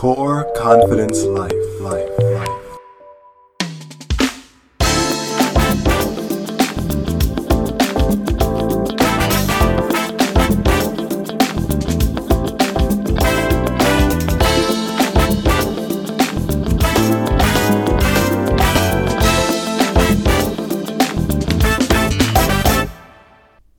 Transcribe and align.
Core 0.00 0.50
Confidence 0.56 1.24
Life. 1.24 1.52
Life. 1.82 2.08
Life. 2.18 2.48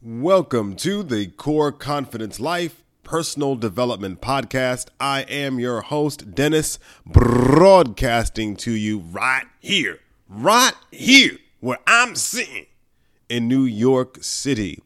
Welcome 0.03 0.75
to 0.75 1.01
the 1.01 1.25
Core 1.35 1.71
Confidence 1.71 2.39
Life 2.39 2.83
Personal 3.11 3.57
Development 3.57 4.21
Podcast. 4.21 4.87
I 4.97 5.23
am 5.23 5.59
your 5.59 5.81
host, 5.81 6.33
Dennis, 6.33 6.79
broadcasting 7.05 8.55
to 8.55 8.71
you 8.71 8.99
right 8.99 9.43
here, 9.59 9.99
right 10.29 10.71
here, 10.91 11.37
where 11.59 11.79
I'm 11.85 12.15
sitting 12.15 12.67
in 13.27 13.49
New 13.49 13.65
York 13.65 14.19
City. 14.21 14.81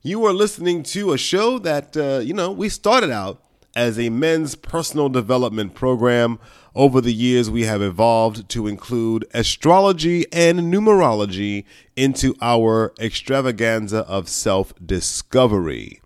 You 0.00 0.24
are 0.24 0.32
listening 0.32 0.82
to 0.84 1.12
a 1.12 1.18
show 1.18 1.58
that, 1.58 1.94
uh, 1.94 2.20
you 2.24 2.32
know, 2.32 2.50
we 2.50 2.70
started 2.70 3.10
out 3.10 3.42
as 3.76 3.98
a 3.98 4.08
men's 4.08 4.54
personal 4.54 5.10
development 5.10 5.74
program. 5.74 6.38
Over 6.74 7.02
the 7.02 7.12
years, 7.12 7.50
we 7.50 7.64
have 7.64 7.82
evolved 7.82 8.48
to 8.48 8.66
include 8.66 9.26
astrology 9.34 10.24
and 10.32 10.72
numerology 10.72 11.66
into 11.96 12.34
our 12.40 12.94
extravaganza 12.98 14.06
of 14.08 14.26
self 14.26 14.72
discovery. 14.82 16.00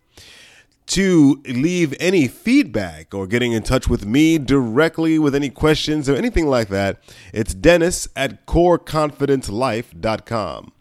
To 0.93 1.41
leave 1.47 1.95
any 1.99 2.29
feedback 2.29 3.13
or 3.15 3.27
getting 3.27 3.53
in 3.53 3.63
touch 3.63 3.89
with 3.89 4.05
me 4.05 4.37
directly 4.37 5.19
with 5.19 5.35
any 5.35 5.49
questions 5.49 6.07
or 6.07 6.15
anything 6.15 6.47
like 6.47 6.69
that, 6.69 7.03
it's 7.33 7.55
Dennis 7.55 8.09
at 8.15 8.45
coreconfidencelife.com. 8.45 10.73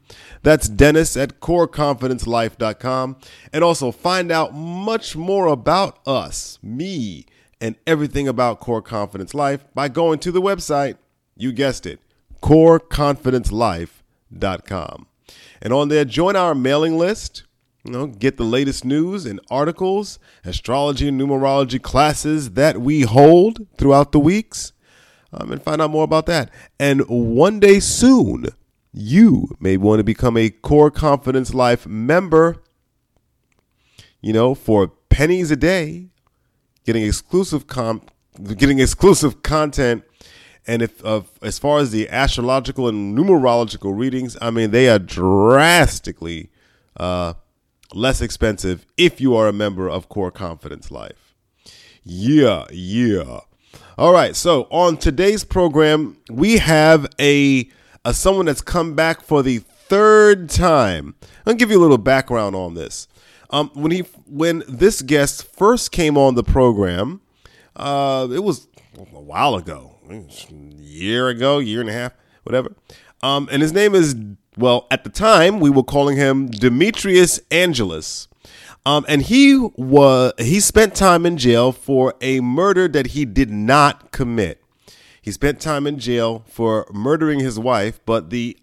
That's 0.44 0.67
Dennis 0.67 1.16
at 1.16 1.39
coreconfidencelife.com. 1.39 3.16
And 3.54 3.64
also 3.64 3.94
find 3.94 4.34
out 4.34 4.54
much 4.54 5.16
more 5.16 5.48
about 5.48 6.06
us, 6.06 6.59
me, 6.62 7.26
and 7.62 7.78
everything 7.88 8.28
about 8.28 8.59
Core 8.59 8.82
Confidence 8.82 9.34
Life 9.34 9.64
by 9.73 9.88
going 9.88 10.20
to 10.20 10.34
the 10.34 10.42
website, 10.42 10.98
you 11.38 11.54
guessed 11.54 11.86
it, 11.86 12.02
coreconfidencelife.com. 12.44 15.08
And 15.62 15.72
on 15.72 15.88
there, 15.88 16.04
join 16.04 16.36
our 16.36 16.54
mailing 16.54 16.98
list. 16.98 17.44
You 17.84 17.92
know, 17.92 18.08
get 18.08 18.38
the 18.38 18.44
latest 18.44 18.86
news 18.86 19.26
and 19.26 19.40
articles, 19.50 20.20
astrology 20.46 21.08
and 21.08 21.20
numerology 21.20 21.82
classes 21.82 22.52
that 22.52 22.80
we 22.80 23.02
hold 23.02 23.66
throughout 23.78 24.12
the 24.12 24.20
weeks, 24.20 24.73
um, 25.34 25.52
and 25.52 25.62
find 25.62 25.82
out 25.82 25.90
more 25.90 26.04
about 26.04 26.28
that. 26.28 26.52
And 26.80 27.02
one 27.08 27.60
day 27.60 27.80
soon, 27.80 28.48
you 28.94 29.56
may 29.60 29.78
want 29.78 30.00
to 30.00 30.04
become 30.04 30.38
a 30.38 30.50
Core 30.50 30.92
Confidence 30.92 31.54
Life 31.54 31.88
member. 31.88 32.62
You 34.22 34.34
know, 34.34 34.54
for 34.54 34.90
pennies 35.10 35.50
a 35.50 35.56
day, 35.56 36.10
getting 36.86 37.04
exclusive 37.04 37.66
com- 37.66 38.04
getting 38.58 38.80
exclusive 38.80 39.42
content. 39.42 40.04
And 40.68 40.84
if 40.84 41.04
uh, 41.04 41.22
as 41.42 41.58
far 41.58 41.80
as 41.80 41.90
the 41.90 42.08
astrological 42.10 42.88
and 42.88 43.18
numerological 43.18 43.98
readings, 43.98 44.38
I 44.40 44.52
mean 44.52 44.70
they 44.70 44.88
are 44.90 45.00
drastically 45.00 46.52
uh, 46.98 47.34
less 47.94 48.22
expensive 48.22 48.86
if 48.97 49.20
you 49.20 49.36
are 49.36 49.47
a 49.47 49.53
member 49.53 49.89
of 49.89 50.09
Core 50.09 50.31
Confidence 50.31 50.92
Life. 50.92 51.36
Yeah, 52.03 52.66
yeah. 52.72 53.42
All 53.98 54.14
right, 54.14 54.36
so 54.36 54.67
on 54.72 54.98
today's 54.98 55.44
program, 55.44 56.17
we 56.30 56.58
have 56.58 57.08
a, 57.20 57.70
a 58.03 58.14
someone 58.14 58.45
that's 58.45 58.61
come 58.61 58.95
back 58.95 59.22
for 59.22 59.44
the 59.44 59.59
third 59.59 60.50
time. 60.50 61.16
I'll 61.45 61.54
give 61.54 61.70
you 61.70 61.77
a 61.80 61.82
little 61.83 61.98
background 61.98 62.55
on 62.55 62.73
this. 62.73 63.08
Um, 63.49 63.70
when 63.73 63.92
he 63.92 63.99
when 64.26 64.64
this 64.67 65.02
guest 65.02 65.54
first 65.55 65.92
came 65.92 66.17
on 66.17 66.36
the 66.36 66.43
program, 66.43 67.21
uh, 67.76 68.27
it 68.32 68.43
was 68.43 68.67
a 68.98 69.20
while 69.20 69.55
ago, 69.55 69.98
a 70.10 70.23
year 70.49 71.27
ago, 71.27 71.60
year 71.60 71.82
and 71.82 71.89
a 71.89 71.93
half, 71.93 72.14
whatever. 72.43 72.73
Um, 73.21 73.49
and 73.52 73.61
his 73.61 73.73
name 73.73 73.93
is 73.93 74.16
well, 74.58 74.88
at 74.92 75.04
the 75.04 75.10
time 75.10 75.60
we 75.60 75.70
were 75.70 75.84
calling 75.84 76.17
him 76.17 76.48
Demetrius 76.48 77.39
Angelis. 77.50 78.28
Um, 78.86 79.06
and 79.08 79.22
he 79.22 79.58
was 79.76 80.34
he 80.39 80.60
spent 80.60 80.95
time 80.95 81.26
in 81.26 81.38
jail 81.38 81.72
for 81.72 82.16
a 82.20 82.39
murder 82.39 82.88
that 82.88 83.08
he 83.08 83.26
did 83.26 83.52
not 83.52 84.11
commit. 84.11 84.64
He 85.22 85.32
spent 85.32 85.61
time 85.61 85.86
in 85.86 86.00
jail 86.00 86.44
for 86.48 86.88
murdering 86.92 87.40
his 87.40 87.60
wife, 87.60 88.00
but 88.06 88.32
the 88.32 88.58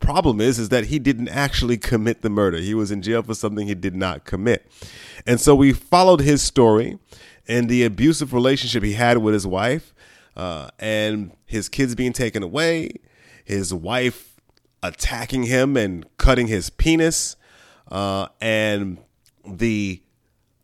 problem 0.00 0.38
is 0.38 0.58
is 0.58 0.68
that 0.68 0.86
he 0.86 0.98
didn't 0.98 1.28
actually 1.28 1.78
commit 1.78 2.20
the 2.20 2.28
murder. 2.28 2.58
He 2.58 2.74
was 2.74 2.90
in 2.90 3.00
jail 3.00 3.22
for 3.22 3.34
something 3.34 3.66
he 3.66 3.74
did 3.74 3.96
not 3.96 4.24
commit. 4.24 4.70
And 5.26 5.40
so 5.40 5.54
we 5.54 5.72
followed 5.72 6.20
his 6.20 6.42
story 6.42 6.98
and 7.48 7.70
the 7.70 7.84
abusive 7.84 8.34
relationship 8.34 8.82
he 8.82 8.92
had 8.92 9.18
with 9.18 9.32
his 9.32 9.46
wife, 9.46 9.94
uh, 10.36 10.68
and 10.78 11.32
his 11.46 11.68
kids 11.68 11.94
being 11.94 12.12
taken 12.12 12.42
away, 12.42 12.90
his 13.44 13.72
wife 13.72 14.33
attacking 14.84 15.44
him 15.44 15.76
and 15.76 16.04
cutting 16.18 16.46
his 16.46 16.70
penis, 16.70 17.36
uh, 17.90 18.28
and 18.40 18.98
the 19.46 20.02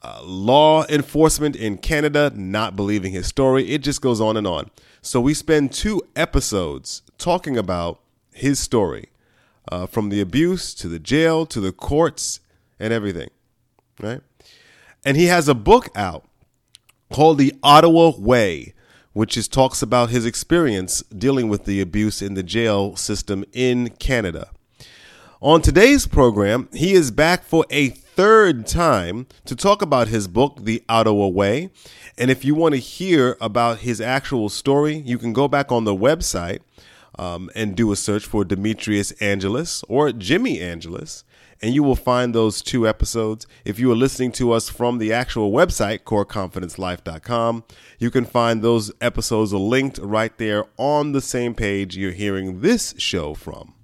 uh, 0.03 0.21
law 0.23 0.85
enforcement 0.89 1.57
in 1.57 1.79
Canada 1.79 2.31
not 2.35 2.77
believing 2.77 3.13
his 3.13 3.27
story. 3.27 3.69
It 3.71 3.83
just 3.83 4.01
goes 4.01 4.21
on 4.21 4.37
and 4.37 4.47
on. 4.47 4.71
So 5.03 5.21
we 5.21 5.35
spend 5.35 5.73
two 5.73 6.03
episodes 6.15 7.03
talking 7.17 7.57
about 7.57 8.01
his 8.33 8.59
story, 8.59 9.09
uh, 9.73 9.87
from 9.87 10.11
the 10.11 10.21
abuse 10.21 10.75
to 10.75 10.89
the 10.89 10.99
jail 10.99 11.47
to 11.47 11.61
the 11.61 11.73
courts 11.73 12.41
and 12.79 12.93
everything, 12.93 13.31
right? 14.01 14.21
And 15.05 15.17
he 15.17 15.27
has 15.27 15.49
a 15.49 15.55
book 15.55 15.89
out 15.95 16.25
called 17.11 17.39
The 17.39 17.55
Ottawa 17.63 18.13
Way, 18.19 18.75
which 19.13 19.37
is 19.37 19.49
talks 19.49 19.83
about 19.83 20.11
his 20.11 20.25
experience 20.25 21.03
dealing 21.17 21.49
with 21.49 21.65
the 21.65 21.81
abuse 21.81 22.23
in 22.23 22.35
the 22.35 22.43
jail 22.43 22.97
system 22.97 23.45
in 23.53 23.91
Canada. 23.99 24.51
On 25.43 25.63
today's 25.63 26.07
program, 26.07 26.69
he 26.73 26.93
is 26.93 27.11
back 27.11 27.45
for 27.45 27.65
a 27.71 27.89
third 27.89 28.67
time 28.67 29.27
to 29.47 29.57
talk 29.57 29.81
about 29.81 30.09
his 30.09 30.29
book, 30.29 30.59
The 30.61 30.85
Ottawa 30.89 31.29
Way. 31.29 31.71
And 32.19 32.31
if 32.31 32.45
you 32.45 32.55
want 32.55 32.75
to 32.75 32.81
hear 32.81 33.39
about 33.41 33.79
his 33.79 34.01
actual 34.01 34.51
story, 34.51 34.97
you 34.97 35.17
can 35.17 35.33
go 35.33 35.49
back 35.49 35.73
on 35.73 35.85
the 35.85 35.97
website 35.97 36.61
um, 37.19 37.51
and 37.55 37.75
do 37.75 37.91
a 37.91 37.97
search 37.97 38.27
for 38.27 38.45
Demetrius 38.45 39.13
Angelis 39.23 39.83
or 39.89 40.13
Jimmy 40.13 40.61
Angelis, 40.61 41.25
and 41.63 41.75
you 41.75 41.83
will 41.83 41.97
find 41.97 42.35
those 42.35 42.63
two 42.63 42.89
episodes. 42.89 43.47
If 43.65 43.79
you 43.79 43.91
are 43.93 43.97
listening 43.97 44.33
to 44.33 44.53
us 44.53 44.69
from 44.69 44.99
the 44.99 45.13
actual 45.13 45.53
website, 45.53 46.01
coreconfidencelife.com, 46.01 47.65
you 47.99 48.11
can 48.11 48.25
find 48.25 48.63
those 48.63 48.91
episodes 49.01 49.53
linked 49.53 49.99
right 49.99 50.37
there 50.39 50.65
on 50.79 51.13
the 51.13 51.21
same 51.21 51.55
page 51.55 51.97
you're 51.97 52.13
hearing 52.13 52.61
this 52.61 52.95
show 52.99 53.35
from. 53.35 53.75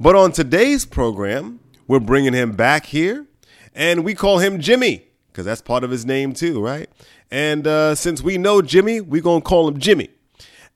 But 0.00 0.16
on 0.16 0.32
today's 0.32 0.84
program, 0.84 1.60
we're 1.86 2.00
bringing 2.00 2.32
him 2.32 2.52
back 2.52 2.86
here, 2.86 3.26
and 3.74 4.04
we 4.04 4.14
call 4.14 4.38
him 4.38 4.60
Jimmy 4.60 5.06
because 5.32 5.46
that's 5.46 5.62
part 5.62 5.82
of 5.82 5.90
his 5.90 6.04
name 6.04 6.34
too, 6.34 6.60
right? 6.62 6.90
And 7.30 7.66
uh, 7.66 7.94
since 7.94 8.20
we 8.22 8.36
know 8.36 8.60
Jimmy, 8.60 9.00
we're 9.00 9.22
gonna 9.22 9.40
call 9.40 9.68
him 9.68 9.78
Jimmy. 9.78 10.10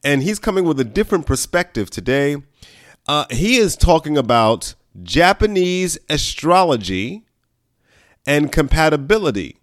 And 0.02 0.22
he's 0.22 0.38
coming 0.38 0.64
with 0.64 0.80
a 0.80 0.84
different 0.84 1.26
perspective 1.26 1.90
today. 1.90 2.36
Uh, 3.06 3.26
he 3.30 3.56
is 3.56 3.76
talking 3.76 4.16
about 4.16 4.74
Japanese 5.02 5.98
astrology 6.08 7.24
and 8.26 8.50
compatibility. 8.50 9.56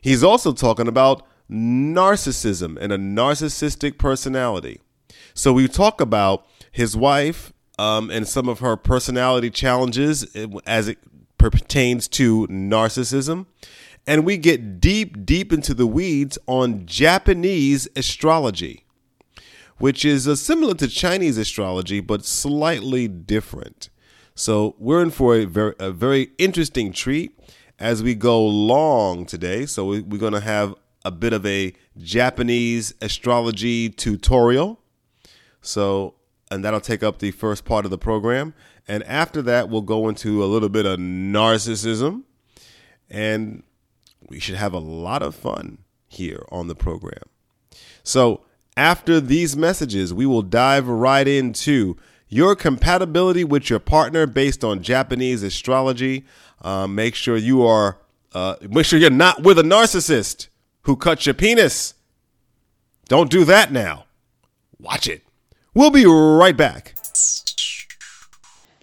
He's 0.00 0.22
also 0.22 0.52
talking 0.52 0.88
about 0.88 1.26
narcissism 1.50 2.76
and 2.80 2.92
a 2.92 2.98
narcissistic 2.98 3.98
personality. 3.98 4.80
So 5.34 5.52
we 5.52 5.68
talk 5.68 6.00
about 6.00 6.46
his 6.70 6.96
wife 6.96 7.52
um, 7.78 8.10
and 8.10 8.26
some 8.26 8.48
of 8.48 8.60
her 8.60 8.76
personality 8.76 9.50
challenges 9.50 10.24
as 10.66 10.88
it 10.88 10.98
pertains 11.38 12.08
to 12.08 12.46
narcissism. 12.48 13.46
And 14.06 14.24
we 14.24 14.36
get 14.36 14.80
deep, 14.80 15.26
deep 15.26 15.52
into 15.52 15.74
the 15.74 15.86
weeds 15.86 16.38
on 16.46 16.86
Japanese 16.86 17.88
astrology, 17.96 18.84
which 19.78 20.04
is 20.04 20.28
uh, 20.28 20.36
similar 20.36 20.74
to 20.74 20.88
Chinese 20.88 21.36
astrology, 21.38 22.00
but 22.00 22.24
slightly 22.24 23.08
different. 23.08 23.90
So 24.38 24.76
we're 24.78 25.02
in 25.02 25.10
for 25.10 25.34
a 25.34 25.46
very, 25.46 25.74
a 25.78 25.90
very 25.90 26.30
interesting 26.36 26.92
treat 26.92 27.36
as 27.78 28.02
we 28.02 28.14
go 28.14 28.44
long 28.44 29.24
today. 29.24 29.64
So 29.64 29.86
we, 29.86 30.02
we're 30.02 30.20
going 30.20 30.34
to 30.34 30.40
have 30.40 30.74
a 31.06 31.10
bit 31.10 31.32
of 31.32 31.46
a 31.46 31.72
Japanese 31.96 32.92
astrology 33.00 33.88
tutorial. 33.88 34.78
So, 35.62 36.16
and 36.50 36.62
that'll 36.62 36.80
take 36.80 37.02
up 37.02 37.18
the 37.18 37.30
first 37.30 37.64
part 37.64 37.86
of 37.86 37.90
the 37.90 37.96
program. 37.96 38.52
And 38.86 39.02
after 39.04 39.40
that, 39.40 39.70
we'll 39.70 39.80
go 39.80 40.06
into 40.06 40.44
a 40.44 40.46
little 40.46 40.68
bit 40.68 40.84
of 40.84 40.98
narcissism. 40.98 42.24
And 43.08 43.62
we 44.28 44.38
should 44.38 44.56
have 44.56 44.74
a 44.74 44.78
lot 44.78 45.22
of 45.22 45.34
fun 45.34 45.78
here 46.08 46.44
on 46.52 46.68
the 46.68 46.74
program. 46.74 47.22
So, 48.02 48.42
after 48.76 49.20
these 49.20 49.56
messages, 49.56 50.12
we 50.12 50.26
will 50.26 50.42
dive 50.42 50.86
right 50.86 51.26
into 51.26 51.96
your 52.28 52.56
compatibility 52.56 53.44
with 53.44 53.70
your 53.70 53.78
partner 53.78 54.26
based 54.26 54.64
on 54.64 54.82
Japanese 54.82 55.42
astrology. 55.42 56.24
Uh, 56.62 56.86
make 56.86 57.14
sure 57.14 57.36
you 57.36 57.64
are, 57.64 57.98
uh, 58.34 58.56
make 58.68 58.86
sure 58.86 58.98
you're 58.98 59.10
not 59.10 59.42
with 59.42 59.58
a 59.58 59.62
narcissist 59.62 60.48
who 60.82 60.96
cuts 60.96 61.26
your 61.26 61.34
penis. 61.34 61.94
Don't 63.08 63.30
do 63.30 63.44
that 63.44 63.72
now. 63.72 64.06
Watch 64.78 65.06
it. 65.06 65.22
We'll 65.74 65.90
be 65.90 66.06
right 66.06 66.56
back. 66.56 66.94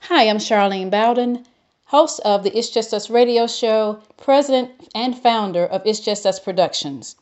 Hi, 0.04 0.30
I'm 0.30 0.38
Charlene 0.38 0.92
Bowden, 0.92 1.46
host 1.86 2.22
of 2.24 2.44
the 2.44 2.56
It's 2.58 2.70
Just 2.70 2.94
Us 2.94 3.10
radio 3.10 3.48
show, 3.48 4.02
president 4.18 4.72
and 4.94 5.18
founder 5.18 5.66
of 5.66 5.82
It's 5.86 6.00
Just 6.00 6.26
Us 6.26 6.40
Productions. 6.40 7.16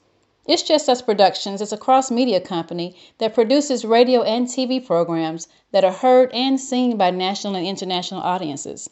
It's 0.48 0.64
Just 0.64 0.90
Us 0.90 1.04
Productions 1.04 1.62
is 1.62 1.72
a 1.72 1.78
cross 1.78 2.10
media 2.10 2.42
company 2.42 2.96
that 3.20 3.36
produces 3.36 3.86
radio 3.86 4.24
and 4.24 4.48
TV 4.48 4.84
programs 4.84 5.48
that 5.72 5.84
are 5.84 5.92
heard 5.92 6.32
and 6.34 6.60
seen 6.60 6.98
by 6.98 7.12
national 7.12 7.56
and 7.56 7.68
international 7.68 8.22
audiences. 8.22 8.90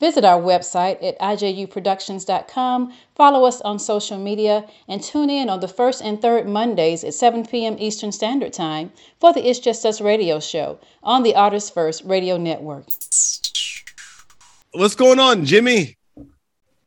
Visit 0.00 0.24
our 0.24 0.40
website 0.40 1.02
at 1.04 1.18
ijuproductions.com, 1.20 2.94
follow 3.14 3.44
us 3.44 3.60
on 3.60 3.78
social 3.78 4.16
media, 4.16 4.64
and 4.88 5.02
tune 5.02 5.28
in 5.28 5.50
on 5.50 5.60
the 5.60 5.68
first 5.68 6.02
and 6.02 6.20
third 6.20 6.48
Mondays 6.48 7.04
at 7.04 7.12
7 7.12 7.44
p.m. 7.44 7.76
Eastern 7.78 8.10
Standard 8.10 8.54
Time 8.54 8.90
for 9.20 9.34
the 9.34 9.46
It's 9.46 9.58
Just 9.58 9.84
Us 9.84 10.00
radio 10.00 10.40
show 10.40 10.78
on 11.02 11.22
the 11.22 11.34
Artists 11.34 11.68
First 11.68 12.04
Radio 12.04 12.38
Network. 12.38 12.86
What's 14.72 14.94
going 14.94 15.20
on, 15.20 15.44
Jimmy? 15.44 15.98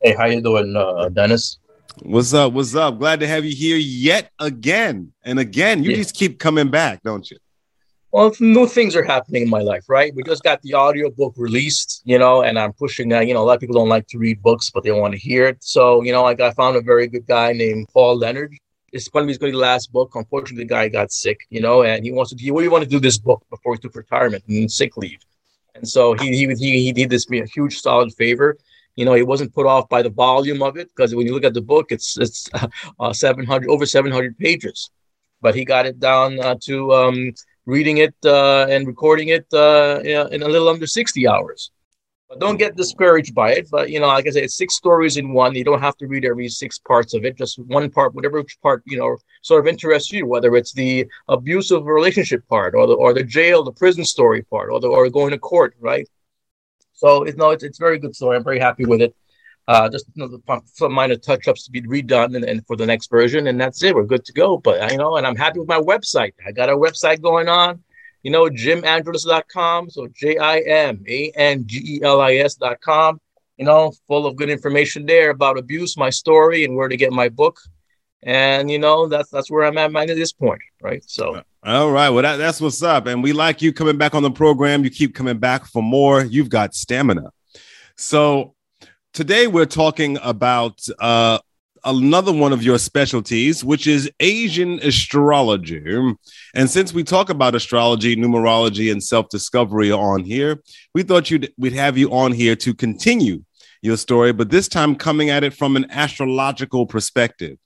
Hey, 0.02 0.16
how 0.16 0.26
you 0.26 0.42
doing, 0.42 0.76
uh, 0.76 1.10
Dennis? 1.10 1.60
What's 1.98 2.34
up? 2.34 2.54
What's 2.54 2.76
up? 2.76 3.00
Glad 3.00 3.20
to 3.20 3.28
have 3.28 3.44
you 3.44 3.56
here 3.56 3.78
yet 3.78 4.32
again 4.40 5.12
and 5.24 5.40
again. 5.40 5.84
You 5.84 5.92
yeah. 5.92 5.98
just 5.98 6.16
keep 6.16 6.40
coming 6.40 6.70
back, 6.70 7.04
don't 7.04 7.30
you? 7.30 7.38
Well, 8.12 8.34
new 8.40 8.68
things 8.68 8.96
are 8.96 9.04
happening 9.04 9.44
in 9.44 9.50
my 9.50 9.62
life, 9.62 9.86
right? 9.88 10.14
We 10.16 10.24
just 10.24 10.42
got 10.44 10.62
the 10.62 10.74
audio 10.74 11.12
book 11.12 11.34
released, 11.36 12.02
you 12.06 12.18
know, 12.18 12.42
and 12.42 12.58
I'm 12.58 12.74
pushing 12.74 13.10
that. 13.10 13.28
You 13.28 13.34
know, 13.34 13.44
a 13.44 13.46
lot 13.46 13.56
of 13.56 13.60
people 13.60 13.76
don't 13.76 13.90
like 13.90 14.08
to 14.08 14.18
read 14.18 14.42
books, 14.42 14.70
but 14.70 14.84
they 14.84 14.92
want 14.92 15.14
to 15.14 15.20
hear 15.20 15.48
it. 15.48 15.64
So, 15.64 16.02
you 16.02 16.12
know, 16.12 16.24
like 16.24 16.40
I 16.42 16.52
found 16.52 16.76
a 16.76 16.82
very 16.82 17.08
good 17.08 17.28
guy 17.28 17.54
named 17.54 17.88
Paul 17.94 18.18
Leonard. 18.18 18.54
It's 18.92 19.08
going 19.08 19.28
to 19.28 19.38
be 19.38 19.46
his 19.46 19.56
last 19.56 19.92
book. 19.92 20.12
Unfortunately, 20.16 20.64
the 20.64 20.70
guy 20.70 20.88
got 20.88 21.12
sick, 21.12 21.40
you 21.50 21.62
know, 21.62 21.84
and 21.84 22.04
he 22.04 22.12
wants 22.12 22.34
to. 22.34 22.42
He 22.42 22.50
really 22.50 22.70
want 22.70 22.84
to 22.84 22.90
do 22.90 23.00
this 23.00 23.18
book 23.20 23.44
before 23.50 23.76
he 23.76 23.80
took 23.80 23.96
retirement 23.96 24.44
and 24.48 24.72
sick 24.72 24.98
leave. 24.98 25.20
And 25.76 25.88
so 25.88 26.14
he 26.14 26.36
he 26.36 26.48
he, 26.56 26.84
he 26.86 26.92
did 26.92 27.10
this 27.10 27.30
me 27.30 27.42
a 27.42 27.46
huge 27.46 27.80
solid 27.80 28.12
favor 28.14 28.58
you 29.00 29.06
know, 29.06 29.14
he 29.14 29.24
wasn't 29.24 29.54
put 29.54 29.66
off 29.66 29.88
by 29.88 30.02
the 30.02 30.10
volume 30.10 30.62
of 30.62 30.76
it 30.76 30.90
because 30.90 31.16
when 31.16 31.26
you 31.26 31.34
look 31.34 31.46
at 31.46 31.54
the 31.54 31.62
book, 31.62 31.86
it's 31.90 32.18
it's 32.18 32.50
uh, 33.00 33.14
700 33.14 33.70
over 33.70 33.86
700 33.86 34.38
pages, 34.38 34.92
but 35.40 35.56
he 35.56 35.64
got 35.64 35.86
it 35.86 36.02
down 36.02 36.38
uh, 36.42 36.56
to 36.64 36.94
um, 36.94 37.32
reading 37.66 38.00
it 38.00 38.16
uh, 38.26 38.66
and 38.70 38.86
recording 38.86 39.30
it 39.30 39.48
uh, 39.54 40.02
in 40.04 40.44
a 40.44 40.50
little 40.50 40.68
under 40.68 40.86
60 40.86 41.28
hours. 41.30 41.72
But 42.28 42.40
don't 42.40 42.58
get 42.58 42.76
discouraged 42.76 43.34
by 43.34 43.54
it. 43.54 43.70
But 43.72 43.90
you 43.90 44.02
know, 44.02 44.08
like 44.08 44.28
I 44.28 44.32
said, 44.32 44.44
it's 44.44 44.58
six 44.58 44.76
stories 44.76 45.16
in 45.16 45.32
one. 45.32 45.56
You 45.56 45.64
don't 45.64 45.88
have 45.88 45.96
to 46.00 46.08
read 46.08 46.26
every 46.26 46.50
six 46.50 46.78
parts 46.78 47.14
of 47.14 47.24
it. 47.24 47.38
Just 47.38 47.58
one 47.58 47.90
part, 47.90 48.14
whatever 48.14 48.44
part 48.62 48.84
you 48.86 48.98
know 48.98 49.16
sort 49.44 49.62
of 49.62 49.68
interests 49.68 50.12
you. 50.12 50.26
Whether 50.26 50.54
it's 50.58 50.74
the 50.74 51.08
abusive 51.30 51.86
relationship 51.86 52.46
part, 52.50 52.76
or 52.76 52.86
the 52.86 52.96
or 52.96 53.14
the 53.14 53.24
jail, 53.24 53.64
the 53.64 53.72
prison 53.72 54.04
story 54.04 54.42
part, 54.42 54.70
or 54.74 54.80
the 54.82 54.90
or 54.90 55.10
going 55.10 55.32
to 55.32 55.40
court, 55.40 55.74
right? 55.80 56.08
So 57.00 57.24
it's 57.24 57.38
no, 57.38 57.52
it's, 57.52 57.64
it's 57.64 57.80
very 57.80 57.98
good 57.98 58.14
story. 58.14 58.36
I'm 58.36 58.44
very 58.44 58.60
happy 58.60 58.84
with 58.86 59.02
it. 59.02 59.16
Uh, 59.70 59.88
just 59.88 60.06
you 60.16 60.28
know, 60.28 60.62
some 60.66 60.92
minor 60.92 61.16
touch 61.16 61.48
ups 61.48 61.64
to 61.64 61.72
be 61.72 61.82
redone 61.84 62.36
and, 62.36 62.44
and, 62.44 62.66
for 62.68 62.76
the 62.76 62.86
next 62.86 63.10
version, 63.10 63.48
and 63.48 63.62
that's 63.62 63.82
it. 63.84 63.96
We're 63.96 64.04
good 64.04 64.26
to 64.26 64.34
go. 64.34 64.58
But 64.58 64.92
you 64.92 64.98
know, 64.98 65.16
and 65.16 65.26
I'm 65.26 65.38
happy 65.38 65.60
with 65.60 65.70
my 65.70 65.80
website. 65.80 66.34
I 66.46 66.52
got 66.52 66.70
a 66.70 66.76
website 66.76 67.22
going 67.22 67.48
on. 67.48 67.82
You 68.24 68.32
know, 68.32 68.50
jimangelis.com. 68.50 69.92
So 69.92 70.08
J 70.14 70.38
I 70.40 70.58
M 70.60 71.02
A 71.08 71.32
N 71.36 71.64
G 71.66 71.82
E 71.86 72.00
L 72.04 72.20
I 72.20 72.34
S.com. 72.36 73.22
You 73.56 73.66
know, 73.66 73.94
full 74.08 74.26
of 74.26 74.36
good 74.36 74.50
information 74.50 75.06
there 75.06 75.30
about 75.30 75.58
abuse, 75.58 75.96
my 75.96 76.10
story, 76.10 76.66
and 76.66 76.76
where 76.76 76.90
to 76.90 76.98
get 76.98 77.14
my 77.14 77.30
book. 77.30 77.62
And 78.24 78.70
you 78.70 78.80
know, 78.80 79.08
that's 79.08 79.30
that's 79.30 79.50
where 79.50 79.64
I'm 79.64 79.78
at 79.78 79.96
at 80.10 80.18
this 80.18 80.34
point, 80.34 80.62
right? 80.82 81.02
So 81.08 81.44
all 81.64 81.92
right. 81.92 82.10
Well, 82.10 82.24
that, 82.24 82.38
that's 82.38 82.62
what's 82.62 82.82
up. 82.82 83.08
And 83.08 83.22
we 83.22 83.34
like 83.34 83.62
you 83.62 83.74
coming 83.74 83.98
back 83.98 84.16
on 84.16 84.24
the 84.24 84.32
program. 84.32 84.84
You 84.84 84.90
keep 84.90 85.14
coming 85.14 85.40
back 85.40 85.66
for 85.66 85.84
more. 85.84 86.24
You've 86.24 86.50
got 86.50 86.74
stamina. 86.74 87.32
So 87.98 88.56
today 89.14 89.48
we're 89.48 89.66
talking 89.66 90.18
about 90.24 90.80
uh, 91.00 91.40
another 91.84 92.32
one 92.32 92.54
of 92.54 92.64
your 92.64 92.78
specialties, 92.78 93.64
which 93.64 93.88
is 93.88 94.10
Asian 94.22 94.80
astrology. 94.80 95.84
And 96.56 96.70
since 96.70 96.94
we 96.94 97.04
talk 97.04 97.30
about 97.30 97.56
astrology, 97.56 98.16
numerology, 98.16 98.90
and 98.90 99.04
self 99.04 99.28
discovery 99.28 99.92
on 99.92 100.24
here, 100.24 100.62
we 100.94 101.04
thought 101.04 101.30
you'd, 101.30 101.52
we'd 101.58 101.74
have 101.74 101.98
you 101.98 102.14
on 102.14 102.32
here 102.32 102.56
to 102.56 102.74
continue 102.74 103.44
your 103.82 103.98
story, 103.98 104.34
but 104.34 104.50
this 104.50 104.68
time 104.68 104.96
coming 104.96 105.30
at 105.30 105.44
it 105.44 105.54
from 105.54 105.76
an 105.76 105.90
astrological 105.90 106.86
perspective. 106.86 107.58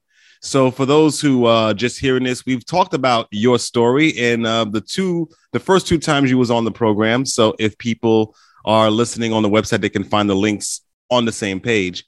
So 0.45 0.71
for 0.71 0.85
those 0.85 1.21
who 1.21 1.45
uh, 1.45 1.73
just 1.73 1.97
hearing 1.97 2.25
this, 2.25 2.45
we've 2.45 2.65
talked 2.65 2.93
about 2.93 3.29
your 3.31 3.57
story 3.57 4.09
in 4.09 4.45
uh, 4.45 4.65
the 4.65 4.81
two, 4.81 5.29
the 5.53 5.59
first 5.59 5.87
two 5.87 5.97
times 5.97 6.29
you 6.29 6.37
was 6.37 6.51
on 6.51 6.65
the 6.65 6.71
program. 6.71 7.25
So 7.25 7.55
if 7.59 7.77
people 7.77 8.35
are 8.65 8.91
listening 8.91 9.31
on 9.31 9.41
the 9.41 9.49
website, 9.49 9.79
they 9.79 9.87
can 9.87 10.03
find 10.03 10.29
the 10.29 10.35
links 10.35 10.81
on 11.09 11.23
the 11.23 11.31
same 11.31 11.61
page. 11.61 12.03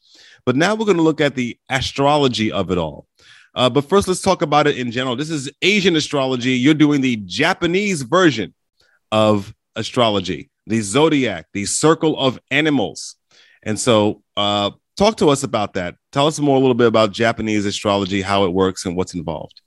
But 0.46 0.58
now 0.58 0.76
we're 0.76 0.86
going 0.86 0.98
to 0.98 1.04
look 1.04 1.22
at 1.22 1.36
the 1.36 1.58
astrology 1.70 2.52
of 2.52 2.72
it 2.72 2.78
all. 2.78 3.08
Uh, 3.56 3.70
but 3.70 3.88
first, 3.88 4.10
let's 4.10 4.22
talk 4.22 4.42
about 4.42 4.68
it 4.68 4.78
in 4.78 4.92
general. 4.92 5.16
This 5.16 5.30
is 5.30 5.50
Asian 5.62 5.96
astrology. 5.96 6.52
You're 6.52 6.74
doing 6.74 7.00
the 7.00 7.16
Japanese 7.16 8.02
version 8.02 8.54
of 9.14 9.56
astrology, 9.78 10.50
the 10.68 10.82
zodiac, 10.82 11.46
the 11.54 11.64
circle 11.66 12.20
of 12.20 12.38
animals. 12.52 13.16
And 13.64 13.80
so, 13.80 14.24
uh, 14.36 14.72
talk 14.96 15.18
to 15.18 15.30
us 15.30 15.44
about 15.44 15.74
that. 15.74 15.96
Tell 16.12 16.28
us 16.28 16.40
more 16.40 16.58
a 16.58 16.60
little 16.60 16.76
bit 16.76 16.88
about 16.88 17.12
Japanese 17.12 17.66
astrology, 17.66 18.22
how 18.22 18.46
it 18.46 18.50
works, 18.54 18.86
and 18.86 18.96
what's 18.96 19.14
involved. 19.14 19.62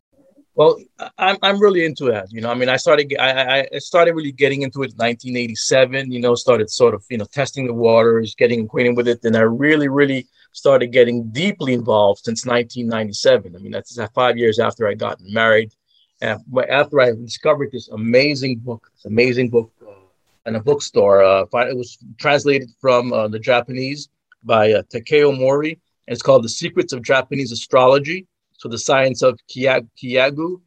Well, 0.54 0.76
I'm 1.18 1.36
I'm 1.42 1.60
really 1.60 1.84
into 1.84 2.06
that. 2.06 2.32
You 2.32 2.40
know, 2.40 2.50
I 2.50 2.54
mean, 2.54 2.68
I 2.68 2.76
started 2.76 3.14
I 3.18 3.68
I 3.72 3.78
started 3.78 4.14
really 4.14 4.32
getting 4.32 4.62
into 4.62 4.82
it 4.82 4.90
in 4.90 4.96
1987. 4.96 6.10
You 6.10 6.20
know, 6.20 6.34
started 6.34 6.68
sort 6.68 6.94
of 6.94 7.04
you 7.10 7.18
know 7.18 7.26
testing 7.26 7.66
the 7.66 7.74
waters, 7.74 8.34
getting 8.34 8.64
acquainted 8.64 8.96
with 8.96 9.06
it, 9.06 9.20
and 9.24 9.36
I 9.36 9.42
really 9.42 9.88
really 9.88 10.26
started 10.52 10.88
getting 10.88 11.30
deeply 11.30 11.74
involved 11.74 12.22
since 12.24 12.44
1997. 12.44 13.54
I 13.54 13.58
mean, 13.60 13.70
that's 13.70 13.96
five 14.14 14.36
years 14.36 14.58
after 14.58 14.88
I 14.88 14.94
got 14.94 15.20
married, 15.20 15.72
and 16.20 16.40
after 16.68 17.00
I 17.00 17.12
discovered 17.12 17.70
this 17.70 17.88
amazing 17.88 18.58
book, 18.58 18.90
this 18.96 19.04
amazing 19.04 19.50
book 19.50 19.70
uh, 19.86 19.92
in 20.46 20.56
a 20.56 20.60
bookstore. 20.60 21.22
Uh, 21.22 21.42
it 21.42 21.76
was 21.76 21.98
translated 22.18 22.70
from 22.80 23.12
uh, 23.12 23.28
the 23.28 23.38
Japanese 23.38 24.08
by 24.42 24.72
uh, 24.72 24.82
Takeo 24.90 25.32
Mori. 25.32 25.80
It's 26.06 26.22
called 26.22 26.44
The 26.44 26.48
Secrets 26.48 26.92
of 26.92 27.02
Japanese 27.02 27.52
Astrology. 27.52 28.26
So 28.52 28.68
the 28.68 28.78
science 28.78 29.22
of 29.22 29.38
Kigaku. 29.48 30.60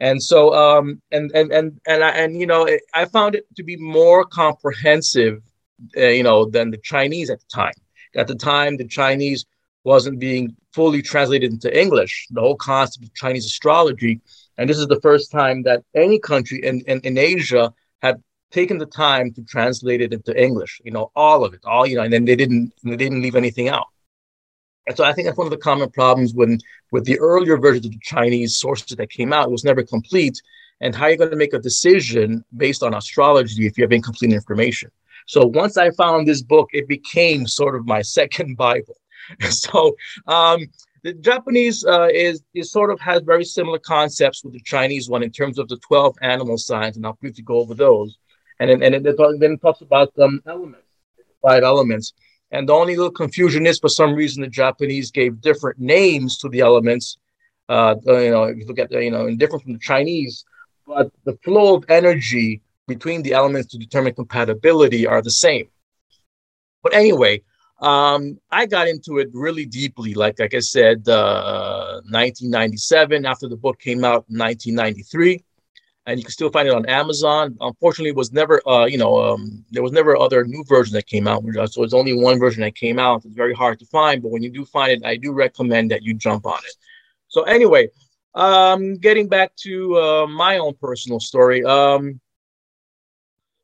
And 0.00 0.22
so, 0.22 0.54
um, 0.54 1.00
and, 1.10 1.30
and, 1.32 1.52
and, 1.52 1.80
and, 1.86 2.04
I, 2.04 2.10
and, 2.10 2.38
you 2.38 2.46
know, 2.46 2.68
I 2.92 3.04
found 3.06 3.34
it 3.34 3.46
to 3.56 3.62
be 3.62 3.76
more 3.76 4.24
comprehensive, 4.24 5.40
uh, 5.96 6.08
you 6.08 6.22
know, 6.22 6.50
than 6.50 6.70
the 6.70 6.78
Chinese 6.78 7.30
at 7.30 7.40
the 7.40 7.46
time. 7.52 7.72
At 8.14 8.26
the 8.26 8.34
time, 8.34 8.76
the 8.76 8.86
Chinese 8.86 9.46
wasn't 9.84 10.18
being 10.18 10.54
fully 10.74 11.00
translated 11.00 11.52
into 11.52 11.78
English, 11.78 12.26
the 12.30 12.40
whole 12.40 12.56
concept 12.56 13.06
of 13.06 13.14
Chinese 13.14 13.46
astrology. 13.46 14.20
And 14.58 14.68
this 14.68 14.78
is 14.78 14.88
the 14.88 15.00
first 15.00 15.30
time 15.30 15.62
that 15.62 15.84
any 15.94 16.18
country 16.18 16.60
in, 16.62 16.82
in, 16.86 17.00
in 17.00 17.16
Asia 17.16 17.72
had 18.02 18.22
taken 18.56 18.78
the 18.78 18.86
time 18.86 19.30
to 19.34 19.42
translate 19.42 20.00
it 20.00 20.14
into 20.14 20.32
English, 20.46 20.80
you 20.82 20.90
know, 20.90 21.10
all 21.14 21.44
of 21.44 21.52
it, 21.52 21.60
all, 21.66 21.86
you 21.86 21.96
know, 21.96 22.04
and 22.06 22.12
then 22.12 22.24
they 22.24 22.36
didn't, 22.42 22.72
they 22.82 22.96
didn't 22.96 23.20
leave 23.20 23.36
anything 23.36 23.68
out. 23.68 23.88
And 24.86 24.96
so 24.96 25.04
I 25.04 25.12
think 25.12 25.26
that's 25.26 25.36
one 25.36 25.46
of 25.46 25.56
the 25.56 25.66
common 25.70 25.90
problems 25.90 26.32
when 26.32 26.58
with 26.90 27.04
the 27.04 27.18
earlier 27.18 27.58
versions 27.58 27.84
of 27.84 27.92
the 27.92 28.00
Chinese 28.02 28.56
sources 28.56 28.96
that 28.96 29.10
came 29.10 29.30
out, 29.34 29.48
it 29.48 29.50
was 29.50 29.64
never 29.64 29.82
complete. 29.82 30.40
And 30.80 30.94
how 30.94 31.04
are 31.04 31.10
you 31.10 31.18
going 31.18 31.36
to 31.36 31.44
make 31.44 31.52
a 31.52 31.58
decision 31.58 32.44
based 32.56 32.82
on 32.82 32.94
astrology 32.94 33.66
if 33.66 33.76
you 33.76 33.84
have 33.84 33.92
incomplete 33.92 34.32
information? 34.32 34.90
So 35.26 35.44
once 35.44 35.76
I 35.76 35.90
found 35.90 36.26
this 36.26 36.42
book, 36.42 36.68
it 36.72 36.88
became 36.88 37.46
sort 37.46 37.76
of 37.76 37.86
my 37.86 38.00
second 38.18 38.56
Bible. 38.56 38.96
so 39.50 39.96
um, 40.28 40.60
the 41.02 41.12
Japanese 41.12 41.84
uh, 41.84 42.08
is, 42.10 42.42
is 42.54 42.72
sort 42.72 42.90
of 42.90 42.98
has 43.00 43.20
very 43.22 43.44
similar 43.44 43.78
concepts 43.78 44.42
with 44.42 44.54
the 44.54 44.60
Chinese 44.60 45.10
one 45.10 45.22
in 45.22 45.30
terms 45.30 45.58
of 45.58 45.68
the 45.68 45.78
12 45.88 46.16
animal 46.22 46.56
signs, 46.56 46.96
and 46.96 47.04
I'll 47.04 47.18
briefly 47.20 47.42
go 47.42 47.58
over 47.58 47.74
those. 47.74 48.16
And 48.58 48.70
then, 48.70 48.82
and 48.82 49.04
then, 49.04 49.38
then 49.38 49.52
it 49.52 49.60
talks 49.60 49.80
about 49.82 50.12
um, 50.18 50.42
elements, 50.46 50.86
five 51.42 51.62
elements. 51.62 52.14
And 52.50 52.68
the 52.68 52.72
only 52.72 52.96
little 52.96 53.10
confusion 53.12 53.66
is 53.66 53.78
for 53.78 53.88
some 53.88 54.14
reason 54.14 54.42
the 54.42 54.48
Japanese 54.48 55.10
gave 55.10 55.40
different 55.40 55.78
names 55.78 56.38
to 56.38 56.48
the 56.48 56.60
elements. 56.60 57.18
Uh, 57.68 57.96
you 58.06 58.30
know, 58.30 58.44
if 58.44 58.56
you 58.58 58.66
look 58.66 58.78
at 58.78 58.90
the, 58.90 59.02
you 59.04 59.10
know, 59.10 59.26
and 59.26 59.38
different 59.38 59.64
from 59.64 59.72
the 59.74 59.78
Chinese, 59.80 60.44
but 60.86 61.10
the 61.24 61.36
flow 61.44 61.76
of 61.76 61.84
energy 61.88 62.62
between 62.86 63.22
the 63.22 63.32
elements 63.32 63.68
to 63.72 63.78
determine 63.78 64.14
compatibility 64.14 65.06
are 65.06 65.22
the 65.22 65.30
same. 65.30 65.68
But 66.82 66.94
anyway, 66.94 67.42
Um, 67.80 68.40
I 68.50 68.64
got 68.66 68.88
into 68.88 69.18
it 69.18 69.28
really 69.34 69.66
deeply, 69.66 70.14
like 70.14 70.38
like 70.38 70.54
I 70.54 70.60
said, 70.60 71.06
uh, 71.08 72.00
1997 72.08 73.26
after 73.26 73.48
the 73.48 73.56
book 73.56 73.78
came 73.78 74.02
out 74.02 74.24
in 74.30 74.38
1993, 74.38 75.44
and 76.06 76.18
you 76.18 76.24
can 76.24 76.32
still 76.32 76.50
find 76.50 76.68
it 76.68 76.74
on 76.74 76.86
Amazon. 76.86 77.56
Unfortunately, 77.60 78.10
it 78.10 78.16
was 78.16 78.32
never, 78.32 78.66
uh, 78.68 78.86
you 78.86 78.96
know, 78.96 79.18
um, 79.18 79.64
there 79.70 79.82
was 79.82 79.92
never 79.92 80.16
other 80.16 80.44
new 80.44 80.64
version 80.68 80.94
that 80.94 81.06
came 81.06 81.26
out, 81.26 81.42
so 81.70 81.82
it's 81.82 81.94
only 81.94 82.14
one 82.14 82.38
version 82.38 82.62
that 82.62 82.76
came 82.76 82.98
out. 82.98 83.24
It's 83.24 83.34
very 83.34 83.54
hard 83.54 83.78
to 83.80 83.86
find, 83.86 84.22
but 84.22 84.30
when 84.30 84.42
you 84.42 84.50
do 84.50 84.64
find 84.64 84.92
it, 84.92 85.04
I 85.04 85.16
do 85.16 85.32
recommend 85.32 85.90
that 85.90 86.02
you 86.02 86.14
jump 86.14 86.46
on 86.46 86.58
it. 86.58 86.74
So 87.28 87.42
anyway, 87.42 87.88
um, 88.34 88.96
getting 88.98 89.28
back 89.28 89.54
to 89.56 89.96
uh, 89.96 90.26
my 90.28 90.58
own 90.58 90.74
personal 90.80 91.18
story. 91.18 91.64
Um, 91.64 92.20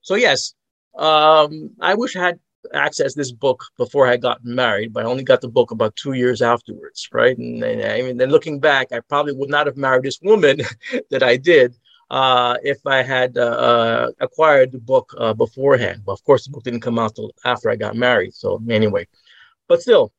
so 0.01 0.17
yes, 0.17 0.55
um, 0.99 1.71
I 1.81 1.95
wish 1.95 2.17
I 2.17 2.25
had 2.25 2.41
access 2.75 3.15
this 3.15 3.31
book 3.31 3.65
before 3.77 4.07
I 4.09 4.17
got 4.17 4.45
married, 4.45 4.93
but 4.93 5.05
I 5.05 5.09
only 5.09 5.23
got 5.23 5.41
the 5.41 5.49
book 5.49 5.71
about 5.71 5.95
two 5.95 6.15
years 6.15 6.43
afterwards, 6.43 7.09
right? 7.13 7.37
And, 7.39 7.63
and 7.63 7.83
I 7.83 8.03
mean, 8.03 8.17
then 8.17 8.31
looking 8.31 8.59
back, 8.59 8.91
I 8.93 9.01
probably 9.01 9.33
would 9.33 9.51
not 9.51 9.67
have 9.67 9.77
married 9.77 10.03
this 10.03 10.21
woman 10.23 10.61
that 11.11 11.23
I 11.23 11.37
did 11.37 11.77
uh, 12.13 12.59
if 12.63 12.87
I 12.87 13.03
had 13.03 13.39
uh, 13.39 13.41
uh, 13.41 14.11
acquired 14.21 14.71
the 14.71 14.79
book 14.79 15.15
uh, 15.17 15.33
beforehand. 15.33 16.03
But 16.05 16.13
of 16.13 16.25
course, 16.25 16.45
the 16.45 16.51
book 16.51 16.63
didn't 16.63 16.83
come 16.83 16.99
out 16.99 17.17
till 17.17 17.33
after 17.47 17.71
I 17.71 17.77
got 17.77 17.97
married. 17.97 18.35
So 18.35 18.63
anyway, 18.69 19.09
but 19.67 19.81
still, 19.81 20.13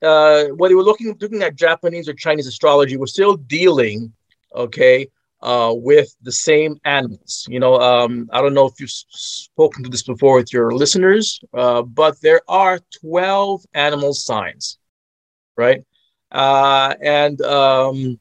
uh, 0.00 0.44
whether 0.44 0.76
we're 0.76 0.84
looking 0.84 1.16
looking 1.20 1.42
at 1.42 1.56
Japanese 1.56 2.08
or 2.08 2.14
Chinese 2.14 2.46
astrology, 2.46 2.96
we're 2.96 3.06
still 3.06 3.34
dealing, 3.36 4.12
okay, 4.54 5.08
with 5.42 6.14
the 6.22 6.30
same 6.30 6.76
animals. 6.84 7.46
You 7.50 7.58
know, 7.58 7.80
um, 7.80 8.30
I 8.32 8.40
don't 8.40 8.54
know 8.54 8.66
if 8.66 8.78
you've 8.78 8.92
spoken 8.92 9.82
to 9.82 9.90
this 9.90 10.04
before 10.04 10.36
with 10.36 10.52
your 10.52 10.70
listeners, 10.70 11.40
but 11.52 12.20
there 12.22 12.42
are 12.46 12.78
12 13.00 13.64
animal 13.74 14.14
signs, 14.14 14.78
right? 15.56 15.84
And 16.30 17.40
um, 17.40 18.20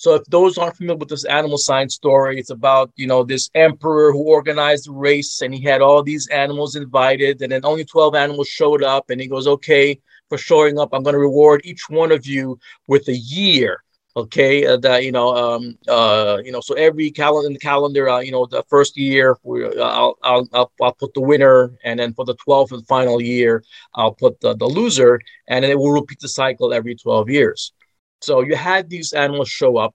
so 0.00 0.14
if 0.14 0.24
those 0.30 0.56
aren't 0.56 0.78
familiar 0.78 0.96
with 0.96 1.10
this 1.10 1.26
animal 1.26 1.58
sign 1.58 1.90
story, 1.90 2.38
it's 2.38 2.48
about, 2.48 2.90
you 2.96 3.06
know, 3.06 3.22
this 3.22 3.50
emperor 3.54 4.12
who 4.12 4.22
organized 4.22 4.86
the 4.86 4.92
race 4.92 5.42
and 5.42 5.52
he 5.52 5.60
had 5.62 5.82
all 5.82 6.02
these 6.02 6.26
animals 6.28 6.74
invited. 6.74 7.42
And 7.42 7.52
then 7.52 7.66
only 7.66 7.84
12 7.84 8.14
animals 8.14 8.48
showed 8.48 8.82
up 8.82 9.10
and 9.10 9.20
he 9.20 9.26
goes, 9.26 9.46
okay, 9.46 10.00
for 10.30 10.38
showing 10.38 10.78
up, 10.78 10.88
I'm 10.94 11.02
going 11.02 11.12
to 11.12 11.18
reward 11.18 11.60
each 11.64 11.90
one 11.90 12.12
of 12.12 12.24
you 12.24 12.58
with 12.86 13.08
a 13.08 13.14
year 13.14 13.82
okay 14.16 14.66
uh, 14.66 14.76
that 14.76 15.04
you 15.04 15.12
know 15.12 15.36
um 15.36 15.78
uh 15.86 16.38
you 16.44 16.50
know 16.50 16.60
so 16.60 16.74
every 16.74 17.12
calendar 17.12 17.46
in 17.46 17.52
the 17.52 17.60
calendar 17.60 18.08
uh, 18.08 18.18
you 18.18 18.32
know 18.32 18.44
the 18.44 18.64
first 18.68 18.96
year 18.96 19.38
we, 19.44 19.64
uh, 19.64 19.84
I'll, 19.84 20.18
I'll, 20.24 20.48
I'll 20.52 20.72
I'll 20.82 20.94
put 20.94 21.14
the 21.14 21.20
winner. 21.20 21.72
And 21.84 22.00
then 22.00 22.12
for 22.14 22.24
the 22.24 22.34
12th 22.34 22.72
and 22.72 22.84
final 22.88 23.20
year 23.20 23.62
I'll 23.94 24.14
put 24.14 24.40
the, 24.40 24.56
the 24.56 24.66
loser. 24.66 25.20
And 25.46 25.64
it 25.64 25.78
will 25.78 25.92
repeat 25.92 26.18
the 26.20 26.28
cycle 26.28 26.72
every 26.72 26.96
12 26.96 27.30
years 27.30 27.72
so 28.20 28.40
you 28.40 28.56
had 28.56 28.88
these 28.88 29.12
animals 29.12 29.48
show 29.48 29.76
up 29.76 29.94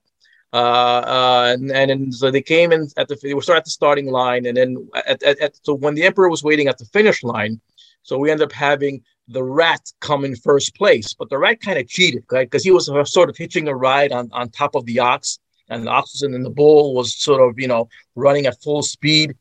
uh, 0.53 0.57
uh, 0.57 1.57
and, 1.59 1.71
and 1.71 2.13
so 2.13 2.31
they 2.31 2.41
came 2.41 2.71
in 2.71 2.87
at 2.97 3.07
the 3.07 3.17
they 3.21 3.33
were 3.33 3.55
at 3.55 3.65
the 3.65 3.71
starting 3.71 4.07
line 4.07 4.45
and 4.45 4.57
then 4.57 4.87
at, 5.07 5.21
at, 5.23 5.39
at, 5.39 5.55
so 5.63 5.73
when 5.73 5.95
the 5.95 6.03
emperor 6.03 6.29
was 6.29 6.43
waiting 6.43 6.67
at 6.67 6.77
the 6.77 6.85
finish 6.85 7.23
line 7.23 7.59
so 8.03 8.19
we 8.19 8.29
end 8.29 8.41
up 8.41 8.51
having 8.51 9.03
the 9.27 9.43
rat 9.43 9.81
come 9.99 10.25
in 10.25 10.35
first 10.35 10.75
place. 10.75 11.13
But 11.13 11.29
the 11.29 11.37
rat 11.37 11.61
kind 11.61 11.79
of 11.79 11.87
cheated, 11.87 12.23
right? 12.31 12.49
Because 12.49 12.63
he 12.63 12.71
was 12.71 12.89
sort 13.11 13.29
of 13.29 13.37
hitching 13.37 13.67
a 13.67 13.75
ride 13.75 14.11
on, 14.11 14.29
on 14.31 14.49
top 14.49 14.75
of 14.75 14.85
the 14.85 14.99
ox, 14.99 15.39
and 15.69 15.85
the 15.85 15.91
oxen 15.91 16.33
and 16.35 16.45
the 16.45 16.51
bull 16.51 16.93
was 16.93 17.15
sort 17.15 17.41
of, 17.41 17.59
you 17.59 17.67
know, 17.67 17.89
running 18.15 18.45
at 18.45 18.61
full 18.61 18.83
speed. 18.83 19.35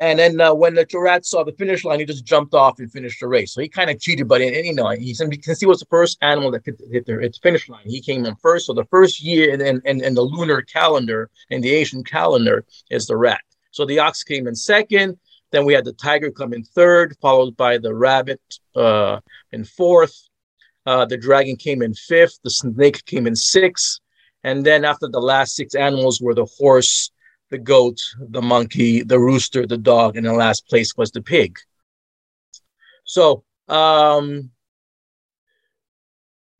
And 0.00 0.18
then 0.18 0.40
uh, 0.40 0.54
when 0.54 0.74
the 0.74 0.86
rat 0.94 1.26
saw 1.26 1.44
the 1.44 1.52
finish 1.52 1.84
line, 1.84 2.00
he 2.00 2.06
just 2.06 2.24
jumped 2.24 2.54
off 2.54 2.78
and 2.78 2.90
finished 2.90 3.20
the 3.20 3.28
race. 3.28 3.52
So 3.52 3.60
he 3.60 3.68
kind 3.68 3.90
of 3.90 4.00
cheated, 4.00 4.28
but 4.28 4.40
you 4.40 4.72
know, 4.72 4.88
he 4.88 5.12
since 5.12 5.60
he 5.60 5.66
was 5.66 5.80
the 5.80 5.86
first 5.90 6.16
animal 6.22 6.50
that 6.52 6.62
hit, 6.64 7.04
the 7.04 7.18
its 7.18 7.38
finish 7.38 7.68
line, 7.68 7.84
he 7.84 8.00
came 8.00 8.24
in 8.24 8.34
first. 8.36 8.66
So 8.66 8.72
the 8.72 8.86
first 8.86 9.22
year 9.22 9.52
in, 9.52 9.60
in, 9.84 10.02
in 10.02 10.14
the 10.14 10.22
lunar 10.22 10.62
calendar, 10.62 11.30
in 11.50 11.60
the 11.60 11.70
Asian 11.70 12.02
calendar, 12.02 12.64
is 12.90 13.06
the 13.06 13.16
rat. 13.16 13.42
So 13.72 13.84
the 13.84 13.98
ox 13.98 14.24
came 14.24 14.46
in 14.46 14.54
second, 14.54 15.18
then 15.50 15.64
we 15.64 15.74
had 15.74 15.84
the 15.84 15.92
tiger 15.92 16.30
come 16.30 16.52
in 16.52 16.62
third, 16.62 17.16
followed 17.20 17.56
by 17.56 17.78
the 17.78 17.94
rabbit 17.94 18.40
uh, 18.74 19.20
in 19.52 19.64
fourth. 19.64 20.28
Uh, 20.86 21.04
the 21.04 21.16
dragon 21.16 21.56
came 21.56 21.82
in 21.82 21.92
fifth. 21.92 22.38
The 22.42 22.50
snake 22.50 23.04
came 23.04 23.26
in 23.26 23.36
sixth. 23.36 24.00
And 24.44 24.64
then 24.64 24.84
after 24.84 25.08
the 25.08 25.20
last 25.20 25.54
six 25.56 25.74
animals 25.74 26.20
were 26.20 26.34
the 26.34 26.46
horse, 26.58 27.10
the 27.50 27.58
goat, 27.58 28.00
the 28.18 28.42
monkey, 28.42 29.02
the 29.02 29.18
rooster, 29.18 29.66
the 29.66 29.78
dog, 29.78 30.16
and 30.16 30.26
the 30.26 30.32
last 30.32 30.68
place 30.68 30.96
was 30.96 31.10
the 31.10 31.22
pig. 31.22 31.58
So, 33.04 33.44
um, 33.68 34.50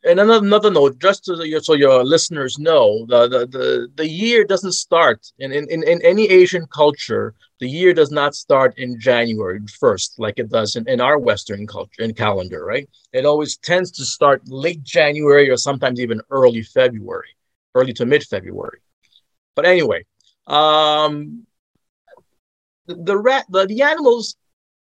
and 0.02 0.18
another, 0.18 0.46
another 0.46 0.70
note, 0.70 0.98
just 0.98 1.26
so 1.26 1.42
your, 1.42 1.60
so 1.60 1.74
your 1.74 2.04
listeners 2.04 2.58
know, 2.58 3.06
the, 3.06 3.28
the, 3.28 3.46
the, 3.46 3.88
the 3.94 4.08
year 4.08 4.44
doesn't 4.44 4.72
start 4.72 5.30
in, 5.38 5.52
in, 5.52 5.68
in 5.68 6.02
any 6.02 6.28
Asian 6.28 6.66
culture 6.66 7.34
the 7.60 7.68
year 7.68 7.92
does 7.92 8.10
not 8.10 8.34
start 8.34 8.78
in 8.78 8.98
January 8.98 9.60
1st, 9.60 10.18
like 10.18 10.38
it 10.38 10.48
does 10.48 10.76
in, 10.76 10.88
in 10.88 11.00
our 11.00 11.18
Western 11.18 11.66
culture 11.66 12.02
and 12.02 12.16
calendar, 12.16 12.64
right? 12.64 12.88
It 13.12 13.26
always 13.26 13.58
tends 13.58 13.90
to 13.92 14.04
start 14.04 14.42
late 14.48 14.82
January 14.82 15.50
or 15.50 15.58
sometimes 15.58 16.00
even 16.00 16.22
early 16.30 16.62
February, 16.62 17.36
early 17.74 17.92
to 17.92 18.06
mid 18.06 18.24
February. 18.24 18.80
But 19.54 19.66
anyway, 19.66 20.06
um, 20.46 21.46
the, 22.86 23.16
rat, 23.16 23.46
the, 23.50 23.66
the 23.66 23.82
animals 23.82 24.36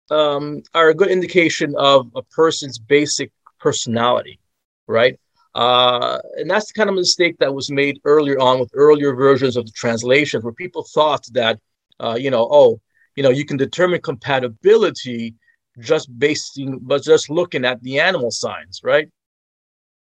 um, 0.10 0.62
are 0.74 0.90
a 0.90 0.96
good 0.96 1.10
indication 1.10 1.76
of 1.78 2.12
a 2.16 2.24
person's 2.24 2.80
basic 2.80 3.32
personality, 3.60 4.40
right? 4.88 5.20
Uh, 5.56 6.20
and 6.38 6.50
that's 6.50 6.68
the 6.68 6.74
kind 6.74 6.90
of 6.90 6.96
mistake 6.96 7.38
that 7.40 7.54
was 7.54 7.72
made 7.72 8.00
earlier 8.06 8.40
on 8.40 8.60
with 8.60 8.70
earlier 8.74 9.14
versions 9.14 9.58
of 9.58 9.66
the 9.66 9.72
translations, 9.72 10.44
where 10.44 10.54
people 10.54 10.84
thought 10.84 11.26
that 11.34 11.60
uh, 12.00 12.18
you 12.20 12.32
know, 12.32 12.48
oh, 12.50 12.80
you 13.16 13.24
know, 13.24 13.30
you 13.30 13.46
can 13.46 13.58
determine 13.58 14.02
compatibility 14.02 15.36
just 15.80 16.18
basing, 16.18 16.80
but 16.82 17.04
just 17.04 17.30
looking 17.30 17.66
at 17.66 17.82
the 17.84 18.00
animal 18.00 18.32
signs, 18.32 18.82
right? 18.84 19.10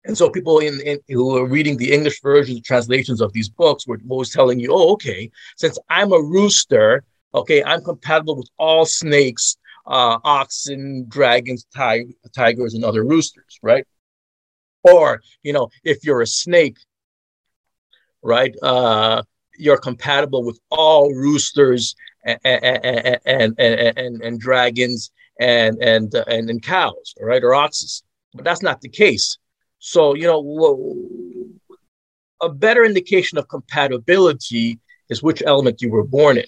And 0.09 0.17
so 0.17 0.27
people 0.27 0.57
in, 0.57 0.81
in, 0.81 0.99
who 1.07 1.37
are 1.37 1.45
reading 1.45 1.77
the 1.77 1.93
English 1.93 2.19
versions, 2.23 2.61
translations 2.61 3.21
of 3.21 3.31
these 3.31 3.47
books 3.47 3.85
were 3.85 3.99
always 4.09 4.31
telling 4.31 4.59
you, 4.59 4.69
oh, 4.71 4.93
okay, 4.93 5.29
since 5.55 5.77
I'm 5.87 6.11
a 6.11 6.19
rooster, 6.19 7.03
okay, 7.35 7.63
I'm 7.63 7.83
compatible 7.83 8.35
with 8.35 8.49
all 8.57 8.87
snakes, 8.87 9.55
uh, 9.85 10.17
oxen, 10.23 11.05
dragons, 11.09 11.67
tig- 11.77 12.15
tigers, 12.35 12.73
and 12.73 12.83
other 12.83 13.05
roosters, 13.05 13.59
right? 13.61 13.85
Or, 14.81 15.21
you 15.43 15.53
know, 15.53 15.69
if 15.83 16.03
you're 16.03 16.23
a 16.23 16.27
snake, 16.27 16.79
right, 18.23 18.55
uh, 18.63 19.21
you're 19.59 19.77
compatible 19.77 20.43
with 20.43 20.59
all 20.71 21.13
roosters 21.13 21.93
and 22.25 22.39
and 22.43 23.19
and, 23.27 23.53
and, 23.59 24.21
and, 24.23 24.39
dragons 24.39 25.11
and 25.39 25.77
and, 25.83 26.15
uh, 26.15 26.23
and 26.27 26.49
and 26.49 26.63
cows, 26.63 27.13
right, 27.21 27.43
or 27.43 27.53
oxes. 27.53 28.01
But 28.33 28.43
that's 28.43 28.63
not 28.63 28.81
the 28.81 28.89
case. 28.89 29.37
So 29.79 30.15
you 30.15 30.27
know, 30.27 30.39
a 32.41 32.49
better 32.49 32.85
indication 32.85 33.37
of 33.37 33.47
compatibility 33.47 34.79
is 35.09 35.23
which 35.23 35.43
element 35.45 35.81
you 35.81 35.89
were 35.89 36.03
born 36.03 36.37
in, 36.37 36.45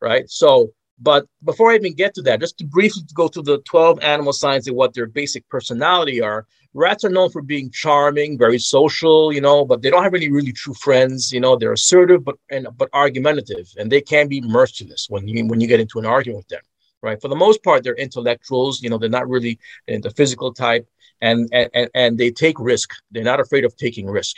right? 0.00 0.28
So, 0.28 0.70
but 0.98 1.26
before 1.44 1.72
I 1.72 1.76
even 1.76 1.94
get 1.94 2.14
to 2.14 2.22
that, 2.22 2.40
just 2.40 2.58
to 2.58 2.64
briefly 2.64 3.02
go 3.14 3.28
through 3.28 3.44
the 3.44 3.58
12 3.60 4.00
animal 4.02 4.32
signs 4.32 4.66
and 4.66 4.76
what 4.76 4.94
their 4.94 5.06
basic 5.06 5.48
personality 5.48 6.20
are, 6.20 6.46
Rats 6.72 7.04
are 7.04 7.10
known 7.10 7.30
for 7.30 7.42
being 7.42 7.70
charming, 7.72 8.38
very 8.38 8.58
social, 8.58 9.32
you 9.32 9.40
know, 9.40 9.64
but 9.64 9.82
they 9.82 9.90
don't 9.90 10.04
have 10.04 10.14
any 10.14 10.30
really 10.30 10.52
true 10.52 10.74
friends. 10.74 11.32
You 11.32 11.40
know, 11.40 11.56
they're 11.56 11.72
assertive 11.72 12.24
but 12.24 12.36
and 12.48 12.68
but 12.76 12.88
argumentative, 12.92 13.68
and 13.76 13.90
they 13.90 14.00
can 14.00 14.28
be 14.28 14.40
merciless 14.40 15.06
when 15.08 15.26
you 15.26 15.44
when 15.46 15.60
you 15.60 15.66
get 15.66 15.80
into 15.80 15.98
an 15.98 16.06
argument 16.06 16.38
with 16.38 16.48
them. 16.48 16.60
Right. 17.02 17.20
For 17.20 17.28
the 17.28 17.36
most 17.36 17.62
part, 17.62 17.82
they're 17.82 17.94
intellectuals. 17.94 18.82
You 18.82 18.90
know, 18.90 18.98
they're 18.98 19.08
not 19.08 19.28
really 19.28 19.58
the 19.86 20.12
physical 20.14 20.52
type, 20.52 20.86
and 21.20 21.48
and 21.52 21.90
and 21.94 22.18
they 22.18 22.30
take 22.30 22.60
risk. 22.60 22.92
They're 23.10 23.24
not 23.24 23.40
afraid 23.40 23.64
of 23.64 23.74
taking 23.76 24.06
risk. 24.06 24.36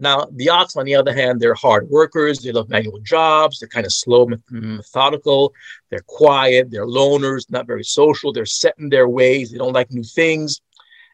Now, 0.00 0.28
the 0.32 0.48
ox, 0.48 0.76
on 0.76 0.84
the 0.84 0.94
other 0.94 1.12
hand, 1.12 1.40
they're 1.40 1.54
hard 1.54 1.88
workers. 1.90 2.38
They 2.38 2.52
love 2.52 2.68
manual 2.68 3.00
jobs. 3.00 3.58
They're 3.58 3.68
kind 3.68 3.84
of 3.84 3.92
slow, 3.92 4.28
methodical. 4.48 5.52
They're 5.90 6.04
quiet. 6.06 6.70
They're 6.70 6.86
loners, 6.86 7.50
not 7.50 7.66
very 7.66 7.82
social. 7.82 8.32
They're 8.32 8.46
set 8.46 8.74
in 8.78 8.90
their 8.90 9.08
ways. 9.08 9.50
They 9.50 9.58
don't 9.58 9.72
like 9.72 9.90
new 9.90 10.04
things 10.04 10.60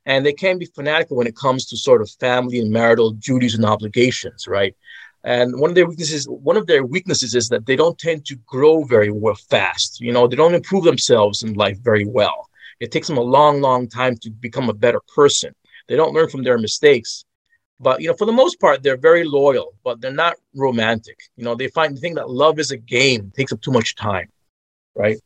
and 0.07 0.25
they 0.25 0.33
can 0.33 0.59
be 0.59 0.67
fanatical 0.67 1.17
when 1.17 1.27
it 1.27 1.37
comes 1.37 1.67
to 1.67 1.77
sort 1.77 2.03
of 2.03 2.11
family 2.21 2.59
and 2.59 2.71
marital 2.71 3.11
duties 3.13 3.55
and 3.55 3.65
obligations, 3.65 4.47
right? 4.47 4.77
And 5.25 5.59
one 5.59 5.71
of 5.71 5.75
their 5.75 5.87
weaknesses, 5.87 6.27
one 6.29 6.59
of 6.59 6.67
their 6.67 6.85
weaknesses 6.85 7.35
is 7.35 7.49
that 7.49 7.65
they 7.65 7.77
don't 7.77 7.99
tend 7.99 8.27
to 8.27 8.37
grow 8.47 8.85
very 8.85 9.11
well 9.11 9.35
fast. 9.35 10.01
You 10.01 10.13
know, 10.13 10.29
they 10.29 10.37
don't 10.37 10.55
improve 10.55 10.85
themselves 10.85 11.43
in 11.43 11.55
life 11.55 11.79
very 11.79 12.05
well. 12.05 12.49
It 12.79 12.93
takes 12.93 13.09
them 13.09 13.17
a 13.17 13.23
long, 13.23 13.63
long 13.63 13.89
time 13.89 14.17
to 14.19 14.31
become 14.31 14.69
a 14.69 14.75
better 14.75 15.01
person. 15.15 15.55
They 15.89 15.97
don't 15.97 16.13
learn 16.13 16.29
from 16.29 16.43
their 16.43 16.59
mistakes. 16.59 17.25
But 17.81 18.03
you 18.03 18.09
know, 18.09 18.15
for 18.15 18.27
the 18.27 18.33
most 18.33 18.61
part, 18.61 18.83
they're 18.83 18.99
very 18.99 19.25
loyal, 19.25 19.75
but 19.83 20.01
they're 20.01 20.13
not 20.13 20.37
romantic. 20.55 21.19
You 21.37 21.45
know, 21.45 21.55
they 21.55 21.69
find 21.69 21.97
the 21.97 22.01
thing 22.01 22.15
that 22.15 22.31
love 22.31 22.59
is 22.59 22.71
a 22.71 22.77
game, 22.77 23.33
takes 23.35 23.53
up 23.53 23.63
too 23.63 23.73
much 23.73 23.97
time, 23.97 24.29
right? 24.95 25.19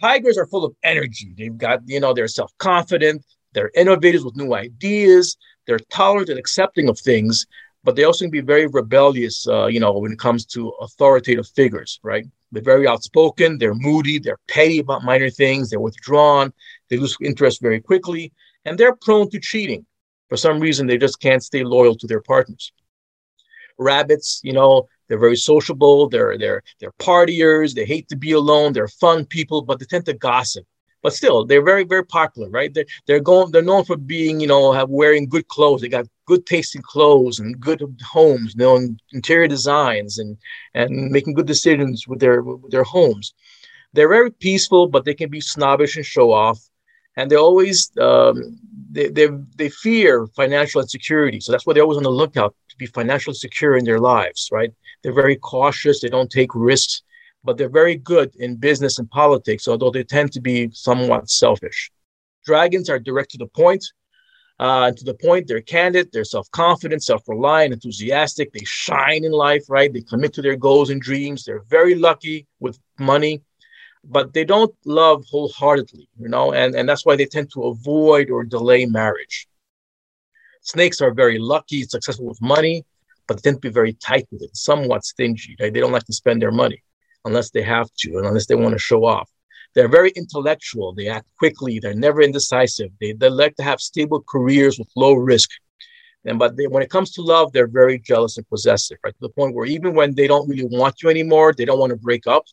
Tigers 0.00 0.38
are 0.38 0.46
full 0.46 0.64
of 0.64 0.74
energy. 0.82 1.34
They've 1.36 1.56
got, 1.56 1.80
you 1.86 2.00
know, 2.00 2.12
they're 2.12 2.28
self 2.28 2.52
confident, 2.58 3.24
they're 3.52 3.70
innovators 3.74 4.24
with 4.24 4.36
new 4.36 4.54
ideas, 4.54 5.36
they're 5.66 5.78
tolerant 5.78 6.28
and 6.28 6.38
accepting 6.38 6.88
of 6.88 6.98
things, 6.98 7.46
but 7.82 7.96
they 7.96 8.04
also 8.04 8.24
can 8.24 8.30
be 8.30 8.40
very 8.40 8.66
rebellious, 8.66 9.46
uh, 9.48 9.66
you 9.66 9.80
know, 9.80 9.92
when 9.98 10.12
it 10.12 10.18
comes 10.18 10.44
to 10.44 10.68
authoritative 10.80 11.48
figures, 11.48 11.98
right? 12.02 12.26
They're 12.52 12.62
very 12.62 12.86
outspoken, 12.86 13.58
they're 13.58 13.74
moody, 13.74 14.18
they're 14.18 14.38
petty 14.48 14.80
about 14.80 15.04
minor 15.04 15.30
things, 15.30 15.70
they're 15.70 15.80
withdrawn, 15.80 16.52
they 16.88 16.96
lose 16.96 17.16
interest 17.22 17.60
very 17.62 17.80
quickly, 17.80 18.32
and 18.64 18.76
they're 18.76 18.96
prone 18.96 19.30
to 19.30 19.40
cheating. 19.40 19.86
For 20.28 20.36
some 20.36 20.60
reason, 20.60 20.86
they 20.86 20.98
just 20.98 21.20
can't 21.20 21.42
stay 21.42 21.64
loyal 21.64 21.94
to 21.96 22.06
their 22.06 22.20
partners. 22.20 22.72
Rabbits, 23.78 24.40
you 24.44 24.52
know, 24.52 24.88
they're 25.08 25.18
very 25.18 25.36
sociable, 25.36 26.08
they're 26.08 26.36
they're 26.36 26.62
they're 26.80 26.92
partiers, 26.92 27.74
they 27.74 27.86
hate 27.86 28.08
to 28.08 28.16
be 28.16 28.32
alone, 28.32 28.72
they're 28.72 28.88
fun 28.88 29.24
people, 29.24 29.62
but 29.62 29.78
they 29.78 29.86
tend 29.86 30.04
to 30.06 30.12
gossip 30.14 30.66
but 31.02 31.14
still 31.14 31.44
they're 31.44 31.64
very 31.64 31.84
very 31.84 32.04
popular 32.04 32.48
right 32.50 32.74
they're, 32.74 32.84
they're 33.06 33.20
going 33.20 33.50
they're 33.50 33.62
known 33.62 33.84
for 33.84 33.96
being 33.96 34.40
you 34.40 34.46
know 34.46 34.84
wearing 34.88 35.28
good 35.28 35.46
clothes 35.48 35.80
they 35.80 35.88
got 35.88 36.06
good 36.30 36.44
tasting 36.46 36.82
clothes 36.92 37.38
and 37.40 37.60
good 37.68 37.80
homes 38.16 38.54
you 38.54 38.64
know 38.64 38.76
interior 39.18 39.48
designs 39.56 40.12
and 40.22 40.30
and 40.78 40.90
making 41.16 41.34
good 41.34 41.50
decisions 41.54 41.96
with 42.08 42.20
their 42.20 42.36
with 42.42 42.72
their 42.74 42.88
homes. 42.96 43.26
They're 43.94 44.14
very 44.18 44.32
peaceful 44.46 44.82
but 44.94 45.04
they 45.04 45.16
can 45.20 45.30
be 45.30 45.40
snobbish 45.54 45.96
and 45.96 46.06
show 46.06 46.28
off. 46.32 46.58
And 47.16 47.28
they 47.28 47.36
always 47.36 47.78
um, 48.08 48.36
they, 48.96 49.08
they, 49.16 49.28
they 49.60 49.68
fear 49.68 50.12
financial 50.42 50.80
insecurity. 50.80 51.40
So 51.40 51.48
that's 51.50 51.66
why 51.66 51.72
they're 51.72 51.88
always 51.88 52.02
on 52.02 52.08
the 52.10 52.20
lookout 52.22 52.54
to 52.70 52.76
be 52.76 52.86
financially 52.86 53.38
secure 53.46 53.76
in 53.76 53.84
their 53.84 54.02
lives 54.14 54.48
right? 54.58 54.72
They're 55.00 55.22
very 55.24 55.36
cautious. 55.36 56.00
They 56.00 56.12
don't 56.16 56.30
take 56.38 56.52
risks 56.54 57.02
but 57.44 57.56
they're 57.56 57.78
very 57.82 57.96
good 57.96 58.34
in 58.36 58.56
business 58.56 58.98
and 58.98 59.08
politics, 59.10 59.66
although 59.66 59.90
they 59.90 60.04
tend 60.04 60.32
to 60.32 60.40
be 60.40 60.68
somewhat 60.72 61.30
selfish. 61.30 61.90
Dragons 62.44 62.88
are 62.90 62.98
direct 62.98 63.30
to 63.30 63.38
the 63.38 63.46
point. 63.46 63.84
Uh, 64.60 64.92
to 64.92 65.04
the 65.04 65.14
point, 65.14 65.46
they're 65.46 65.62
candid, 65.62 66.12
they're 66.12 66.22
self 66.22 66.50
confident, 66.50 67.02
self 67.02 67.26
reliant, 67.26 67.72
enthusiastic. 67.72 68.52
They 68.52 68.64
shine 68.64 69.24
in 69.24 69.32
life, 69.32 69.64
right? 69.70 69.90
They 69.90 70.02
commit 70.02 70.34
to 70.34 70.42
their 70.42 70.54
goals 70.54 70.90
and 70.90 71.00
dreams. 71.00 71.44
They're 71.44 71.64
very 71.70 71.94
lucky 71.94 72.46
with 72.60 72.78
money, 72.98 73.40
but 74.04 74.34
they 74.34 74.44
don't 74.44 74.74
love 74.84 75.24
wholeheartedly, 75.30 76.06
you 76.18 76.28
know, 76.28 76.52
and, 76.52 76.74
and 76.74 76.86
that's 76.86 77.06
why 77.06 77.16
they 77.16 77.24
tend 77.24 77.50
to 77.54 77.68
avoid 77.68 78.28
or 78.28 78.44
delay 78.44 78.84
marriage. 78.84 79.48
Snakes 80.60 81.00
are 81.00 81.14
very 81.14 81.38
lucky, 81.38 81.84
successful 81.84 82.26
with 82.26 82.42
money, 82.42 82.84
but 83.26 83.38
they 83.38 83.48
tend 83.48 83.62
to 83.62 83.68
be 83.68 83.72
very 83.72 83.94
tight 83.94 84.28
with 84.30 84.42
it, 84.42 84.54
somewhat 84.54 85.06
stingy. 85.06 85.56
Right? 85.58 85.72
They 85.72 85.80
don't 85.80 85.92
like 85.92 86.04
to 86.04 86.12
spend 86.12 86.42
their 86.42 86.52
money 86.52 86.82
unless 87.24 87.48
they 87.48 87.62
have 87.62 87.88
to 88.00 88.18
and 88.18 88.26
unless 88.26 88.44
they 88.44 88.56
want 88.56 88.74
to 88.74 88.78
show 88.78 89.06
off. 89.06 89.30
They're 89.74 89.88
very 89.88 90.10
intellectual. 90.16 90.92
They 90.92 91.08
act 91.08 91.26
quickly. 91.38 91.78
They're 91.78 91.94
never 91.94 92.20
indecisive. 92.22 92.90
They, 93.00 93.12
they 93.12 93.30
like 93.30 93.56
to 93.56 93.62
have 93.62 93.80
stable 93.80 94.24
careers 94.28 94.78
with 94.78 94.88
low 94.96 95.14
risk. 95.14 95.50
And 96.24 96.38
but 96.38 96.56
they, 96.56 96.66
when 96.66 96.82
it 96.82 96.90
comes 96.90 97.12
to 97.12 97.22
love, 97.22 97.52
they're 97.52 97.66
very 97.66 97.98
jealous 97.98 98.36
and 98.36 98.48
possessive, 98.48 98.98
right? 99.04 99.14
To 99.14 99.20
the 99.20 99.30
point 99.30 99.54
where 99.54 99.66
even 99.66 99.94
when 99.94 100.14
they 100.14 100.26
don't 100.26 100.48
really 100.48 100.68
want 100.70 101.02
you 101.02 101.08
anymore, 101.08 101.54
they 101.54 101.64
don't 101.64 101.78
want 101.78 101.90
to 101.90 101.96
break 101.96 102.26
up, 102.26 102.44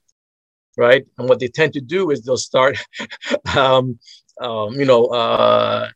right? 0.77 1.05
And 1.17 1.27
what 1.27 1.39
they 1.39 1.49
tend 1.49 1.73
to 1.73 1.81
do 1.81 2.11
is 2.11 2.21
they'll 2.21 2.37
start, 2.37 2.77
um, 3.57 3.99
um, 4.39 4.73
you 4.73 4.85
know, 4.85 5.05
uh, 5.07 5.89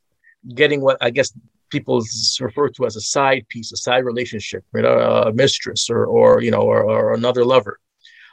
getting 0.53 0.81
what 0.81 0.97
I 1.01 1.11
guess 1.11 1.31
people 1.69 2.03
refer 2.41 2.67
to 2.69 2.85
as 2.85 2.97
a 2.97 3.01
side 3.01 3.47
piece, 3.47 3.71
a 3.71 3.77
side 3.77 4.03
relationship, 4.03 4.65
you 4.73 4.81
know, 4.81 4.97
a 4.97 5.31
mistress 5.31 5.89
or, 5.89 6.05
or 6.05 6.41
you 6.41 6.51
know, 6.51 6.61
or, 6.61 6.83
or 6.83 7.13
another 7.13 7.45
lover. 7.45 7.79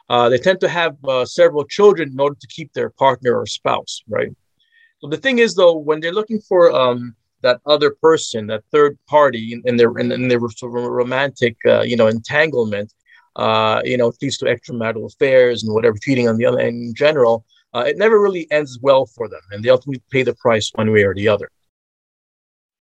Uh, 0.08 0.28
they 0.28 0.38
tend 0.38 0.60
to 0.60 0.68
have 0.68 0.96
uh, 1.04 1.24
several 1.24 1.64
children 1.64 2.10
in 2.12 2.20
order 2.20 2.36
to 2.40 2.46
keep 2.48 2.72
their 2.72 2.90
partner 2.90 3.38
or 3.38 3.46
spouse, 3.46 4.02
right? 4.08 4.30
So 5.00 5.08
the 5.08 5.16
thing 5.16 5.38
is, 5.38 5.54
though, 5.54 5.76
when 5.76 6.00
they're 6.00 6.12
looking 6.12 6.40
for 6.40 6.72
um, 6.72 7.14
that 7.42 7.60
other 7.66 7.90
person, 7.90 8.46
that 8.48 8.64
third 8.72 8.98
party 9.06 9.60
in, 9.64 9.76
their 9.76 9.96
in, 9.98 10.10
in 10.10 10.28
their 10.28 10.40
romantic, 10.62 11.56
uh, 11.66 11.82
you 11.82 11.96
know, 11.96 12.08
entanglement, 12.08 12.92
uh, 13.36 13.80
you 13.84 13.96
know, 13.96 14.12
leads 14.20 14.38
to 14.38 14.46
extramarital 14.46 15.06
affairs 15.12 15.62
and 15.62 15.72
whatever 15.72 15.96
cheating 16.00 16.28
on 16.28 16.36
the 16.36 16.46
other 16.46 16.58
end 16.58 16.82
in 16.82 16.94
general, 16.94 17.44
uh, 17.74 17.84
it 17.86 17.96
never 17.96 18.20
really 18.20 18.50
ends 18.50 18.78
well 18.82 19.06
for 19.06 19.28
them, 19.28 19.40
and 19.52 19.62
they 19.62 19.68
ultimately 19.68 20.02
pay 20.10 20.22
the 20.22 20.34
price 20.34 20.70
one 20.74 20.90
way 20.90 21.02
or 21.02 21.14
the 21.14 21.28
other. 21.28 21.50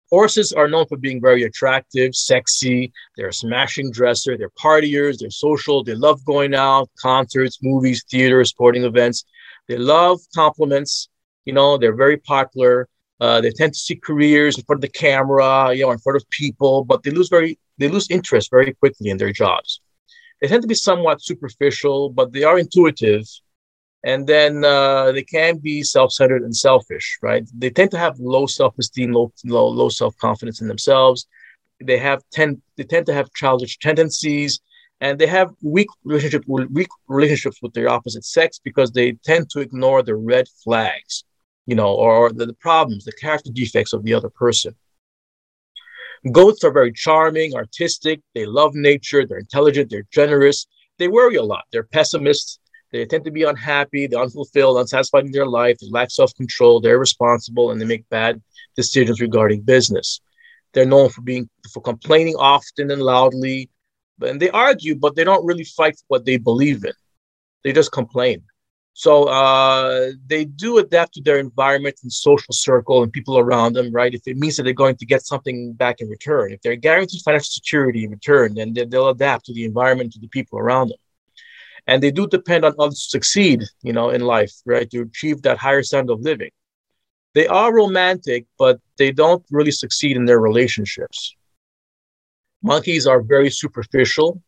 Horses 0.09 0.53
are 0.53 0.69
known 0.69 0.85
for 0.87 0.97
being 0.97 1.19
very 1.19 1.43
attractive, 1.43 2.15
sexy. 2.15 2.93
They're 3.17 3.27
a 3.27 3.33
smashing 3.33 3.91
dresser. 3.91 4.37
They're 4.37 4.49
partiers. 4.51 5.17
They're 5.17 5.29
social. 5.29 5.83
They 5.83 5.95
love 5.95 6.23
going 6.23 6.55
out, 6.55 6.89
concerts, 6.97 7.59
movies, 7.61 8.05
theater, 8.09 8.43
sporting 8.45 8.85
events. 8.85 9.25
They 9.67 9.77
love 9.77 10.19
compliments. 10.33 11.09
You 11.43 11.53
know, 11.53 11.77
they're 11.77 11.95
very 11.95 12.17
popular. 12.17 12.87
Uh, 13.19 13.41
they 13.41 13.49
tend 13.49 13.73
to 13.73 13.79
seek 13.79 14.01
careers 14.01 14.57
in 14.57 14.63
front 14.63 14.77
of 14.77 14.81
the 14.81 14.99
camera, 14.99 15.73
you 15.73 15.83
know, 15.83 15.91
in 15.91 15.97
front 15.97 16.17
of 16.17 16.29
people, 16.29 16.85
but 16.85 17.03
they 17.03 17.11
lose 17.11 17.29
very 17.29 17.59
they 17.79 17.89
lose 17.89 18.09
interest 18.09 18.49
very 18.49 18.73
quickly 18.73 19.09
in 19.09 19.17
their 19.17 19.31
jobs. 19.31 19.81
They 20.41 20.47
tend 20.47 20.61
to 20.61 20.67
be 20.67 20.75
somewhat 20.75 21.21
superficial, 21.21 22.09
but 22.09 22.31
they 22.31 22.43
are 22.43 22.59
intuitive 22.59 23.25
and 24.07 24.25
then 24.25 24.63
uh, 24.63 25.11
they 25.11 25.23
can 25.23 25.57
be 25.57 25.83
self-centered 25.83 26.41
and 26.41 26.55
selfish 26.55 27.19
right? 27.21 27.43
They 27.61 27.69
tend 27.69 27.91
to 27.91 27.99
have 28.05 28.15
low 28.19 28.45
self-esteem 28.45 29.11
low 29.11 29.31
low, 29.45 29.67
low 29.67 29.89
self-confidence 29.89 30.61
in 30.61 30.67
themselves. 30.67 31.27
They 31.89 31.99
have 31.99 32.21
tend 32.31 32.61
they 32.77 32.85
tend 32.93 33.05
to 33.07 33.13
have 33.13 33.33
childish 33.33 33.77
tendencies 33.79 34.51
and 35.01 35.19
they 35.19 35.27
have 35.27 35.49
weak 35.61 35.89
relationship 36.05 36.43
weak 36.47 36.91
relationships 37.07 37.59
with 37.61 37.73
their 37.73 37.89
opposite 37.89 38.25
sex 38.25 38.59
because 38.67 38.89
they 38.91 39.11
tend 39.29 39.49
to 39.51 39.59
ignore 39.59 40.01
the 40.01 40.15
red 40.15 40.47
flags 40.63 41.25
you 41.65 41.75
know 41.75 41.91
or 41.93 42.31
the, 42.31 42.45
the 42.45 42.59
problems 42.67 43.03
the 43.03 43.11
character 43.23 43.51
defects 43.53 43.93
of 43.93 44.03
the 44.03 44.13
other 44.13 44.29
person. 44.29 44.73
Goats 46.31 46.63
are 46.63 46.71
very 46.71 46.93
charming 46.93 47.53
artistic. 47.55 48.21
They 48.33 48.45
love 48.45 48.71
nature. 48.73 49.21
They're 49.25 49.45
intelligent. 49.47 49.91
They're 49.91 50.11
generous. 50.11 50.65
They 50.97 51.07
worry 51.07 51.35
a 51.35 51.43
lot. 51.43 51.65
They're 51.71 51.91
pessimists 51.97 52.59
they 52.91 53.05
tend 53.05 53.25
to 53.25 53.31
be 53.31 53.43
unhappy, 53.43 54.07
they're 54.07 54.21
unfulfilled, 54.21 54.77
unsatisfied 54.79 55.25
in 55.25 55.31
their 55.31 55.45
life, 55.45 55.77
they 55.79 55.89
lack 55.89 56.09
self 56.09 56.33
control, 56.35 56.79
they're 56.79 56.95
irresponsible, 56.95 57.71
and 57.71 57.81
they 57.81 57.85
make 57.85 58.07
bad 58.09 58.41
decisions 58.75 59.19
regarding 59.19 59.61
business. 59.61 60.21
They're 60.73 60.85
known 60.85 61.09
for 61.09 61.21
being 61.21 61.49
for 61.73 61.81
complaining 61.81 62.35
often 62.37 62.91
and 62.91 63.01
loudly, 63.01 63.69
and 64.21 64.39
they 64.41 64.49
argue, 64.49 64.95
but 64.95 65.15
they 65.15 65.23
don't 65.23 65.45
really 65.45 65.65
fight 65.65 65.95
for 65.97 66.05
what 66.07 66.25
they 66.25 66.37
believe 66.37 66.85
in. 66.85 66.93
They 67.63 67.73
just 67.73 67.91
complain. 67.91 68.43
So 68.93 69.25
uh, 69.25 70.11
they 70.25 70.45
do 70.45 70.79
adapt 70.79 71.13
to 71.15 71.21
their 71.21 71.37
environment 71.37 71.99
and 72.01 72.11
social 72.11 72.51
circle 72.51 73.03
and 73.03 73.13
people 73.13 73.37
around 73.37 73.73
them, 73.73 73.91
right? 73.91 74.11
If 74.11 74.21
it 74.25 74.37
means 74.37 74.57
that 74.57 74.63
they're 74.63 74.73
going 74.73 74.95
to 74.95 75.05
get 75.05 75.23
something 75.23 75.73
back 75.73 76.01
in 76.01 76.09
return, 76.09 76.51
if 76.51 76.61
they're 76.61 76.75
guaranteed 76.75 77.21
financial 77.21 77.51
security 77.51 78.05
in 78.05 78.11
return, 78.11 78.55
then 78.55 78.73
they'll 78.73 79.09
adapt 79.09 79.45
to 79.45 79.53
the 79.53 79.65
environment, 79.65 80.13
to 80.13 80.19
the 80.19 80.29
people 80.29 80.57
around 80.57 80.89
them 80.89 80.97
and 81.87 82.03
they 82.03 82.11
do 82.11 82.27
depend 82.27 82.65
on 82.65 82.73
others 82.79 83.03
to 83.03 83.09
succeed 83.09 83.63
you 83.81 83.93
know 83.93 84.09
in 84.09 84.21
life 84.21 84.53
right 84.65 84.89
to 84.89 85.01
achieve 85.01 85.41
that 85.41 85.57
higher 85.57 85.83
standard 85.83 86.13
of 86.13 86.21
living 86.21 86.51
they 87.33 87.47
are 87.47 87.73
romantic 87.73 88.45
but 88.57 88.79
they 88.97 89.11
don't 89.11 89.43
really 89.51 89.71
succeed 89.71 90.15
in 90.15 90.25
their 90.25 90.39
relationships 90.39 91.35
monkeys 92.61 93.07
are 93.07 93.21
very 93.21 93.49
superficial 93.49 94.41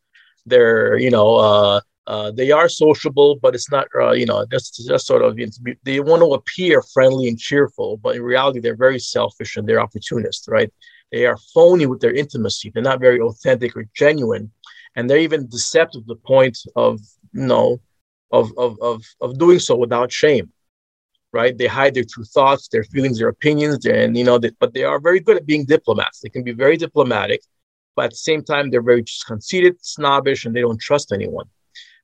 they're 0.46 0.98
you 0.98 1.12
know 1.12 1.36
uh, 1.36 1.80
uh, 2.10 2.32
they 2.32 2.50
are 2.50 2.68
sociable, 2.68 3.38
but 3.40 3.54
it's 3.54 3.70
not, 3.70 3.88
uh, 4.02 4.14
you 4.14 4.26
know, 4.26 4.44
just, 4.52 4.84
just 4.88 5.06
sort 5.06 5.22
of, 5.22 5.38
they 5.84 6.00
want 6.00 6.24
to 6.24 6.34
appear 6.34 6.82
friendly 6.82 7.28
and 7.28 7.38
cheerful, 7.38 7.98
but 7.98 8.16
in 8.16 8.24
reality, 8.24 8.60
they're 8.60 8.76
very 8.76 8.98
selfish 8.98 9.56
and 9.56 9.70
they're 9.70 9.80
opportunists, 9.80 10.48
right? 10.48 10.74
They 11.12 11.28
are 11.28 11.38
phony 11.54 11.86
with 11.86 12.02
their 12.02 12.12
intimacy. 12.14 12.72
They're 12.72 12.82
not 12.82 13.00
very 13.00 13.20
authentic 13.20 13.78
or 13.78 13.86
genuine. 13.94 14.52
And 14.96 15.08
they're 15.08 15.20
even 15.20 15.48
deceptive 15.50 16.02
to 16.02 16.08
the 16.08 16.16
point 16.16 16.58
of 16.76 17.00
know, 17.34 17.82
of, 18.32 18.52
of, 18.58 18.78
of, 18.82 19.04
of 19.22 19.38
doing 19.38 19.60
so 19.60 19.76
without 19.76 20.12
shame, 20.12 20.52
right? 21.34 21.58
They 21.58 21.68
hide 21.68 21.94
their 21.94 22.04
true 22.04 22.24
thoughts, 22.24 22.68
their 22.68 22.84
feelings, 22.84 23.20
their 23.20 23.30
opinions, 23.30 23.86
and, 23.86 24.18
you 24.18 24.24
know, 24.24 24.38
they, 24.38 24.52
but 24.60 24.74
they 24.74 24.84
are 24.84 25.00
very 25.00 25.20
good 25.20 25.38
at 25.38 25.46
being 25.46 25.66
diplomats. 25.66 26.20
They 26.20 26.30
can 26.30 26.44
be 26.44 26.52
very 26.52 26.78
diplomatic, 26.78 27.42
but 27.96 28.06
at 28.06 28.12
the 28.12 28.18
same 28.18 28.44
time, 28.44 28.70
they're 28.70 28.82
very 28.82 29.04
conceited, 29.26 29.78
snobbish, 29.82 30.46
and 30.46 30.56
they 30.56 30.62
don't 30.62 30.80
trust 30.80 31.12
anyone. 31.12 31.46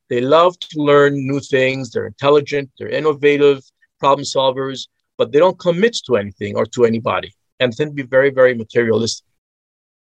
They 0.09 0.21
love 0.21 0.57
to 0.59 0.81
learn 0.81 1.13
new 1.15 1.39
things. 1.39 1.91
They're 1.91 2.07
intelligent, 2.07 2.69
they're 2.77 2.89
innovative, 2.89 3.63
problem 3.99 4.25
solvers, 4.25 4.88
but 5.17 5.31
they 5.31 5.39
don't 5.39 5.59
commit 5.59 5.97
to 6.05 6.17
anything 6.17 6.55
or 6.55 6.65
to 6.67 6.85
anybody 6.85 7.33
and 7.59 7.75
tend 7.75 7.91
to 7.91 7.95
be 7.95 8.03
very, 8.03 8.29
very 8.29 8.53
materialistic. 8.53 9.25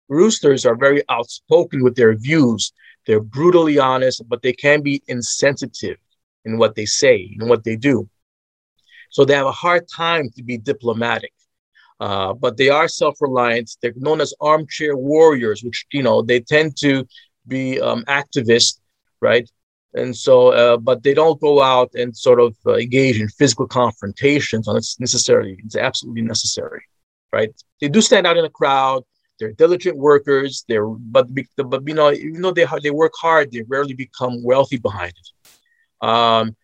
Roosters 0.08 0.66
are 0.66 0.76
very 0.76 1.02
outspoken 1.08 1.82
with 1.82 1.96
their 1.96 2.14
views 2.14 2.72
they're 3.06 3.20
brutally 3.20 3.78
honest, 3.78 4.22
but 4.28 4.42
they 4.42 4.52
can 4.52 4.82
be 4.82 5.02
insensitive 5.08 5.98
in 6.44 6.58
what 6.58 6.74
they 6.74 6.86
say 6.86 7.36
and 7.38 7.48
what 7.48 7.64
they 7.64 7.76
do. 7.76 8.08
So 9.10 9.24
they 9.24 9.34
have 9.34 9.46
a 9.46 9.52
hard 9.52 9.86
time 9.88 10.28
to 10.36 10.42
be 10.42 10.58
diplomatic. 10.58 11.32
Uh, 11.98 12.34
but 12.34 12.58
they 12.58 12.68
are 12.68 12.88
self-reliant. 12.88 13.70
They're 13.80 13.94
known 13.96 14.20
as 14.20 14.34
armchair 14.40 14.96
warriors, 14.96 15.62
which 15.64 15.86
you 15.92 16.02
know 16.02 16.20
they 16.20 16.40
tend 16.40 16.76
to 16.78 17.06
be 17.48 17.80
um, 17.80 18.04
activists, 18.04 18.80
right? 19.22 19.48
and 19.96 20.14
so 20.16 20.48
uh, 20.48 20.76
but 20.76 21.02
they 21.02 21.14
don't 21.14 21.40
go 21.40 21.62
out 21.62 21.90
and 21.94 22.16
sort 22.16 22.38
of 22.38 22.54
uh, 22.66 22.74
engage 22.74 23.20
in 23.20 23.28
physical 23.28 23.66
confrontations 23.66 24.68
unless 24.68 25.00
necessarily 25.00 25.56
it's 25.64 25.76
absolutely 25.76 26.22
necessary 26.22 26.82
right 27.32 27.50
they 27.80 27.88
do 27.88 28.00
stand 28.00 28.26
out 28.26 28.36
in 28.36 28.44
a 28.44 28.50
crowd 28.50 29.02
they're 29.38 29.52
diligent 29.52 29.96
workers 29.96 30.64
they're 30.68 30.86
but 30.86 31.28
but 31.56 31.86
you 31.86 31.94
know 31.94 32.12
even 32.12 32.42
though 32.42 32.52
they 32.52 32.66
they 32.82 32.90
work 32.90 33.12
hard 33.20 33.50
they 33.50 33.62
rarely 33.62 33.94
become 33.94 34.42
wealthy 34.42 34.78
behind 34.78 35.12
it 35.12 36.06
um, 36.06 36.56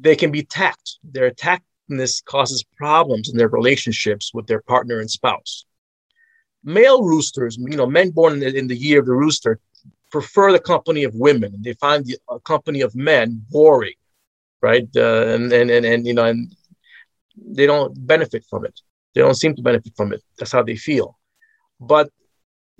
they 0.00 0.14
can 0.14 0.30
be 0.30 0.42
tact 0.42 0.98
their 1.02 1.30
tactness 1.30 2.20
causes 2.20 2.64
problems 2.76 3.30
in 3.30 3.36
their 3.36 3.48
relationships 3.48 4.32
with 4.34 4.46
their 4.46 4.62
partner 4.62 5.00
and 5.00 5.10
spouse 5.10 5.64
male 6.64 7.02
roosters 7.02 7.56
you 7.58 7.76
know 7.76 7.86
men 7.86 8.10
born 8.10 8.34
in 8.34 8.40
the, 8.40 8.58
in 8.58 8.66
the 8.66 8.76
year 8.76 9.00
of 9.00 9.06
the 9.06 9.12
rooster 9.12 9.60
prefer 10.10 10.52
the 10.52 10.58
company 10.58 11.04
of 11.04 11.14
women. 11.14 11.56
They 11.60 11.74
find 11.74 12.04
the 12.04 12.18
company 12.44 12.80
of 12.80 12.94
men 12.94 13.44
boring, 13.50 13.94
right? 14.62 14.88
Uh, 14.96 15.26
and, 15.28 15.52
and 15.52 15.70
and 15.70 15.84
and 15.86 16.06
you 16.06 16.14
know, 16.14 16.24
and 16.24 16.54
they 17.36 17.66
don't 17.66 17.94
benefit 18.06 18.44
from 18.48 18.64
it. 18.64 18.80
They 19.18 19.24
don't 19.24 19.34
seem 19.34 19.56
to 19.56 19.62
benefit 19.62 19.94
from 19.96 20.12
it. 20.12 20.22
That's 20.38 20.52
how 20.52 20.62
they 20.62 20.76
feel. 20.76 21.18
But 21.80 22.08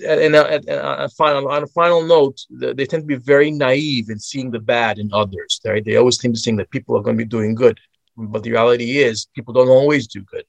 and 0.06 0.36
uh, 0.36 0.60
a 0.68 1.08
final, 1.08 1.48
on 1.48 1.64
a 1.64 1.66
final 1.66 2.04
note, 2.04 2.38
they 2.48 2.86
tend 2.86 3.02
to 3.02 3.06
be 3.08 3.16
very 3.16 3.50
naive 3.50 4.08
in 4.08 4.20
seeing 4.20 4.52
the 4.52 4.60
bad 4.60 5.00
in 5.00 5.10
others. 5.12 5.60
Right? 5.64 5.84
They 5.84 5.96
always 5.96 6.20
seem 6.20 6.32
to 6.32 6.40
think 6.40 6.58
that 6.58 6.70
people 6.70 6.96
are 6.96 7.02
going 7.02 7.16
to 7.18 7.24
be 7.24 7.28
doing 7.28 7.56
good, 7.56 7.80
but 8.16 8.44
the 8.44 8.52
reality 8.52 8.98
is 8.98 9.26
people 9.34 9.52
don't 9.52 9.68
always 9.68 10.06
do 10.06 10.20
good. 10.22 10.44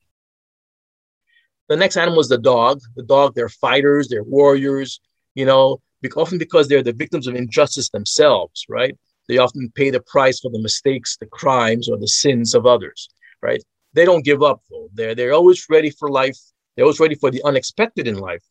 The 1.70 1.76
next 1.76 1.98
animal 1.98 2.20
is 2.20 2.30
the 2.30 2.38
dog. 2.38 2.82
The 2.96 3.02
dog, 3.02 3.34
they're 3.34 3.50
fighters, 3.50 4.10
they're 4.10 4.24
warriors. 4.24 5.02
You 5.34 5.46
know, 5.46 5.82
often 6.16 6.38
because 6.38 6.68
they're 6.68 6.84
the 6.84 6.94
victims 6.94 7.26
of 7.26 7.34
injustice 7.34 7.90
themselves, 7.90 8.64
right? 8.70 8.96
They 9.28 9.40
often 9.40 9.72
pay 9.74 9.90
the 9.90 10.02
price 10.02 10.40
for 10.40 10.52
the 10.52 10.62
mistakes, 10.62 11.18
the 11.18 11.26
crimes, 11.26 11.90
or 11.90 11.98
the 11.98 12.08
sins 12.08 12.54
of 12.54 12.68
others, 12.68 13.10
right? 13.42 13.64
They 13.94 14.06
don't 14.06 14.24
give 14.24 14.44
up 14.44 14.62
though. 14.70 14.90
They're 14.94 15.16
they're 15.16 15.34
always 15.34 15.66
ready 15.70 15.90
for 15.90 16.10
life. 16.10 16.38
They're 16.76 16.86
always 16.86 17.00
ready 17.00 17.16
for 17.16 17.32
the 17.32 17.42
unexpected 17.44 18.08
in 18.08 18.16
life, 18.16 18.44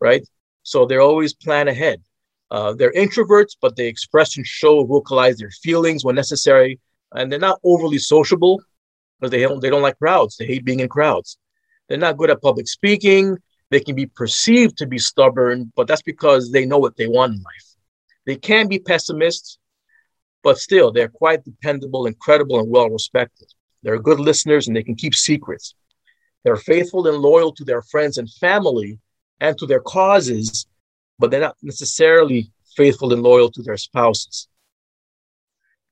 right? 0.00 0.26
So 0.62 0.86
they're 0.86 1.00
always 1.00 1.34
plan 1.34 1.68
ahead. 1.68 2.02
Uh, 2.50 2.74
they're 2.74 2.92
introverts, 2.92 3.56
but 3.60 3.76
they 3.76 3.86
express 3.86 4.36
and 4.36 4.46
show, 4.46 4.84
vocalize 4.84 5.38
their 5.38 5.50
feelings 5.62 6.04
when 6.04 6.14
necessary, 6.14 6.80
and 7.12 7.32
they're 7.32 7.38
not 7.38 7.58
overly 7.64 7.98
sociable 7.98 8.60
because 9.18 9.30
they 9.30 9.40
don't 9.40 9.60
they 9.60 9.70
don't 9.70 9.82
like 9.82 9.98
crowds. 9.98 10.36
They 10.36 10.46
hate 10.46 10.64
being 10.64 10.80
in 10.80 10.88
crowds. 10.88 11.38
They're 11.88 11.98
not 11.98 12.16
good 12.16 12.30
at 12.30 12.42
public 12.42 12.68
speaking. 12.68 13.38
They 13.70 13.80
can 13.80 13.94
be 13.94 14.06
perceived 14.06 14.76
to 14.78 14.86
be 14.86 14.98
stubborn, 14.98 15.72
but 15.74 15.86
that's 15.86 16.02
because 16.02 16.52
they 16.52 16.66
know 16.66 16.78
what 16.78 16.96
they 16.96 17.06
want 17.06 17.32
in 17.32 17.38
life. 17.38 17.68
They 18.26 18.36
can 18.36 18.68
be 18.68 18.78
pessimists, 18.78 19.58
but 20.42 20.58
still, 20.58 20.92
they're 20.92 21.08
quite 21.08 21.44
dependable, 21.44 22.06
incredible, 22.06 22.60
and 22.60 22.70
well 22.70 22.90
respected. 22.90 23.48
They're 23.82 23.98
good 23.98 24.20
listeners 24.20 24.66
and 24.66 24.76
they 24.76 24.82
can 24.82 24.94
keep 24.94 25.14
secrets. 25.14 25.74
They're 26.44 26.56
faithful 26.56 27.06
and 27.06 27.18
loyal 27.18 27.52
to 27.52 27.64
their 27.64 27.82
friends 27.82 28.18
and 28.18 28.30
family 28.30 28.98
and 29.40 29.56
to 29.58 29.66
their 29.66 29.80
causes, 29.80 30.66
but 31.18 31.30
they're 31.30 31.40
not 31.40 31.56
necessarily 31.62 32.50
faithful 32.76 33.12
and 33.12 33.22
loyal 33.22 33.50
to 33.50 33.62
their 33.62 33.76
spouses. 33.76 34.48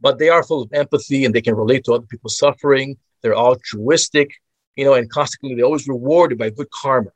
But 0.00 0.18
they 0.18 0.29
are 0.29 0.42
full 0.42 0.62
of 0.62 0.72
empathy 0.72 1.24
and 1.24 1.35
they 1.35 1.42
can 1.42 1.55
relate 1.55 1.85
to 1.85 1.92
other 1.92 2.07
people's 2.07 2.38
suffering. 2.38 2.96
They're 3.22 3.37
altruistic, 3.37 4.31
you 4.76 4.85
know, 4.85 4.94
and 4.94 5.11
constantly 5.11 5.55
they're 5.55 5.66
always 5.66 5.87
rewarded 5.87 6.38
by 6.38 6.50
good 6.50 6.70
karma 6.70 7.11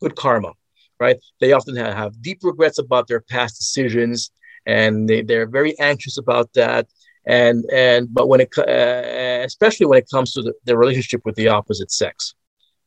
good 0.00 0.16
karma, 0.16 0.52
right? 0.98 1.18
They 1.40 1.52
often 1.52 1.76
have 1.76 2.20
deep 2.22 2.40
regrets 2.42 2.78
about 2.78 3.08
their 3.08 3.20
past 3.20 3.58
decisions, 3.58 4.30
and 4.66 5.08
they, 5.08 5.22
they're 5.22 5.46
very 5.46 5.78
anxious 5.78 6.18
about 6.18 6.52
that. 6.54 6.86
And 7.26 7.64
and 7.72 8.12
but 8.12 8.28
when 8.28 8.40
it 8.40 8.56
uh, 8.56 9.44
especially 9.44 9.86
when 9.86 9.98
it 9.98 10.08
comes 10.10 10.32
to 10.32 10.42
the, 10.42 10.54
the 10.64 10.76
relationship 10.76 11.22
with 11.24 11.36
the 11.36 11.48
opposite 11.48 11.90
sex. 11.90 12.34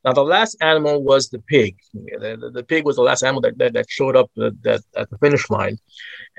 Now, 0.04 0.14
the 0.14 0.24
last 0.24 0.58
animal 0.62 1.04
was 1.04 1.30
the 1.30 1.38
pig. 1.40 1.78
The, 1.94 2.36
the, 2.40 2.50
the 2.50 2.64
pig 2.64 2.86
was 2.86 2.96
the 2.96 3.04
last 3.04 3.22
animal 3.22 3.42
that, 3.42 3.58
that, 3.60 3.74
that 3.74 3.86
showed 3.88 4.16
up 4.16 4.32
at, 4.44 4.60
that, 4.64 4.82
at 4.96 5.10
the 5.12 5.18
finish 5.20 5.48
line. 5.52 5.78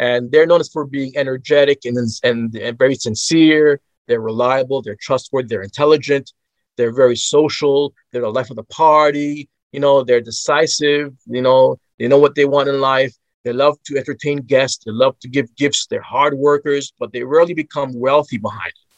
And 0.00 0.32
they're 0.32 0.46
known 0.46 0.64
for 0.72 0.84
being 0.84 1.16
energetic 1.16 1.84
and, 1.84 1.96
and, 2.24 2.54
and 2.56 2.76
very 2.76 2.96
sincere. 2.96 3.80
They're 4.08 4.20
reliable, 4.20 4.82
they're 4.82 4.96
trustworthy, 5.00 5.46
they're 5.46 5.62
intelligent, 5.62 6.32
they're 6.76 6.92
very 6.92 7.14
social, 7.14 7.94
they're 8.10 8.22
the 8.22 8.30
life 8.30 8.50
of 8.50 8.56
the 8.56 8.64
party, 8.64 9.48
you 9.70 9.78
know, 9.78 10.02
they're 10.02 10.20
decisive, 10.20 11.14
you 11.26 11.40
know, 11.40 11.78
they 11.98 12.08
know 12.08 12.18
what 12.18 12.34
they 12.34 12.44
want 12.44 12.68
in 12.68 12.80
life. 12.80 13.14
They 13.44 13.52
love 13.52 13.82
to 13.84 13.96
entertain 13.96 14.38
guests, 14.38 14.84
they 14.84 14.92
love 14.92 15.18
to 15.20 15.28
give 15.28 15.54
gifts, 15.56 15.86
they're 15.86 16.00
hard 16.00 16.34
workers, 16.34 16.92
but 16.98 17.12
they 17.12 17.24
rarely 17.24 17.54
become 17.54 17.92
wealthy 17.92 18.38
behind 18.38 18.68
it. 18.68 18.94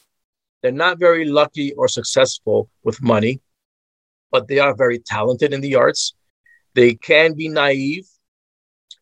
They're 0.62 0.72
not 0.72 0.98
very 0.98 1.24
lucky 1.24 1.72
or 1.72 1.88
successful 1.88 2.68
with 2.82 3.02
money, 3.02 3.40
but 4.30 4.48
they 4.48 4.58
are 4.58 4.74
very 4.74 4.98
talented 4.98 5.52
in 5.52 5.60
the 5.60 5.76
arts. 5.76 6.14
They 6.74 6.94
can 6.94 7.34
be 7.34 7.48
naive. 7.48 8.06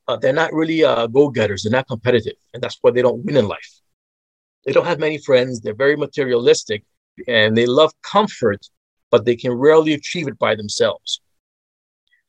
Uh, 0.06 0.16
they're 0.16 0.32
not 0.32 0.52
really 0.52 0.84
uh, 0.84 1.06
go 1.06 1.28
getters. 1.28 1.62
They're 1.62 1.72
not 1.72 1.88
competitive. 1.88 2.34
And 2.52 2.62
that's 2.62 2.78
why 2.80 2.90
they 2.90 3.02
don't 3.02 3.24
win 3.24 3.36
in 3.36 3.48
life. 3.48 3.80
They 4.64 4.72
don't 4.72 4.86
have 4.86 4.98
many 4.98 5.18
friends. 5.18 5.60
They're 5.60 5.74
very 5.74 5.96
materialistic 5.96 6.84
and 7.26 7.56
they 7.56 7.66
love 7.66 7.92
comfort, 8.02 8.60
but 9.10 9.24
they 9.24 9.36
can 9.36 9.52
rarely 9.52 9.94
achieve 9.94 10.28
it 10.28 10.38
by 10.38 10.54
themselves. 10.54 11.20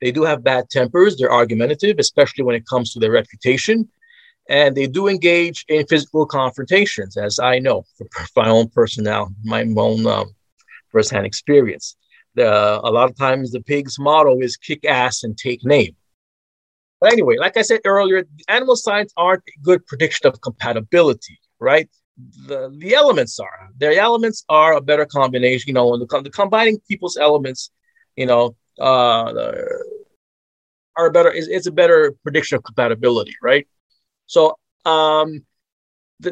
They 0.04 0.12
do 0.12 0.24
have 0.24 0.44
bad 0.44 0.70
tempers. 0.70 1.16
They're 1.16 1.32
argumentative, 1.32 1.96
especially 1.98 2.44
when 2.44 2.56
it 2.56 2.68
comes 2.68 2.92
to 2.92 3.00
their 3.00 3.12
reputation. 3.12 3.88
And 4.50 4.76
they 4.76 4.86
do 4.86 5.08
engage 5.08 5.64
in 5.70 5.88
physical 5.88 6.26
confrontations, 6.26 7.16
as 7.16 7.40
I 7.40 7.60
know 7.60 7.86
from 7.98 8.08
my 8.36 8.50
own 8.50 8.68
personnel, 8.68 9.34
my 9.46 9.64
own 9.64 10.06
um, 10.06 10.36
firsthand 10.92 11.26
experience. 11.26 11.96
The, 12.36 12.82
a 12.84 12.92
lot 12.92 13.10
of 13.10 13.18
times, 13.18 13.52
the 13.52 13.62
pig's 13.62 13.98
motto 13.98 14.42
is 14.42 14.58
kick 14.58 14.84
ass 14.84 15.24
and 15.24 15.38
take 15.38 15.64
name. 15.64 15.96
But 17.00 17.14
anyway, 17.14 17.38
like 17.38 17.56
I 17.56 17.62
said 17.62 17.80
earlier, 17.86 18.26
animal 18.50 18.76
signs 18.76 19.14
aren't 19.16 19.44
a 19.48 19.62
good 19.62 19.88
prediction 19.88 20.28
of 20.28 20.42
compatibility, 20.42 21.40
right? 21.62 21.90
The, 22.48 22.76
the 22.78 22.94
elements 22.94 23.40
are. 23.40 23.70
Their 23.78 23.98
elements 23.98 24.44
are 24.50 24.74
a 24.74 24.82
better 24.82 25.06
combination. 25.06 25.70
You 25.70 25.76
know, 25.76 25.98
the, 25.98 26.22
the 26.24 26.30
combining 26.30 26.82
people's 26.90 27.16
elements, 27.16 27.72
you 28.18 28.26
know, 28.26 28.58
uh, 28.80 29.54
are 30.96 31.12
better 31.12 31.32
is 31.32 31.48
it's 31.48 31.68
a 31.68 31.72
better 31.72 32.14
prediction 32.24 32.58
of 32.58 32.64
compatibility, 32.64 33.34
right? 33.42 33.68
So, 34.28 34.58
um, 34.86 35.44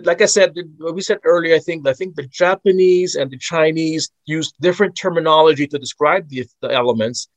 like 0.03 0.21
I 0.21 0.25
said, 0.25 0.55
we 0.79 1.01
said 1.01 1.19
earlier, 1.23 1.55
I 1.55 1.59
think 1.59 1.87
I 1.87 1.93
think 1.93 2.15
the 2.15 2.27
Japanese 2.27 3.15
and 3.15 3.29
the 3.29 3.37
Chinese 3.37 4.11
use 4.25 4.51
different 4.61 4.95
terminology 4.95 5.67
to 5.67 5.79
describe 5.79 6.29
the, 6.29 6.45
the 6.61 6.71
elements, 6.71 7.27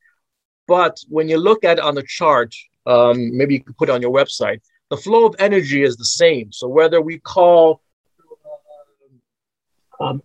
but 0.66 0.98
when 1.08 1.28
you 1.28 1.38
look 1.38 1.64
at 1.64 1.78
it 1.78 1.84
on 1.84 1.94
the 1.94 2.04
chart, 2.06 2.54
um, 2.86 3.36
maybe 3.36 3.54
you 3.54 3.64
could 3.64 3.76
put 3.76 3.88
it 3.88 3.92
on 3.92 4.02
your 4.02 4.12
website. 4.12 4.60
The 4.90 4.96
flow 4.96 5.26
of 5.26 5.34
energy 5.38 5.82
is 5.82 5.96
the 5.96 6.04
same. 6.04 6.52
So 6.52 6.68
whether 6.68 7.00
we 7.00 7.18
call 7.18 7.80
um, 10.00 10.22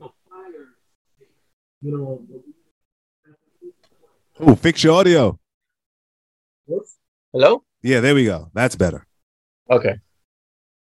you 1.82 1.98
know, 1.98 2.22
oh, 4.40 4.56
fix 4.56 4.84
your 4.84 4.96
audio. 4.96 5.40
Hello? 7.32 7.64
Yeah, 7.82 8.00
there 8.00 8.16
we 8.16 8.26
go. 8.26 8.50
That's 8.54 8.76
better. 8.76 9.06
Okay. 9.70 9.96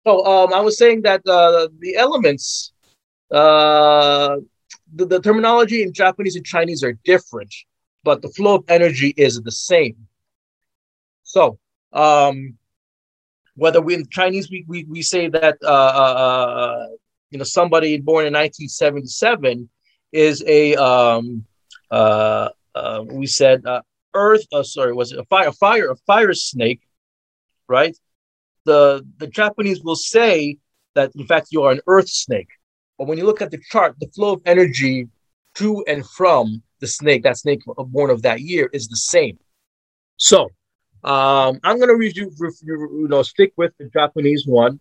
So 0.06 0.26
um, 0.26 0.54
I 0.54 0.62
was 0.62 0.78
saying 0.78 1.02
that 1.04 1.22
uh, 1.28 1.68
the 1.80 1.96
elements, 1.96 2.74
uh, 3.32 4.38
the, 4.94 5.06
the 5.06 5.20
terminology 5.20 5.84
in 5.84 5.94
Japanese 5.94 6.36
and 6.36 6.46
Chinese 6.46 6.84
are 6.84 6.94
different, 7.04 7.54
but 8.04 8.22
the 8.22 8.30
flow 8.30 8.56
of 8.56 8.64
energy 8.70 9.14
is 9.18 9.42
the 9.42 9.52
same. 9.52 10.08
So 11.24 11.60
um, 11.94 12.58
whether 13.56 13.82
we 13.82 13.94
in 13.96 14.08
Chinese 14.10 14.50
we, 14.50 14.66
we, 14.68 14.86
we 14.86 15.02
say 15.02 15.28
that 15.28 15.58
uh, 15.62 15.68
uh, 15.68 16.88
you 17.30 17.38
know 17.38 17.44
somebody 17.44 18.00
born 18.00 18.26
in 18.26 18.34
1977 18.34 19.70
is 20.12 20.44
a 20.48 20.76
um, 20.76 21.46
uh, 21.92 22.50
uh, 22.80 23.04
we 23.04 23.28
said 23.28 23.65
uh, 23.65 23.82
earth 24.13 24.46
uh, 24.54 24.63
sorry 24.63 24.94
was 24.94 25.12
it 25.12 25.20
a 25.20 25.26
fire 25.26 25.50
a 25.50 25.54
fire 25.54 25.92
a 25.92 25.96
fire 26.08 26.34
snake 26.34 26.82
right? 27.68 27.96
The 28.65 29.06
the 29.18 29.28
japanese 29.28 29.82
will 29.84 29.96
say 29.96 30.58
that 30.96 31.12
in 31.15 31.26
fact 31.26 31.48
you 31.52 31.63
are 31.63 31.72
an 31.72 31.82
earth 31.88 32.10
snake. 32.10 32.50
But 32.98 33.08
when 33.08 33.18
you 33.18 33.26
look 33.26 33.42
at 33.42 33.52
the 33.52 33.62
chart 33.72 33.96
the 34.00 34.08
flow 34.15 34.34
of 34.34 34.42
energy 34.46 35.08
to 35.56 35.84
and 35.88 36.06
from 36.18 36.62
the 36.82 36.88
snake 36.88 37.24
that 37.24 37.38
snake 37.38 37.62
born 37.65 38.10
of 38.10 38.22
that 38.24 38.42
year 38.42 38.70
is 38.74 38.88
the 38.88 38.98
same. 38.98 39.38
So 40.18 40.50
um, 41.04 41.60
i'm 41.63 41.78
going 41.78 41.89
to 41.89 41.96
review, 41.96 42.32
review 42.38 42.89
you 43.02 43.08
know 43.08 43.24
stick 43.24 43.54
with 43.56 43.72
the 43.80 43.89
japanese 43.94 44.46
one 44.46 44.80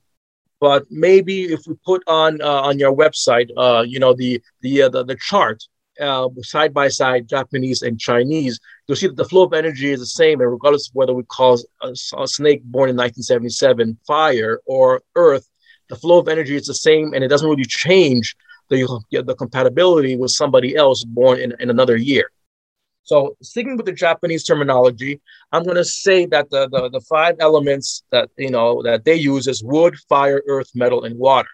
but 0.60 0.84
maybe 0.90 1.44
if 1.44 1.60
we 1.66 1.74
put 1.84 2.02
on 2.08 2.40
uh, 2.42 2.62
on 2.62 2.78
your 2.78 2.94
website 2.94 3.48
uh, 3.56 3.82
you 3.86 4.00
know 4.00 4.14
the 4.14 4.42
the, 4.62 4.82
uh, 4.82 4.88
the 4.88 5.04
the 5.04 5.16
chart 5.16 5.62
uh, 6.00 6.28
side 6.42 6.72
by 6.72 6.88
side 6.88 7.28
Japanese 7.28 7.82
and 7.82 7.98
Chinese, 7.98 8.60
you'll 8.86 8.96
see 8.96 9.06
that 9.06 9.16
the 9.16 9.24
flow 9.24 9.44
of 9.44 9.52
energy 9.52 9.90
is 9.90 10.00
the 10.00 10.06
same, 10.06 10.40
and 10.40 10.50
regardless 10.50 10.88
of 10.88 10.94
whether 10.94 11.14
we 11.14 11.22
call 11.24 11.58
a, 11.82 11.90
a 12.18 12.26
snake 12.26 12.62
born 12.64 12.90
in 12.90 12.96
1977 12.96 13.98
fire 14.06 14.60
or 14.66 15.02
earth, 15.14 15.48
the 15.88 15.96
flow 15.96 16.18
of 16.18 16.28
energy 16.28 16.56
is 16.56 16.66
the 16.66 16.74
same 16.74 17.14
and 17.14 17.24
it 17.24 17.28
doesn't 17.28 17.48
really 17.48 17.64
change 17.64 18.36
the, 18.68 18.86
the 19.10 19.34
compatibility 19.34 20.16
with 20.16 20.30
somebody 20.30 20.76
else 20.76 21.04
born 21.04 21.38
in, 21.38 21.54
in 21.60 21.70
another 21.70 21.96
year. 21.96 22.30
So 23.08 23.36
sticking 23.40 23.78
with 23.78 23.86
the 23.86 23.92
Japanese 23.92 24.44
terminology, 24.44 25.20
I'm 25.50 25.64
going 25.64 25.76
to 25.76 25.84
say 25.84 26.26
that 26.26 26.50
the, 26.50 26.68
the, 26.68 26.90
the 26.90 27.00
five 27.00 27.36
elements 27.40 28.02
that 28.12 28.28
you 28.36 28.50
know 28.50 28.82
that 28.82 29.06
they 29.06 29.14
use 29.14 29.46
is 29.46 29.64
wood, 29.64 29.96
fire, 30.10 30.42
earth, 30.46 30.70
metal, 30.74 31.04
and 31.04 31.18
water. 31.18 31.48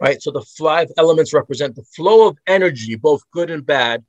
Right. 0.00 0.22
So 0.22 0.30
the 0.30 0.42
five 0.42 0.88
elements 0.96 1.34
represent 1.34 1.76
the 1.76 1.82
flow 1.82 2.28
of 2.28 2.38
energy, 2.46 2.94
both 2.94 3.22
good 3.32 3.50
and 3.50 3.64
bad, 3.64 4.02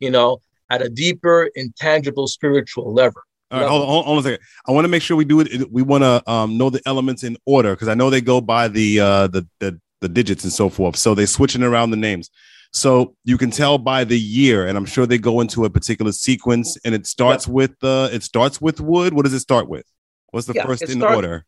you 0.00 0.10
know, 0.10 0.40
at 0.70 0.82
a 0.82 0.88
deeper, 0.88 1.48
intangible 1.54 2.26
spiritual 2.26 2.92
level. 2.92 3.22
All 3.52 3.60
right, 3.60 3.68
hold 3.68 3.82
on, 3.82 3.88
hold 3.88 4.06
on 4.06 4.18
a 4.18 4.22
second. 4.22 4.40
I 4.66 4.72
want 4.72 4.86
to 4.86 4.88
make 4.88 5.02
sure 5.02 5.16
we 5.16 5.24
do 5.24 5.40
it. 5.40 5.70
We 5.70 5.82
want 5.82 6.02
to 6.02 6.28
um, 6.28 6.58
know 6.58 6.68
the 6.68 6.82
elements 6.84 7.22
in 7.22 7.36
order 7.46 7.70
because 7.74 7.86
I 7.86 7.94
know 7.94 8.10
they 8.10 8.20
go 8.20 8.40
by 8.40 8.66
the, 8.66 8.98
uh, 8.98 9.26
the 9.28 9.46
the 9.60 9.80
the 10.00 10.08
digits 10.08 10.42
and 10.42 10.52
so 10.52 10.68
forth. 10.68 10.96
So 10.96 11.14
they're 11.14 11.26
switching 11.26 11.62
around 11.62 11.90
the 11.90 11.96
names. 11.96 12.28
So 12.72 13.14
you 13.24 13.38
can 13.38 13.50
tell 13.50 13.78
by 13.78 14.04
the 14.04 14.18
year, 14.18 14.66
and 14.66 14.76
I'm 14.76 14.84
sure 14.84 15.06
they 15.06 15.18
go 15.18 15.40
into 15.40 15.64
a 15.64 15.70
particular 15.70 16.12
sequence, 16.12 16.76
and 16.84 16.94
it 16.94 17.06
starts 17.06 17.46
with 17.46 17.72
uh, 17.82 18.08
it 18.12 18.22
starts 18.22 18.60
with 18.60 18.80
wood. 18.80 19.14
What 19.14 19.24
does 19.24 19.32
it 19.32 19.40
start 19.40 19.68
with? 19.68 19.86
What's 20.30 20.46
the 20.46 20.54
yeah, 20.54 20.66
first 20.66 20.82
in 20.82 20.98
start, 20.98 21.14
order? 21.14 21.46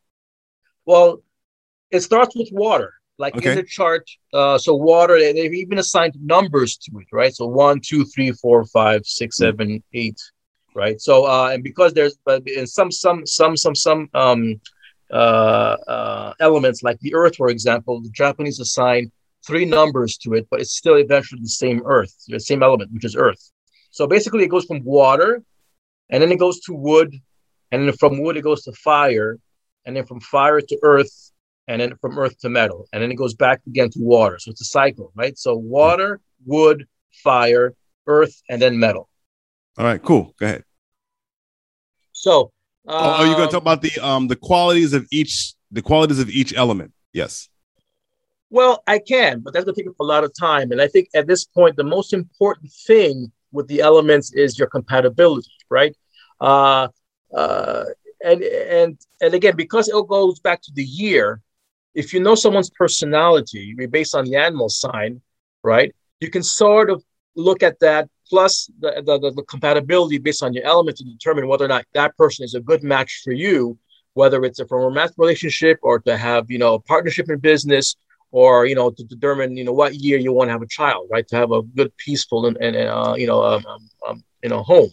Well, 0.87 1.23
it 1.91 2.01
starts 2.01 2.35
with 2.37 2.49
water, 2.53 2.95
like 3.19 3.37
okay. 3.37 3.51
in 3.51 3.57
the 3.57 3.65
chart. 3.65 4.09
Uh, 4.33 4.59
so 4.59 4.75
water, 4.75 5.19
they've 5.19 5.55
even 5.55 5.79
assigned 5.79 6.15
numbers 6.21 6.77
to 6.77 6.99
it, 6.99 7.07
right? 7.13 7.35
So 7.35 7.47
one, 7.47 7.81
two, 7.81 8.05
three, 8.05 8.33
four, 8.33 8.65
five, 8.65 9.05
six, 9.05 9.39
hmm. 9.39 9.45
seven, 9.45 9.83
eight 9.93 10.21
right? 10.79 11.01
So 11.01 11.27
uh, 11.27 11.51
and 11.53 11.63
because 11.63 11.93
there's 11.93 12.17
but 12.25 12.47
in 12.49 12.67
some 12.67 12.91
some 12.91 13.27
some 13.27 13.57
some 13.57 13.75
some 13.75 14.09
um, 14.15 14.61
uh, 15.11 15.77
uh, 15.97 16.33
elements 16.41 16.83
like 16.83 16.99
the 17.01 17.15
Earth, 17.15 17.37
for 17.37 17.49
example, 17.49 18.01
the 18.01 18.11
Japanese 18.11 18.61
assign 18.61 19.11
three 19.47 19.65
numbers 19.65 20.17
to 20.19 20.35
it, 20.35 20.47
but 20.51 20.61
it's 20.61 20.77
still 20.77 20.97
eventually 20.97 21.43
the 21.43 21.49
same 21.49 21.83
Earth, 21.85 22.15
the 22.29 22.41
same 22.41 22.63
element, 22.63 22.93
which 22.93 23.05
is 23.05 23.17
Earth. 23.17 23.43
So 23.91 24.07
basically, 24.07 24.45
it 24.45 24.49
goes 24.49 24.67
from 24.67 24.85
water, 24.85 25.43
and 26.11 26.23
then 26.23 26.31
it 26.31 26.39
goes 26.39 26.61
to 26.61 26.73
wood, 26.75 27.11
and 27.73 27.79
then 27.89 27.97
from 27.97 28.23
wood 28.23 28.37
it 28.37 28.43
goes 28.43 28.63
to 28.65 28.73
fire, 28.73 29.39
and 29.85 29.97
then 29.97 30.07
from 30.07 30.21
fire 30.21 30.61
to 30.61 30.79
earth, 30.83 31.33
and 31.69 31.81
then 31.81 31.95
from 32.01 32.19
earth 32.19 32.39
to 32.41 32.49
metal, 32.49 32.89
and 32.93 33.03
then 33.03 33.13
it 33.13 33.17
goes 33.17 33.35
back 33.35 33.61
again 33.67 33.91
to 33.91 34.01
water. 34.01 34.39
So 34.39 34.51
it's 34.51 34.63
a 34.63 34.65
cycle, 34.65 35.13
right? 35.15 35.39
So 35.39 35.55
water, 35.55 36.21
wood, 36.45 36.87
fire, 37.23 37.75
earth, 38.07 38.43
and 38.49 38.61
then 38.61 38.79
metal. 38.79 39.09
All 39.77 39.85
right, 39.85 40.03
cool. 40.03 40.35
Go 40.41 40.47
ahead. 40.47 40.65
So, 42.13 42.53
um, 42.89 42.97
oh, 42.97 43.11
are 43.11 43.27
you 43.27 43.35
going 43.37 43.49
to 43.49 43.53
talk 43.53 43.63
about 43.63 43.83
the 43.83 43.97
um 44.01 44.27
the 44.27 44.37
qualities 44.37 44.93
of 44.93 45.07
each 45.13 45.55
the 45.71 45.83
qualities 45.83 46.19
of 46.19 46.31
each 46.31 46.53
element? 46.57 46.93
Yes. 47.13 47.49
Well, 48.51 48.83
I 48.87 48.99
can, 48.99 49.41
but 49.41 49.53
that's 49.53 49.67
going 49.67 49.75
to 49.75 49.83
take 49.83 49.91
up 49.91 50.01
a 50.01 50.05
lot 50.05 50.25
of 50.25 50.33
time. 50.35 50.73
And 50.73 50.81
I 50.81 50.89
think 50.89 51.09
at 51.15 51.27
this 51.27 51.45
point, 51.45 51.77
the 51.77 51.85
most 51.85 52.15
important 52.15 52.73
thing 52.87 53.31
with 53.53 53.69
the 53.69 53.81
elements 53.81 54.33
is 54.33 54.59
your 54.59 54.69
compatibility, 54.69 55.53
right? 55.69 55.95
Uh, 56.41 56.89
uh, 57.37 57.85
and 58.25 58.43
and 58.43 58.99
and 59.21 59.35
again, 59.35 59.55
because 59.55 59.89
it 59.89 60.09
goes 60.09 60.41
back 60.41 60.63
to 60.63 60.73
the 60.75 60.85
year, 60.85 61.43
if 61.95 62.13
you 62.13 62.21
know 62.21 62.35
someone's 62.35 62.71
personality 62.71 63.75
based 63.91 64.15
on 64.15 64.25
the 64.25 64.37
animal 64.37 64.69
sign, 64.69 65.21
right, 65.63 65.95
you 66.21 66.31
can 66.31 66.43
sort 66.43 66.91
of 66.91 67.03
look 67.37 67.63
at 67.63 67.79
that 67.81 68.09
plus 68.29 68.71
the, 68.81 69.03
the, 69.07 69.31
the, 69.31 69.43
compatibility 69.45 70.19
based 70.19 70.43
on 70.43 70.53
your 70.53 70.65
element 70.65 70.97
to 70.99 71.05
determine 71.05 71.49
whether 71.49 71.65
or 71.65 71.69
not 71.69 71.85
that 71.95 72.17
person 72.17 72.45
is 72.45 72.55
a 72.55 72.61
good 72.61 72.83
match 72.83 73.23
for 73.25 73.33
you, 73.33 73.79
whether 74.15 74.45
it's 74.45 74.59
a, 74.59 74.67
from 74.67 74.97
a 74.97 75.09
relationship 75.17 75.79
or 75.83 75.99
to 76.01 76.17
have, 76.17 76.51
you 76.51 76.59
know, 76.59 76.75
a 76.75 76.81
partnership 76.81 77.31
in 77.31 77.39
business 77.39 77.97
or, 78.31 78.67
you 78.67 78.75
know, 78.75 78.91
to 78.91 79.05
determine, 79.05 79.57
you 79.57 79.65
know, 79.65 79.73
what 79.73 79.95
year 79.95 80.19
you 80.19 80.33
want 80.33 80.49
to 80.49 80.53
have 80.53 80.63
a 80.63 80.67
child, 80.67 81.09
right? 81.11 81.27
To 81.29 81.37
have 81.37 81.53
a 81.53 81.63
good, 81.63 81.97
peaceful 81.97 82.47
and, 82.47 82.57
and 82.59 82.77
uh, 82.77 83.15
you 83.17 83.27
know, 83.27 83.43
um, 83.43 83.65
um, 83.67 83.91
um, 84.07 84.25
you 84.43 84.51
know, 84.51 84.63
home. 84.63 84.91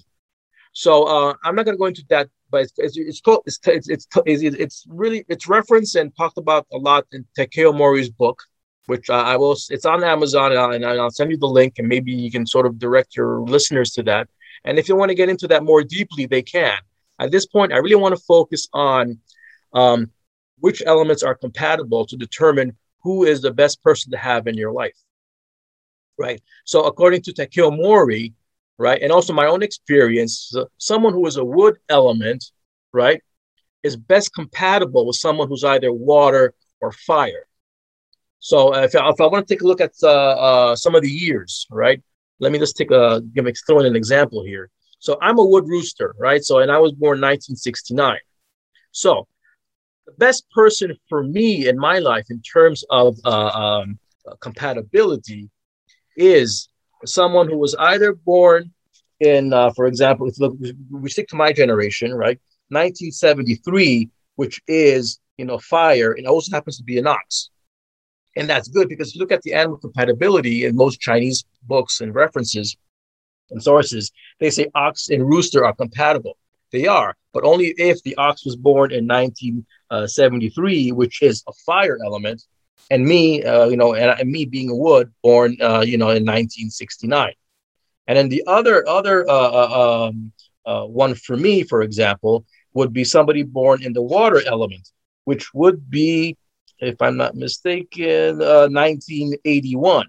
So 0.72 1.04
uh, 1.04 1.34
I'm 1.44 1.56
not 1.56 1.66
going 1.66 1.76
to 1.76 1.80
go 1.80 1.86
into 1.86 2.04
that, 2.10 2.30
but 2.50 2.62
it's 2.62 2.74
it's 2.78 2.98
it's, 2.98 3.22
it's 3.46 3.60
it's 3.68 3.90
it's 3.90 4.08
it's 4.26 4.56
it's 4.56 4.86
really 4.88 5.26
it's 5.28 5.48
referenced 5.48 5.96
and 5.96 6.16
talked 6.16 6.38
about 6.38 6.68
a 6.72 6.78
lot 6.78 7.06
in 7.12 7.26
Takeo 7.36 7.74
Mori's 7.74 8.10
book, 8.10 8.42
which 8.86 9.10
uh, 9.10 9.14
I 9.14 9.38
will. 9.38 9.56
It's 9.70 9.86
on 9.86 10.04
Amazon, 10.04 10.52
and 10.52 10.60
I'll, 10.60 10.72
and 10.72 10.86
I'll 10.86 11.12
send 11.12 11.32
you 11.32 11.38
the 11.38 11.48
link, 11.48 11.80
and 11.80 11.88
maybe 11.88 12.12
you 12.12 12.32
can 12.32 12.46
sort 12.46 12.66
of 12.66 12.80
direct 12.80 13.16
your 13.16 13.42
listeners 13.42 13.92
to 13.92 14.04
that. 14.04 14.28
And 14.64 14.80
if 14.80 14.88
you 14.90 14.96
want 14.96 15.10
to 15.10 15.16
get 15.16 15.30
into 15.30 15.48
that 15.50 15.64
more 15.64 15.84
deeply, 15.84 16.26
they 16.26 16.42
can. 16.42 16.78
At 17.20 17.32
this 17.32 17.46
point, 17.46 17.74
I 17.74 17.78
really 17.78 17.96
want 17.96 18.16
to 18.16 18.22
focus 18.24 18.68
on 18.74 19.20
um, 19.74 20.12
which 20.60 20.82
elements 20.86 21.24
are 21.24 21.36
compatible 21.36 22.06
to 22.08 22.18
determine 22.18 22.78
who 23.04 23.24
is 23.24 23.42
the 23.42 23.52
best 23.52 23.84
person 23.84 24.12
to 24.12 24.18
have 24.18 24.48
in 24.48 24.56
your 24.56 24.72
life. 24.72 24.98
Right. 26.18 26.42
So, 26.64 26.84
according 26.86 27.24
to 27.24 27.34
Takeo 27.34 27.72
Mori, 27.72 28.34
right, 28.78 29.02
and 29.02 29.12
also 29.12 29.34
my 29.34 29.48
own 29.48 29.64
experience, 29.64 30.54
someone 30.78 31.14
who 31.14 31.26
is 31.28 31.38
a 31.38 31.46
wood 31.46 31.78
element, 31.90 32.52
right, 32.92 33.22
is 33.84 33.96
best 33.96 34.34
compatible 34.34 35.06
with 35.06 35.16
someone 35.16 35.48
who's 35.48 35.64
either 35.64 35.92
water 35.92 36.54
or 36.82 36.92
fire. 36.92 37.46
So 38.40 38.76
uh, 38.76 38.82
if, 38.82 38.94
if 38.94 39.22
I 39.22 39.26
want 39.26 39.48
to 39.48 39.54
take 39.54 39.62
a 39.62 39.68
look 39.68 39.82
at 39.82 39.94
uh, 40.04 40.08
uh, 40.08 40.76
some 40.76 40.94
of 40.94 41.02
the 41.02 41.10
years, 41.10 41.66
right? 41.72 42.02
Let 42.40 42.52
me 42.52 42.60
just 42.60 42.76
take 42.76 42.92
a 42.92 43.22
give 43.34 43.46
me 43.46 43.54
throw 43.66 43.80
in 43.80 43.86
an 43.86 43.96
example 43.96 44.44
here. 44.44 44.70
So 45.00 45.18
I'm 45.22 45.40
a 45.40 45.46
wood 45.46 45.68
rooster, 45.68 46.14
right? 46.20 46.44
So 46.44 46.60
and 46.60 46.72
I 46.72 46.78
was 46.78 46.92
born 46.92 47.22
1969. 47.22 48.18
So 48.92 49.28
the 50.06 50.14
best 50.14 50.46
person 50.54 50.96
for 51.10 51.24
me 51.24 51.68
in 51.68 51.78
my 51.78 52.00
life 52.00 52.26
in 52.30 52.42
terms 52.42 52.84
of 52.90 53.18
uh, 53.26 53.48
um, 53.48 54.00
compatibility 54.40 55.50
is 56.16 56.70
someone 57.06 57.50
who 57.50 57.58
was 57.58 57.76
either 57.76 58.14
born 58.14 58.72
in, 59.20 59.54
uh, 59.54 59.72
for 59.72 59.88
example, 59.88 60.28
if 60.28 60.40
look, 60.40 60.56
we 60.92 61.10
stick 61.10 61.28
to 61.30 61.36
my 61.36 61.54
generation, 61.54 62.14
right? 62.14 62.40
1973, 62.70 64.10
which 64.36 64.62
is 64.68 65.20
you 65.38 65.46
know 65.46 65.58
fire, 65.58 66.14
and 66.14 66.28
also 66.28 66.52
happens 66.52 66.78
to 66.78 66.84
be 66.84 66.98
an 66.98 67.08
ox. 67.08 67.50
And 68.36 68.50
that's 68.50 68.68
good 68.68 68.90
because 68.90 69.16
look 69.16 69.32
at 69.32 69.42
the 69.44 69.54
animal 69.54 69.78
compatibility 69.78 70.66
in 70.66 70.76
most 70.76 71.00
Chinese 71.00 71.46
books 71.64 72.02
and 72.02 72.14
references 72.14 72.76
and 73.52 73.62
sources, 73.62 74.12
they 74.40 74.50
say 74.50 74.68
ox 74.76 75.10
and 75.10 75.28
rooster 75.28 75.66
are 75.66 75.74
compatible. 75.74 76.38
They 76.72 76.88
are, 76.88 77.16
but 77.34 77.44
only 77.44 77.68
if 77.78 78.02
the 78.04 78.16
ox 78.16 78.44
was 78.44 78.56
born 78.56 78.92
in 78.92 79.08
1973, 79.08 80.92
which 80.92 81.22
is 81.22 81.44
a 81.48 81.54
fire 81.66 81.98
element, 82.04 82.44
and 82.90 83.06
me, 83.06 83.44
uh, 83.44 83.66
you 83.66 83.78
know, 83.78 83.94
and, 83.94 84.20
and, 84.20 84.30
me 84.30 84.46
being 84.46 84.70
a 84.70 84.76
wood, 84.76 85.12
born, 85.24 85.58
uh, 85.62 85.82
you 85.82 85.98
know, 85.98 86.10
in 86.10 86.24
1969. 86.24 87.34
And 88.08 88.18
then 88.18 88.30
the 88.30 88.44
other 88.48 88.88
other 88.88 89.28
uh, 89.28 89.34
uh, 89.34 90.08
um, 90.08 90.32
uh, 90.66 90.84
one 90.86 91.16
for 91.16 91.36
me, 91.36 91.64
for 91.64 91.82
example, 91.82 92.46
would 92.74 92.94
be 92.94 93.04
somebody 93.04 93.44
born 93.44 93.84
in 93.84 93.94
the 93.94 94.02
water 94.02 94.42
element, 94.46 94.90
which 95.24 95.54
would 95.54 95.90
be 95.90 96.38
if 96.80 97.02
I'm 97.02 97.18
not 97.18 97.36
mistaken, 97.36 98.42
uh, 98.42 98.68
1981. 98.68 100.08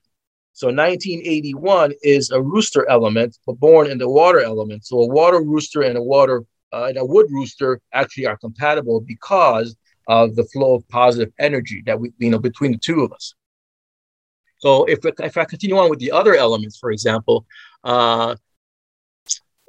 So 0.52 0.68
1981 0.68 1.92
is 2.02 2.30
a 2.30 2.40
rooster 2.40 2.88
element, 2.88 3.36
but 3.46 3.60
born 3.60 3.90
in 3.90 3.98
the 3.98 4.08
water 4.08 4.40
element. 4.40 4.86
So 4.86 5.00
a 5.00 5.06
water 5.06 5.42
rooster 5.42 5.82
and 5.82 5.98
a 5.98 6.02
water 6.02 6.44
uh, 6.72 6.86
and 6.88 6.98
a 6.98 7.04
wood 7.04 7.26
rooster 7.30 7.80
actually 7.92 8.26
are 8.26 8.36
compatible 8.36 9.00
because 9.00 9.76
of 10.06 10.36
the 10.36 10.44
flow 10.44 10.74
of 10.74 10.88
positive 10.88 11.32
energy 11.38 11.82
that 11.86 11.98
we, 11.98 12.12
you 12.18 12.30
know, 12.30 12.38
between 12.38 12.72
the 12.72 12.78
two 12.78 13.02
of 13.02 13.12
us. 13.12 13.34
So 14.58 14.84
if, 14.84 15.00
if 15.04 15.36
I 15.36 15.44
continue 15.44 15.76
on 15.76 15.90
with 15.90 15.98
the 15.98 16.12
other 16.12 16.34
elements, 16.34 16.78
for 16.78 16.90
example, 16.90 17.46
uh, 17.84 18.36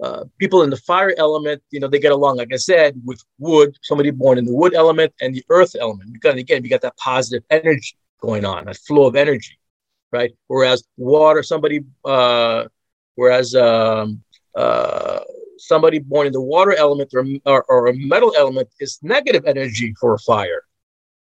uh, 0.01 0.25
people 0.37 0.61
in 0.63 0.69
the 0.69 0.77
fire 0.77 1.13
element, 1.17 1.61
you 1.71 1.79
know, 1.79 1.87
they 1.87 1.99
get 1.99 2.11
along, 2.11 2.37
like 2.37 2.53
I 2.53 2.57
said, 2.57 3.01
with 3.03 3.21
wood, 3.39 3.75
somebody 3.81 4.11
born 4.11 4.37
in 4.37 4.45
the 4.45 4.53
wood 4.53 4.73
element 4.75 5.13
and 5.21 5.33
the 5.33 5.43
earth 5.49 5.75
element. 5.79 6.13
Because 6.13 6.35
again, 6.35 6.63
you 6.63 6.69
got 6.69 6.81
that 6.81 6.97
positive 6.97 7.43
energy 7.49 7.97
going 8.21 8.45
on, 8.45 8.65
that 8.65 8.77
flow 8.77 9.07
of 9.07 9.15
energy, 9.15 9.57
right? 10.11 10.31
Whereas 10.47 10.83
water, 10.97 11.41
somebody, 11.41 11.81
uh, 12.05 12.65
whereas 13.15 13.55
um, 13.55 14.23
uh, 14.55 15.19
somebody 15.57 15.99
born 15.99 16.27
in 16.27 16.33
the 16.33 16.41
water 16.41 16.73
element 16.73 17.13
or, 17.13 17.25
or, 17.45 17.63
or, 17.69 17.87
a 17.87 17.93
metal 17.93 18.33
element 18.37 18.69
is 18.79 18.99
negative 19.01 19.43
energy 19.45 19.93
for 19.99 20.13
a 20.13 20.19
fire, 20.19 20.63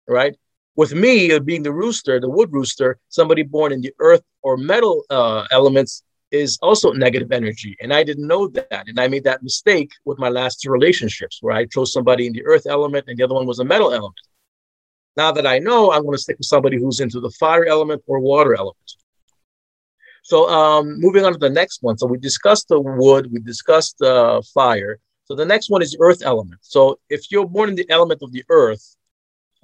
right? 0.07 0.35
With 0.75 0.93
me, 0.93 1.37
being 1.39 1.63
the 1.63 1.73
rooster, 1.73 2.19
the 2.19 2.29
wood 2.29 2.51
rooster, 2.51 2.99
somebody 3.09 3.43
born 3.43 3.71
in 3.71 3.81
the 3.81 3.93
earth 3.99 4.23
or 4.43 4.57
metal 4.57 5.03
uh, 5.09 5.45
elements 5.51 6.03
is 6.31 6.57
also 6.61 6.91
negative 6.91 7.31
energy. 7.31 7.75
And 7.81 7.93
I 7.93 8.03
didn't 8.03 8.27
know 8.27 8.47
that. 8.49 8.87
And 8.87 8.99
I 8.99 9.07
made 9.07 9.23
that 9.23 9.43
mistake 9.43 9.91
with 10.05 10.19
my 10.19 10.29
last 10.29 10.61
two 10.61 10.69
relationships 10.71 11.39
where 11.41 11.55
I 11.55 11.65
chose 11.65 11.93
somebody 11.93 12.27
in 12.27 12.33
the 12.33 12.45
earth 12.45 12.67
element 12.67 13.05
and 13.07 13.17
the 13.17 13.23
other 13.23 13.33
one 13.33 13.47
was 13.47 13.59
a 13.59 13.65
metal 13.65 13.93
element. 13.93 14.19
Now 15.15 15.31
that 15.31 15.47
I 15.47 15.57
know, 15.57 15.91
I'm 15.91 16.03
going 16.03 16.13
to 16.13 16.21
stick 16.21 16.37
with 16.37 16.45
somebody 16.45 16.77
who's 16.77 16.99
into 16.99 17.19
the 17.19 17.31
fire 17.31 17.65
element 17.65 18.03
or 18.05 18.19
water 18.19 18.53
element. 18.53 18.77
So 20.27 20.49
um, 20.49 20.99
moving 20.99 21.23
on 21.23 21.31
to 21.31 21.39
the 21.39 21.49
next 21.49 21.81
one. 21.81 21.97
So 21.97 22.05
we 22.05 22.17
discussed 22.17 22.67
the 22.67 22.81
wood, 22.81 23.31
we 23.31 23.39
discussed 23.39 24.01
uh, 24.01 24.41
fire. 24.53 24.99
So 25.23 25.35
the 25.35 25.45
next 25.45 25.69
one 25.69 25.81
is 25.81 25.95
earth 26.01 26.21
element. 26.21 26.59
So 26.63 26.99
if 27.09 27.31
you're 27.31 27.47
born 27.47 27.69
in 27.69 27.75
the 27.75 27.89
element 27.89 28.21
of 28.21 28.33
the 28.33 28.43
earth, 28.49 28.97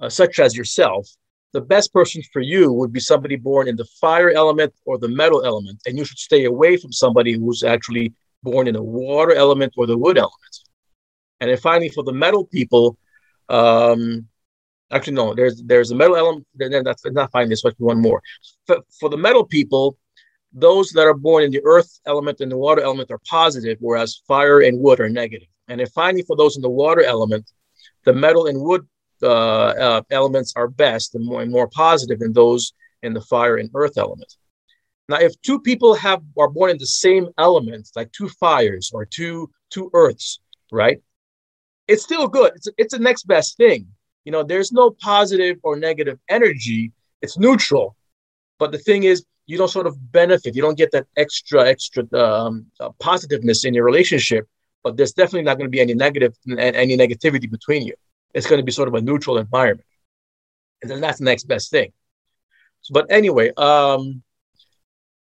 uh, 0.00 0.08
such 0.08 0.38
as 0.38 0.56
yourself, 0.56 1.06
the 1.52 1.60
best 1.60 1.92
person 1.92 2.22
for 2.32 2.40
you 2.40 2.72
would 2.72 2.94
be 2.94 2.98
somebody 2.98 3.36
born 3.36 3.68
in 3.68 3.76
the 3.76 3.84
fire 4.00 4.30
element 4.30 4.72
or 4.86 4.96
the 4.96 5.08
metal 5.08 5.44
element, 5.44 5.82
and 5.84 5.98
you 5.98 6.04
should 6.06 6.18
stay 6.18 6.46
away 6.46 6.78
from 6.78 6.92
somebody 6.92 7.32
who's 7.34 7.62
actually 7.62 8.14
born 8.42 8.66
in 8.66 8.72
the 8.72 8.82
water 8.82 9.34
element 9.34 9.74
or 9.76 9.86
the 9.86 9.98
wood 9.98 10.16
element. 10.16 10.54
And 11.40 11.50
then 11.50 11.58
finally, 11.58 11.90
for 11.90 12.04
the 12.04 12.14
metal 12.14 12.46
people, 12.46 12.96
um, 13.50 14.26
actually 14.90 15.12
no, 15.12 15.34
there's 15.34 15.62
there's 15.62 15.90
a 15.90 15.94
metal 15.94 16.16
element. 16.16 16.46
Then 16.54 16.84
that's 16.84 17.04
not 17.04 17.30
finally. 17.32 17.54
There's 17.62 17.74
one 17.76 18.00
more. 18.00 18.22
For, 18.66 18.78
for 18.98 19.10
the 19.10 19.18
metal 19.18 19.44
people, 19.44 19.98
those 20.54 20.90
that 20.90 21.06
are 21.06 21.14
born 21.14 21.42
in 21.42 21.50
the 21.50 21.60
earth 21.64 22.00
element 22.06 22.40
and 22.40 22.50
the 22.50 22.56
water 22.56 22.82
element 22.82 23.10
are 23.10 23.20
positive, 23.28 23.76
whereas 23.80 24.22
fire 24.26 24.60
and 24.60 24.80
wood 24.80 25.00
are 25.00 25.08
negative. 25.08 25.48
And 25.68 25.80
then 25.80 25.88
finally, 25.88 26.22
for 26.22 26.36
those 26.36 26.56
in 26.56 26.62
the 26.62 26.70
water 26.70 27.02
element, 27.02 27.50
the 28.04 28.12
metal 28.12 28.46
and 28.46 28.60
wood 28.60 28.86
uh, 29.22 29.26
uh, 29.26 30.02
elements 30.10 30.52
are 30.56 30.68
best 30.68 31.14
and 31.14 31.24
more, 31.24 31.42
and 31.42 31.50
more 31.50 31.68
positive 31.68 32.20
than 32.20 32.32
those 32.32 32.72
in 33.02 33.14
the 33.14 33.20
fire 33.20 33.56
and 33.56 33.70
earth 33.74 33.98
element. 33.98 34.32
Now, 35.08 35.16
if 35.16 35.40
two 35.42 35.60
people 35.60 35.94
have 35.94 36.22
are 36.38 36.48
born 36.48 36.70
in 36.70 36.78
the 36.78 36.86
same 36.86 37.28
element, 37.36 37.90
like 37.96 38.10
two 38.12 38.28
fires 38.28 38.90
or 38.94 39.04
two 39.04 39.50
two 39.70 39.90
earths, 39.92 40.40
right? 40.72 41.02
It's 41.88 42.02
still 42.02 42.28
good. 42.28 42.52
It's 42.54 42.68
it's 42.78 42.94
the 42.94 43.00
next 43.00 43.26
best 43.26 43.56
thing. 43.56 43.88
You 44.24 44.32
know, 44.32 44.42
there's 44.42 44.72
no 44.72 44.90
positive 44.90 45.58
or 45.62 45.76
negative 45.76 46.18
energy. 46.28 46.92
It's 47.20 47.38
neutral. 47.38 47.96
But 48.58 48.72
the 48.72 48.78
thing 48.78 49.04
is, 49.04 49.24
you 49.46 49.58
don't 49.58 49.68
sort 49.68 49.86
of 49.86 50.12
benefit. 50.12 50.54
You 50.54 50.62
don't 50.62 50.78
get 50.78 50.92
that 50.92 51.06
extra 51.16 51.68
extra 51.68 52.02
um, 52.14 52.66
uh, 52.80 52.90
positiveness 52.98 53.64
in 53.64 53.74
your 53.74 53.84
relationship. 53.84 54.48
But 54.82 54.98
there's 54.98 55.12
definitely 55.12 55.44
not 55.44 55.56
going 55.56 55.66
to 55.66 55.70
be 55.70 55.80
any 55.80 55.94
negative 55.94 56.34
and 56.46 56.60
any 56.60 56.94
negativity 56.94 57.50
between 57.50 57.86
you 57.86 57.94
it's 58.34 58.46
going 58.48 58.58
to 58.58 58.64
be 58.64 58.72
sort 58.72 58.88
of 58.88 58.94
a 58.94 59.00
neutral 59.00 59.38
environment. 59.38 59.86
And 60.82 60.90
then 60.90 61.00
that's 61.00 61.18
the 61.18 61.24
next 61.24 61.44
best 61.44 61.70
thing. 61.70 61.92
So, 62.82 62.92
but 62.92 63.06
anyway, 63.08 63.52
um, 63.56 64.22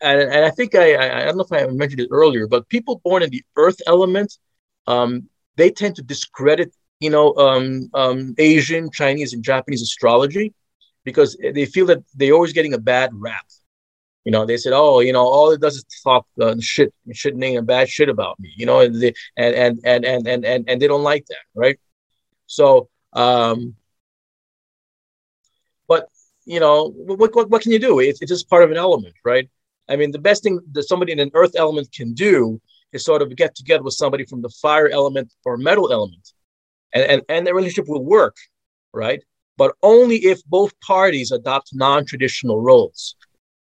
and, 0.01 0.21
and 0.21 0.45
I 0.45 0.51
think 0.51 0.75
I, 0.77 0.95
I, 0.95 1.23
I 1.23 1.25
don't 1.25 1.39
know 1.39 1.47
if 1.51 1.53
I 1.53 1.67
mentioned 1.67 2.01
it 2.01 2.09
earlier, 2.13 2.47
but 2.47 2.69
people 2.69 3.01
born 3.03 3.23
in 3.23 3.31
the 3.31 3.43
earth 3.57 3.81
element, 3.87 4.39
um, 4.87 5.29
they 5.57 5.71
tend 5.71 5.97
to 5.97 6.03
discredit, 6.03 6.73
you 7.01 7.11
know, 7.11 7.35
um, 7.35 7.91
um, 7.95 8.35
Asian, 8.39 8.91
Chinese, 8.93 9.33
and 9.33 9.43
Japanese 9.43 9.83
astrology 9.83 10.55
because 11.03 11.37
they 11.43 11.65
feel 11.65 11.87
that 11.87 12.05
they're 12.15 12.35
always 12.35 12.53
getting 12.53 12.75
a 12.75 12.79
bad 12.79 13.11
rap. 13.15 13.45
You 14.29 14.33
know, 14.33 14.45
they 14.45 14.59
said, 14.59 14.75
"Oh, 14.75 15.01
you 15.01 15.15
know, 15.15 15.27
all 15.27 15.51
it 15.53 15.61
does 15.63 15.77
is 15.77 15.87
talk 16.05 16.27
uh, 16.39 16.55
shit, 16.61 16.93
shit, 17.13 17.35
name 17.35 17.65
bad 17.65 17.89
shit 17.89 18.11
about 18.11 18.39
me." 18.39 18.53
You 18.59 18.67
know, 18.67 18.81
and 18.81 18.95
they, 19.01 19.15
and, 19.39 19.55
and 19.55 19.81
and 19.85 20.05
and 20.05 20.29
and 20.29 20.45
and 20.45 20.69
and 20.69 20.83
they 20.83 20.87
don't 20.87 21.03
like 21.03 21.25
that, 21.29 21.45
right? 21.55 21.79
So 22.45 22.91
um, 23.15 23.75
but 25.89 26.11
you 26.45 26.61
know, 26.61 26.91
what, 26.91 27.35
what, 27.35 27.49
what 27.49 27.63
can 27.63 27.73
you 27.73 27.79
do? 27.79 28.01
It's, 28.01 28.21
it's 28.21 28.31
just 28.31 28.51
part 28.51 28.65
of 28.65 28.71
an 28.71 28.77
element, 28.77 29.15
right? 29.25 29.49
I 29.89 29.97
mean, 29.97 30.11
the 30.11 30.19
best 30.19 30.43
thing 30.43 30.61
that 30.73 30.83
somebody 30.83 31.13
in 31.13 31.21
an 31.21 31.31
earth 31.33 31.55
element 31.57 31.91
can 31.91 32.13
do 32.13 32.61
is 32.93 33.07
sort 33.07 33.23
of 33.23 33.35
get 33.35 33.55
together 33.55 33.83
with 33.83 33.95
somebody 33.95 34.27
from 34.27 34.43
the 34.43 34.51
fire 34.51 34.91
element 34.91 35.33
or 35.47 35.57
metal 35.57 35.91
element, 35.91 36.35
and 36.93 37.03
and, 37.13 37.23
and 37.31 37.47
the 37.47 37.55
relationship 37.55 37.89
will 37.89 38.05
work, 38.05 38.37
right? 38.93 39.23
But 39.57 39.75
only 39.83 40.17
if 40.17 40.45
both 40.45 40.79
parties 40.81 41.33
adopt 41.33 41.71
non-traditional 41.73 42.61
roles, 42.61 43.17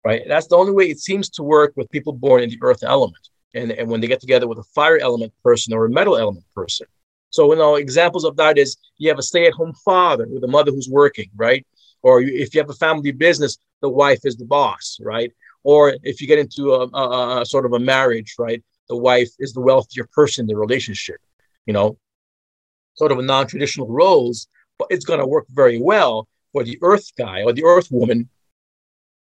right? 0.03 0.23
That's 0.27 0.47
the 0.47 0.57
only 0.57 0.73
way 0.73 0.85
it 0.85 0.99
seems 0.99 1.29
to 1.31 1.43
work 1.43 1.73
with 1.75 1.89
people 1.91 2.13
born 2.13 2.43
in 2.43 2.49
the 2.49 2.59
earth 2.61 2.83
element, 2.83 3.29
and 3.53 3.71
and 3.71 3.89
when 3.89 4.01
they 4.01 4.07
get 4.07 4.21
together 4.21 4.47
with 4.47 4.59
a 4.59 4.63
fire 4.75 4.97
element 4.97 5.33
person 5.43 5.73
or 5.73 5.85
a 5.85 5.89
metal 5.89 6.17
element 6.17 6.45
person, 6.53 6.87
so, 7.31 7.49
you 7.51 7.57
know, 7.57 7.75
examples 7.75 8.25
of 8.25 8.35
that 8.35 8.57
is 8.57 8.77
you 8.97 9.09
have 9.09 9.17
a 9.17 9.23
stay-at-home 9.23 9.73
father 9.85 10.27
with 10.29 10.43
a 10.43 10.47
mother 10.47 10.71
who's 10.71 10.89
working, 10.89 11.29
right? 11.35 11.65
Or 12.03 12.21
if 12.21 12.53
you 12.53 12.59
have 12.59 12.69
a 12.69 12.73
family 12.73 13.11
business, 13.11 13.57
the 13.81 13.89
wife 13.89 14.19
is 14.25 14.35
the 14.35 14.45
boss, 14.45 14.99
right? 15.01 15.31
Or 15.63 15.95
if 16.03 16.19
you 16.19 16.27
get 16.27 16.39
into 16.39 16.73
a, 16.73 16.87
a, 16.87 17.41
a 17.41 17.45
sort 17.45 17.65
of 17.65 17.73
a 17.73 17.79
marriage, 17.79 18.35
right? 18.37 18.61
The 18.89 18.97
wife 18.97 19.29
is 19.39 19.53
the 19.53 19.61
wealthier 19.61 20.07
person 20.13 20.43
in 20.43 20.47
the 20.47 20.57
relationship, 20.57 21.21
you 21.65 21.73
know, 21.73 21.97
sort 22.95 23.13
of 23.13 23.19
a 23.19 23.21
non-traditional 23.21 23.87
roles, 23.87 24.47
but 24.77 24.89
it's 24.91 25.05
going 25.05 25.21
to 25.21 25.25
work 25.25 25.45
very 25.49 25.79
well 25.81 26.27
for 26.51 26.65
the 26.65 26.77
earth 26.81 27.11
guy 27.17 27.43
or 27.43 27.53
the 27.53 27.63
earth 27.63 27.87
woman, 27.91 28.29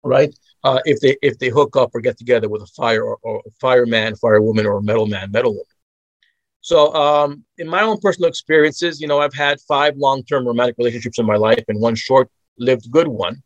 right? 0.04 0.34
Uh, 0.64 0.80
if 0.86 1.00
they 1.00 1.16
if 1.22 1.38
they 1.40 1.50
hook 1.50 1.76
up 1.76 1.92
or 1.94 2.02
get 2.02 2.18
together 2.18 2.50
with 2.50 2.62
a 2.62 2.68
fire 2.68 3.04
or, 3.04 3.18
or 3.22 3.42
fireman, 3.60 4.16
firewoman, 4.16 4.66
or 4.66 4.78
a 4.78 4.84
metal 4.84 5.08
man, 5.08 5.32
metal 5.32 5.52
woman. 5.52 5.66
So, 6.62 6.94
um, 6.94 7.46
in 7.58 7.68
my 7.68 7.84
own 7.84 7.98
personal 8.00 8.28
experiences, 8.28 9.00
you 9.00 9.08
know, 9.08 9.20
I've 9.20 9.34
had 9.34 9.62
five 9.62 9.96
long-term 9.96 10.46
romantic 10.46 10.76
relationships 10.78 11.20
in 11.20 11.26
my 11.26 11.38
life 11.38 11.64
and 11.70 11.80
one 11.80 11.96
short-lived 11.96 12.92
good 12.92 13.08
one. 13.08 13.42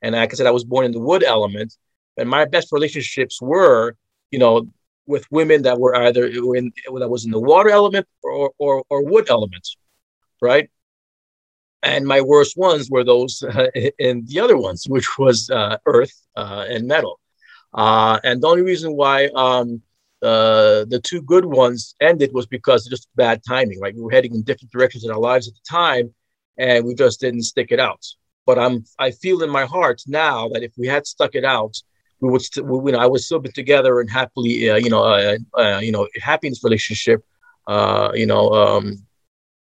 And 0.00 0.14
like 0.14 0.32
I 0.32 0.36
said, 0.36 0.46
I 0.46 0.52
was 0.52 0.64
born 0.64 0.86
in 0.86 0.92
the 0.92 1.00
wood 1.00 1.22
element, 1.22 1.74
and 2.16 2.28
my 2.28 2.44
best 2.44 2.72
relationships 2.72 3.42
were, 3.42 3.94
you 4.30 4.38
know, 4.38 4.68
with 5.06 5.30
women 5.30 5.62
that 5.62 5.78
were 5.78 5.94
either 5.96 6.26
in 6.26 6.72
that 6.98 7.08
was 7.08 7.24
in 7.24 7.30
the 7.30 7.40
water 7.40 7.70
element 7.70 8.06
or 8.22 8.52
or, 8.58 8.84
or 8.88 9.04
wood 9.04 9.28
element, 9.28 9.68
right? 10.40 10.70
And 11.86 12.04
my 12.04 12.20
worst 12.20 12.56
ones 12.56 12.90
were 12.90 13.04
those 13.04 13.42
uh, 13.44 13.68
in 13.98 14.24
the 14.26 14.40
other 14.40 14.56
ones, 14.56 14.86
which 14.88 15.08
was 15.18 15.48
uh, 15.50 15.78
earth 15.86 16.14
uh, 16.34 16.64
and 16.68 16.88
metal. 16.88 17.20
Uh, 17.72 18.18
and 18.24 18.42
the 18.42 18.48
only 18.48 18.62
reason 18.62 18.96
why 18.96 19.26
um, 19.36 19.80
uh, 20.20 20.84
the 20.92 21.00
two 21.02 21.22
good 21.22 21.44
ones 21.44 21.94
ended 22.00 22.30
was 22.32 22.46
because 22.46 22.84
of 22.84 22.90
just 22.90 23.08
bad 23.14 23.40
timing. 23.48 23.78
Right, 23.78 23.94
we 23.94 24.02
were 24.02 24.10
heading 24.10 24.34
in 24.34 24.42
different 24.42 24.72
directions 24.72 25.04
in 25.04 25.12
our 25.12 25.20
lives 25.30 25.46
at 25.46 25.54
the 25.54 25.66
time, 25.82 26.12
and 26.58 26.84
we 26.84 26.92
just 26.94 27.20
didn't 27.20 27.44
stick 27.44 27.68
it 27.70 27.78
out. 27.78 28.04
But 28.46 28.58
I'm 28.58 28.84
I 28.98 29.12
feel 29.12 29.44
in 29.44 29.50
my 29.50 29.64
heart 29.64 30.02
now 30.08 30.48
that 30.48 30.64
if 30.64 30.72
we 30.76 30.88
had 30.88 31.06
stuck 31.06 31.36
it 31.36 31.44
out, 31.44 31.74
we 32.20 32.30
would 32.30 32.42
st- 32.42 32.66
we, 32.66 32.90
you 32.90 32.96
know 32.96 33.02
I 33.04 33.06
would 33.06 33.20
still 33.20 33.38
be 33.38 33.52
together 33.52 34.00
and 34.00 34.10
happily 34.10 34.68
uh, 34.70 34.76
you 34.84 34.90
know 34.90 35.02
you 35.86 35.92
know 35.92 36.08
happy 36.20 36.48
in 36.48 36.52
this 36.52 36.64
relationship, 36.64 37.24
you 38.14 38.26
know 38.26 38.44
um, 38.62 38.84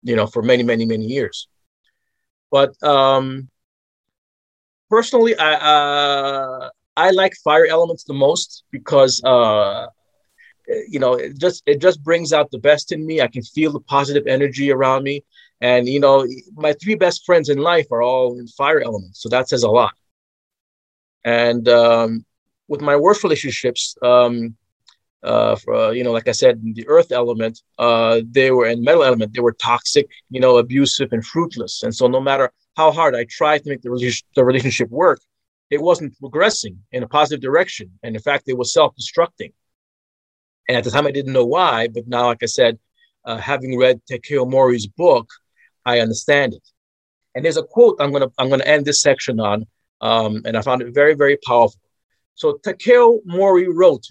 you 0.01 0.15
know 0.15 0.25
for 0.25 0.41
many 0.41 0.63
many 0.63 0.85
many 0.85 1.05
years. 1.05 1.47
But 2.51 2.81
um, 2.83 3.49
personally, 4.89 5.37
I 5.37 5.53
uh, 5.53 6.69
I 6.95 7.11
like 7.11 7.33
fire 7.43 7.65
elements 7.65 8.03
the 8.03 8.13
most 8.13 8.63
because 8.71 9.23
uh, 9.23 9.87
you 10.87 10.99
know 10.99 11.13
it 11.13 11.37
just 11.37 11.63
it 11.65 11.81
just 11.81 12.03
brings 12.03 12.33
out 12.33 12.51
the 12.51 12.59
best 12.59 12.91
in 12.91 13.05
me. 13.05 13.21
I 13.21 13.27
can 13.27 13.43
feel 13.43 13.71
the 13.71 13.79
positive 13.81 14.27
energy 14.27 14.71
around 14.71 15.03
me. 15.03 15.23
And 15.61 15.87
you 15.87 15.99
know 15.99 16.25
my 16.55 16.73
three 16.73 16.95
best 16.95 17.25
friends 17.25 17.49
in 17.49 17.57
life 17.57 17.87
are 17.91 18.01
all 18.01 18.37
in 18.39 18.47
fire 18.47 18.81
elements 18.81 19.21
so 19.21 19.29
that 19.29 19.49
says 19.49 19.63
a 19.63 19.69
lot. 19.69 19.93
And 21.25 21.67
um, 21.67 22.25
with 22.67 22.81
my 22.81 22.95
worst 22.95 23.23
relationships 23.23 23.95
um, 24.01 24.55
uh, 25.31 25.55
for, 25.55 25.93
you 25.97 26.03
know 26.03 26.13
like 26.17 26.27
i 26.27 26.37
said 26.43 26.53
the 26.79 26.87
earth 26.95 27.11
element 27.11 27.55
uh, 27.85 28.21
they 28.37 28.49
were 28.51 28.67
in 28.73 28.83
metal 28.83 29.03
element 29.09 29.33
they 29.33 29.45
were 29.47 29.57
toxic 29.71 30.07
you 30.29 30.41
know 30.43 30.53
abusive 30.57 31.09
and 31.15 31.25
fruitless 31.31 31.83
and 31.83 31.93
so 31.99 32.07
no 32.07 32.21
matter 32.29 32.45
how 32.79 32.89
hard 32.91 33.13
i 33.15 33.23
tried 33.39 33.61
to 33.63 33.69
make 33.71 33.81
the, 33.81 34.21
the 34.35 34.45
relationship 34.51 34.89
work 34.89 35.19
it 35.69 35.81
wasn't 35.89 36.17
progressing 36.23 36.75
in 36.95 37.03
a 37.03 37.07
positive 37.19 37.41
direction 37.41 37.87
and 38.03 38.15
in 38.15 38.21
fact 38.21 38.43
it 38.47 38.57
was 38.57 38.73
self-destructing 38.73 39.51
and 40.67 40.77
at 40.77 40.83
the 40.83 40.91
time, 40.91 41.07
I 41.07 41.11
didn't 41.11 41.33
know 41.33 41.45
why, 41.45 41.87
but 41.87 42.07
now, 42.07 42.25
like 42.25 42.43
I 42.43 42.47
said, 42.47 42.77
uh, 43.25 43.37
having 43.37 43.77
read 43.77 44.01
Takeo 44.05 44.45
Mori's 44.45 44.87
book, 44.87 45.29
I 45.85 45.99
understand 45.99 46.53
it. 46.53 46.67
And 47.35 47.45
there's 47.45 47.57
a 47.57 47.63
quote 47.63 47.97
I'm 47.99 48.11
gonna 48.11 48.29
I'm 48.37 48.49
gonna 48.49 48.65
end 48.65 48.85
this 48.85 49.01
section 49.01 49.39
on, 49.39 49.65
um, 50.01 50.41
and 50.45 50.57
I 50.57 50.61
found 50.61 50.81
it 50.81 50.93
very 50.93 51.13
very 51.13 51.37
powerful. 51.45 51.79
So 52.35 52.57
Takeo 52.63 53.19
Mori 53.25 53.67
wrote, 53.67 54.05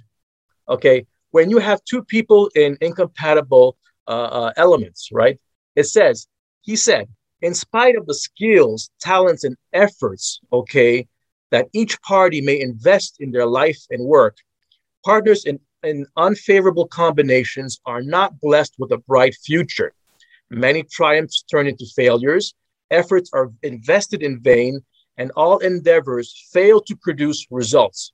okay, 0.68 1.06
when 1.30 1.50
you 1.50 1.58
have 1.58 1.84
two 1.84 2.02
people 2.02 2.50
in 2.54 2.76
incompatible 2.80 3.76
uh, 4.08 4.10
uh, 4.10 4.52
elements, 4.56 5.10
right? 5.12 5.38
It 5.74 5.84
says 5.84 6.26
he 6.62 6.76
said, 6.76 7.08
in 7.42 7.54
spite 7.54 7.96
of 7.96 8.06
the 8.06 8.14
skills, 8.14 8.90
talents, 9.00 9.44
and 9.44 9.56
efforts, 9.72 10.40
okay, 10.52 11.06
that 11.50 11.68
each 11.72 12.00
party 12.02 12.40
may 12.40 12.60
invest 12.60 13.16
in 13.20 13.30
their 13.30 13.46
life 13.46 13.78
and 13.90 14.04
work, 14.04 14.38
partners 15.04 15.44
in 15.44 15.60
in 15.82 16.06
unfavorable 16.16 16.88
combinations 16.88 17.80
are 17.86 18.02
not 18.02 18.40
blessed 18.40 18.74
with 18.78 18.90
a 18.92 18.98
bright 18.98 19.34
future. 19.34 19.92
Many 20.50 20.82
triumphs 20.82 21.44
turn 21.50 21.66
into 21.66 21.86
failures, 21.94 22.54
efforts 22.90 23.30
are 23.32 23.52
invested 23.62 24.22
in 24.22 24.40
vain, 24.40 24.84
and 25.16 25.30
all 25.36 25.58
endeavors 25.58 26.48
fail 26.52 26.80
to 26.82 26.96
produce 26.96 27.46
results. 27.50 28.12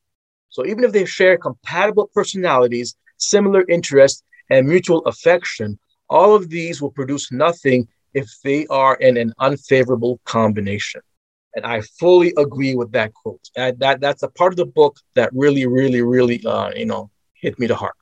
So, 0.52 0.64
even 0.66 0.84
if 0.84 0.92
they 0.92 1.06
share 1.06 1.36
compatible 1.36 2.10
personalities, 2.14 2.94
similar 3.16 3.64
interests, 3.68 4.22
and 4.50 4.68
mutual 4.68 5.00
affection, 5.06 5.78
all 6.10 6.34
of 6.34 6.50
these 6.50 6.82
will 6.82 6.90
produce 6.90 7.32
nothing 7.32 7.88
if 8.12 8.28
they 8.44 8.66
are 8.66 8.96
in 8.96 9.16
an 9.16 9.32
unfavorable 9.38 10.20
combination. 10.24 11.00
And 11.54 11.64
I 11.64 11.80
fully 11.98 12.34
agree 12.36 12.74
with 12.74 12.92
that 12.92 13.14
quote. 13.14 13.40
that, 13.56 13.98
that's 14.00 14.22
a 14.22 14.28
part 14.28 14.52
of 14.52 14.58
the 14.58 14.66
book 14.66 14.98
that 15.14 15.30
really, 15.32 15.66
really, 15.66 16.02
really, 16.02 16.44
uh, 16.44 16.70
you 16.76 16.84
know, 16.84 17.10
hit 17.32 17.58
me 17.58 17.66
the 17.66 17.74
heart. 17.74 17.96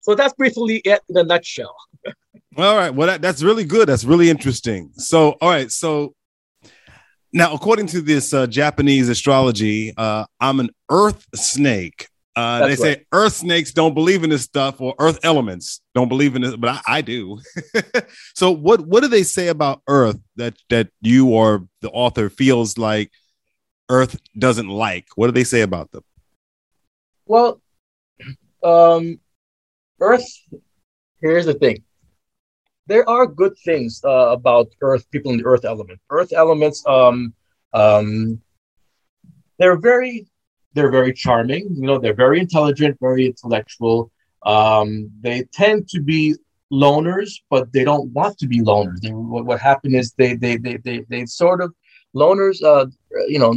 So 0.00 0.14
that's 0.14 0.34
briefly 0.34 0.78
it 0.78 1.00
in 1.10 1.16
a 1.18 1.24
nutshell. 1.24 1.76
all 2.56 2.76
right. 2.76 2.90
Well, 2.90 3.06
that, 3.06 3.22
that's 3.22 3.42
really 3.42 3.64
good. 3.64 3.88
That's 3.88 4.04
really 4.04 4.30
interesting. 4.30 4.92
So, 4.94 5.32
all 5.42 5.50
right. 5.50 5.70
So, 5.70 6.14
Now, 7.32 7.54
according 7.54 7.86
to 7.88 8.02
this 8.02 8.34
uh, 8.34 8.46
Japanese 8.46 9.08
astrology, 9.08 9.94
uh, 9.96 10.26
I'm 10.38 10.60
an 10.60 10.70
Earth 10.90 11.26
snake. 11.34 12.08
Uh, 12.34 12.66
they 12.66 12.76
say 12.76 12.88
right. 12.88 13.06
Earth 13.12 13.34
snakes 13.34 13.72
don't 13.72 13.94
believe 13.94 14.24
in 14.24 14.30
this 14.30 14.42
stuff, 14.42 14.80
or 14.80 14.94
Earth 14.98 15.18
elements 15.22 15.80
don't 15.94 16.08
believe 16.08 16.34
in 16.36 16.44
it, 16.44 16.60
but 16.60 16.70
I, 16.70 16.98
I 16.98 17.00
do. 17.00 17.40
so, 18.34 18.50
what 18.50 18.80
what 18.86 19.02
do 19.02 19.08
they 19.08 19.22
say 19.22 19.48
about 19.48 19.82
Earth 19.86 20.18
that 20.36 20.54
that 20.70 20.88
you 21.00 21.28
or 21.28 21.66
the 21.80 21.90
author 21.90 22.30
feels 22.30 22.78
like 22.78 23.10
Earth 23.90 24.18
doesn't 24.38 24.68
like? 24.68 25.08
What 25.14 25.26
do 25.26 25.32
they 25.32 25.44
say 25.44 25.60
about 25.60 25.90
them? 25.90 26.04
Well, 27.26 27.60
um, 28.62 29.20
Earth. 30.00 30.24
Here's 31.20 31.46
the 31.46 31.54
thing. 31.54 31.82
There 32.86 33.08
are 33.08 33.26
good 33.26 33.56
things 33.64 34.00
uh, 34.04 34.30
about 34.30 34.68
Earth, 34.80 35.08
people 35.10 35.32
in 35.32 35.38
the 35.38 35.46
Earth 35.46 35.64
element. 35.64 36.00
Earth 36.10 36.32
elements, 36.32 36.84
um, 36.86 37.32
um, 37.72 38.40
they're 39.58 39.78
very, 39.78 40.26
they're 40.74 40.90
very 40.90 41.12
charming. 41.12 41.68
You 41.74 41.86
know, 41.86 41.98
they're 41.98 42.14
very 42.14 42.40
intelligent, 42.40 42.98
very 43.00 43.26
intellectual. 43.26 44.10
Um, 44.44 45.10
they 45.20 45.44
tend 45.52 45.88
to 45.90 46.00
be 46.00 46.34
loners, 46.72 47.40
but 47.50 47.72
they 47.72 47.84
don't 47.84 48.10
want 48.12 48.38
to 48.38 48.48
be 48.48 48.60
loners. 48.60 49.00
They, 49.00 49.10
what, 49.10 49.44
what 49.44 49.60
happened 49.60 49.94
is 49.94 50.12
they, 50.14 50.34
they, 50.34 50.56
they, 50.56 50.78
they, 50.78 51.04
they 51.08 51.26
sort 51.26 51.60
of 51.60 51.72
loners. 52.16 52.62
Uh, 52.62 52.86
you 53.28 53.38
know, 53.38 53.54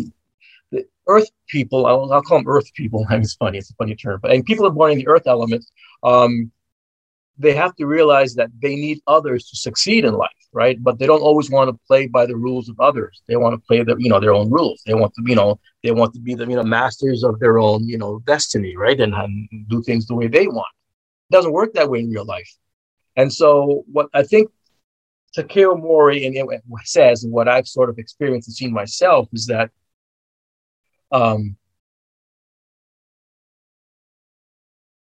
the 0.71 0.85
Earth 1.07 1.29
people. 1.47 1.87
I'll, 1.87 2.11
I'll 2.13 2.21
call 2.21 2.39
them 2.39 2.47
Earth 2.47 2.71
people. 2.73 3.05
I 3.09 3.13
mean, 3.15 3.23
it's 3.23 3.35
funny. 3.35 3.57
It's 3.57 3.71
a 3.71 3.75
funny 3.75 3.95
term, 3.95 4.19
but 4.21 4.31
and 4.31 4.45
people 4.45 4.67
are 4.67 4.71
born 4.71 4.91
in 4.91 4.99
the 4.99 5.07
Earth 5.07 5.25
element. 5.25 5.65
Um, 6.03 6.51
they 7.37 7.53
have 7.53 7.75
to 7.75 7.85
realize 7.85 8.35
that 8.35 8.49
they 8.61 8.75
need 8.75 8.99
others 9.07 9.49
to 9.49 9.57
succeed 9.57 10.05
in 10.05 10.13
life, 10.13 10.29
right? 10.53 10.81
But 10.81 10.99
they 10.99 11.05
don't 11.05 11.21
always 11.21 11.49
want 11.49 11.69
to 11.69 11.79
play 11.87 12.07
by 12.07 12.25
the 12.25 12.35
rules 12.35 12.69
of 12.69 12.79
others. 12.79 13.21
They 13.27 13.35
want 13.35 13.53
to 13.53 13.67
play 13.67 13.83
the, 13.83 13.95
you 13.97 14.09
know, 14.09 14.19
their 14.19 14.33
own 14.33 14.49
rules. 14.49 14.81
They 14.85 14.93
want 14.93 15.13
to, 15.15 15.23
you 15.25 15.35
know, 15.35 15.59
they 15.83 15.91
want 15.91 16.13
to 16.13 16.19
be 16.19 16.33
the, 16.33 16.45
you 16.45 16.55
know, 16.55 16.63
masters 16.63 17.23
of 17.23 17.39
their 17.39 17.59
own, 17.59 17.87
you 17.87 17.97
know, 17.97 18.19
destiny, 18.25 18.75
right? 18.77 18.99
And, 18.99 19.13
and 19.13 19.49
do 19.67 19.81
things 19.83 20.05
the 20.05 20.15
way 20.15 20.27
they 20.27 20.47
want. 20.47 20.71
It 21.29 21.33
doesn't 21.33 21.51
work 21.51 21.73
that 21.73 21.89
way 21.89 21.99
in 21.99 22.09
real 22.09 22.25
life. 22.25 22.49
And 23.17 23.31
so, 23.31 23.83
what 23.91 24.09
I 24.13 24.23
think 24.23 24.49
Takeo 25.33 25.75
Mori 25.75 26.25
and 26.25 26.35
it 26.35 26.61
says, 26.85 27.23
and 27.23 27.33
what 27.33 27.47
I've 27.47 27.67
sort 27.67 27.89
of 27.89 27.97
experienced 27.97 28.47
and 28.47 28.55
seen 28.55 28.71
myself 28.71 29.27
is 29.33 29.47
that 29.47 29.71
um, 31.11 31.57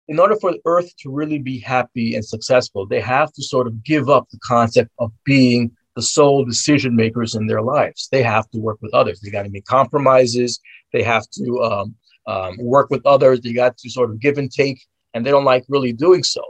in 0.08 0.18
order 0.18 0.36
for 0.36 0.54
Earth 0.64 0.90
to 0.98 1.10
really 1.10 1.38
be 1.38 1.58
happy 1.58 2.14
and 2.14 2.24
successful, 2.24 2.86
they 2.86 3.00
have 3.00 3.32
to 3.32 3.42
sort 3.42 3.66
of 3.66 3.82
give 3.82 4.08
up 4.08 4.28
the 4.30 4.38
concept 4.38 4.90
of 4.98 5.12
being 5.24 5.72
the 5.96 6.02
sole 6.02 6.44
decision 6.44 6.94
makers 6.94 7.34
in 7.34 7.46
their 7.46 7.62
lives. 7.62 8.08
They 8.12 8.22
have 8.22 8.48
to 8.50 8.58
work 8.58 8.78
with 8.82 8.94
others. 8.94 9.20
They 9.20 9.30
got 9.30 9.42
to 9.42 9.48
make 9.48 9.64
compromises. 9.64 10.60
They 10.92 11.02
have 11.02 11.24
to 11.30 11.62
um, 11.62 11.94
um, 12.26 12.56
work 12.58 12.90
with 12.90 13.04
others. 13.04 13.40
They 13.40 13.52
got 13.52 13.76
to 13.78 13.90
sort 13.90 14.10
of 14.10 14.20
give 14.20 14.38
and 14.38 14.50
take, 14.50 14.80
and 15.14 15.24
they 15.24 15.30
don't 15.30 15.44
like 15.44 15.64
really 15.68 15.92
doing 15.92 16.22
so, 16.22 16.42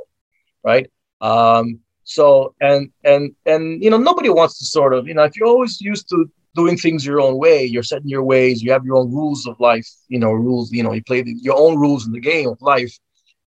right? 0.63 0.91
Um, 1.21 1.81
so 2.05 2.55
and 2.61 2.91
and 3.05 3.35
and 3.47 3.83
you 3.83 3.91
know 3.91 3.97
nobody 3.97 4.29
wants 4.29 4.59
to 4.59 4.65
sort 4.65 4.95
of 4.95 5.09
you 5.09 5.15
know 5.15 5.25
if 5.25 5.37
you're 5.37 5.49
always 5.49 5.81
used 5.81 6.09
to 6.11 6.31
doing 6.55 6.77
things 6.77 7.05
your 7.05 7.21
own 7.21 7.37
way, 7.37 7.65
you're 7.65 7.83
setting 7.83 8.09
your 8.09 8.23
ways, 8.23 8.63
you 8.63 8.71
have 8.73 8.85
your 8.85 8.97
own 8.97 9.13
rules 9.13 9.47
of 9.47 9.59
life, 9.61 9.89
you 10.09 10.19
know 10.19 10.31
rules. 10.31 10.71
You 10.73 10.83
know 10.83 10.93
you 10.93 11.03
play 11.03 11.23
the, 11.23 11.35
your 11.41 11.57
own 11.57 11.79
rules 11.79 12.07
in 12.07 12.13
the 12.13 12.21
game 12.21 12.49
of 12.49 12.61
life 12.61 12.97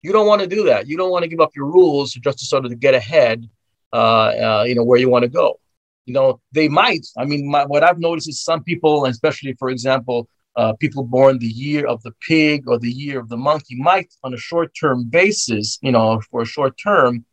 you 0.03 0.13
don't 0.13 0.27
want 0.27 0.41
to 0.43 0.47
do 0.47 0.65
that. 0.65 0.87
You 0.87 0.97
don't 0.97 1.11
want 1.11 1.25
to 1.25 1.29
give 1.29 1.41
up 1.41 1.51
your 1.57 1.67
rules 1.67 2.13
just 2.13 2.39
to 2.39 2.45
sort 2.45 2.65
of 2.65 2.79
get 2.79 2.95
ahead, 2.95 3.49
uh, 3.93 3.97
uh, 3.97 4.65
you 4.67 4.75
know, 4.75 4.85
where 4.85 4.99
you 4.99 5.09
want 5.09 5.25
to 5.25 5.29
go. 5.29 5.59
You 6.07 6.15
know, 6.15 6.41
they 6.53 6.69
might. 6.69 7.07
I 7.17 7.25
mean, 7.25 7.51
my, 7.51 7.65
what 7.67 7.85
I've 7.85 7.99
noticed 7.99 8.29
is 8.29 8.43
some 8.43 8.63
people, 8.63 9.05
especially, 9.07 9.55
for 9.59 9.69
example, 9.69 10.29
uh, 10.57 10.73
people 10.75 11.05
born 11.05 11.39
the 11.39 11.47
year 11.47 11.87
of 11.87 12.03
the 12.03 12.13
pig 12.27 12.65
or 12.67 12.79
the 12.79 12.91
year 12.91 13.21
of 13.21 13.29
the 13.29 13.37
monkey, 13.37 13.77
might, 13.77 14.13
on 14.25 14.35
a 14.35 14.39
short-term 14.39 15.05
basis, 15.05 15.79
you 15.83 15.93
know, 15.93 16.21
for 16.31 16.43
a 16.43 16.47
short 16.47 16.77
term, 16.79 17.25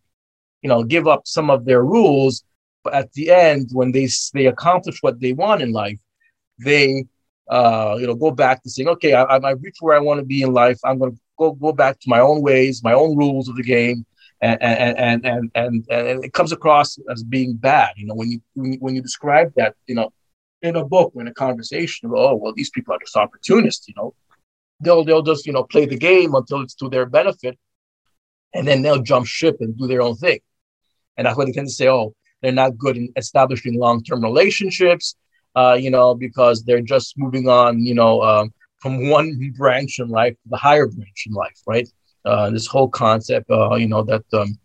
you 0.62 0.70
know, 0.70 0.84
give 0.84 1.08
up 1.08 1.22
some 1.26 1.50
of 1.50 1.66
their 1.66 1.84
rules. 1.84 2.44
But 2.84 2.94
at 2.94 3.14
the 3.14 3.32
end, 3.32 3.70
when 3.72 3.92
they 3.92 4.08
they 4.34 4.46
accomplish 4.46 5.02
what 5.02 5.20
they 5.20 5.34
want 5.34 5.62
in 5.62 5.72
life, 5.72 5.98
they 6.60 7.06
uh, 7.50 7.96
you 8.00 8.08
know, 8.08 8.16
go 8.16 8.32
back 8.32 8.64
to 8.64 8.70
saying, 8.70 8.90
okay, 8.90 9.14
I, 9.14 9.24
I 9.24 9.52
reached 9.52 9.82
where 9.82 9.96
I 9.96 10.00
want 10.00 10.20
to 10.20 10.26
be 10.26 10.42
in 10.42 10.54
life. 10.54 10.80
I'm 10.84 10.98
going 10.98 11.12
to 11.12 11.20
go 11.38 11.52
go 11.54 11.72
back 11.72 12.00
to 12.00 12.10
my 12.10 12.20
own 12.20 12.42
ways, 12.42 12.84
my 12.84 12.94
own 12.94 13.16
rules 13.18 13.48
of 13.48 13.56
the 13.56 13.64
game, 13.64 14.06
and 14.42 14.62
and 14.62 15.26
and 15.26 15.52
and 15.56 15.86
and, 15.90 16.24
it 16.24 16.34
comes 16.34 16.52
across 16.52 16.98
as 17.12 17.24
being 17.24 17.56
bad. 17.56 17.94
You 17.98 18.08
know, 18.08 18.16
when 18.16 18.32
you 18.32 18.42
when 18.80 18.96
you 18.96 19.02
describe 19.02 19.54
that, 19.56 19.76
you 19.88 19.96
know, 19.96 20.12
in 20.62 20.76
a 20.76 20.86
book, 20.86 21.14
in 21.16 21.28
a 21.28 21.34
conversation, 21.34 22.12
oh 22.14 22.36
well, 22.36 22.54
these 22.56 22.70
people 22.70 22.94
are 22.94 23.00
just 23.00 23.16
opportunists. 23.16 23.88
You 23.88 23.94
know, 23.98 24.14
they'll 24.80 25.04
they'll 25.04 25.22
just 25.22 25.46
you 25.46 25.54
know 25.54 25.64
play 25.64 25.86
the 25.86 25.98
game 25.98 26.36
until 26.36 26.62
it's 26.62 26.76
to 26.76 26.90
their 26.90 27.06
benefit, 27.06 27.58
and 28.54 28.68
then 28.68 28.82
they'll 28.82 29.02
jump 29.02 29.28
ship 29.28 29.58
and 29.60 29.78
do 29.78 29.88
their 29.88 30.02
own 30.02 30.16
thing. 30.16 30.40
And 31.18 31.26
that's 31.26 31.38
why 31.38 31.46
they 31.46 31.54
tend 31.54 31.68
to 31.68 31.74
say, 31.74 31.88
oh, 31.88 32.14
they're 32.42 32.52
not 32.52 32.78
good 32.78 32.98
in 32.98 33.12
establishing 33.16 33.80
long 33.80 34.04
term 34.04 34.22
relationships. 34.22 35.16
Uh, 35.56 35.78
you 35.80 35.90
know, 35.90 36.14
because 36.14 36.66
they're 36.66 36.82
just 36.82 37.18
moving 37.18 37.48
on. 37.48 37.80
You 37.86 37.96
know. 37.96 38.22
Um, 38.22 38.54
from 38.80 39.10
one 39.10 39.54
branch 39.58 40.00
in 40.00 40.10
life 40.10 40.34
to 40.34 40.50
the 40.50 40.58
higher 40.58 40.88
branch 40.88 41.24
in 41.28 41.34
life, 41.34 41.60
right? 41.66 41.88
Uh, 42.26 42.50
this 42.50 42.68
whole 42.68 42.90
concept, 42.90 43.50
uh, 43.50 43.76
you 43.76 43.88
know, 43.88 44.04
that 44.04 44.24
um, 44.34 44.58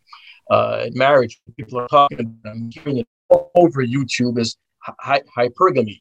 uh, 0.50 0.86
marriage 0.92 1.40
people 1.56 1.78
are 1.80 1.88
talking 1.88 2.20
about, 2.20 2.52
I'm 2.52 2.70
hearing 2.72 2.98
it 2.98 3.08
all 3.28 3.50
over 3.54 3.84
YouTube 3.84 4.38
is 4.38 4.56
hy- 4.82 5.22
hypergamy, 5.36 6.00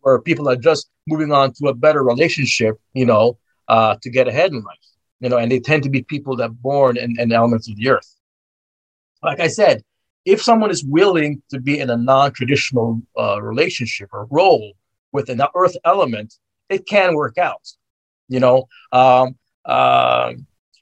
where 0.00 0.20
people 0.20 0.48
are 0.48 0.56
just 0.56 0.90
moving 1.06 1.32
on 1.32 1.52
to 1.54 1.68
a 1.68 1.74
better 1.74 2.02
relationship, 2.02 2.80
you 2.94 3.06
know, 3.06 3.38
uh, 3.68 3.96
to 4.02 4.10
get 4.10 4.28
ahead 4.28 4.52
in 4.52 4.62
life, 4.62 4.78
you 5.20 5.28
know, 5.28 5.38
and 5.38 5.50
they 5.50 5.60
tend 5.60 5.82
to 5.82 5.90
be 5.90 6.02
people 6.02 6.36
that 6.36 6.50
born 6.62 6.96
in, 6.96 7.18
in 7.18 7.32
elements 7.32 7.68
of 7.68 7.76
the 7.76 7.88
earth. 7.88 8.16
Like 9.22 9.40
I 9.40 9.48
said, 9.48 9.82
if 10.24 10.42
someone 10.42 10.70
is 10.70 10.84
willing 10.84 11.42
to 11.50 11.60
be 11.60 11.80
in 11.80 11.90
a 11.90 11.96
non-traditional 11.96 13.02
uh, 13.18 13.42
relationship 13.42 14.08
or 14.12 14.26
role 14.30 14.72
with 15.12 15.28
an 15.28 15.42
earth 15.54 15.76
element, 15.84 16.34
it 16.72 16.86
can 16.86 17.14
work 17.14 17.38
out. 17.38 17.66
You 18.28 18.40
know, 18.40 18.68
um, 18.92 19.36
uh, 19.64 20.32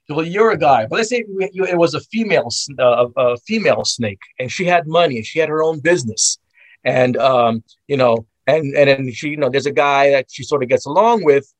well, 0.08 0.26
you're 0.26 0.50
a 0.50 0.58
guy, 0.58 0.86
but 0.86 0.96
let's 0.96 1.08
say 1.08 1.24
it 1.26 1.78
was 1.78 1.94
a 1.94 2.00
female, 2.00 2.48
uh, 2.78 3.06
a 3.16 3.36
female 3.38 3.84
snake, 3.84 4.20
and 4.38 4.50
she 4.50 4.64
had 4.64 4.86
money 4.86 5.16
and 5.16 5.26
she 5.26 5.38
had 5.38 5.48
her 5.48 5.62
own 5.62 5.80
business, 5.80 6.38
and 6.84 7.16
um, 7.16 7.62
you 7.86 7.96
know, 7.96 8.26
and 8.46 8.74
and 8.74 8.88
then 8.88 9.12
she, 9.12 9.30
you 9.30 9.36
know, 9.36 9.48
there's 9.48 9.66
a 9.66 9.72
guy 9.72 10.10
that 10.10 10.26
she 10.30 10.42
sort 10.42 10.62
of 10.62 10.68
gets 10.68 10.86
along 10.86 11.24
with, 11.24 11.52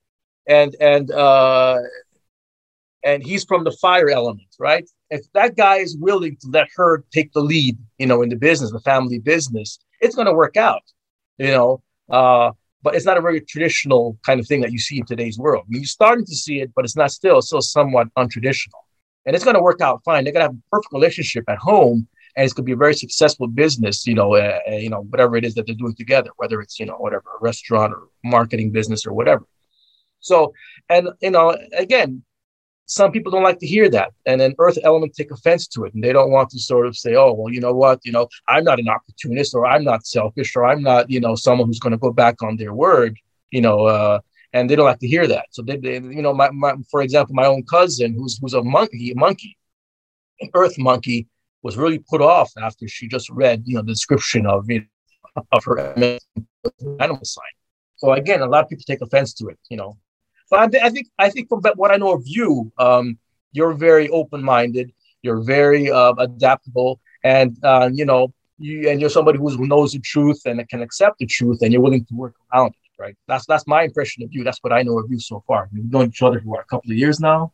and 0.46 0.74
and 0.80 1.10
uh, 1.10 1.78
and 3.04 3.24
he's 3.24 3.44
from 3.44 3.64
the 3.64 3.72
fire 3.72 4.10
element, 4.10 4.48
right? 4.58 4.88
If 5.10 5.22
that 5.32 5.56
guy 5.56 5.76
is 5.76 5.96
willing 5.96 6.36
to 6.40 6.48
let 6.48 6.68
her 6.76 7.04
take 7.12 7.32
the 7.32 7.40
lead, 7.40 7.78
you 7.98 8.06
know, 8.06 8.22
in 8.22 8.28
the 8.28 8.36
business, 8.36 8.70
the 8.72 8.80
family 8.80 9.18
business, 9.18 9.78
it's 10.00 10.14
going 10.14 10.26
to 10.26 10.34
work 10.34 10.56
out, 10.56 10.82
you 11.38 11.48
know. 11.48 11.82
Uh, 12.08 12.52
but 12.82 12.94
it's 12.94 13.06
not 13.06 13.18
a 13.18 13.20
very 13.20 13.40
traditional 13.40 14.18
kind 14.24 14.40
of 14.40 14.46
thing 14.46 14.60
that 14.62 14.72
you 14.72 14.78
see 14.78 14.98
in 14.98 15.06
today's 15.06 15.38
world. 15.38 15.64
I 15.66 15.68
mean, 15.68 15.82
you're 15.82 15.86
starting 15.86 16.24
to 16.24 16.34
see 16.34 16.60
it, 16.60 16.72
but 16.74 16.84
it's 16.84 16.96
not 16.96 17.10
still, 17.10 17.42
still 17.42 17.60
somewhat 17.60 18.08
untraditional. 18.16 18.80
And 19.26 19.36
it's 19.36 19.44
going 19.44 19.56
to 19.56 19.62
work 19.62 19.80
out 19.80 20.02
fine. 20.04 20.24
They're 20.24 20.32
going 20.32 20.46
to 20.46 20.48
have 20.48 20.56
a 20.56 20.70
perfect 20.70 20.92
relationship 20.92 21.44
at 21.48 21.58
home, 21.58 22.08
and 22.36 22.44
it's 22.44 22.54
going 22.54 22.64
to 22.64 22.66
be 22.66 22.72
a 22.72 22.76
very 22.76 22.94
successful 22.94 23.48
business. 23.48 24.06
You 24.06 24.14
know, 24.14 24.34
uh, 24.34 24.58
you 24.68 24.88
know, 24.88 25.02
whatever 25.02 25.36
it 25.36 25.44
is 25.44 25.54
that 25.54 25.66
they're 25.66 25.74
doing 25.74 25.94
together, 25.94 26.30
whether 26.36 26.60
it's 26.62 26.80
you 26.80 26.86
know 26.86 26.96
whatever 26.96 27.24
a 27.38 27.42
restaurant 27.42 27.92
or 27.92 28.08
marketing 28.24 28.70
business 28.70 29.06
or 29.06 29.12
whatever. 29.12 29.44
So, 30.20 30.54
and 30.88 31.10
you 31.20 31.30
know, 31.30 31.56
again, 31.76 32.22
some 32.90 33.12
people 33.12 33.30
don't 33.30 33.44
like 33.44 33.60
to 33.60 33.66
hear 33.66 33.88
that, 33.88 34.12
and 34.26 34.40
then 34.40 34.54
Earth 34.58 34.78
Element 34.82 35.14
take 35.14 35.30
offense 35.30 35.68
to 35.68 35.84
it, 35.84 35.94
and 35.94 36.02
they 36.02 36.12
don't 36.12 36.32
want 36.32 36.50
to 36.50 36.58
sort 36.58 36.86
of 36.86 36.96
say, 36.96 37.14
"Oh, 37.14 37.32
well, 37.32 37.52
you 37.52 37.60
know 37.60 37.72
what? 37.72 38.00
You 38.04 38.12
know, 38.12 38.28
I'm 38.48 38.64
not 38.64 38.80
an 38.80 38.88
opportunist, 38.88 39.54
or 39.54 39.66
I'm 39.66 39.84
not 39.84 40.06
selfish, 40.06 40.56
or 40.56 40.64
I'm 40.66 40.82
not, 40.82 41.08
you 41.08 41.20
know, 41.20 41.34
someone 41.36 41.68
who's 41.68 41.78
going 41.78 41.92
to 41.92 41.98
go 41.98 42.12
back 42.12 42.42
on 42.42 42.56
their 42.56 42.74
word." 42.74 43.16
You 43.52 43.60
know, 43.60 43.86
uh, 43.86 44.20
and 44.52 44.68
they 44.68 44.76
don't 44.76 44.86
like 44.86 44.98
to 45.00 45.08
hear 45.08 45.26
that. 45.28 45.46
So 45.50 45.62
they, 45.62 45.76
they 45.76 45.94
you 45.94 46.22
know, 46.22 46.34
my, 46.34 46.50
my, 46.50 46.74
for 46.90 47.02
example, 47.02 47.34
my 47.34 47.46
own 47.46 47.64
cousin, 47.64 48.14
who's 48.14 48.38
who's 48.40 48.54
a 48.54 48.62
monkey, 48.62 49.12
monkey, 49.14 49.56
an 50.40 50.50
Earth 50.54 50.76
monkey, 50.78 51.28
was 51.62 51.76
really 51.76 52.00
put 52.00 52.20
off 52.20 52.50
after 52.60 52.88
she 52.88 53.06
just 53.06 53.30
read, 53.30 53.62
you 53.66 53.76
know, 53.76 53.82
the 53.82 53.92
description 53.92 54.46
of 54.46 54.68
you 54.68 54.80
know, 55.36 55.44
of 55.52 55.64
her 55.64 55.94
animal 56.98 57.24
sign. 57.24 57.54
So 57.96 58.12
again, 58.12 58.40
a 58.40 58.46
lot 58.46 58.64
of 58.64 58.68
people 58.68 58.84
take 58.86 59.02
offense 59.02 59.32
to 59.34 59.48
it, 59.48 59.58
you 59.68 59.76
know. 59.76 59.96
But 60.50 60.74
I, 60.74 60.86
I 60.86 60.90
think 60.90 61.06
I 61.18 61.30
think 61.30 61.48
from 61.48 61.62
what 61.76 61.92
I 61.92 61.96
know 61.96 62.12
of 62.12 62.22
you, 62.26 62.72
um, 62.78 63.18
you're 63.52 63.72
very 63.72 64.08
open-minded. 64.08 64.92
You're 65.22 65.42
very 65.42 65.90
uh, 65.90 66.14
adaptable, 66.18 67.00
and 67.24 67.56
uh, 67.62 67.90
you 67.92 68.04
know, 68.04 68.32
you 68.58 68.88
and 68.88 69.00
you're 69.00 69.10
somebody 69.10 69.38
who 69.38 69.66
knows 69.66 69.92
the 69.92 70.00
truth 70.00 70.40
and 70.46 70.66
can 70.68 70.82
accept 70.82 71.18
the 71.18 71.26
truth, 71.26 71.62
and 71.62 71.72
you're 71.72 71.82
willing 71.82 72.04
to 72.06 72.14
work 72.14 72.34
around 72.52 72.68
it. 72.68 73.02
Right? 73.02 73.16
That's 73.28 73.46
that's 73.46 73.66
my 73.66 73.82
impression 73.84 74.22
of 74.22 74.32
you. 74.32 74.44
That's 74.44 74.58
what 74.62 74.72
I 74.72 74.82
know 74.82 74.98
of 74.98 75.06
you 75.10 75.18
so 75.20 75.42
far. 75.46 75.68
We've 75.72 75.90
known 75.90 76.08
each 76.08 76.22
other 76.22 76.40
for 76.40 76.48
what, 76.48 76.60
a 76.60 76.64
couple 76.64 76.90
of 76.90 76.96
years 76.96 77.20
now. 77.20 77.52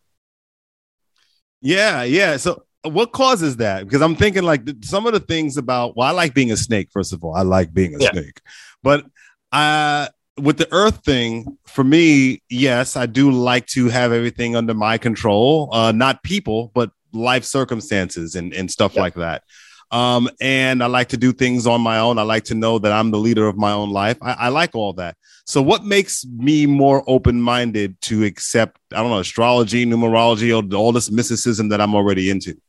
Yeah, 1.61 2.03
yeah. 2.05 2.37
So 2.37 2.65
what 2.83 3.13
causes 3.13 3.57
that? 3.57 3.85
Because 3.85 4.03
I'm 4.03 4.17
thinking 4.17 4.43
like 4.43 4.63
some 4.83 5.07
of 5.07 5.13
the 5.13 5.21
things 5.21 5.57
about 5.57 5.97
well, 5.97 6.07
I 6.09 6.13
like 6.13 6.35
being 6.35 6.53
a 6.53 6.57
snake. 6.57 6.89
First 6.93 7.13
of 7.13 7.25
all, 7.25 7.35
I 7.35 7.43
like 7.43 7.73
being 7.73 7.95
a 7.95 7.99
Yeah. 7.99 8.13
snake, 8.13 8.41
but 8.83 9.07
uh, 9.53 10.09
with 10.39 10.59
the 10.59 10.69
Earth 10.73 11.05
thing, 11.05 11.59
for 11.67 11.85
me, 11.85 12.43
yes, 12.49 12.97
I 12.97 13.07
do 13.07 13.31
like 13.31 13.67
to 13.69 13.89
have 13.89 14.13
everything 14.13 14.57
under 14.57 14.75
my 14.75 14.99
control. 14.99 15.71
Uh, 15.73 15.93
not 15.93 16.23
people, 16.23 16.71
but 16.75 16.91
life 17.13 17.45
circumstances 17.45 18.35
and 18.35 18.53
and 18.53 18.71
stuff 18.71 18.97
like 18.97 19.15
that. 19.15 19.43
Um, 19.91 20.29
and 20.41 20.83
I 20.83 20.87
like 20.87 21.09
to 21.11 21.17
do 21.17 21.33
things 21.33 21.67
on 21.67 21.81
my 21.81 21.99
own. 21.99 22.19
I 22.19 22.23
like 22.23 22.45
to 22.45 22.55
know 22.55 22.79
that 22.81 22.91
I'm 22.91 23.13
the 23.13 23.19
leader 23.19 23.47
of 23.47 23.57
my 23.57 23.73
own 23.73 23.91
life. 23.91 24.19
I, 24.21 24.33
I 24.33 24.49
like 24.49 24.75
all 24.75 24.93
that. 24.95 25.17
So, 25.45 25.63
what 25.63 25.85
makes 25.85 26.25
me 26.25 26.67
more 26.67 27.05
open 27.07 27.41
minded 27.41 28.01
to 28.03 28.25
accept, 28.25 28.81
I 28.93 28.97
don't 28.97 29.11
know, 29.11 29.21
astrology, 29.21 29.87
numerology, 29.87 30.51
or 30.51 30.77
all 30.77 30.91
this 30.91 31.11
mysticism 31.11 31.69
that 31.69 31.81
I'm 31.81 31.95
already 31.95 32.31
into, 32.31 32.61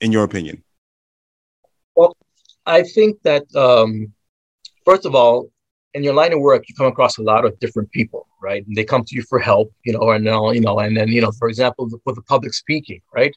in 0.00 0.12
your 0.12 0.22
opinion? 0.22 0.62
Well, 1.96 2.16
I 2.64 2.84
think 2.84 3.22
that, 3.22 3.44
um, 3.56 4.12
first 4.84 5.04
of 5.04 5.16
all, 5.16 5.50
in 5.96 6.04
your 6.04 6.12
line 6.12 6.34
of 6.34 6.40
work, 6.40 6.68
you 6.68 6.74
come 6.74 6.86
across 6.86 7.16
a 7.16 7.22
lot 7.22 7.46
of 7.46 7.58
different 7.58 7.90
people, 7.90 8.28
right? 8.42 8.66
And 8.66 8.76
they 8.76 8.84
come 8.84 9.02
to 9.02 9.16
you 9.16 9.22
for 9.22 9.38
help, 9.38 9.72
you 9.86 9.94
know, 9.94 10.10
and 10.10 10.28
all, 10.28 10.54
you 10.54 10.60
know, 10.60 10.78
and 10.78 10.94
then, 10.94 11.08
you 11.08 11.22
know, 11.22 11.32
for 11.32 11.48
example, 11.48 11.88
with 12.04 12.16
the 12.16 12.22
public 12.22 12.52
speaking, 12.52 13.00
right? 13.14 13.34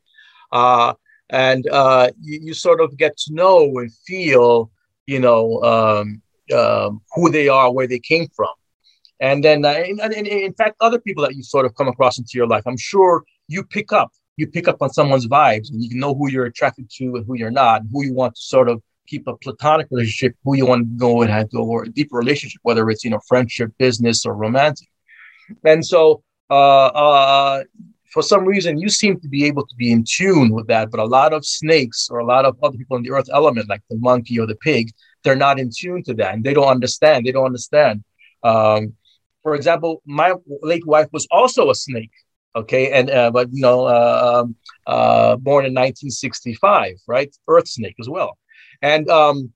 Uh, 0.52 0.94
and 1.30 1.70
uh, 1.70 2.10
you, 2.22 2.40
you, 2.44 2.54
sort 2.54 2.82
of 2.82 2.98
get 2.98 3.16
to 3.16 3.34
know 3.34 3.62
and 3.78 3.94
feel, 4.06 4.70
you 5.08 5.20
know, 5.22 5.64
um, 5.64 6.22
um, 6.54 7.02
who 7.16 7.32
they 7.32 7.48
are, 7.48 7.72
where 7.72 7.88
they 7.88 8.00
came 8.00 8.28
from. 8.36 8.54
And 9.22 9.42
then, 9.42 9.64
uh, 9.64 9.76
in, 9.88 10.02
in, 10.12 10.26
in, 10.26 10.54
fact, 10.54 10.76
other 10.82 11.00
people 11.00 11.24
that 11.24 11.36
you 11.36 11.44
sort 11.44 11.66
of 11.66 11.76
come 11.76 11.88
across 11.88 12.18
into 12.18 12.32
your 12.34 12.48
life, 12.48 12.64
I'm 12.66 12.78
sure 12.78 13.24
you 13.48 13.64
pick 13.64 13.94
up, 13.94 14.12
you 14.36 14.48
pick 14.48 14.68
up 14.68 14.82
on 14.82 14.90
someone's 14.90 15.28
vibes, 15.28 15.72
and 15.72 15.82
you 15.82 15.98
know 15.98 16.14
who 16.14 16.30
you're 16.30 16.46
attracted 16.46 16.90
to 16.98 17.16
and 17.16 17.26
who 17.26 17.36
you're 17.36 17.52
not, 17.52 17.82
and 17.82 17.90
who 17.94 18.04
you 18.04 18.14
want 18.14 18.36
to 18.36 18.42
sort 18.42 18.68
of 18.68 18.82
keep 19.10 19.28
a 19.28 19.36
platonic 19.38 19.88
relationship, 19.92 20.36
who 20.44 20.56
you 20.56 20.66
want 20.66 20.82
to 20.84 20.98
go 20.98 21.22
and 21.22 21.32
have 21.32 21.52
go 21.52 21.64
or 21.64 21.84
a 21.84 21.90
deeper 21.90 22.18
relationship, 22.18 22.60
whether 22.64 22.90
it's 22.90 23.04
you 23.04 23.10
know 23.10 23.20
friendship, 23.28 23.72
business, 23.78 24.26
or 24.26 24.34
romantic. 24.34 24.88
And 25.64 25.86
so, 25.86 26.24
uh, 26.50 26.88
uh, 26.88 27.64
for 28.14 28.24
some 28.24 28.46
reason, 28.46 28.80
you 28.80 28.90
seem 28.90 29.20
to 29.20 29.28
be 29.28 29.46
able 29.46 29.66
to 29.66 29.76
be 29.76 29.92
in 29.92 30.04
tune 30.08 30.52
with 30.52 30.68
that, 30.68 30.90
but 30.92 31.00
a 31.00 31.06
lot 31.06 31.34
of 31.34 31.46
snakes 31.46 32.10
or 32.12 32.20
a 32.20 32.26
lot 32.26 32.46
of 32.46 32.58
other 32.64 32.78
people 32.78 32.98
in 32.98 33.04
the 33.04 33.12
earth 33.12 33.30
element, 33.32 33.70
like 33.70 33.82
the 33.90 33.98
monkey 33.98 34.40
or 34.40 34.48
the 34.48 34.56
pig, 34.56 34.92
they're 35.24 35.36
not 35.36 35.60
in 35.60 35.70
tune 35.76 36.04
to 36.04 36.14
that, 36.16 36.34
and 36.34 36.44
they 36.44 36.54
don't 36.54 36.68
understand. 36.68 37.26
They 37.26 37.32
don't 37.32 37.46
understand. 37.46 38.04
Um, 38.44 38.94
for 39.44 39.56
example, 39.56 40.02
my 40.06 40.34
late 40.62 40.86
wife 40.86 41.08
was 41.12 41.28
also 41.32 41.70
a 41.70 41.76
snake. 41.76 42.12
Okay, 42.56 42.92
and 42.92 43.12
uh, 43.12 43.30
but 43.30 43.48
you 43.52 43.62
know, 43.62 43.86
uh, 43.86 44.42
um, 44.42 44.56
uh, 44.88 45.36
born 45.36 45.66
in 45.66 45.74
1965, 45.74 46.96
right? 47.08 47.36
Earth 47.48 47.68
snake 47.68 47.96
as 48.00 48.10
well, 48.10 48.39
and 48.82 49.10
um, 49.10 49.54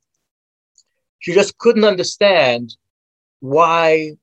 she 1.19 1.33
just 1.33 1.57
couldn't 1.57 1.83
understand 1.83 2.75
why 3.39 4.13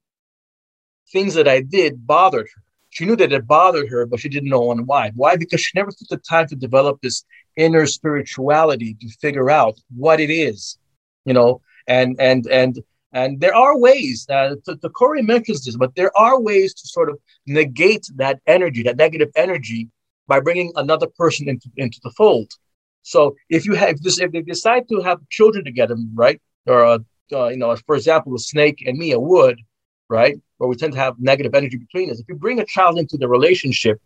things 1.12 1.34
that 1.34 1.48
I 1.48 1.60
did 1.60 2.06
bothered 2.06 2.48
her. 2.54 2.62
She 2.90 3.04
knew 3.04 3.16
that 3.16 3.32
it 3.32 3.46
bothered 3.46 3.88
her, 3.88 4.04
but 4.06 4.20
she 4.20 4.28
didn't 4.28 4.50
know 4.50 4.60
why. 4.60 5.12
Why? 5.14 5.36
Because 5.36 5.60
she 5.60 5.78
never 5.78 5.90
took 5.90 6.08
the 6.08 6.16
time 6.16 6.48
to 6.48 6.56
develop 6.56 7.00
this 7.00 7.24
inner 7.56 7.86
spirituality 7.86 8.96
to 9.00 9.08
figure 9.20 9.50
out 9.50 9.78
what 9.96 10.20
it 10.20 10.30
is, 10.30 10.78
you 11.24 11.32
know, 11.32 11.60
and 11.86 12.16
and 12.18 12.46
and 12.48 12.80
and 13.12 13.40
there 13.40 13.54
are 13.54 13.76
ways, 13.76 14.26
uh, 14.30 14.54
the, 14.64 14.76
the 14.76 14.90
Corey 14.90 15.22
mentions 15.22 15.64
this, 15.64 15.76
but 15.76 15.94
there 15.96 16.16
are 16.16 16.40
ways 16.40 16.74
to 16.74 16.86
sort 16.86 17.10
of 17.10 17.18
negate 17.46 18.06
that 18.16 18.38
energy, 18.46 18.84
that 18.84 18.96
negative 18.96 19.30
energy, 19.34 19.88
by 20.28 20.38
bringing 20.38 20.72
another 20.76 21.08
person 21.18 21.48
into, 21.48 21.68
into 21.76 21.98
the 22.04 22.10
fold. 22.10 22.52
So 23.02 23.36
if 23.48 23.66
you 23.66 23.74
have 23.74 24.00
this, 24.00 24.20
if 24.20 24.32
they 24.32 24.42
decide 24.42 24.88
to 24.88 25.00
have 25.00 25.18
children 25.30 25.64
together, 25.64 25.96
right, 26.14 26.40
or 26.66 26.84
uh, 26.84 26.98
uh, 27.32 27.48
you 27.48 27.56
know, 27.56 27.74
for 27.86 27.96
example, 27.96 28.34
a 28.34 28.38
snake 28.38 28.82
and 28.86 28.98
me, 28.98 29.12
a 29.12 29.20
wood, 29.20 29.60
right, 30.08 30.36
where 30.58 30.68
we 30.68 30.76
tend 30.76 30.92
to 30.92 30.98
have 30.98 31.14
negative 31.18 31.54
energy 31.54 31.76
between 31.76 32.10
us. 32.10 32.20
If 32.20 32.26
you 32.28 32.34
bring 32.34 32.60
a 32.60 32.64
child 32.64 32.98
into 32.98 33.16
the 33.16 33.28
relationship, 33.28 34.00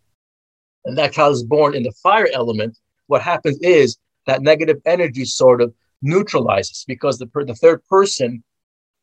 and 0.85 0.97
that 0.97 1.13
child 1.13 1.33
is 1.33 1.43
born 1.43 1.75
in 1.75 1.83
the 1.83 1.91
fire 2.03 2.29
element, 2.33 2.77
what 3.07 3.21
happens 3.21 3.57
is 3.61 3.97
that 4.27 4.41
negative 4.41 4.77
energy 4.85 5.25
sort 5.25 5.61
of 5.61 5.73
neutralizes 6.01 6.85
because 6.87 7.17
the 7.17 7.29
the 7.45 7.55
third 7.55 7.83
person 7.85 8.43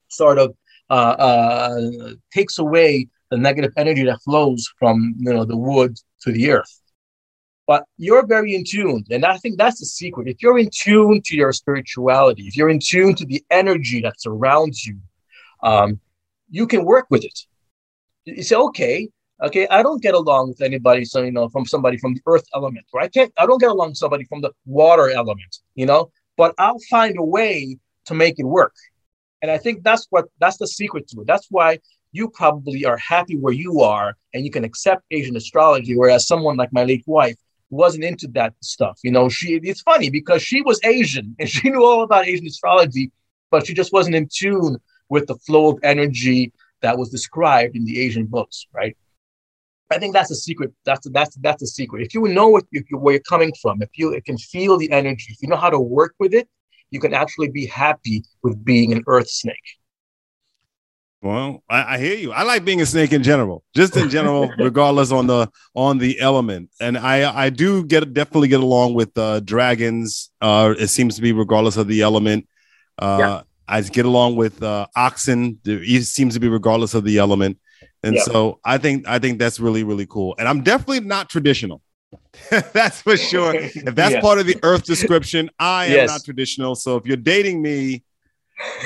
sort 0.09 0.38
of 0.38 0.55
uh, 0.90 1.16
uh, 1.18 2.11
takes 2.32 2.59
away 2.59 3.09
the 3.30 3.38
negative 3.38 3.72
energy 3.76 4.05
that 4.05 4.22
flows 4.22 4.68
from 4.78 5.14
you 5.18 5.32
know 5.32 5.45
the 5.45 5.57
wood 5.57 5.99
to 6.20 6.32
the 6.32 6.51
earth. 6.51 6.81
But 7.66 7.84
you're 7.96 8.26
very 8.26 8.54
in 8.54 8.64
tune, 8.64 9.04
and 9.10 9.24
I 9.24 9.36
think 9.36 9.56
that's 9.56 9.78
the 9.78 9.86
secret. 9.86 10.26
If 10.26 10.42
you're 10.42 10.58
in 10.58 10.68
tune 10.72 11.22
to 11.24 11.36
your 11.36 11.52
spirituality, 11.52 12.42
if 12.46 12.56
you're 12.56 12.68
in 12.68 12.80
tune 12.80 13.14
to 13.14 13.24
the 13.24 13.44
energy 13.50 14.00
that 14.02 14.20
surrounds 14.20 14.84
you, 14.84 14.98
um, 15.62 16.00
you 16.50 16.66
can 16.66 16.84
work 16.84 17.06
with 17.08 17.24
it. 17.24 17.38
You 18.24 18.42
say, 18.42 18.56
okay, 18.56 19.08
okay, 19.42 19.68
I 19.68 19.82
don't 19.82 20.02
get 20.02 20.14
along 20.14 20.48
with 20.48 20.60
anybody, 20.60 21.04
so 21.04 21.22
you 21.22 21.30
know, 21.30 21.48
from 21.48 21.64
somebody 21.64 21.98
from 21.98 22.14
the 22.14 22.20
earth 22.26 22.44
element, 22.54 22.86
or 22.92 23.00
I 23.00 23.08
can't, 23.08 23.32
I 23.38 23.46
don't 23.46 23.60
get 23.60 23.70
along 23.70 23.90
with 23.90 23.98
somebody 23.98 24.24
from 24.24 24.40
the 24.40 24.50
water 24.66 25.10
element, 25.10 25.58
you 25.76 25.86
know, 25.86 26.10
but 26.36 26.54
I'll 26.58 26.80
find 26.90 27.16
a 27.16 27.24
way 27.24 27.78
to 28.06 28.14
make 28.14 28.38
it 28.38 28.44
work. 28.44 28.74
And 29.40 29.50
I 29.50 29.58
think 29.58 29.82
that's 29.82 30.06
what 30.10 30.26
that's 30.40 30.56
the 30.56 30.66
secret 30.66 31.08
to 31.08 31.20
it. 31.20 31.26
That's 31.26 31.46
why 31.50 31.78
you 32.12 32.28
probably 32.28 32.84
are 32.84 32.98
happy 32.98 33.36
where 33.36 33.52
you 33.52 33.80
are 33.80 34.16
and 34.34 34.44
you 34.44 34.50
can 34.50 34.64
accept 34.64 35.04
Asian 35.10 35.36
astrology, 35.36 35.96
whereas 35.96 36.26
someone 36.26 36.56
like 36.56 36.72
my 36.72 36.84
late 36.84 37.04
wife 37.06 37.36
wasn't 37.72 38.04
into 38.04 38.28
that 38.28 38.54
stuff. 38.60 38.98
You 39.02 39.10
know, 39.10 39.28
she 39.28 39.60
it's 39.62 39.82
funny 39.82 40.10
because 40.10 40.42
she 40.42 40.62
was 40.62 40.80
Asian 40.84 41.34
and 41.38 41.48
she 41.54 41.70
knew 41.70 41.84
all 41.84 42.02
about 42.02 42.26
Asian 42.26 42.46
astrology, 42.46 43.10
but 43.50 43.66
she 43.66 43.74
just 43.74 43.92
wasn't 43.92 44.16
in 44.16 44.28
tune 44.32 44.78
with 45.08 45.26
the 45.26 45.36
flow 45.36 45.72
of 45.72 45.78
energy 45.82 46.52
that 46.82 46.98
was 46.98 47.10
described 47.10 47.76
in 47.76 47.84
the 47.84 48.00
Asian 48.00 48.26
books, 48.26 48.66
right? 48.72 48.96
I 49.90 49.98
think 49.98 50.14
that's 50.14 50.30
a 50.30 50.34
secret. 50.34 50.72
That's 50.84 51.06
that's 51.10 51.36
that's 51.36 51.62
a 51.62 51.66
secret. 51.66 52.06
If 52.06 52.14
you 52.14 52.26
know 52.28 52.48
what 52.48 52.64
you, 52.70 52.82
where 52.92 53.14
you're 53.14 53.22
coming 53.28 53.52
from, 53.60 53.82
if 53.82 53.90
you 53.94 54.18
can 54.24 54.38
feel 54.38 54.78
the 54.78 54.90
energy, 54.90 55.26
if 55.28 55.42
you 55.42 55.48
know 55.48 55.56
how 55.56 55.70
to 55.70 55.80
work 55.80 56.14
with 56.18 56.32
it, 56.32 56.48
you 56.90 56.98
can 56.98 57.12
actually 57.12 57.48
be 57.48 57.66
happy 57.66 58.24
with 58.42 58.64
being 58.64 58.92
an 58.92 59.02
earth 59.06 59.28
snake. 59.28 59.81
Well, 61.22 61.62
I, 61.70 61.94
I, 61.94 61.98
hear 61.98 62.16
you. 62.16 62.32
I 62.32 62.42
like 62.42 62.64
being 62.64 62.80
a 62.80 62.86
snake 62.86 63.12
in 63.12 63.22
general, 63.22 63.62
just 63.76 63.96
in 63.96 64.10
general, 64.10 64.52
regardless 64.58 65.12
on 65.12 65.28
the 65.28 65.48
on 65.72 65.98
the 65.98 66.18
element. 66.18 66.70
And 66.80 66.98
I 66.98 67.44
I 67.44 67.48
do 67.48 67.84
get 67.84 68.12
definitely 68.12 68.48
get 68.48 68.58
along 68.58 68.94
with 68.94 69.16
uh, 69.16 69.38
dragons. 69.38 70.30
Uh, 70.40 70.74
it 70.76 70.88
seems 70.88 71.14
to 71.14 71.22
be 71.22 71.32
regardless 71.32 71.76
of 71.76 71.86
the 71.86 72.02
element. 72.02 72.48
Uh, 72.98 73.16
yeah. 73.20 73.42
I 73.68 73.80
get 73.82 74.04
along 74.04 74.34
with 74.34 74.64
uh, 74.64 74.88
oxen. 74.96 75.60
It 75.64 76.04
seems 76.06 76.34
to 76.34 76.40
be 76.40 76.48
regardless 76.48 76.92
of 76.94 77.04
the 77.04 77.18
element. 77.18 77.56
And 78.02 78.16
yeah. 78.16 78.22
so 78.22 78.58
I 78.64 78.78
think 78.78 79.06
I 79.06 79.20
think 79.20 79.38
that's 79.38 79.60
really 79.60 79.84
really 79.84 80.06
cool. 80.06 80.34
And 80.40 80.48
I'm 80.48 80.62
definitely 80.62 81.00
not 81.00 81.30
traditional. 81.30 81.82
that's 82.50 83.00
for 83.00 83.16
sure. 83.16 83.54
If 83.54 83.94
that's 83.94 84.14
yeah. 84.14 84.20
part 84.20 84.40
of 84.40 84.46
the 84.46 84.56
earth 84.64 84.84
description, 84.84 85.50
I 85.60 85.86
am 85.86 85.92
yes. 85.92 86.10
not 86.10 86.24
traditional. 86.24 86.74
So 86.74 86.96
if 86.96 87.06
you're 87.06 87.16
dating 87.16 87.62
me, 87.62 88.02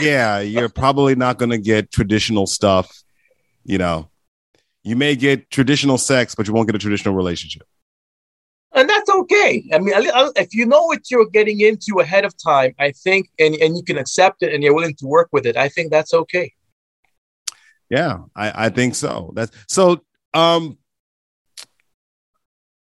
yeah, 0.01 0.41
you're 0.41 0.69
probably 0.69 1.15
not 1.15 1.39
going 1.39 1.51
to 1.51 1.59
get 1.59 1.91
traditional 1.91 2.47
stuff. 2.47 3.03
You 3.65 3.79
know, 3.79 4.11
you 4.83 4.97
may 4.97 5.17
get 5.17 5.51
traditional 5.51 5.99
sex, 5.99 6.35
but 6.35 6.47
you 6.47 6.53
won't 6.53 6.69
get 6.69 6.77
a 6.77 6.79
traditional 6.79 7.15
relationship. 7.15 7.67
And 8.73 8.89
that's 8.89 9.09
okay. 9.09 9.65
I 9.73 9.79
mean, 9.79 9.95
if 10.37 10.55
you 10.55 10.67
know 10.67 10.83
what 10.85 11.11
you're 11.11 11.29
getting 11.31 11.61
into 11.61 12.01
ahead 12.01 12.25
of 12.27 12.35
time, 12.37 12.75
I 12.79 12.93
think, 12.93 13.31
and, 13.39 13.55
and 13.57 13.77
you 13.77 13.83
can 13.83 13.97
accept 13.97 14.43
it 14.43 14.53
and 14.53 14.63
you're 14.63 14.75
willing 14.75 14.95
to 14.97 15.07
work 15.07 15.29
with 15.33 15.47
it, 15.47 15.57
I 15.57 15.69
think 15.71 15.91
that's 15.91 16.13
okay. 16.13 16.53
Yeah, 17.89 18.19
I, 18.35 18.67
I 18.67 18.69
think 18.69 18.95
so. 18.95 19.33
That's 19.35 19.57
so. 19.69 20.03
Um, 20.35 20.77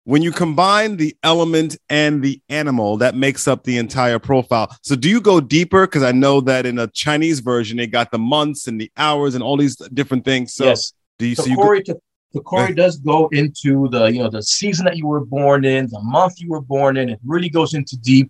when 0.03 0.21
you 0.21 0.31
combine 0.31 0.97
the 0.97 1.15
element 1.23 1.77
and 1.89 2.23
the 2.23 2.41
animal, 2.49 2.97
that 2.97 3.15
makes 3.15 3.47
up 3.47 3.63
the 3.63 3.77
entire 3.77 4.19
profile. 4.19 4.75
So, 4.81 4.95
do 4.95 5.09
you 5.09 5.21
go 5.21 5.39
deeper? 5.39 5.85
Because 5.85 6.03
I 6.03 6.11
know 6.11 6.41
that 6.41 6.65
in 6.65 6.79
a 6.79 6.87
Chinese 6.87 7.39
version, 7.39 7.77
they 7.77 7.87
got 7.87 8.11
the 8.11 8.17
months 8.17 8.67
and 8.67 8.79
the 8.79 8.91
hours 8.97 9.35
and 9.35 9.43
all 9.43 9.57
these 9.57 9.75
different 9.75 10.25
things. 10.25 10.53
So, 10.53 10.65
yes. 10.65 10.93
do 11.19 11.27
you 11.27 11.35
so 11.35 11.43
see? 11.43 11.55
Corey, 11.55 11.83
go- 11.83 12.01
the 12.33 12.41
Corey 12.41 12.73
does 12.73 12.97
go 12.97 13.27
into 13.31 13.89
the 13.89 14.05
you 14.05 14.23
know 14.23 14.29
the 14.29 14.41
season 14.41 14.85
that 14.85 14.97
you 14.97 15.05
were 15.05 15.25
born 15.25 15.65
in, 15.65 15.87
the 15.87 15.99
month 16.01 16.39
you 16.39 16.49
were 16.49 16.61
born 16.61 16.97
in. 16.97 17.09
It 17.09 17.19
really 17.25 17.49
goes 17.49 17.73
into 17.73 17.97
deep. 17.97 18.29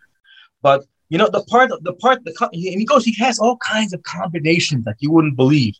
But 0.61 0.83
you 1.09 1.17
know 1.17 1.29
the 1.29 1.43
part, 1.43 1.71
the 1.81 1.93
part, 1.93 2.23
the 2.25 2.33
and 2.51 2.79
he 2.79 2.85
goes, 2.85 3.05
he 3.05 3.15
has 3.19 3.39
all 3.39 3.57
kinds 3.57 3.93
of 3.93 4.01
combinations 4.03 4.85
that 4.85 4.95
you 4.99 5.11
wouldn't 5.11 5.35
believe. 5.35 5.75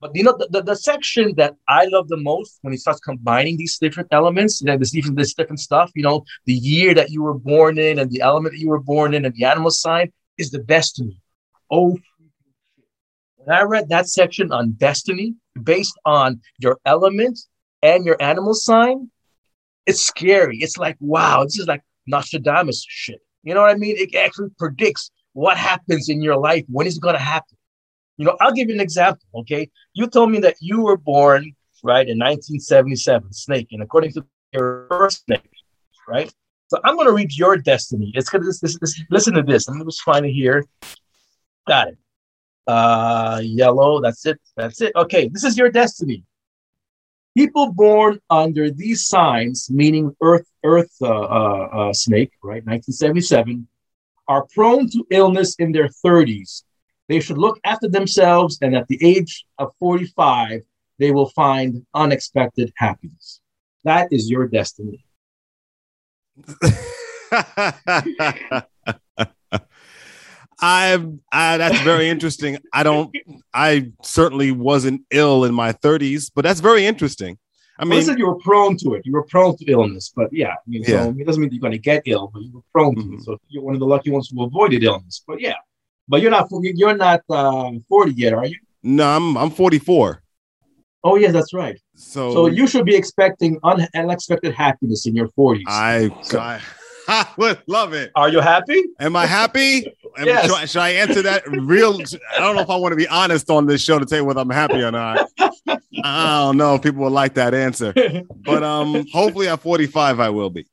But 0.00 0.10
you 0.14 0.22
know, 0.22 0.36
the, 0.36 0.48
the, 0.50 0.62
the, 0.62 0.76
section 0.76 1.34
that 1.36 1.54
I 1.68 1.86
love 1.86 2.08
the 2.08 2.16
most 2.16 2.58
when 2.62 2.72
he 2.72 2.76
starts 2.76 3.00
combining 3.00 3.56
these 3.56 3.78
different 3.78 4.08
elements, 4.12 4.60
you 4.60 4.66
know, 4.66 4.76
this 4.76 4.90
different 4.90 5.16
this 5.16 5.34
different 5.34 5.60
stuff, 5.60 5.90
you 5.94 6.02
know, 6.02 6.24
the 6.44 6.52
year 6.52 6.94
that 6.94 7.10
you 7.10 7.22
were 7.22 7.38
born 7.38 7.78
in 7.78 7.98
and 7.98 8.10
the 8.10 8.20
element 8.20 8.54
that 8.54 8.60
you 8.60 8.68
were 8.68 8.80
born 8.80 9.14
in 9.14 9.24
and 9.24 9.34
the 9.34 9.44
animal 9.44 9.70
sign 9.70 10.12
is 10.36 10.50
the 10.50 10.58
destiny. 10.58 11.20
Oh, 11.70 11.96
when 13.36 13.56
I 13.56 13.62
read 13.62 13.88
that 13.88 14.08
section 14.08 14.52
on 14.52 14.72
destiny 14.72 15.34
based 15.62 15.98
on 16.04 16.40
your 16.58 16.78
element 16.84 17.38
and 17.82 18.04
your 18.04 18.20
animal 18.20 18.54
sign, 18.54 19.10
it's 19.86 20.04
scary. 20.04 20.58
It's 20.58 20.78
like, 20.78 20.96
wow, 21.00 21.44
this 21.44 21.58
is 21.58 21.66
like 21.66 21.82
Nostradamus 22.06 22.84
shit. 22.88 23.20
You 23.42 23.54
know 23.54 23.60
what 23.60 23.70
I 23.70 23.74
mean? 23.74 23.96
It 23.98 24.14
actually 24.14 24.48
predicts 24.58 25.10
what 25.34 25.56
happens 25.56 26.08
in 26.08 26.22
your 26.22 26.36
life, 26.36 26.64
when 26.68 26.86
it's 26.86 26.98
going 26.98 27.14
to 27.14 27.20
happen. 27.20 27.58
You 28.16 28.26
know, 28.26 28.36
I'll 28.40 28.52
give 28.52 28.68
you 28.68 28.74
an 28.74 28.80
example. 28.80 29.26
Okay, 29.34 29.70
you 29.92 30.06
told 30.06 30.30
me 30.30 30.38
that 30.40 30.56
you 30.60 30.82
were 30.82 30.96
born 30.96 31.54
right 31.82 32.08
in 32.08 32.18
1977, 32.18 33.32
snake, 33.32 33.68
and 33.72 33.82
according 33.82 34.12
to 34.12 34.24
your 34.52 34.86
first 34.88 35.24
snake, 35.24 35.50
right? 36.08 36.32
So 36.68 36.80
I'm 36.84 36.96
going 36.96 37.06
to 37.06 37.12
read 37.12 37.32
your 37.36 37.56
destiny. 37.56 38.10
It's 38.14 38.28
going 38.28 38.42
to 38.42 38.52
listen 39.10 39.34
to 39.34 39.42
this. 39.42 39.68
I'm 39.68 39.84
just 39.84 40.02
find 40.02 40.24
it 40.24 40.32
here. 40.32 40.64
Got 41.68 41.88
it. 41.88 41.98
Uh, 42.66 43.40
yellow. 43.42 44.00
That's 44.00 44.24
it. 44.26 44.40
That's 44.56 44.80
it. 44.80 44.92
Okay, 44.96 45.28
this 45.28 45.44
is 45.44 45.58
your 45.58 45.70
destiny. 45.70 46.24
People 47.36 47.72
born 47.72 48.20
under 48.30 48.70
these 48.70 49.06
signs, 49.06 49.68
meaning 49.68 50.14
Earth, 50.22 50.46
Earth 50.64 50.92
uh, 51.02 51.08
uh, 51.08 51.68
uh, 51.72 51.92
snake, 51.92 52.30
right, 52.42 52.64
1977, 52.64 53.66
are 54.28 54.46
prone 54.54 54.88
to 54.90 55.04
illness 55.10 55.56
in 55.56 55.72
their 55.72 55.88
30s. 55.88 56.62
They 57.08 57.20
should 57.20 57.38
look 57.38 57.60
after 57.64 57.88
themselves, 57.88 58.58
and 58.62 58.74
at 58.74 58.88
the 58.88 58.98
age 59.02 59.44
of 59.58 59.72
45, 59.78 60.62
they 60.98 61.10
will 61.10 61.28
find 61.30 61.84
unexpected 61.92 62.72
happiness. 62.76 63.40
That 63.84 64.08
is 64.10 64.30
your 64.30 64.48
destiny. 64.48 65.04
I, 70.60 71.04
I 71.32 71.56
that's 71.58 71.80
very 71.80 72.08
interesting. 72.08 72.58
I 72.72 72.82
don't. 72.82 73.14
I 73.52 73.92
certainly 74.02 74.50
wasn't 74.50 75.02
ill 75.10 75.44
in 75.44 75.52
my 75.52 75.72
30s, 75.72 76.30
but 76.34 76.42
that's 76.42 76.60
very 76.60 76.86
interesting. 76.86 77.38
I 77.78 77.84
mean, 77.84 78.06
well, 78.06 78.16
you 78.16 78.26
were 78.26 78.36
prone 78.36 78.76
to 78.78 78.94
it. 78.94 79.02
You 79.04 79.12
were 79.12 79.24
prone 79.24 79.56
to 79.56 79.64
illness, 79.66 80.12
but 80.14 80.32
yeah, 80.32 80.52
I 80.52 80.56
mean, 80.66 80.84
yeah. 80.86 81.04
So 81.04 81.14
it 81.18 81.26
doesn't 81.26 81.42
mean 81.42 81.50
you're 81.52 81.60
going 81.60 81.72
to 81.72 81.78
get 81.78 82.02
ill, 82.06 82.30
but 82.32 82.42
you 82.42 82.52
were 82.52 82.62
prone 82.72 82.94
mm-hmm. 82.94 83.10
to 83.10 83.16
it. 83.16 83.22
So 83.22 83.38
you're 83.48 83.64
one 83.64 83.74
of 83.74 83.80
the 83.80 83.86
lucky 83.86 84.10
ones 84.10 84.30
who 84.32 84.44
avoided 84.44 84.84
illness. 84.84 85.24
But 85.26 85.40
yeah, 85.40 85.56
but 86.08 86.20
you're 86.20 86.30
not 86.30 86.48
you're 86.50 86.96
not 86.96 87.22
um, 87.30 87.84
40 87.88 88.12
yet, 88.12 88.32
are 88.32 88.46
you? 88.46 88.58
No, 88.82 89.08
I'm 89.08 89.36
I'm 89.36 89.50
44. 89.50 90.22
Oh 91.02 91.16
yes, 91.16 91.32
that's 91.32 91.52
right. 91.52 91.78
So 91.94 92.32
so 92.32 92.46
you 92.46 92.66
should 92.66 92.84
be 92.84 92.96
expecting 92.96 93.58
un- 93.62 93.86
unexpected 93.94 94.54
happiness 94.54 95.06
in 95.06 95.14
your 95.14 95.28
40s. 95.28 95.62
I, 95.66 96.10
so. 96.22 96.40
I 96.40 96.60
I 97.08 97.26
would 97.36 97.60
love 97.66 97.92
it. 97.92 98.10
Are 98.14 98.28
you 98.28 98.40
happy? 98.40 98.82
Am 98.98 99.14
I 99.16 99.26
happy? 99.26 99.92
yes. 100.22 100.46
Should, 100.46 100.70
should, 100.70 100.80
I 100.80 100.90
answer 100.90 101.22
that 101.22 101.46
real? 101.46 102.00
I 102.34 102.38
don't 102.38 102.56
know 102.56 102.62
if 102.62 102.70
I 102.70 102.76
want 102.76 102.92
to 102.92 102.96
be 102.96 103.08
honest 103.08 103.50
on 103.50 103.66
this 103.66 103.82
show 103.82 103.98
to 103.98 104.06
tell 104.06 104.18
you 104.18 104.24
whether 104.24 104.40
I'm 104.40 104.50
happy 104.50 104.82
or 104.82 104.90
not. 104.90 105.28
I 106.02 106.38
don't 106.38 106.56
know 106.56 106.76
if 106.76 106.82
people 106.82 107.02
will 107.02 107.10
like 107.10 107.34
that 107.34 107.54
answer, 107.54 107.92
but 108.44 108.62
um, 108.62 109.04
hopefully 109.12 109.48
at 109.48 109.60
45 109.60 110.20
I 110.20 110.30
will 110.30 110.50
be. 110.50 110.66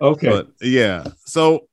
Okay. 0.00 0.28
But 0.28 0.48
yeah. 0.60 1.04
So, 1.24 1.68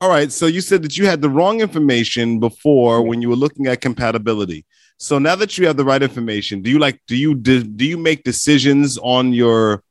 all 0.00 0.08
right. 0.08 0.30
So 0.30 0.46
you 0.46 0.60
said 0.60 0.82
that 0.82 0.96
you 0.96 1.06
had 1.06 1.20
the 1.20 1.30
wrong 1.30 1.60
information 1.60 2.38
before 2.38 3.02
when 3.02 3.20
you 3.20 3.28
were 3.28 3.36
looking 3.36 3.66
at 3.66 3.80
compatibility. 3.80 4.64
So 4.96 5.18
now 5.18 5.34
that 5.36 5.58
you 5.58 5.66
have 5.66 5.76
the 5.76 5.84
right 5.84 6.02
information, 6.02 6.62
do 6.62 6.70
you 6.70 6.78
like 6.78 7.00
do 7.06 7.16
you 7.16 7.34
do, 7.34 7.62
do 7.62 7.84
you 7.84 7.96
make 7.96 8.24
decisions 8.24 8.98
on 8.98 9.32
your 9.32 9.82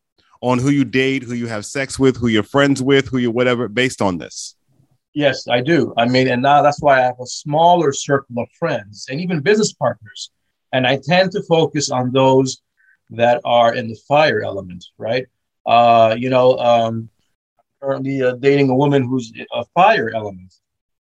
on 0.41 0.59
who 0.59 0.69
you 0.69 0.85
date, 0.85 1.23
who 1.23 1.33
you 1.33 1.47
have 1.47 1.65
sex 1.65 1.97
with, 1.97 2.17
who 2.17 2.27
you're 2.27 2.43
friends 2.43 2.81
with, 2.81 3.07
who 3.07 3.17
you 3.17 3.31
whatever 3.31 3.67
based 3.67 4.01
on 4.01 4.17
this? 4.17 4.55
Yes, 5.13 5.47
I 5.47 5.61
do. 5.61 5.93
I 5.97 6.05
mean, 6.05 6.27
and 6.27 6.41
now 6.41 6.61
that's 6.61 6.81
why 6.81 6.99
I 6.99 7.01
have 7.01 7.19
a 7.19 7.25
smaller 7.25 7.91
circle 7.91 8.39
of 8.39 8.47
friends 8.59 9.07
and 9.09 9.19
even 9.19 9.39
business 9.41 9.73
partners. 9.73 10.31
And 10.73 10.85
I 10.85 10.99
tend 11.03 11.31
to 11.31 11.43
focus 11.43 11.89
on 11.89 12.11
those 12.11 12.61
that 13.11 13.41
are 13.43 13.73
in 13.73 13.87
the 13.87 13.97
fire 14.07 14.41
element, 14.41 14.85
right? 14.97 15.25
Uh, 15.65 16.15
you 16.17 16.29
know, 16.29 16.57
um, 16.57 17.09
currently 17.81 18.21
uh, 18.21 18.33
dating 18.33 18.69
a 18.69 18.75
woman 18.75 19.03
who's 19.03 19.31
a 19.53 19.65
fire 19.73 20.11
element. 20.13 20.53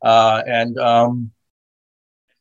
Uh, 0.02 0.42
and 0.46 0.78
um, 0.78 1.30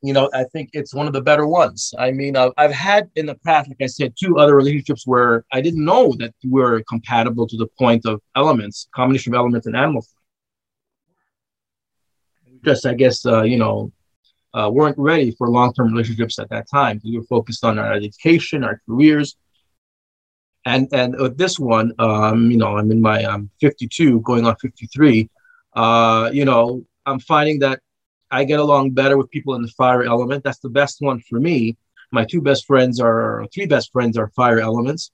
you 0.02 0.12
know, 0.12 0.28
I 0.34 0.44
think 0.44 0.70
it's 0.72 0.92
one 0.92 1.06
of 1.06 1.12
the 1.12 1.20
better 1.20 1.46
ones. 1.46 1.94
I 1.96 2.10
mean, 2.10 2.36
uh, 2.36 2.50
I've 2.56 2.72
had 2.72 3.08
in 3.14 3.26
the 3.26 3.36
past, 3.46 3.68
like 3.68 3.80
I 3.80 3.86
said, 3.86 4.14
two 4.18 4.36
other 4.36 4.56
relationships 4.56 5.06
where 5.06 5.44
I 5.52 5.60
didn't 5.60 5.84
know 5.84 6.12
that 6.18 6.34
we 6.42 6.50
were 6.50 6.82
compatible 6.88 7.46
to 7.46 7.56
the 7.56 7.68
point 7.78 8.04
of 8.04 8.20
elements, 8.34 8.88
combination 8.92 9.32
of 9.32 9.38
elements 9.38 9.68
and 9.68 9.76
animals. 9.76 10.12
Just, 12.64 12.84
I 12.84 12.94
guess, 12.94 13.24
uh, 13.24 13.42
you 13.42 13.58
know, 13.58 13.92
uh, 14.54 14.70
weren't 14.72 14.98
ready 14.98 15.30
for 15.38 15.48
long-term 15.48 15.92
relationships 15.92 16.38
at 16.38 16.48
that 16.50 16.68
time. 16.68 17.00
We 17.04 17.16
were 17.16 17.24
focused 17.24 17.64
on 17.64 17.78
our 17.78 17.92
education, 17.92 18.64
our 18.64 18.80
careers, 18.86 19.36
and 20.64 20.88
and 20.92 21.16
with 21.16 21.36
this 21.36 21.58
one, 21.58 21.92
um, 21.98 22.50
you 22.50 22.56
know, 22.56 22.76
I'm 22.76 22.90
in 22.90 23.00
my 23.00 23.24
I'm 23.24 23.50
52, 23.60 24.20
going 24.20 24.46
on 24.46 24.56
53. 24.56 25.28
Uh, 25.74 26.30
you 26.32 26.44
know, 26.44 26.84
I'm 27.06 27.18
finding 27.18 27.58
that 27.60 27.80
I 28.30 28.44
get 28.44 28.60
along 28.60 28.92
better 28.92 29.16
with 29.16 29.30
people 29.30 29.54
in 29.54 29.62
the 29.62 29.68
fire 29.68 30.02
element. 30.02 30.44
That's 30.44 30.60
the 30.60 30.70
best 30.70 31.00
one 31.00 31.20
for 31.28 31.40
me. 31.40 31.76
My 32.12 32.24
two 32.24 32.40
best 32.40 32.66
friends 32.66 33.00
are 33.00 33.46
three 33.52 33.66
best 33.66 33.92
friends 33.92 34.16
are 34.16 34.28
fire 34.28 34.60
elements. 34.60 35.10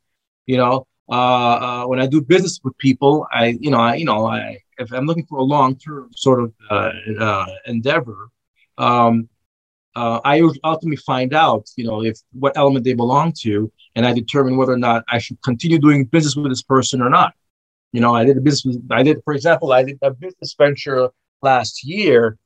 You 0.46 0.58
know, 0.58 0.86
uh, 1.08 1.12
uh, 1.12 1.84
when 1.86 2.00
I 2.00 2.06
do 2.06 2.20
business 2.20 2.60
with 2.62 2.76
people, 2.78 3.26
I 3.32 3.56
you 3.60 3.70
know 3.70 3.80
I 3.80 3.94
you 3.94 4.04
know 4.04 4.26
I 4.26 4.58
if 4.78 4.92
I'm 4.92 5.06
looking 5.06 5.26
for 5.26 5.38
a 5.38 5.42
long 5.42 5.76
term 5.76 6.10
sort 6.14 6.40
of 6.42 6.52
uh, 6.70 6.92
uh, 7.18 7.46
endeavor, 7.66 8.28
um, 8.76 9.28
uh, 9.94 10.20
I 10.24 10.40
ultimately 10.64 10.96
find 10.96 11.34
out 11.34 11.68
you 11.76 11.84
know 11.84 12.04
if 12.04 12.18
what 12.32 12.56
element 12.56 12.84
they 12.84 12.94
belong 12.94 13.32
to, 13.40 13.70
and 13.94 14.06
I 14.06 14.12
determine 14.12 14.56
whether 14.56 14.72
or 14.72 14.78
not 14.78 15.04
I 15.08 15.18
should 15.18 15.40
continue 15.42 15.78
doing 15.78 16.04
business 16.04 16.36
with 16.36 16.50
this 16.50 16.62
person 16.62 17.02
or 17.02 17.10
not. 17.10 17.34
You 17.92 18.00
know, 18.00 18.14
I 18.14 18.24
did 18.24 18.36
a 18.36 18.40
business. 18.40 18.76
I 18.90 19.02
did, 19.02 19.20
for 19.24 19.34
example, 19.34 19.72
I 19.72 19.82
did 19.82 19.98
a 20.02 20.10
business 20.12 20.54
venture 20.56 21.08
last 21.42 21.84
year 21.84 22.38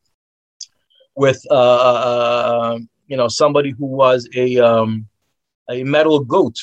with 1.16 1.44
uh, 1.50 1.54
uh, 1.54 2.78
you 3.06 3.16
know 3.16 3.28
somebody 3.28 3.70
who 3.70 3.86
was 3.86 4.28
a 4.34 4.58
um, 4.58 5.06
a 5.68 5.82
metal 5.84 6.20
goat, 6.20 6.56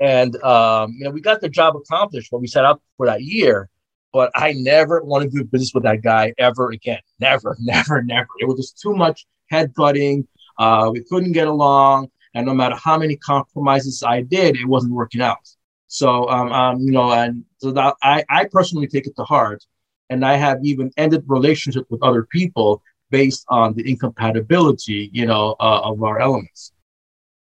and 0.00 0.34
um, 0.42 0.94
you 0.98 1.04
know 1.04 1.10
we 1.10 1.20
got 1.20 1.40
the 1.40 1.48
job 1.48 1.76
accomplished 1.76 2.32
what 2.32 2.40
we 2.40 2.46
set 2.46 2.64
out 2.64 2.80
for 2.96 3.06
that 3.06 3.22
year. 3.22 3.68
But 4.12 4.32
I 4.34 4.54
never 4.54 5.00
want 5.04 5.22
to 5.22 5.30
do 5.30 5.44
business 5.44 5.72
with 5.72 5.84
that 5.84 6.02
guy 6.02 6.34
ever 6.36 6.70
again. 6.72 6.98
Never, 7.20 7.56
never, 7.60 8.02
never. 8.02 8.28
It 8.40 8.48
was 8.48 8.56
just 8.56 8.80
too 8.80 8.94
much 8.94 9.26
head 9.50 9.72
butting. 9.74 10.26
Uh, 10.58 10.90
we 10.92 11.02
couldn't 11.04 11.32
get 11.32 11.48
along, 11.48 12.08
and 12.34 12.46
no 12.46 12.54
matter 12.54 12.76
how 12.76 12.98
many 12.98 13.16
compromises 13.16 14.02
I 14.02 14.22
did, 14.22 14.56
it 14.56 14.66
wasn't 14.66 14.94
working 14.94 15.20
out. 15.20 15.48
So, 15.88 16.28
um, 16.28 16.52
um, 16.52 16.80
you 16.80 16.92
know, 16.92 17.12
and 17.12 17.44
so 17.58 17.72
that 17.72 17.96
I, 18.02 18.24
I 18.28 18.44
personally 18.44 18.86
take 18.86 19.06
it 19.06 19.16
to 19.16 19.24
heart, 19.24 19.64
and 20.08 20.24
I 20.24 20.36
have 20.36 20.58
even 20.62 20.90
ended 20.96 21.24
relationships 21.26 21.88
with 21.90 22.02
other 22.02 22.24
people 22.24 22.82
based 23.10 23.44
on 23.48 23.74
the 23.74 23.88
incompatibility, 23.88 25.10
you 25.12 25.26
know, 25.26 25.56
uh, 25.58 25.80
of 25.82 26.02
our 26.02 26.20
elements. 26.20 26.72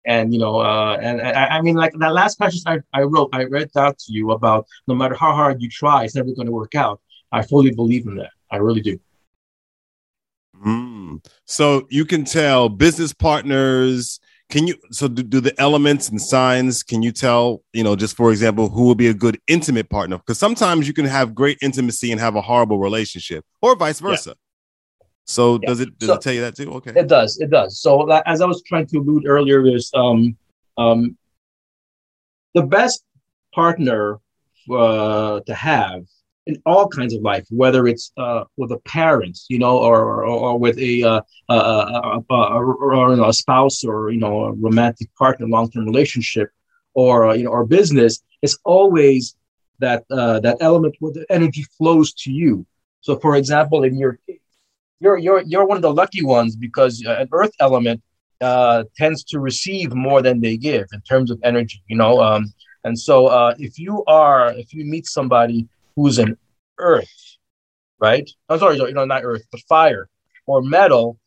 And 0.04 0.32
you 0.32 0.40
know, 0.40 0.58
uh, 0.58 0.98
and, 1.00 1.20
and 1.20 1.36
I, 1.36 1.58
I, 1.58 1.60
mean, 1.60 1.76
like 1.76 1.92
that 1.96 2.12
last 2.12 2.36
passage 2.36 2.62
I, 2.66 2.80
I 2.92 3.02
wrote, 3.02 3.30
I 3.32 3.44
read 3.44 3.70
that 3.74 3.98
to 4.00 4.12
you 4.12 4.32
about 4.32 4.66
no 4.88 4.96
matter 4.96 5.14
how 5.14 5.32
hard 5.32 5.62
you 5.62 5.68
try, 5.68 6.02
it's 6.02 6.16
never 6.16 6.32
going 6.32 6.46
to 6.46 6.52
work 6.52 6.74
out. 6.74 7.00
I 7.30 7.42
fully 7.42 7.70
believe 7.70 8.06
in 8.06 8.16
that. 8.16 8.30
I 8.50 8.56
really 8.56 8.80
do. 8.80 8.98
Mm. 10.64 11.24
So 11.44 11.86
you 11.90 12.04
can 12.04 12.24
tell 12.24 12.68
business 12.68 13.12
partners. 13.12 14.20
Can 14.50 14.66
you 14.66 14.76
so 14.90 15.08
do, 15.08 15.22
do 15.22 15.40
the 15.40 15.58
elements 15.60 16.08
and 16.10 16.20
signs? 16.20 16.82
Can 16.82 17.02
you 17.02 17.10
tell 17.10 17.62
you 17.72 17.82
know 17.82 17.96
just 17.96 18.16
for 18.16 18.30
example 18.30 18.68
who 18.68 18.84
will 18.84 18.94
be 18.94 19.08
a 19.08 19.14
good 19.14 19.40
intimate 19.46 19.88
partner? 19.88 20.18
Because 20.18 20.38
sometimes 20.38 20.86
you 20.86 20.94
can 20.94 21.06
have 21.06 21.34
great 21.34 21.58
intimacy 21.62 22.12
and 22.12 22.20
have 22.20 22.36
a 22.36 22.42
horrible 22.42 22.78
relationship, 22.78 23.44
or 23.62 23.74
vice 23.76 23.98
versa. 23.98 24.30
Yeah. 24.30 25.06
So 25.24 25.58
yeah. 25.62 25.68
does 25.68 25.80
it 25.80 25.98
does 25.98 26.08
so, 26.08 26.14
it 26.14 26.20
tell 26.20 26.32
you 26.34 26.42
that 26.42 26.56
too? 26.56 26.70
Okay. 26.74 26.92
It 26.94 27.08
does. 27.08 27.38
It 27.40 27.50
does. 27.50 27.80
So 27.80 28.10
as 28.10 28.40
I 28.40 28.46
was 28.46 28.62
trying 28.62 28.86
to 28.88 28.98
allude 28.98 29.26
earlier, 29.26 29.66
is 29.66 29.90
um 29.94 30.36
um 30.76 31.16
the 32.54 32.62
best 32.62 33.04
partner 33.54 34.18
uh, 34.70 35.40
to 35.40 35.54
have 35.54 36.04
in 36.46 36.60
all 36.66 36.88
kinds 36.88 37.14
of 37.14 37.22
life, 37.22 37.46
whether 37.50 37.86
it's 37.86 38.12
uh, 38.16 38.44
with 38.56 38.72
a 38.72 38.78
parent, 38.78 39.38
you 39.48 39.58
know, 39.58 39.78
or 39.78 40.24
or, 40.24 40.24
or 40.24 40.58
with 40.58 40.78
a, 40.78 41.02
uh, 41.02 41.20
a, 41.48 41.54
a, 41.54 42.22
or, 42.30 43.28
a 43.28 43.32
spouse, 43.32 43.84
or 43.84 44.10
you 44.10 44.18
know, 44.18 44.44
a 44.44 44.52
romantic 44.52 45.08
partner, 45.16 45.46
long 45.46 45.70
term 45.70 45.84
relationship, 45.84 46.50
or 46.94 47.28
uh, 47.28 47.34
you 47.34 47.44
know, 47.44 47.50
or 47.50 47.64
business, 47.64 48.22
it's 48.42 48.58
always 48.64 49.36
that 49.78 50.04
uh, 50.10 50.40
that 50.40 50.56
element 50.60 50.96
where 51.00 51.12
the 51.12 51.26
energy 51.30 51.64
flows 51.78 52.12
to 52.14 52.32
you. 52.32 52.66
So, 53.00 53.18
for 53.18 53.36
example, 53.36 53.84
in 53.84 53.98
your 53.98 54.18
case 54.26 54.38
you're 55.02 55.18
you're 55.18 55.42
you're 55.42 55.66
one 55.66 55.76
of 55.76 55.82
the 55.82 55.92
lucky 55.92 56.24
ones 56.24 56.54
because 56.54 57.02
an 57.02 57.28
earth 57.32 57.54
element 57.58 58.00
uh, 58.40 58.84
tends 58.96 59.24
to 59.24 59.40
receive 59.40 59.94
more 59.94 60.22
than 60.22 60.40
they 60.40 60.56
give 60.56 60.86
in 60.92 61.00
terms 61.02 61.30
of 61.30 61.38
energy 61.42 61.82
you 61.88 61.96
know 61.96 62.22
um, 62.22 62.52
and 62.84 62.98
so 62.98 63.26
uh, 63.26 63.54
if 63.58 63.78
you 63.78 64.04
are 64.06 64.52
if 64.52 64.72
you 64.72 64.84
meet 64.84 65.06
somebody 65.06 65.68
who's 65.96 66.18
an 66.18 66.36
earth 66.78 67.32
right? 68.02 68.28
I'm 68.48 68.58
sorry 68.58 68.76
you 68.76 68.92
know 68.92 69.04
not 69.04 69.24
earth 69.24 69.46
but 69.50 69.60
fire 69.68 70.08
or 70.46 70.60
metal 70.60 71.18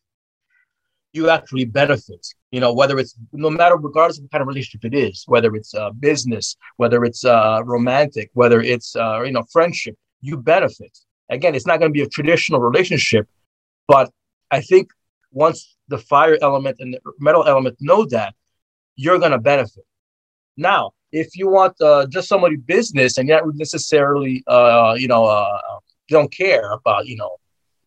you 1.13 1.29
actually 1.29 1.63
benefit. 1.63 2.27
You 2.51 2.59
know 2.59 2.73
whether 2.73 2.99
it's 2.99 3.15
no 3.31 3.49
matter 3.49 3.77
regardless 3.77 4.17
of 4.17 4.23
what 4.23 4.31
kind 4.31 4.41
of 4.41 4.47
relationship 4.47 4.83
it 4.85 4.95
is 4.95 5.23
whether 5.27 5.55
it's 5.55 5.73
uh, 5.73 5.91
business 5.91 6.57
whether 6.77 7.03
it's 7.05 7.23
uh, 7.25 7.61
romantic 7.63 8.29
whether 8.33 8.61
it's 8.61 8.95
uh, 8.95 9.21
you 9.23 9.31
know 9.31 9.43
friendship 9.51 9.95
you 10.21 10.37
benefit. 10.37 10.97
Again 11.29 11.55
it's 11.55 11.65
not 11.65 11.79
going 11.79 11.91
to 11.91 11.97
be 11.99 12.03
a 12.03 12.09
traditional 12.09 12.59
relationship 12.59 13.27
but 13.87 14.11
I 14.51 14.61
think 14.61 14.89
once 15.31 15.75
the 15.87 15.97
fire 15.97 16.37
element 16.41 16.77
and 16.79 16.93
the 16.93 16.99
metal 17.19 17.45
element 17.45 17.77
know 17.79 18.05
that, 18.05 18.33
you're 18.95 19.19
going 19.19 19.31
to 19.31 19.37
benefit. 19.37 19.83
Now, 20.57 20.91
if 21.11 21.35
you 21.35 21.49
want 21.49 21.79
uh, 21.81 22.05
just 22.07 22.27
somebody 22.27 22.55
business 22.55 23.17
and 23.17 23.27
you're 23.27 23.45
not 23.45 23.55
necessarily, 23.55 24.43
uh, 24.47 24.95
you 24.97 25.07
know, 25.07 25.25
uh, 25.25 25.59
don't 26.09 26.31
care 26.31 26.71
about, 26.71 27.07
you 27.07 27.15
know, 27.15 27.37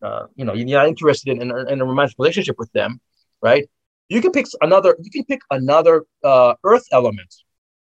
uh, 0.01 0.25
you 0.35 0.45
know, 0.45 0.53
you're 0.53 0.67
not 0.67 0.87
interested 0.87 1.29
in, 1.29 1.41
in, 1.41 1.69
in, 1.69 1.81
a 1.81 1.85
romantic 1.85 2.15
relationship 2.17 2.55
with 2.57 2.71
them, 2.71 2.99
right? 3.41 3.69
You 4.07 4.21
can 4.21 4.31
pick 4.31 4.47
another. 4.61 4.95
You 5.01 5.11
can 5.11 5.25
pick 5.25 5.41
another 5.51 6.05
uh, 6.23 6.55
earth 6.63 6.85
element, 6.91 7.33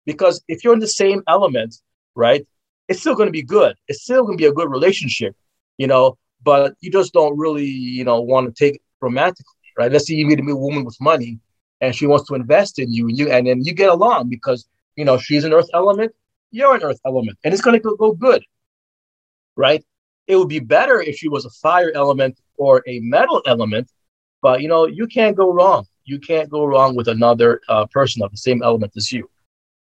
because 0.07 0.43
if 0.49 0.65
you're 0.65 0.73
in 0.73 0.81
the 0.81 0.89
same 0.89 1.23
element, 1.29 1.77
right, 2.15 2.47
it's 2.89 3.01
still 3.01 3.15
going 3.15 3.29
to 3.29 3.33
be 3.33 3.43
good. 3.43 3.77
It's 3.89 4.03
still 4.03 4.25
going 4.25 4.37
to 4.37 4.43
be 4.43 4.49
a 4.49 4.53
good 4.53 4.71
relationship, 4.71 5.37
you 5.77 5.87
know. 5.87 6.17
But 6.43 6.75
you 6.81 6.91
just 6.91 7.13
don't 7.13 7.39
really, 7.39 7.67
you 7.67 8.05
know, 8.05 8.21
want 8.21 8.47
to 8.49 8.65
take 8.65 8.77
it 8.77 8.83
romantically, 9.01 9.55
right? 9.77 9.93
Let's 9.93 10.07
say 10.07 10.15
you 10.15 10.27
meet 10.27 10.41
a 10.41 10.57
woman 10.57 10.85
with 10.85 10.97
money, 11.01 11.39
and 11.81 11.95
she 11.95 12.07
wants 12.07 12.27
to 12.29 12.35
invest 12.35 12.79
in 12.79 12.93
you, 12.93 13.09
and 13.09 13.19
you, 13.19 13.31
and 13.31 13.47
then 13.47 13.63
you 13.63 13.73
get 13.73 13.91
along 13.91 14.29
because 14.29 14.67
you 14.99 15.05
know 15.05 15.17
she's 15.17 15.45
an 15.45 15.53
earth 15.53 15.71
element, 15.75 16.13
you're 16.51 16.75
an 16.75 16.83
earth 16.83 17.01
element, 17.07 17.39
and 17.45 17.55
it's 17.55 17.63
going 17.63 17.79
to 17.79 17.81
go, 17.81 17.95
go 17.95 18.13
good, 18.13 18.43
right? 19.57 19.85
It 20.27 20.37
would 20.37 20.49
be 20.49 20.59
better 20.59 21.01
if 21.01 21.17
she 21.17 21.29
was 21.29 21.45
a 21.45 21.51
fire 21.51 21.93
element 21.95 22.39
or 22.57 22.83
a 22.87 22.99
metal 23.01 23.41
element, 23.47 23.91
but 24.43 24.61
you 24.61 24.69
know 24.69 24.87
you 24.87 25.07
can't 25.07 25.37
go 25.37 25.53
wrong. 25.53 25.87
You 26.05 26.19
can't 26.19 26.51
go 26.51 26.65
wrong 26.65 26.97
with 26.97 27.09
another 27.09 27.61
uh, 27.69 27.87
person 27.87 28.23
of 28.23 28.31
the 28.31 28.39
same 28.39 28.63
element 28.63 28.93
as 28.97 29.13
you. 29.13 29.31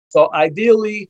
So 0.10 0.30
ideally, 0.34 1.10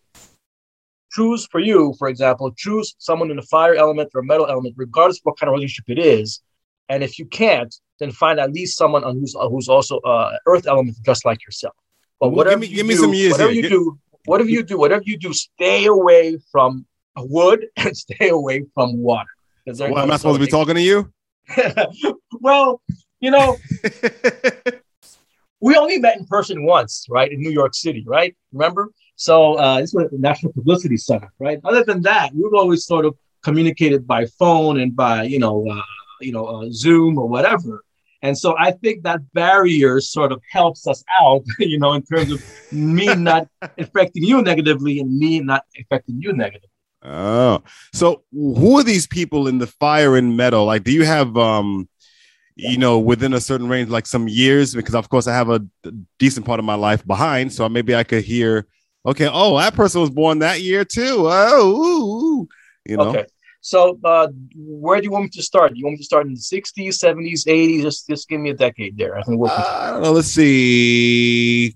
choose 1.12 1.48
for 1.52 1.60
you, 1.60 1.94
for 2.00 2.08
example, 2.08 2.52
choose 2.52 2.96
someone 3.00 3.30
in 3.30 3.38
the 3.38 3.44
fire 3.44 3.76
element 3.76 4.12
or 4.14 4.22
a 4.22 4.24
metal 4.24 4.48
element, 4.48 4.76
regardless 4.78 5.18
of 5.18 5.26
what 5.26 5.40
kind 5.40 5.50
of 5.50 5.54
relationship 5.56 5.90
it 5.90 6.00
is. 6.00 6.42
And 6.90 7.04
if 7.04 7.20
you 7.20 7.26
can't, 7.26 7.74
then 8.00 8.12
find 8.12 8.40
at 8.40 8.54
least 8.54 8.78
someone 8.78 9.04
who's 9.04 9.36
who's 9.52 9.68
also 9.68 10.00
uh, 10.00 10.38
earth 10.46 10.66
element, 10.66 10.96
just 11.04 11.26
like 11.26 11.44
yourself. 11.44 11.76
But 12.20 12.30
Well, 12.30 12.38
whatever 12.38 12.62
give 12.62 12.62
me- 12.62 12.68
you 12.68 12.76
give 12.78 12.86
me 12.88 12.94
do, 12.96 13.00
some 13.02 13.14
years 13.14 13.32
whatever 13.34 13.52
here. 13.52 13.64
you 13.64 13.70
do, 13.70 14.00
whatever 14.26 14.50
you 14.50 14.64
do, 14.64 14.78
whatever 14.78 15.04
you 15.06 15.18
do, 15.18 15.34
stay 15.34 15.86
away 15.86 16.38
from 16.52 16.86
wood 17.18 17.68
and 17.78 17.96
stay 17.96 18.30
away 18.30 18.64
from 18.74 18.98
water. 18.98 19.30
Well, 19.66 20.00
am 20.00 20.12
I 20.12 20.18
supposed 20.18 20.40
to 20.40 20.46
be 20.46 20.50
talking 20.52 20.76
to 20.76 20.82
you? 20.82 21.12
well, 22.40 22.82
you 23.20 23.32
know, 23.32 23.58
we 25.60 25.76
only 25.76 25.98
met 26.00 26.18
in 26.18 26.26
person 26.26 26.64
once, 26.66 27.06
right, 27.10 27.32
in 27.32 27.40
New 27.42 27.50
York 27.50 27.74
City, 27.74 28.04
right? 28.08 28.36
Remember? 28.54 28.92
So 29.16 29.56
uh, 29.56 29.82
this 29.82 29.94
was 29.94 30.10
the 30.12 30.20
National 30.20 30.54
Publicity 30.54 30.98
Center, 30.98 31.32
right? 31.40 31.60
Other 31.64 31.84
than 31.84 32.02
that, 32.04 32.32
we've 32.34 32.54
always 32.54 32.86
sort 32.86 33.06
of 33.06 33.16
communicated 33.44 34.06
by 34.08 34.26
phone 34.40 34.80
and 34.80 34.96
by 34.96 35.24
you 35.24 35.40
know, 35.40 35.66
uh, 35.70 35.82
you 36.22 36.32
know, 36.32 36.46
uh, 36.46 36.68
Zoom 36.72 37.18
or 37.18 37.28
whatever. 37.28 37.84
And 38.22 38.38
so 38.38 38.56
I 38.58 38.72
think 38.72 39.04
that 39.04 39.22
barrier 39.34 40.00
sort 40.00 40.32
of 40.32 40.42
helps 40.52 40.88
us 40.88 41.04
out, 41.22 41.44
you 41.60 41.80
know, 41.80 41.94
in 41.94 42.04
terms 42.04 42.32
of 42.32 42.42
me 42.72 43.14
not 43.16 43.48
affecting 43.78 44.24
you 44.24 44.42
negatively 44.42 45.00
and 45.00 45.18
me 45.18 45.40
not 45.40 45.64
affecting 45.80 46.22
you 46.22 46.34
negatively. 46.34 46.70
Oh, 47.04 47.62
so 47.94 48.24
who 48.32 48.80
are 48.80 48.84
these 48.84 49.08
people 49.08 49.48
in 49.48 49.60
the 49.60 49.68
fire 49.68 50.18
and 50.18 50.36
metal? 50.36 50.66
Like, 50.66 50.84
do 50.84 50.92
you 50.92 51.06
have, 51.06 51.38
um, 51.38 51.88
you 52.56 52.78
know, 52.78 52.98
within 52.98 53.34
a 53.34 53.40
certain 53.40 53.70
range, 53.70 53.90
like 53.90 54.08
some 54.08 54.28
years? 54.28 54.74
Because 54.74 54.96
of 54.96 55.08
course, 55.08 55.28
I 55.28 55.34
have 55.34 55.50
a 55.50 55.62
decent 56.18 56.46
part 56.46 56.60
of 56.60 56.66
my 56.66 56.74
life 56.74 57.06
behind, 57.06 57.54
so 57.54 57.70
maybe 57.70 57.96
I 57.96 58.04
could 58.04 58.24
hear, 58.24 58.68
okay, 59.06 59.30
oh, 59.32 59.58
that 59.60 59.76
person 59.76 60.02
was 60.02 60.10
born 60.10 60.40
that 60.40 60.62
year 60.62 60.84
too. 60.84 61.28
Oh, 61.30 61.70
ooh, 61.70 62.26
ooh, 62.42 62.48
you 62.86 62.98
know. 62.98 63.10
Okay. 63.10 63.26
So 63.68 64.00
uh, 64.06 64.30
where 64.56 65.02
do 65.02 65.04
you 65.04 65.12
want 65.12 65.24
me 65.26 65.30
to 65.32 65.44
start? 65.44 65.74
Do 65.74 65.78
you 65.78 65.84
want 65.84 65.96
me 65.96 65.98
to 65.98 66.06
start 66.06 66.26
in 66.26 66.34
the 66.34 66.40
60s, 66.40 67.04
70s, 67.04 67.46
80s? 67.46 67.82
Just, 67.82 68.08
just 68.08 68.30
give 68.30 68.40
me 68.40 68.52
a 68.52 68.54
decade 68.54 68.98
there. 68.98 69.18
I 69.18 69.24
think 69.24 69.42
we'll 69.42 69.52
Uh, 69.52 69.56
I 69.58 69.92
don't 69.92 70.04
know. 70.04 70.14
Let's 70.14 70.30
see. 70.30 71.76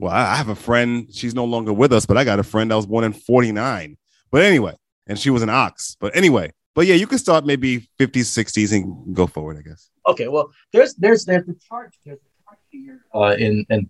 Well, 0.00 0.10
I 0.10 0.34
have 0.34 0.48
a 0.48 0.56
friend. 0.56 1.06
She's 1.14 1.32
no 1.32 1.44
longer 1.44 1.72
with 1.72 1.92
us, 1.92 2.06
but 2.06 2.16
I 2.16 2.24
got 2.24 2.40
a 2.40 2.42
friend 2.42 2.72
that 2.72 2.74
was 2.74 2.86
born 2.86 3.04
in 3.04 3.12
'49. 3.12 3.96
But 4.32 4.42
anyway, 4.42 4.74
and 5.06 5.16
she 5.16 5.30
was 5.30 5.42
an 5.42 5.48
ox. 5.48 5.96
But 6.00 6.16
anyway, 6.16 6.50
but 6.74 6.86
yeah, 6.88 6.96
you 6.96 7.06
can 7.06 7.18
start 7.18 7.46
maybe 7.46 7.88
50s, 8.00 8.26
60s, 8.36 8.72
and 8.72 9.14
go 9.14 9.28
forward. 9.28 9.58
I 9.58 9.62
guess. 9.62 9.90
Okay, 10.08 10.26
well, 10.26 10.50
there's 10.72 10.96
there's 10.96 11.24
there's 11.24 11.46
the 11.46 11.54
chart 11.68 11.94
there's 12.04 12.18
a 12.18 12.44
chart 12.44 12.58
here 12.68 13.04
uh, 13.14 13.36
in 13.38 13.64
in 13.70 13.88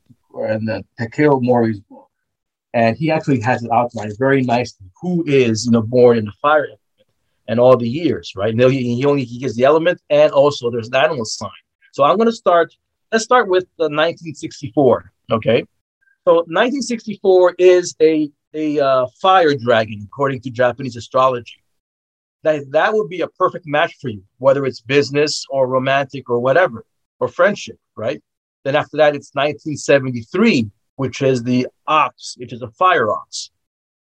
in 0.51 0.67
the 0.67 0.85
Takeo 0.99 1.41
Mori's 1.41 1.81
book, 1.81 2.11
and 2.75 2.95
he 2.95 3.11
actually 3.11 3.41
has 3.41 3.65
it 3.65 3.71
outlined 3.73 4.13
very 4.19 4.43
nicely. 4.43 4.87
Who 5.01 5.25
is 5.27 5.65
you 5.65 5.73
know 5.73 5.81
born 5.81 6.19
in 6.19 6.27
the 6.27 6.33
fire 6.43 6.67
and 7.49 7.59
all 7.59 7.77
the 7.77 7.89
years, 7.89 8.33
right? 8.37 8.55
Now 8.55 8.69
he, 8.69 9.05
only 9.05 9.25
he 9.25 9.39
gives 9.39 9.57
the 9.57 9.65
element 9.65 10.01
and 10.11 10.33
also 10.33 10.71
there's 10.71 10.89
an 10.89 10.97
animal 10.97 11.25
sign. 11.25 11.51
So 11.93 12.05
I'm 12.05 12.17
going 12.17 12.29
to 12.29 12.37
start. 12.37 12.75
Let's 13.11 13.25
start 13.25 13.49
with 13.49 13.65
the 13.77 13.85
1964. 13.85 15.13
Okay, 15.31 15.65
so 16.25 16.35
1964 16.35 17.55
is 17.59 17.95
a 18.01 18.31
a 18.55 18.79
uh, 18.79 19.07
fire 19.21 19.55
dragon 19.55 20.07
according 20.07 20.41
to 20.43 20.51
Japanese 20.51 20.97
astrology 20.97 21.63
that 22.43 22.71
that 22.71 22.93
would 22.93 23.09
be 23.09 23.21
a 23.21 23.29
perfect 23.29 23.67
match 23.67 23.97
for 24.01 24.09
you, 24.09 24.23
whether 24.39 24.67
it's 24.67 24.81
business 24.81 25.47
or 25.49 25.67
romantic 25.67 26.29
or 26.29 26.41
whatever, 26.41 26.85
or 27.21 27.29
friendship, 27.29 27.79
right? 27.97 28.23
Then 28.65 28.77
after 28.77 28.97
that, 28.99 29.15
it's 29.15 29.31
1973, 29.35 30.71
which 30.97 31.23
is 31.23 31.43
the 31.43 31.69
ox, 31.87 32.35
which 32.39 32.53
is 32.53 32.63
a 32.63 32.69
fire 32.71 33.11
ox. 33.11 33.51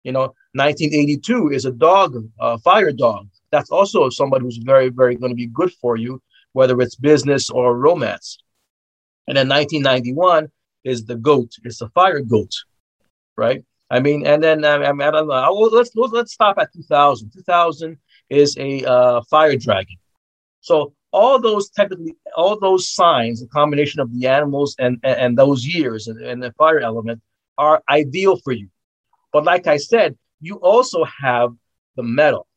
You 0.04 0.12
know, 0.12 0.34
1982 0.56 1.50
is 1.50 1.66
a 1.66 1.72
dog, 1.72 2.16
a 2.40 2.58
fire 2.60 2.94
dog. 2.94 3.28
That's 3.52 3.70
also 3.70 4.10
somebody 4.10 4.46
who's 4.46 4.58
very, 4.58 4.90
very 4.90 5.16
going 5.16 5.32
to 5.32 5.36
be 5.36 5.48
good 5.48 5.74
for 5.74 5.98
you, 5.98 6.22
whether 6.54 6.80
it's 6.82 6.96
business 6.96 7.50
or 7.50 7.78
romance. 7.78 8.38
And 9.28 9.36
then 9.36 9.50
1991 9.50 10.50
is 10.86 11.06
the 11.06 11.16
goat. 11.16 11.52
It's 11.64 11.82
a 11.82 11.90
fire 11.90 12.22
goat, 12.22 12.54
right? 13.36 13.66
I 13.90 14.00
mean, 14.00 14.26
and 14.26 14.42
then 14.42 14.64
I, 14.64 14.92
mean, 14.92 15.02
I 15.02 15.12
don't 15.12 15.28
know. 15.28 15.52
Let's 15.52 15.92
let's 15.94 16.34
stop 16.34 16.58
at 16.58 16.72
2000. 16.74 17.32
2000 17.34 17.98
is 18.30 18.58
a 18.58 18.84
uh, 18.86 19.22
fire 19.30 19.58
dragon. 19.58 19.98
So 20.62 20.94
all 21.12 21.40
those 21.40 21.70
technically, 21.70 22.16
all 22.36 22.60
those 22.60 22.90
signs, 22.90 23.42
the 23.42 23.48
combination 23.48 24.00
of 24.00 24.14
the 24.14 24.28
animals 24.28 24.76
and 24.80 25.00
and, 25.04 25.20
and 25.20 25.38
those 25.38 25.66
years 25.66 26.08
and, 26.08 26.20
and 26.22 26.42
the 26.42 26.52
fire 26.54 26.80
element 26.80 27.22
are 27.58 27.84
ideal 27.90 28.38
for 28.38 28.54
you. 28.54 28.70
But 29.32 29.44
like 29.44 29.68
I 29.68 29.78
said, 29.78 30.18
you 30.42 30.56
also 30.56 31.06
have 31.22 31.50
the 31.96 32.04
metal, 32.04 32.48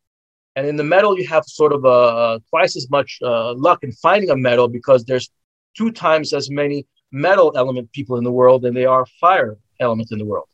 and 0.57 0.67
in 0.67 0.77
the 0.77 0.85
metal 0.85 1.19
you 1.19 1.27
have 1.29 1.45
sort 1.45 1.73
of 1.73 1.85
a, 1.85 2.41
twice 2.51 2.77
as 2.77 2.91
much 2.91 3.19
uh, 3.23 3.55
luck 3.55 3.85
in 3.85 3.93
finding 3.93 4.31
a 4.31 4.37
metal 4.37 4.69
because 4.69 5.05
there's 5.05 5.31
two 5.77 5.91
times 5.93 6.33
as 6.33 6.51
many 6.51 6.87
metal 7.13 7.53
element 7.57 7.91
people 7.93 8.17
in 8.17 8.25
the 8.25 8.33
world 8.33 8.63
than 8.63 8.75
there 8.75 8.91
are 8.91 9.07
fire 9.21 9.57
elements 9.81 10.13
in 10.13 10.19
the 10.19 10.25
world, 10.25 10.49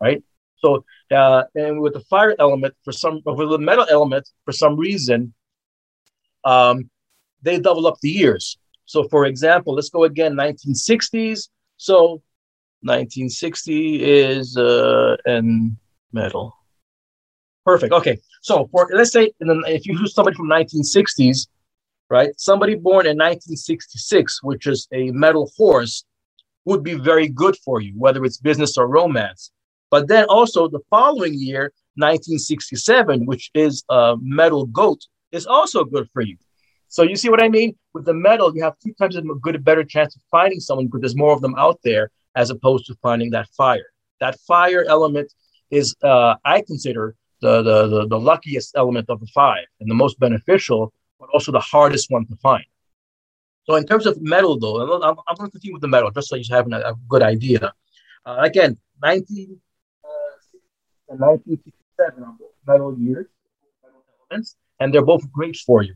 right? 0.00 0.22
So, 0.56 0.84
uh, 1.10 1.44
and 1.54 1.80
with 1.80 1.92
the 1.92 2.00
fire 2.00 2.34
element, 2.38 2.74
for 2.84 2.92
some, 2.92 3.20
with 3.24 3.50
the 3.50 3.58
metal 3.58 3.86
element, 3.90 4.28
for 4.44 4.52
some 4.52 4.76
reason, 4.76 5.34
um, 6.44 6.90
they 7.42 7.58
double 7.58 7.86
up 7.86 7.98
the 8.00 8.10
years. 8.10 8.58
So, 8.86 9.06
for 9.08 9.26
example, 9.26 9.74
let's 9.74 9.90
go 9.90 10.04
again, 10.04 10.34
1960s. 10.34 11.48
So, 11.76 12.22
1960 12.80 14.02
is 14.02 14.56
uh, 14.56 15.16
metal. 16.12 16.56
Perfect. 17.64 17.92
Okay. 17.92 18.18
So, 18.42 18.68
for 18.70 18.88
let's 18.92 19.12
say, 19.12 19.32
the, 19.40 19.62
if 19.66 19.86
you 19.86 19.98
use 19.98 20.14
somebody 20.14 20.36
from 20.36 20.48
1960s, 20.48 21.48
right? 22.10 22.30
Somebody 22.36 22.74
born 22.74 23.06
in 23.06 23.16
1966, 23.16 24.42
which 24.42 24.66
is 24.66 24.86
a 24.92 25.10
metal 25.12 25.50
horse, 25.56 26.04
would 26.66 26.82
be 26.82 26.94
very 26.94 27.28
good 27.28 27.56
for 27.64 27.80
you, 27.80 27.92
whether 27.96 28.24
it's 28.24 28.38
business 28.38 28.76
or 28.76 28.86
romance. 28.86 29.50
But 29.90 30.08
then 30.08 30.24
also 30.28 30.68
the 30.68 30.80
following 30.90 31.34
year, 31.34 31.72
1967, 31.96 33.26
which 33.26 33.50
is 33.54 33.84
a 33.88 34.16
metal 34.20 34.66
goat, 34.66 35.00
is 35.32 35.46
also 35.46 35.84
good 35.84 36.08
for 36.12 36.22
you. 36.22 36.36
So 36.88 37.02
you 37.02 37.16
see 37.16 37.28
what 37.28 37.42
I 37.42 37.48
mean? 37.48 37.76
With 37.92 38.04
the 38.04 38.14
metal, 38.14 38.54
you 38.54 38.62
have 38.62 38.78
two 38.78 38.92
times 38.94 39.16
a 39.16 39.22
good, 39.22 39.56
a 39.56 39.58
better 39.58 39.84
chance 39.84 40.14
of 40.16 40.22
finding 40.30 40.60
someone 40.60 40.86
because 40.86 41.00
there's 41.00 41.16
more 41.16 41.32
of 41.32 41.40
them 41.40 41.54
out 41.56 41.80
there 41.82 42.10
as 42.36 42.50
opposed 42.50 42.86
to 42.86 42.94
finding 43.02 43.30
that 43.30 43.48
fire. 43.48 43.86
That 44.20 44.38
fire 44.40 44.84
element 44.88 45.32
is, 45.70 45.94
uh, 46.02 46.36
I 46.44 46.62
consider, 46.62 47.16
the, 47.44 47.62
the, 47.62 47.86
the, 47.92 48.06
the 48.08 48.18
luckiest 48.18 48.76
element 48.76 49.06
of 49.10 49.20
the 49.20 49.26
five 49.26 49.66
and 49.80 49.90
the 49.90 49.94
most 49.94 50.18
beneficial, 50.18 50.92
but 51.20 51.28
also 51.34 51.52
the 51.52 51.60
hardest 51.60 52.10
one 52.10 52.24
to 52.26 52.36
find. 52.36 52.64
So 53.66 53.74
in 53.76 53.86
terms 53.86 54.06
of 54.06 54.20
metal, 54.20 54.58
though, 54.58 55.02
I'm, 55.02 55.16
I'm 55.28 55.36
going 55.36 55.48
to 55.48 55.52
continue 55.52 55.74
with 55.74 55.82
the 55.82 55.88
metal 55.88 56.10
just 56.10 56.28
so 56.28 56.36
you 56.36 56.44
have 56.50 56.66
a, 56.72 56.76
a 56.76 56.94
good 57.08 57.22
idea. 57.22 57.72
Uh, 58.24 58.38
again, 58.40 58.78
19, 59.02 59.60
and 61.10 61.20
1967 61.20 62.22
are 62.22 62.34
both 62.38 62.50
metal 62.66 62.98
years, 62.98 63.26
metal 63.82 64.02
elements, 64.18 64.56
and 64.80 64.92
they're 64.92 65.04
both 65.04 65.30
great 65.30 65.56
for 65.56 65.82
you. 65.82 65.94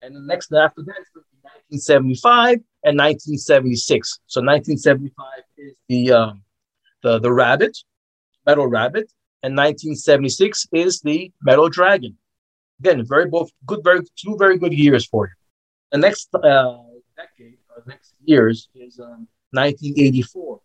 And 0.00 0.16
the 0.16 0.20
next 0.20 0.52
after 0.52 0.82
that 0.82 1.00
is 1.00 1.08
1975 1.70 2.60
and 2.84 2.96
1976. 2.96 4.20
So 4.26 4.40
1975 4.40 5.26
is 5.58 5.74
the 5.88 6.12
um, 6.12 6.42
the 7.02 7.18
the 7.18 7.32
rabbit, 7.32 7.76
metal 8.46 8.66
rabbit, 8.66 9.12
and 9.42 9.56
1976 9.56 10.66
is 10.72 11.00
the 11.00 11.30
metal 11.42 11.68
dragon. 11.68 12.16
Again, 12.80 13.04
very 13.06 13.26
both 13.26 13.50
good, 13.66 13.80
very 13.82 14.00
two 14.16 14.36
very 14.38 14.58
good 14.58 14.72
years 14.72 15.06
for 15.06 15.26
you. 15.26 15.34
The 15.92 15.98
next 15.98 16.28
uh, 16.34 16.78
decade, 17.16 17.58
or 17.74 17.82
next 17.86 18.14
years 18.24 18.68
is 18.74 18.98
um, 19.00 19.26
1984. 19.52 20.60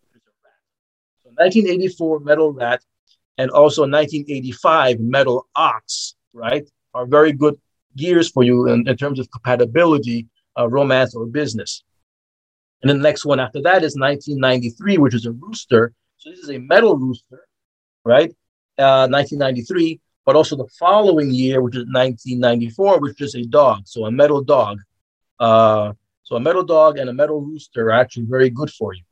So 1.22 1.30
1984 1.36 2.20
metal 2.20 2.52
rat 2.52 2.82
and 3.38 3.50
also 3.50 3.82
1985 3.82 5.00
metal 5.00 5.46
ox, 5.56 6.14
right, 6.32 6.68
are 6.92 7.06
very 7.06 7.32
good 7.32 7.56
gears 7.96 8.30
for 8.30 8.42
you 8.42 8.68
in, 8.68 8.86
in 8.88 8.96
terms 8.96 9.18
of 9.18 9.30
compatibility, 9.30 10.28
uh, 10.58 10.68
romance, 10.68 11.14
or 11.14 11.26
business. 11.26 11.82
And 12.82 12.90
then 12.90 12.98
the 12.98 13.02
next 13.02 13.24
one 13.24 13.40
after 13.40 13.62
that 13.62 13.82
is 13.82 13.96
1993, 13.96 14.98
which 14.98 15.14
is 15.14 15.26
a 15.26 15.32
rooster. 15.32 15.92
So 16.18 16.30
this 16.30 16.40
is 16.40 16.50
a 16.50 16.58
metal 16.58 16.96
rooster, 16.96 17.46
right? 18.04 18.32
Uh, 18.76 19.06
1993, 19.06 20.00
but 20.26 20.34
also 20.34 20.56
the 20.56 20.66
following 20.78 21.30
year, 21.30 21.62
which 21.62 21.76
is 21.76 21.84
1994, 21.92 23.00
which 23.00 23.20
is 23.20 23.34
a 23.36 23.44
dog. 23.44 23.82
So 23.86 24.06
a 24.06 24.10
metal 24.10 24.42
dog. 24.42 24.78
Uh, 25.38 25.92
so 26.24 26.36
a 26.36 26.40
metal 26.40 26.64
dog 26.64 26.98
and 26.98 27.08
a 27.08 27.12
metal 27.12 27.40
rooster 27.40 27.86
are 27.86 27.92
actually 27.92 28.26
very 28.26 28.50
good 28.50 28.70
for 28.70 28.94
you 28.94 29.02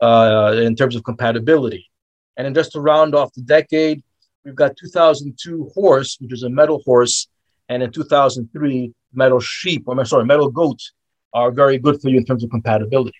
uh, 0.00 0.54
in 0.56 0.74
terms 0.74 0.96
of 0.96 1.04
compatibility. 1.04 1.88
And 2.36 2.46
then 2.46 2.54
just 2.54 2.72
to 2.72 2.80
round 2.80 3.14
off 3.14 3.32
the 3.34 3.42
decade, 3.42 4.02
we've 4.44 4.54
got 4.54 4.76
2002 4.76 5.70
horse, 5.74 6.16
which 6.20 6.32
is 6.32 6.42
a 6.42 6.50
metal 6.50 6.82
horse, 6.84 7.28
and 7.68 7.82
in 7.82 7.92
2003 7.92 8.92
metal 9.12 9.40
sheep, 9.40 9.84
or 9.86 10.04
sorry, 10.04 10.24
metal 10.24 10.50
goat, 10.50 10.80
are 11.32 11.50
very 11.50 11.78
good 11.78 12.00
for 12.00 12.08
you 12.08 12.18
in 12.18 12.24
terms 12.24 12.42
of 12.42 12.50
compatibility. 12.50 13.16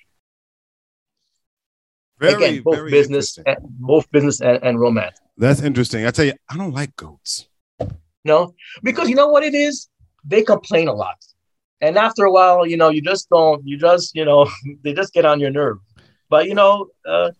Very, 2.18 2.34
Again, 2.34 2.62
both 2.62 2.76
very 2.76 2.90
business, 2.90 3.38
and, 3.46 3.56
both 3.62 4.10
business 4.10 4.40
and, 4.40 4.62
and 4.62 4.80
romance. 4.80 5.18
That's 5.40 5.62
interesting. 5.62 6.04
I 6.04 6.10
tell 6.10 6.26
you, 6.26 6.34
I 6.50 6.56
don't 6.58 6.74
like 6.74 6.94
goats. 6.96 7.48
No, 8.26 8.54
because 8.82 9.08
you 9.08 9.14
know 9.14 9.28
what 9.28 9.42
it 9.42 9.54
is? 9.54 9.88
They 10.22 10.42
complain 10.42 10.86
a 10.86 10.92
lot. 10.92 11.16
And 11.80 11.96
after 11.96 12.24
a 12.24 12.30
while, 12.30 12.66
you 12.66 12.76
know, 12.76 12.90
you 12.90 13.00
just 13.00 13.30
don't, 13.30 13.66
you 13.66 13.78
just, 13.78 14.14
you 14.14 14.26
know, 14.26 14.46
they 14.84 14.92
just 14.92 15.14
get 15.14 15.24
on 15.24 15.40
your 15.40 15.50
nerve. 15.50 15.78
But, 16.28 16.46
you 16.46 16.54
know, 16.54 16.88
uh, 17.08 17.30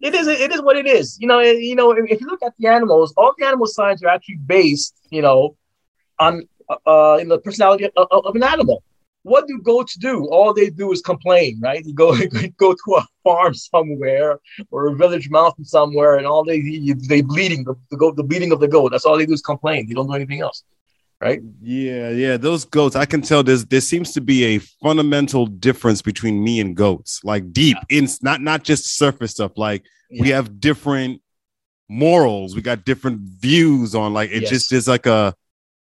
it 0.00 0.14
is 0.14 0.28
it 0.28 0.52
is 0.52 0.62
what 0.62 0.76
it 0.76 0.86
is. 0.86 1.18
You 1.18 1.26
know, 1.26 1.40
you 1.40 1.74
know, 1.74 1.90
if, 1.90 2.20
you 2.20 2.28
look 2.28 2.44
at 2.44 2.52
the 2.60 2.68
animals, 2.68 3.12
all 3.16 3.34
the 3.36 3.44
animal 3.44 3.66
signs 3.66 4.04
are 4.04 4.08
actually 4.08 4.36
based, 4.46 4.94
you 5.10 5.22
know, 5.22 5.56
on 6.20 6.46
uh, 6.86 7.18
in 7.20 7.28
the 7.28 7.38
personality 7.38 7.86
of, 7.96 8.06
of, 8.12 8.36
an 8.36 8.42
animal. 8.44 8.84
What 9.30 9.48
do 9.48 9.60
goats 9.60 9.94
do? 9.96 10.14
All 10.26 10.54
they 10.54 10.70
do 10.70 10.92
is 10.92 11.00
complain, 11.02 11.58
right? 11.60 11.84
You 11.84 11.94
go 11.94 12.16
go 12.64 12.74
to 12.74 12.94
a 12.96 13.06
farm 13.24 13.54
somewhere 13.54 14.38
or 14.70 14.86
a 14.86 14.94
village 14.94 15.28
mountain 15.30 15.64
somewhere, 15.64 16.16
and 16.16 16.26
all 16.26 16.44
they 16.44 16.60
they 17.12 17.22
bleeding 17.22 17.64
the, 17.64 17.74
the 17.90 17.96
goat 17.96 18.14
the 18.16 18.22
bleeding 18.22 18.52
of 18.52 18.60
the 18.60 18.68
goat. 18.68 18.92
That's 18.92 19.04
all 19.04 19.18
they 19.18 19.26
do 19.26 19.32
is 19.32 19.42
complain. 19.42 19.88
They 19.88 19.94
don't 19.94 20.06
do 20.06 20.14
anything 20.14 20.40
else 20.40 20.62
right? 21.20 21.40
Yeah, 21.62 22.10
yeah. 22.10 22.36
Those 22.36 22.64
goats, 22.64 22.96
I 22.96 23.06
can 23.06 23.22
tell 23.22 23.42
there's 23.42 23.64
there 23.66 23.80
seems 23.80 24.12
to 24.12 24.20
be 24.20 24.44
a 24.44 24.58
fundamental 24.58 25.46
difference 25.46 26.02
between 26.02 26.42
me 26.42 26.60
and 26.60 26.76
goats, 26.76 27.22
like 27.24 27.52
deep 27.52 27.76
yeah. 27.90 27.98
in 27.98 28.08
not 28.22 28.40
not 28.40 28.64
just 28.64 28.96
surface 28.96 29.32
stuff. 29.32 29.52
Like 29.56 29.84
yeah. 30.10 30.22
we 30.22 30.28
have 30.30 30.60
different 30.60 31.22
morals, 31.88 32.54
we 32.54 32.62
got 32.62 32.84
different 32.84 33.20
views 33.20 33.94
on 33.94 34.12
like 34.12 34.30
it 34.30 34.42
yes. 34.42 34.50
just 34.50 34.72
is 34.72 34.88
like 34.88 35.06
a 35.06 35.34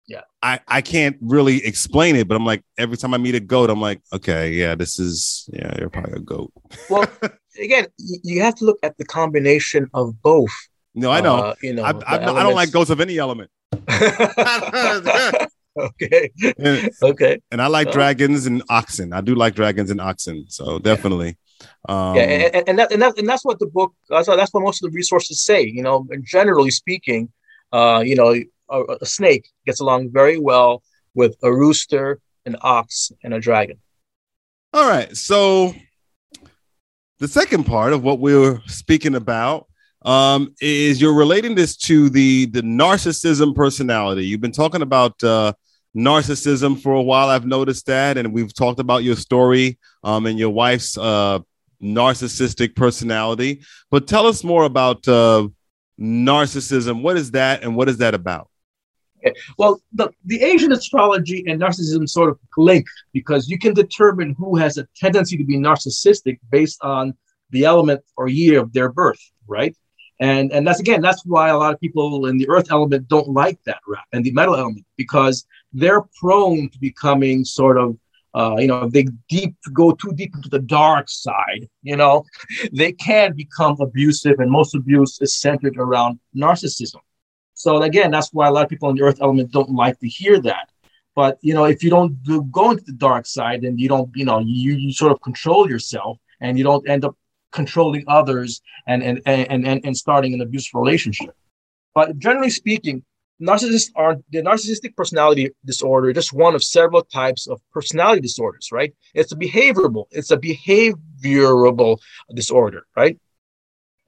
yeah. 0.07 0.21
I 0.41 0.59
I 0.67 0.81
can't 0.81 1.17
really 1.21 1.65
explain 1.65 2.15
it, 2.15 2.27
but 2.27 2.35
I'm 2.35 2.45
like 2.45 2.63
every 2.77 2.97
time 2.97 3.13
I 3.13 3.17
meet 3.17 3.35
a 3.35 3.39
goat, 3.39 3.69
I'm 3.69 3.81
like, 3.81 4.01
okay, 4.13 4.51
yeah, 4.51 4.75
this 4.75 4.99
is 4.99 5.49
yeah, 5.51 5.75
you're 5.77 5.89
probably 5.89 6.13
a 6.13 6.19
goat. 6.19 6.51
well, 6.89 7.05
again, 7.59 7.87
you 7.97 8.41
have 8.41 8.55
to 8.55 8.65
look 8.65 8.79
at 8.83 8.97
the 8.97 9.05
combination 9.05 9.89
of 9.93 10.21
both. 10.21 10.51
No, 10.95 11.11
I 11.11 11.21
know. 11.21 11.35
Uh, 11.35 11.55
you 11.61 11.73
know, 11.73 11.83
I, 11.83 11.91
I, 11.91 12.15
I 12.15 12.43
don't 12.43 12.55
like 12.55 12.71
goats 12.71 12.89
of 12.89 13.01
any 13.01 13.17
element. 13.17 13.51
okay. 15.77 16.31
And, 16.57 16.89
okay. 17.03 17.39
And 17.51 17.61
I 17.61 17.67
like 17.67 17.91
dragons 17.91 18.47
and 18.47 18.63
oxen. 18.69 19.13
I 19.13 19.21
do 19.21 19.35
like 19.35 19.53
dragons 19.53 19.91
and 19.91 20.01
oxen. 20.01 20.45
So 20.49 20.79
definitely. 20.79 21.37
Um, 21.87 22.15
yeah, 22.15 22.21
and, 22.21 22.69
and, 22.69 22.79
that, 22.79 22.91
and, 22.91 23.01
that, 23.01 23.17
and 23.17 23.29
that's 23.29 23.45
what 23.45 23.59
the 23.59 23.67
book. 23.67 23.93
That's, 24.09 24.27
that's 24.27 24.53
what 24.53 24.63
most 24.63 24.83
of 24.83 24.91
the 24.91 24.95
resources 24.95 25.41
say. 25.41 25.63
You 25.63 25.83
know, 25.83 26.07
and 26.09 26.25
generally 26.25 26.71
speaking, 26.71 27.31
uh, 27.71 28.01
you 28.05 28.15
know, 28.15 28.35
a, 28.69 28.83
a 29.01 29.05
snake 29.05 29.49
gets 29.65 29.79
along 29.79 30.11
very 30.11 30.37
well 30.37 30.83
with 31.13 31.35
a 31.43 31.51
rooster, 31.51 32.19
an 32.45 32.55
ox, 32.61 33.11
and 33.23 33.33
a 33.33 33.39
dragon. 33.39 33.79
All 34.73 34.87
right. 34.87 35.15
So 35.15 35.73
the 37.19 37.27
second 37.27 37.65
part 37.65 37.93
of 37.93 38.03
what 38.03 38.19
we 38.19 38.37
we're 38.37 38.61
speaking 38.67 39.15
about 39.15 39.67
um, 40.03 40.53
is 40.61 41.01
you're 41.01 41.15
relating 41.15 41.55
this 41.55 41.75
to 41.77 42.09
the 42.09 42.45
the 42.47 42.61
narcissism 42.61 43.55
personality. 43.55 44.25
You've 44.25 44.41
been 44.41 44.51
talking 44.51 44.81
about 44.81 45.21
uh, 45.23 45.53
narcissism 45.95 46.79
for 46.79 46.93
a 46.93 47.01
while. 47.01 47.29
I've 47.29 47.45
noticed 47.45 47.87
that, 47.87 48.17
and 48.17 48.33
we've 48.33 48.53
talked 48.53 48.79
about 48.79 49.03
your 49.03 49.15
story 49.15 49.79
um, 50.03 50.25
and 50.27 50.37
your 50.37 50.51
wife's 50.51 50.97
uh, 50.97 51.39
narcissistic 51.81 52.75
personality. 52.75 53.63
But 53.89 54.07
tell 54.07 54.27
us 54.27 54.43
more 54.43 54.65
about 54.65 55.07
uh, 55.07 55.47
narcissism. 55.99 57.01
What 57.01 57.17
is 57.17 57.31
that, 57.31 57.63
and 57.63 57.75
what 57.75 57.89
is 57.89 57.97
that 57.97 58.13
about? 58.13 58.49
Well, 59.57 59.81
the, 59.93 60.09
the 60.25 60.41
Asian 60.41 60.71
astrology 60.71 61.43
and 61.47 61.59
narcissism 61.61 62.07
sort 62.07 62.29
of 62.29 62.39
link 62.57 62.85
because 63.13 63.47
you 63.47 63.57
can 63.57 63.73
determine 63.73 64.35
who 64.37 64.55
has 64.57 64.77
a 64.77 64.87
tendency 64.95 65.37
to 65.37 65.43
be 65.43 65.57
narcissistic 65.57 66.39
based 66.51 66.79
on 66.81 67.13
the 67.49 67.65
element 67.65 68.01
or 68.15 68.27
year 68.27 68.59
of 68.61 68.73
their 68.73 68.89
birth, 68.89 69.19
right? 69.47 69.75
And 70.19 70.51
and 70.51 70.65
that's 70.65 70.79
again, 70.79 71.01
that's 71.01 71.23
why 71.25 71.49
a 71.49 71.57
lot 71.57 71.73
of 71.73 71.79
people 71.79 72.25
in 72.25 72.37
the 72.37 72.49
earth 72.49 72.71
element 72.71 73.07
don't 73.07 73.29
like 73.29 73.59
that 73.65 73.79
rap 73.87 74.05
and 74.13 74.23
the 74.23 74.31
metal 74.31 74.55
element 74.55 74.85
because 74.97 75.45
they're 75.73 76.03
prone 76.19 76.69
to 76.69 76.79
becoming 76.79 77.45
sort 77.45 77.77
of 77.77 77.97
uh, 78.37 78.55
you 78.59 78.67
know, 78.67 78.87
they 78.87 79.07
deep 79.29 79.55
go 79.73 79.91
too 79.91 80.11
deep 80.13 80.35
into 80.35 80.49
the 80.49 80.59
dark 80.59 81.09
side, 81.09 81.67
you 81.81 81.95
know, 81.95 82.23
they 82.71 82.91
can 82.91 83.33
become 83.33 83.75
abusive, 83.79 84.39
and 84.39 84.51
most 84.51 84.75
abuse 84.75 85.19
is 85.21 85.39
centered 85.39 85.75
around 85.77 86.19
narcissism. 86.35 86.99
So 87.57 87.81
again, 87.81 88.11
that's 88.11 88.31
why 88.31 88.47
a 88.47 88.51
lot 88.51 88.65
of 88.65 88.69
people 88.69 88.89
in 88.91 88.95
the 88.95 89.01
earth 89.01 89.17
element 89.19 89.51
don't 89.51 89.71
like 89.71 89.99
to 89.99 90.07
hear 90.07 90.39
that. 90.41 90.69
But 91.15 91.39
you 91.41 91.55
know, 91.55 91.65
if 91.65 91.83
you 91.83 91.89
don't 91.89 92.21
do, 92.21 92.43
go 92.43 92.69
into 92.69 92.83
the 92.83 92.93
dark 92.93 93.25
side, 93.25 93.63
and 93.63 93.79
you 93.79 93.89
don't, 93.89 94.11
you 94.15 94.25
know, 94.25 94.37
you, 94.37 94.73
you 94.73 94.93
sort 94.93 95.11
of 95.11 95.19
control 95.21 95.67
yourself, 95.67 96.19
and 96.39 96.59
you 96.59 96.63
don't 96.63 96.87
end 96.87 97.03
up 97.03 97.15
controlling 97.51 98.03
others 98.07 98.61
and 98.87 99.01
and 99.01 99.21
and 99.25 99.65
and, 99.65 99.81
and 99.83 99.97
starting 99.97 100.35
an 100.35 100.41
abusive 100.41 100.75
relationship. 100.75 101.35
But 101.95 102.19
generally 102.19 102.51
speaking, 102.51 103.03
narcissists 103.41 103.89
are 103.95 104.17
the 104.29 104.43
narcissistic 104.43 104.95
personality 104.95 105.49
disorder 105.65 106.13
just 106.13 106.33
one 106.33 106.53
of 106.53 106.63
several 106.63 107.01
types 107.01 107.47
of 107.47 107.59
personality 107.71 108.21
disorders, 108.21 108.69
right? 108.71 108.93
It's 109.15 109.31
a 109.31 109.35
behaviorable, 109.35 110.05
it's 110.11 110.29
a 110.29 110.37
behaviorable 110.37 111.97
disorder, 112.35 112.85
right? 112.95 113.17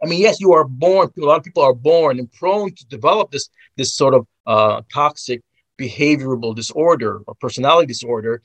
I 0.01 0.07
mean, 0.07 0.21
yes, 0.21 0.39
you 0.39 0.53
are 0.53 0.63
born. 0.63 1.09
A 1.17 1.25
lot 1.25 1.37
of 1.37 1.43
people 1.43 1.63
are 1.63 1.73
born 1.73 2.19
and 2.19 2.31
prone 2.31 2.73
to 2.73 2.85
develop 2.87 3.31
this 3.31 3.49
this 3.75 3.93
sort 3.93 4.13
of 4.13 4.27
uh, 4.45 4.81
toxic 4.91 5.41
behavioral 5.79 6.55
disorder 6.55 7.21
or 7.27 7.35
personality 7.35 7.87
disorder, 7.87 8.41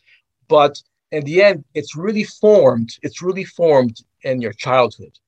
but 0.49 0.81
in 1.11 1.25
the 1.25 1.43
end, 1.43 1.65
it's 1.75 1.97
really 1.97 2.25
formed. 2.25 2.91
It's 3.03 3.23
really 3.23 3.45
formed 3.45 3.97
in 4.23 4.41
your 4.41 4.53
childhood. 4.53 5.19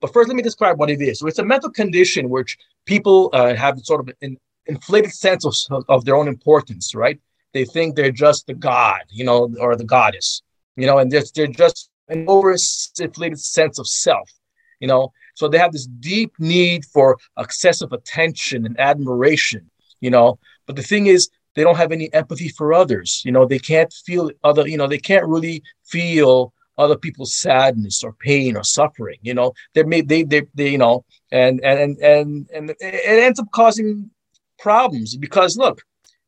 But 0.00 0.12
first, 0.12 0.28
let 0.28 0.36
me 0.36 0.42
describe 0.42 0.78
what 0.78 0.90
it 0.90 1.00
is. 1.00 1.20
So 1.20 1.26
it's 1.26 1.38
a 1.38 1.44
mental 1.44 1.70
condition 1.70 2.28
which 2.28 2.58
people 2.84 3.30
uh, 3.32 3.54
have 3.54 3.78
sort 3.80 4.00
of 4.00 4.14
an 4.22 4.36
inflated 4.66 5.12
sense 5.12 5.44
of, 5.44 5.84
of 5.88 6.04
their 6.04 6.16
own 6.16 6.28
importance, 6.28 6.94
right? 6.94 7.18
They 7.52 7.64
think 7.64 7.94
they're 7.94 8.10
just 8.10 8.46
the 8.46 8.54
god, 8.54 9.02
you 9.08 9.24
know, 9.24 9.54
or 9.60 9.76
the 9.76 9.84
goddess, 9.84 10.42
you 10.76 10.86
know, 10.86 10.98
and 10.98 11.10
they're, 11.10 11.22
they're 11.34 11.46
just 11.46 11.88
an 12.08 12.26
overinflated 12.26 13.38
sense 13.38 13.78
of 13.78 13.86
self, 13.86 14.30
you 14.80 14.88
know. 14.88 15.12
So 15.36 15.48
they 15.48 15.58
have 15.58 15.72
this 15.72 15.86
deep 15.86 16.32
need 16.38 16.84
for 16.86 17.18
excessive 17.38 17.92
attention 17.92 18.66
and 18.66 18.78
admiration, 18.80 19.70
you 20.00 20.10
know. 20.10 20.38
But 20.66 20.76
the 20.76 20.82
thing 20.82 21.06
is, 21.06 21.30
they 21.54 21.62
don't 21.62 21.76
have 21.76 21.92
any 21.92 22.12
empathy 22.12 22.48
for 22.48 22.74
others. 22.74 23.22
You 23.24 23.32
know, 23.32 23.46
they 23.46 23.58
can't 23.58 23.92
feel 23.92 24.30
other, 24.42 24.66
you 24.66 24.76
know, 24.76 24.88
they 24.88 24.98
can't 24.98 25.26
really 25.26 25.62
feel 25.84 26.52
other 26.78 26.96
people's 26.96 27.34
sadness 27.34 28.02
or 28.02 28.12
pain 28.12 28.56
or 28.56 28.64
suffering. 28.64 29.18
You 29.22 29.34
know, 29.34 29.52
they 29.74 29.84
may 29.84 30.00
they 30.00 30.22
they, 30.22 30.42
they 30.54 30.70
you 30.70 30.78
know, 30.78 31.04
and 31.30 31.62
and 31.62 31.98
and 31.98 32.48
and 32.54 32.70
it 32.70 32.78
ends 32.80 33.38
up 33.38 33.50
causing 33.52 34.10
problems 34.58 35.16
because 35.16 35.56
look, 35.58 35.82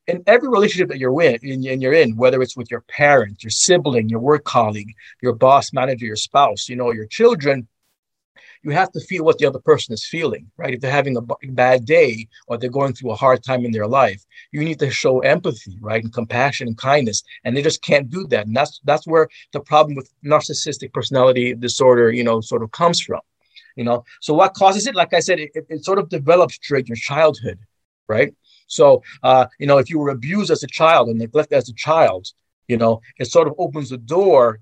in 0.07 0.23
every 0.27 0.49
relationship 0.49 0.89
that 0.89 0.99
you're 0.99 1.23
in, 1.23 1.39
and 1.43 1.83
you're 1.83 1.93
in, 1.93 2.17
whether 2.17 2.41
it's 2.43 2.57
with 2.57 2.71
your 2.71 2.83
parent, 2.83 3.43
your 3.43 3.51
sibling, 3.51 4.09
your 4.09 4.21
work 4.21 4.45
colleague, 4.45 4.93
your 5.23 5.35
boss, 5.35 5.73
manager, 5.73 6.07
your 6.07 6.17
spouse, 6.17 6.69
you 6.69 6.77
know, 6.77 6.93
your 6.93 7.07
children, 7.07 7.69
you 8.63 8.71
have 8.71 8.91
to 8.93 9.01
feel 9.01 9.25
what 9.25 9.39
the 9.39 9.47
other 9.47 9.59
person 9.59 9.93
is 9.95 10.05
feeling, 10.05 10.51
right? 10.57 10.75
If 10.75 10.81
they're 10.81 10.91
having 10.91 11.17
a 11.17 11.23
bad 11.51 11.85
day 11.85 12.29
or 12.47 12.57
they're 12.57 12.71
going 12.71 12.93
through 12.93 13.13
a 13.13 13.17
hard 13.17 13.43
time 13.43 13.65
in 13.65 13.73
their 13.73 13.87
life, 13.87 14.25
you 14.53 14.65
need 14.65 14.79
to 14.81 14.91
show 14.91 15.21
empathy, 15.21 15.79
right, 15.81 16.03
and 16.03 16.13
compassion 16.13 16.69
and 16.69 16.77
kindness, 16.77 17.23
and 17.45 17.57
they 17.57 17.63
just 17.63 17.83
can't 17.83 18.11
do 18.11 18.27
that. 18.29 18.47
And 18.47 18.57
that's 18.57 18.81
that's 18.85 19.07
where 19.07 19.29
the 19.53 19.61
problem 19.61 19.95
with 19.95 20.13
narcissistic 20.25 20.93
personality 20.93 21.55
disorder, 21.55 22.11
you 22.11 22.25
know, 22.25 22.41
sort 22.41 22.63
of 22.63 22.71
comes 22.73 23.01
from. 23.01 23.21
You 23.77 23.85
know, 23.85 24.05
so 24.21 24.35
what 24.35 24.55
causes 24.55 24.89
it? 24.89 24.97
Like 24.97 25.15
I 25.15 25.21
said, 25.21 25.39
it, 25.39 25.51
it 25.55 25.85
sort 25.85 25.99
of 26.01 26.09
develops 26.09 26.59
during 26.59 26.87
your 26.87 26.97
childhood, 26.97 27.61
right? 28.09 28.35
So, 28.67 29.03
uh, 29.23 29.47
you 29.61 29.67
know, 29.67 29.79
if 29.79 29.89
you 29.89 30.01
were 30.01 30.11
abused 30.11 30.51
as 30.51 30.65
a 30.65 30.67
child 30.67 31.09
and 31.09 31.19
neglected 31.19 31.57
as 31.57 31.69
a 31.69 31.75
child, 31.75 32.27
you 32.67 32.77
know, 32.77 33.01
it 33.19 33.27
sort 33.27 33.47
of 33.47 33.55
opens 33.57 33.91
the 33.91 33.97
door 33.99 34.61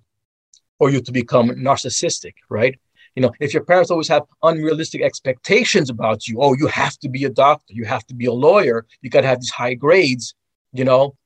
for 0.78 0.90
you 0.90 1.00
to 1.00 1.12
become 1.12 1.48
narcissistic, 1.50 2.34
right? 2.48 2.78
You 3.16 3.22
know, 3.22 3.32
if 3.40 3.54
your 3.54 3.64
parents 3.64 3.90
always 3.90 4.08
have 4.08 4.24
unrealistic 4.42 5.00
expectations 5.00 5.88
about 5.88 6.28
you, 6.28 6.36
oh, 6.40 6.54
you 6.54 6.66
have 6.66 6.98
to 6.98 7.08
be 7.08 7.24
a 7.24 7.30
doctor, 7.30 7.72
you 7.72 7.86
have 7.86 8.06
to 8.08 8.14
be 8.14 8.26
a 8.26 8.32
lawyer, 8.32 8.86
you 9.00 9.08
got 9.08 9.22
to 9.22 9.26
have 9.26 9.40
these 9.40 9.50
high 9.50 9.72
grades, 9.72 10.34
you 10.72 10.84
know, 10.84 11.16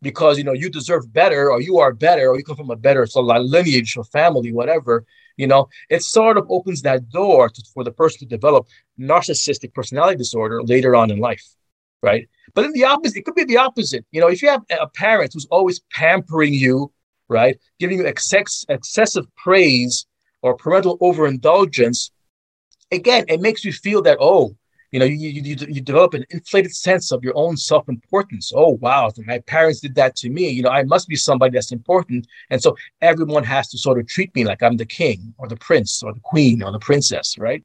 because 0.00 0.38
you 0.38 0.44
know 0.44 0.54
you 0.54 0.70
deserve 0.70 1.12
better, 1.12 1.50
or 1.50 1.60
you 1.60 1.78
are 1.78 1.92
better, 1.92 2.30
or 2.30 2.38
you 2.38 2.44
come 2.44 2.56
from 2.56 2.70
a 2.70 2.76
better 2.76 3.04
so 3.06 3.20
lineage 3.20 3.96
or 3.98 4.04
family, 4.04 4.50
whatever. 4.50 5.04
You 5.36 5.46
know, 5.46 5.68
it 5.90 6.02
sort 6.02 6.38
of 6.38 6.46
opens 6.48 6.80
that 6.82 7.10
door 7.10 7.50
to, 7.50 7.62
for 7.74 7.84
the 7.84 7.92
person 7.92 8.20
to 8.20 8.26
develop 8.26 8.66
narcissistic 8.98 9.74
personality 9.74 10.16
disorder 10.16 10.62
later 10.62 10.96
on 10.96 11.10
in 11.10 11.18
life, 11.18 11.44
right? 12.02 12.26
But 12.54 12.64
in 12.64 12.72
the 12.72 12.84
opposite, 12.84 13.18
it 13.18 13.24
could 13.26 13.34
be 13.34 13.44
the 13.44 13.58
opposite. 13.58 14.06
You 14.10 14.22
know, 14.22 14.28
if 14.28 14.40
you 14.40 14.48
have 14.48 14.62
a 14.70 14.88
parent 14.88 15.32
who's 15.34 15.46
always 15.50 15.80
pampering 15.92 16.54
you, 16.54 16.92
right, 17.28 17.58
giving 17.78 17.98
you 17.98 18.06
excess, 18.06 18.64
excessive 18.70 19.26
praise 19.36 20.06
or 20.46 20.56
parental 20.56 20.96
overindulgence, 21.00 22.12
again, 22.92 23.24
it 23.28 23.40
makes 23.40 23.64
you 23.64 23.72
feel 23.72 24.00
that, 24.02 24.18
oh, 24.20 24.56
you 24.92 25.00
know, 25.00 25.04
you, 25.04 25.28
you, 25.28 25.56
you 25.68 25.80
develop 25.80 26.14
an 26.14 26.24
inflated 26.30 26.74
sense 26.74 27.10
of 27.10 27.24
your 27.24 27.36
own 27.36 27.56
self 27.56 27.88
importance. 27.88 28.52
Oh, 28.54 28.78
wow, 28.80 29.10
my 29.26 29.40
parents 29.40 29.80
did 29.80 29.96
that 29.96 30.14
to 30.16 30.30
me. 30.30 30.48
You 30.48 30.62
know, 30.62 30.70
I 30.70 30.84
must 30.84 31.08
be 31.08 31.16
somebody 31.16 31.52
that's 31.52 31.72
important. 31.72 32.28
And 32.50 32.62
so 32.62 32.76
everyone 33.02 33.42
has 33.42 33.68
to 33.70 33.78
sort 33.78 33.98
of 33.98 34.06
treat 34.06 34.32
me 34.36 34.44
like 34.44 34.62
I'm 34.62 34.76
the 34.76 34.86
king 34.86 35.34
or 35.38 35.48
the 35.48 35.56
prince 35.56 36.02
or 36.04 36.14
the 36.14 36.20
queen 36.20 36.62
or 36.62 36.70
the 36.70 36.78
princess, 36.78 37.36
right? 37.38 37.64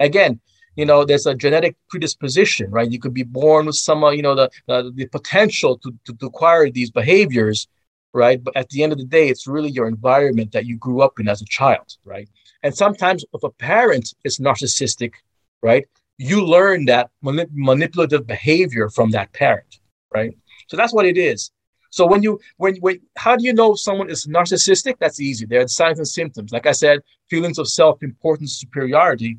Again, 0.00 0.40
you 0.76 0.86
know, 0.86 1.04
there's 1.04 1.26
a 1.26 1.34
genetic 1.34 1.76
predisposition, 1.90 2.70
right? 2.70 2.90
You 2.90 2.98
could 2.98 3.14
be 3.14 3.22
born 3.22 3.66
with 3.66 3.76
some, 3.76 4.02
uh, 4.02 4.10
you 4.10 4.22
know, 4.22 4.34
the, 4.34 4.50
the, 4.66 5.06
potential 5.06 5.78
to, 5.78 5.92
to 6.06 6.26
acquire 6.26 6.70
these 6.70 6.90
behaviors 6.90 7.68
right? 8.12 8.42
But 8.42 8.56
at 8.56 8.68
the 8.70 8.82
end 8.82 8.92
of 8.92 8.98
the 8.98 9.04
day, 9.04 9.28
it's 9.28 9.46
really 9.46 9.70
your 9.70 9.88
environment 9.88 10.52
that 10.52 10.66
you 10.66 10.76
grew 10.76 11.02
up 11.02 11.20
in 11.20 11.28
as 11.28 11.42
a 11.42 11.46
child, 11.46 11.96
right? 12.04 12.28
And 12.62 12.74
sometimes 12.74 13.24
if 13.32 13.42
a 13.42 13.50
parent 13.50 14.14
is 14.24 14.38
narcissistic, 14.38 15.12
right, 15.62 15.86
you 16.18 16.44
learn 16.44 16.86
that 16.86 17.10
manip- 17.24 17.50
manipulative 17.52 18.26
behavior 18.26 18.88
from 18.88 19.10
that 19.10 19.32
parent, 19.32 19.80
right? 20.14 20.36
So 20.68 20.76
that's 20.76 20.94
what 20.94 21.06
it 21.06 21.18
is. 21.18 21.50
So 21.90 22.06
when 22.06 22.22
you 22.22 22.40
when 22.56 22.76
when 22.76 23.00
how 23.16 23.36
do 23.36 23.44
you 23.44 23.52
know 23.52 23.72
if 23.72 23.80
someone 23.80 24.10
is 24.10 24.26
narcissistic? 24.26 24.96
That's 24.98 25.20
easy. 25.20 25.46
There 25.46 25.62
are 25.62 25.68
signs 25.68 25.98
and 25.98 26.08
symptoms. 26.08 26.52
Like 26.52 26.66
I 26.66 26.72
said, 26.72 27.00
feelings 27.30 27.58
of 27.58 27.68
self-importance, 27.68 28.58
superiority, 28.58 29.38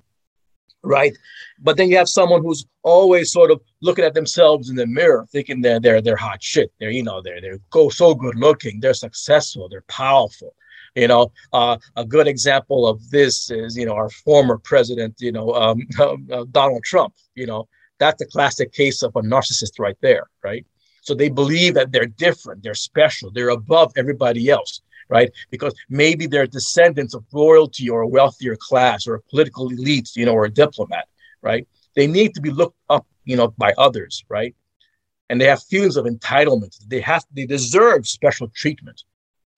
right? 0.88 1.16
But 1.60 1.78
then 1.78 1.90
you 1.90 1.98
have 1.98 2.10
someone 2.10 2.42
who's 2.42 2.66
always 2.84 3.32
sort 3.32 3.52
of 3.52 3.62
looking 3.82 4.06
at 4.06 4.14
themselves 4.14 4.70
in 4.70 4.76
the 4.76 4.88
mirror, 4.88 5.28
thinking 5.32 5.62
they're 5.62 5.80
they're 5.80 6.02
they're 6.02 6.16
hot 6.16 6.42
shit. 6.42 6.72
They're 6.80 6.92
you 6.92 7.04
know 7.04 7.22
they're 7.22 7.42
they're 7.42 7.60
go 7.70 7.90
so 7.90 8.16
good 8.16 8.36
looking. 8.36 8.80
They're 8.80 8.94
successful. 8.94 9.68
They're 9.70 9.84
powerful. 9.88 10.56
You 10.96 11.08
know, 11.08 11.32
uh, 11.54 11.78
a 11.96 12.06
good 12.06 12.28
example 12.28 12.88
of 12.88 13.08
this 13.12 13.52
is 13.52 13.78
you 13.78 13.86
know 13.86 13.94
our 13.94 14.10
former 14.10 14.58
president, 14.58 15.16
you 15.20 15.32
know 15.32 15.54
um, 15.54 15.88
uh, 16.00 16.46
Donald 16.52 16.84
Trump. 16.84 17.14
You 17.36 17.48
know, 17.48 17.68
that's 18.00 18.22
a 18.22 18.26
classic 18.26 18.72
case 18.72 19.04
of 19.04 19.16
a 19.16 19.22
narcissist 19.22 19.80
right 19.80 19.98
there, 20.02 20.28
right? 20.44 20.66
So 21.02 21.14
they 21.14 21.30
believe 21.30 21.74
that 21.76 21.94
they're 21.94 22.06
different, 22.06 22.64
they're 22.64 22.74
special, 22.74 23.32
they're 23.32 23.50
above 23.50 23.94
everybody 23.96 24.50
else 24.50 24.82
right? 25.10 25.32
Because 25.50 25.74
maybe 25.90 26.28
they're 26.28 26.48
descendants 26.48 27.14
of 27.14 27.24
royalty 27.32 27.90
or 27.90 28.02
a 28.02 28.08
wealthier 28.08 28.56
class 28.56 29.08
or 29.08 29.16
a 29.16 29.22
political 29.22 29.70
elite, 29.70 30.12
you 30.16 30.26
know, 30.26 30.34
or 30.34 30.46
a 30.46 30.52
diplomat, 30.52 31.08
right? 31.42 31.68
They 31.96 32.08
need 32.08 32.34
to 32.36 32.42
be 32.42 32.52
looked 32.52 32.78
up, 32.90 33.06
you 33.26 33.36
know, 33.36 33.50
by 33.58 33.74
others, 33.78 34.24
right? 34.30 34.56
And 35.30 35.42
they 35.42 35.46
have 35.46 35.64
feelings 35.64 35.98
of 35.98 36.06
entitlement. 36.06 36.78
They 36.88 37.02
have, 37.02 37.24
they 37.32 37.46
deserve 37.46 38.08
special 38.08 38.50
treatment, 38.50 39.04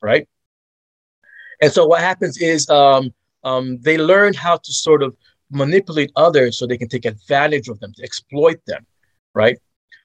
right? 0.01 0.27
And 1.61 1.71
so 1.71 1.85
what 1.85 2.01
happens 2.01 2.37
is 2.37 2.69
um, 2.69 3.13
um, 3.43 3.79
they 3.81 3.97
learn 3.97 4.33
how 4.33 4.57
to 4.57 4.73
sort 4.73 5.03
of 5.03 5.15
manipulate 5.51 6.11
others 6.15 6.57
so 6.57 6.65
they 6.65 6.77
can 6.77 6.87
take 6.87 7.05
advantage 7.05 7.67
of 7.69 7.79
them, 7.79 7.93
to 7.95 8.03
exploit 8.03 8.59
them, 8.65 8.85
right? 9.33 9.57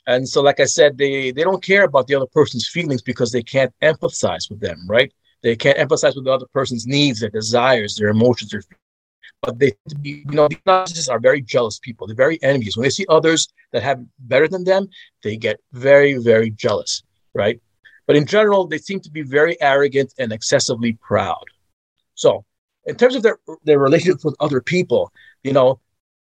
And 0.07 0.29
so, 0.29 0.43
like 0.43 0.61
I 0.61 0.65
said, 0.65 0.99
they 0.99 1.31
they 1.31 1.43
don't 1.43 1.63
care 1.63 1.85
about 1.85 2.07
the 2.07 2.15
other 2.15 2.27
person's 2.27 2.69
feelings 2.69 3.01
because 3.01 3.33
they 3.33 3.43
can't 3.43 3.73
empathize 3.83 4.51
with 4.51 4.61
them, 4.61 4.85
right? 4.87 5.13
They 5.45 5.55
can't 5.55 5.77
empathize 5.77 6.17
with 6.17 6.25
the 6.25 6.33
other 6.33 6.47
person's 6.55 6.87
needs, 6.87 7.21
their 7.21 7.29
desires, 7.29 7.97
their 7.97 8.09
emotions, 8.09 8.51
their 8.51 8.63
but 9.43 9.59
they 9.59 9.73
you 10.01 10.25
know 10.25 10.49
these 10.49 10.59
narcissists 10.67 11.11
are 11.11 11.21
very 11.21 11.43
jealous 11.43 11.79
people. 11.79 12.07
They're 12.07 12.17
very 12.17 12.43
envious. 12.43 12.79
When 12.79 12.85
they 12.85 12.91
see 12.91 13.05
others 13.11 13.53
that 13.73 13.83
have 13.83 14.03
better 14.21 14.49
than 14.49 14.65
them, 14.65 14.89
they 15.23 15.37
get 15.37 15.61
very, 15.73 16.15
very 16.17 16.49
jealous, 16.49 17.03
right? 17.35 17.61
But 18.07 18.17
in 18.17 18.25
general, 18.25 18.67
they 18.67 18.79
seem 18.79 19.01
to 19.01 19.11
be 19.11 19.21
very 19.21 19.61
arrogant 19.61 20.15
and 20.19 20.33
excessively 20.33 20.95
proud. 20.95 21.45
So, 22.15 22.47
in 22.87 22.97
terms 22.97 23.15
of 23.15 23.23
their 23.23 23.39
their 23.65 23.79
relationships 23.79 24.25
with 24.25 24.37
other 24.41 24.63
people, 24.63 25.13
you 25.43 25.53
know, 25.53 25.79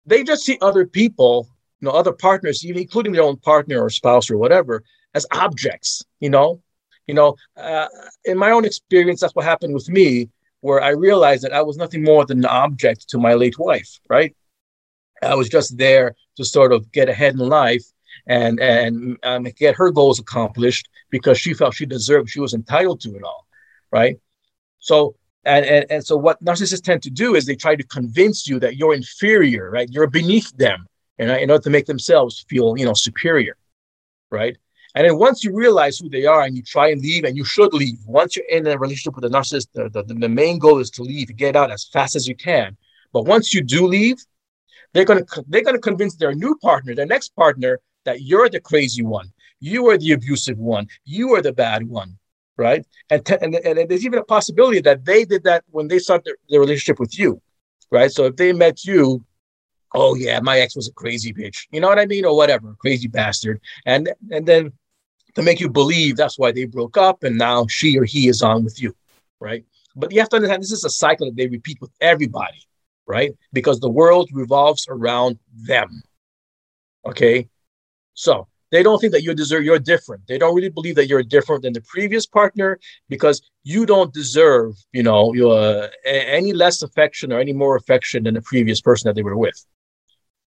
they 0.06 0.24
just 0.24 0.46
see 0.46 0.56
other 0.62 0.86
people, 0.86 1.50
you 1.80 1.86
know, 1.86 1.92
other 1.92 2.12
partners, 2.12 2.64
even 2.64 2.80
including 2.80 3.12
their 3.12 3.24
own 3.24 3.36
partner 3.36 3.82
or 3.84 3.90
spouse 3.90 4.30
or 4.30 4.38
whatever, 4.38 4.82
as 5.14 5.26
objects. 5.32 6.02
You 6.20 6.30
know, 6.30 6.61
you 7.06 7.14
know, 7.14 7.36
uh, 7.56 7.88
in 8.24 8.38
my 8.38 8.50
own 8.50 8.64
experience, 8.64 9.20
that's 9.20 9.34
what 9.34 9.44
happened 9.44 9.74
with 9.74 9.88
me, 9.88 10.28
where 10.60 10.82
I 10.82 10.90
realized 10.90 11.42
that 11.42 11.52
I 11.52 11.62
was 11.62 11.76
nothing 11.76 12.02
more 12.02 12.24
than 12.24 12.38
an 12.38 12.46
object 12.46 13.08
to 13.10 13.18
my 13.18 13.34
late 13.34 13.58
wife, 13.58 13.98
right? 14.08 14.34
I 15.22 15.34
was 15.34 15.48
just 15.48 15.76
there 15.78 16.14
to 16.36 16.44
sort 16.44 16.72
of 16.72 16.90
get 16.92 17.08
ahead 17.08 17.34
in 17.34 17.40
life 17.40 17.84
and 18.26 18.60
and 18.60 19.18
um, 19.22 19.44
get 19.44 19.74
her 19.74 19.90
goals 19.90 20.18
accomplished 20.18 20.88
because 21.10 21.38
she 21.38 21.54
felt 21.54 21.74
she 21.74 21.86
deserved, 21.86 22.30
she 22.30 22.40
was 22.40 22.54
entitled 22.54 23.00
to 23.00 23.14
it 23.16 23.22
all, 23.22 23.46
right? 23.90 24.18
So 24.78 25.16
and, 25.44 25.64
and 25.66 25.86
and 25.90 26.06
so 26.06 26.16
what 26.16 26.42
narcissists 26.44 26.82
tend 26.82 27.02
to 27.02 27.10
do 27.10 27.34
is 27.34 27.46
they 27.46 27.56
try 27.56 27.74
to 27.74 27.84
convince 27.84 28.46
you 28.46 28.60
that 28.60 28.76
you're 28.76 28.94
inferior, 28.94 29.70
right? 29.70 29.88
You're 29.90 30.06
beneath 30.06 30.56
them, 30.56 30.86
and 31.18 31.30
in 31.30 31.50
order 31.50 31.62
to 31.64 31.70
make 31.70 31.86
themselves 31.86 32.44
feel, 32.48 32.76
you 32.76 32.84
know, 32.84 32.94
superior, 32.94 33.56
right? 34.30 34.56
And 34.94 35.06
then 35.06 35.16
once 35.18 35.42
you 35.42 35.54
realize 35.54 35.98
who 35.98 36.08
they 36.08 36.26
are 36.26 36.42
and 36.42 36.56
you 36.56 36.62
try 36.62 36.88
and 36.88 37.00
leave, 37.00 37.24
and 37.24 37.36
you 37.36 37.44
should 37.44 37.72
leave, 37.72 37.98
once 38.06 38.36
you're 38.36 38.46
in 38.46 38.66
a 38.66 38.78
relationship 38.78 39.16
with 39.16 39.24
a 39.24 39.28
narcissist, 39.28 39.68
the, 39.72 39.88
the, 39.88 40.02
the 40.02 40.28
main 40.28 40.58
goal 40.58 40.78
is 40.78 40.90
to 40.90 41.02
leave, 41.02 41.34
get 41.36 41.56
out 41.56 41.70
as 41.70 41.84
fast 41.84 42.14
as 42.14 42.28
you 42.28 42.36
can. 42.36 42.76
But 43.12 43.24
once 43.24 43.54
you 43.54 43.62
do 43.62 43.86
leave, 43.86 44.18
they're 44.92 45.04
gonna 45.04 45.24
they're 45.48 45.64
gonna 45.64 45.78
convince 45.78 46.16
their 46.16 46.34
new 46.34 46.54
partner, 46.56 46.94
their 46.94 47.06
next 47.06 47.34
partner, 47.34 47.80
that 48.04 48.22
you're 48.22 48.48
the 48.48 48.60
crazy 48.60 49.02
one, 49.02 49.32
you 49.60 49.88
are 49.88 49.96
the 49.96 50.12
abusive 50.12 50.58
one, 50.58 50.86
you 51.04 51.34
are 51.34 51.40
the 51.42 51.52
bad 51.52 51.88
one, 51.88 52.18
right? 52.56 52.84
And 53.08 53.24
te- 53.24 53.38
and, 53.40 53.54
and 53.54 53.88
there's 53.88 54.04
even 54.04 54.18
a 54.18 54.24
possibility 54.24 54.80
that 54.80 55.04
they 55.04 55.24
did 55.24 55.44
that 55.44 55.64
when 55.70 55.88
they 55.88 55.98
started 55.98 56.24
their, 56.26 56.36
their 56.50 56.60
relationship 56.60 57.00
with 57.00 57.18
you, 57.18 57.40
right? 57.90 58.10
So 58.10 58.24
if 58.26 58.36
they 58.36 58.52
met 58.52 58.84
you 58.84 59.24
oh 59.94 60.14
yeah, 60.14 60.40
my 60.40 60.58
ex 60.58 60.74
was 60.74 60.88
a 60.88 60.92
crazy 60.92 61.32
bitch, 61.32 61.66
you 61.70 61.80
know 61.80 61.88
what 61.88 61.98
I 61.98 62.06
mean, 62.06 62.24
or 62.24 62.36
whatever, 62.36 62.74
crazy 62.78 63.08
bastard, 63.08 63.60
and 63.86 64.10
and 64.30 64.46
then 64.46 64.72
to 65.34 65.42
make 65.42 65.60
you 65.60 65.68
believe 65.68 66.16
that's 66.16 66.38
why 66.38 66.52
they 66.52 66.64
broke 66.64 66.96
up 66.96 67.22
and 67.22 67.38
now 67.38 67.66
she 67.68 67.98
or 67.98 68.04
he 68.04 68.28
is 68.28 68.42
on 68.42 68.64
with 68.64 68.80
you, 68.80 68.94
right? 69.40 69.64
But 69.96 70.12
you 70.12 70.20
have 70.20 70.28
to 70.30 70.36
understand 70.36 70.62
this 70.62 70.72
is 70.72 70.84
a 70.84 70.90
cycle 70.90 71.26
that 71.26 71.36
they 71.36 71.48
repeat 71.48 71.80
with 71.80 71.90
everybody, 72.00 72.66
right? 73.06 73.32
Because 73.52 73.80
the 73.80 73.90
world 73.90 74.30
revolves 74.32 74.86
around 74.88 75.38
them. 75.54 76.02
Okay. 77.06 77.48
So 78.14 78.46
they 78.70 78.82
don't 78.82 78.98
think 79.00 79.12
that 79.12 79.22
you 79.22 79.34
deserve 79.34 79.64
you're 79.64 79.78
different. 79.78 80.26
They 80.26 80.38
don't 80.38 80.54
really 80.54 80.70
believe 80.70 80.94
that 80.96 81.06
you're 81.06 81.22
different 81.22 81.62
than 81.62 81.74
the 81.74 81.82
previous 81.82 82.26
partner 82.26 82.78
because 83.08 83.42
you 83.64 83.84
don't 83.84 84.14
deserve, 84.14 84.74
you 84.92 85.02
know, 85.02 85.34
your, 85.34 85.58
uh, 85.58 85.88
any 86.06 86.52
less 86.52 86.82
affection 86.82 87.32
or 87.32 87.38
any 87.38 87.52
more 87.52 87.76
affection 87.76 88.24
than 88.24 88.34
the 88.34 88.42
previous 88.42 88.80
person 88.80 89.08
that 89.08 89.14
they 89.14 89.22
were 89.22 89.36
with. 89.36 89.64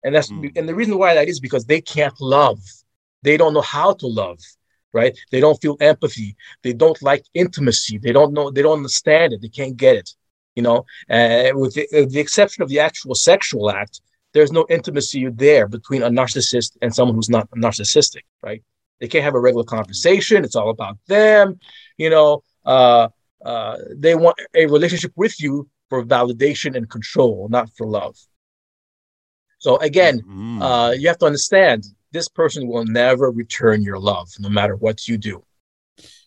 And 0.04 0.14
that's 0.14 0.30
mm. 0.30 0.56
and 0.56 0.68
the 0.68 0.74
reason 0.74 0.98
why 0.98 1.14
that 1.14 1.28
is 1.28 1.40
because 1.40 1.66
they 1.66 1.80
can't 1.80 2.14
love. 2.20 2.60
They 3.22 3.36
don't 3.36 3.54
know 3.54 3.60
how 3.60 3.94
to 3.94 4.06
love 4.06 4.38
right? 4.98 5.16
They 5.30 5.40
don't 5.40 5.60
feel 5.62 5.76
empathy. 5.80 6.36
They 6.62 6.72
don't 6.72 7.00
like 7.02 7.24
intimacy. 7.34 7.98
They 7.98 8.12
don't 8.12 8.32
know. 8.32 8.50
They 8.50 8.62
don't 8.62 8.78
understand 8.78 9.32
it. 9.32 9.40
They 9.42 9.48
can't 9.48 9.76
get 9.76 9.96
it. 9.96 10.10
You 10.56 10.62
know, 10.62 10.78
uh, 11.08 11.50
with 11.54 11.74
the, 11.74 11.86
uh, 11.96 12.06
the 12.08 12.20
exception 12.20 12.62
of 12.62 12.68
the 12.68 12.80
actual 12.80 13.14
sexual 13.14 13.70
act, 13.70 14.00
there's 14.34 14.52
no 14.52 14.66
intimacy 14.68 15.28
there 15.28 15.68
between 15.68 16.02
a 16.02 16.10
narcissist 16.10 16.76
and 16.82 16.94
someone 16.94 17.14
who's 17.14 17.30
not 17.30 17.48
narcissistic, 17.52 18.24
right? 18.42 18.62
They 19.00 19.08
can't 19.08 19.24
have 19.24 19.34
a 19.34 19.40
regular 19.40 19.64
conversation. 19.64 20.44
It's 20.44 20.56
all 20.56 20.70
about 20.70 20.98
them. 21.06 21.60
You 21.96 22.10
know, 22.10 22.42
uh, 22.66 23.08
uh, 23.44 23.76
they 23.94 24.14
want 24.14 24.36
a 24.54 24.66
relationship 24.66 25.12
with 25.14 25.40
you 25.40 25.68
for 25.88 26.04
validation 26.04 26.76
and 26.76 26.90
control, 26.90 27.48
not 27.48 27.70
for 27.76 27.86
love. 27.86 28.16
So 29.58 29.76
again, 29.78 30.20
mm-hmm. 30.20 30.62
uh, 30.62 30.90
you 30.90 31.08
have 31.08 31.18
to 31.18 31.26
understand 31.26 31.84
this 32.12 32.28
person 32.28 32.68
will 32.68 32.84
never 32.84 33.30
return 33.30 33.82
your 33.82 33.98
love 33.98 34.28
no 34.38 34.48
matter 34.48 34.76
what 34.76 35.08
you 35.08 35.18
do. 35.18 35.44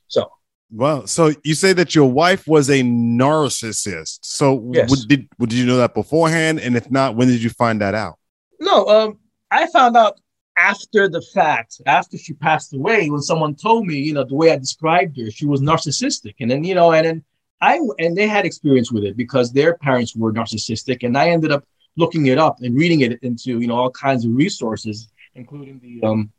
So, 0.08 0.32
well, 0.72 1.08
so 1.08 1.32
you 1.44 1.56
say 1.56 1.74
that 1.74 1.96
your 1.96 2.10
wife 2.10 2.48
was 2.48 2.70
a 2.70 2.82
narcissist. 2.82 4.20
So, 4.22 4.72
yes. 4.74 4.90
w- 4.90 5.08
did 5.08 5.30
did 5.40 5.54
you 5.54 5.66
know 5.66 5.78
that 5.78 5.94
beforehand? 5.94 6.60
And 6.60 6.76
if 6.76 6.90
not, 6.90 7.16
when 7.16 7.28
did 7.28 7.42
you 7.44 7.50
find 7.50 7.82
that 7.82 7.94
out? 7.94 8.18
No, 8.60 8.86
um, 8.88 9.20
I 9.50 9.68
found 9.68 9.98
out 9.98 10.20
after 10.58 11.10
the 11.10 11.22
fact, 11.34 11.82
after 11.86 12.18
she 12.18 12.34
passed 12.34 12.74
away, 12.74 13.10
when 13.10 13.22
someone 13.22 13.56
told 13.56 13.88
me, 13.88 13.96
you 13.96 14.14
know, 14.14 14.24
the 14.24 14.36
way 14.36 14.52
I 14.52 14.58
described 14.58 15.18
her, 15.18 15.32
she 15.32 15.46
was 15.46 15.62
narcissistic, 15.62 16.36
and 16.40 16.52
then 16.52 16.64
you 16.64 16.76
know, 16.76 16.92
and 16.92 17.06
then 17.06 17.24
I 17.62 17.80
and 18.00 18.16
they 18.16 18.28
had 18.28 18.46
experience 18.46 18.92
with 18.92 19.04
it 19.04 19.18
because 19.18 19.52
their 19.52 19.78
parents 19.78 20.16
were 20.16 20.34
narcissistic, 20.34 21.04
and 21.04 21.18
I 21.18 21.30
ended 21.30 21.52
up 21.52 21.64
looking 21.98 22.28
it 22.28 22.38
up 22.38 22.58
and 22.62 22.76
reading 22.76 23.02
it 23.02 23.22
into 23.24 23.60
you 23.60 23.68
know 23.68 23.76
all 23.76 23.92
kinds 23.92 24.26
of 24.26 24.36
resources, 24.36 25.10
including 25.36 25.80
the 25.80 26.08
um 26.08 26.32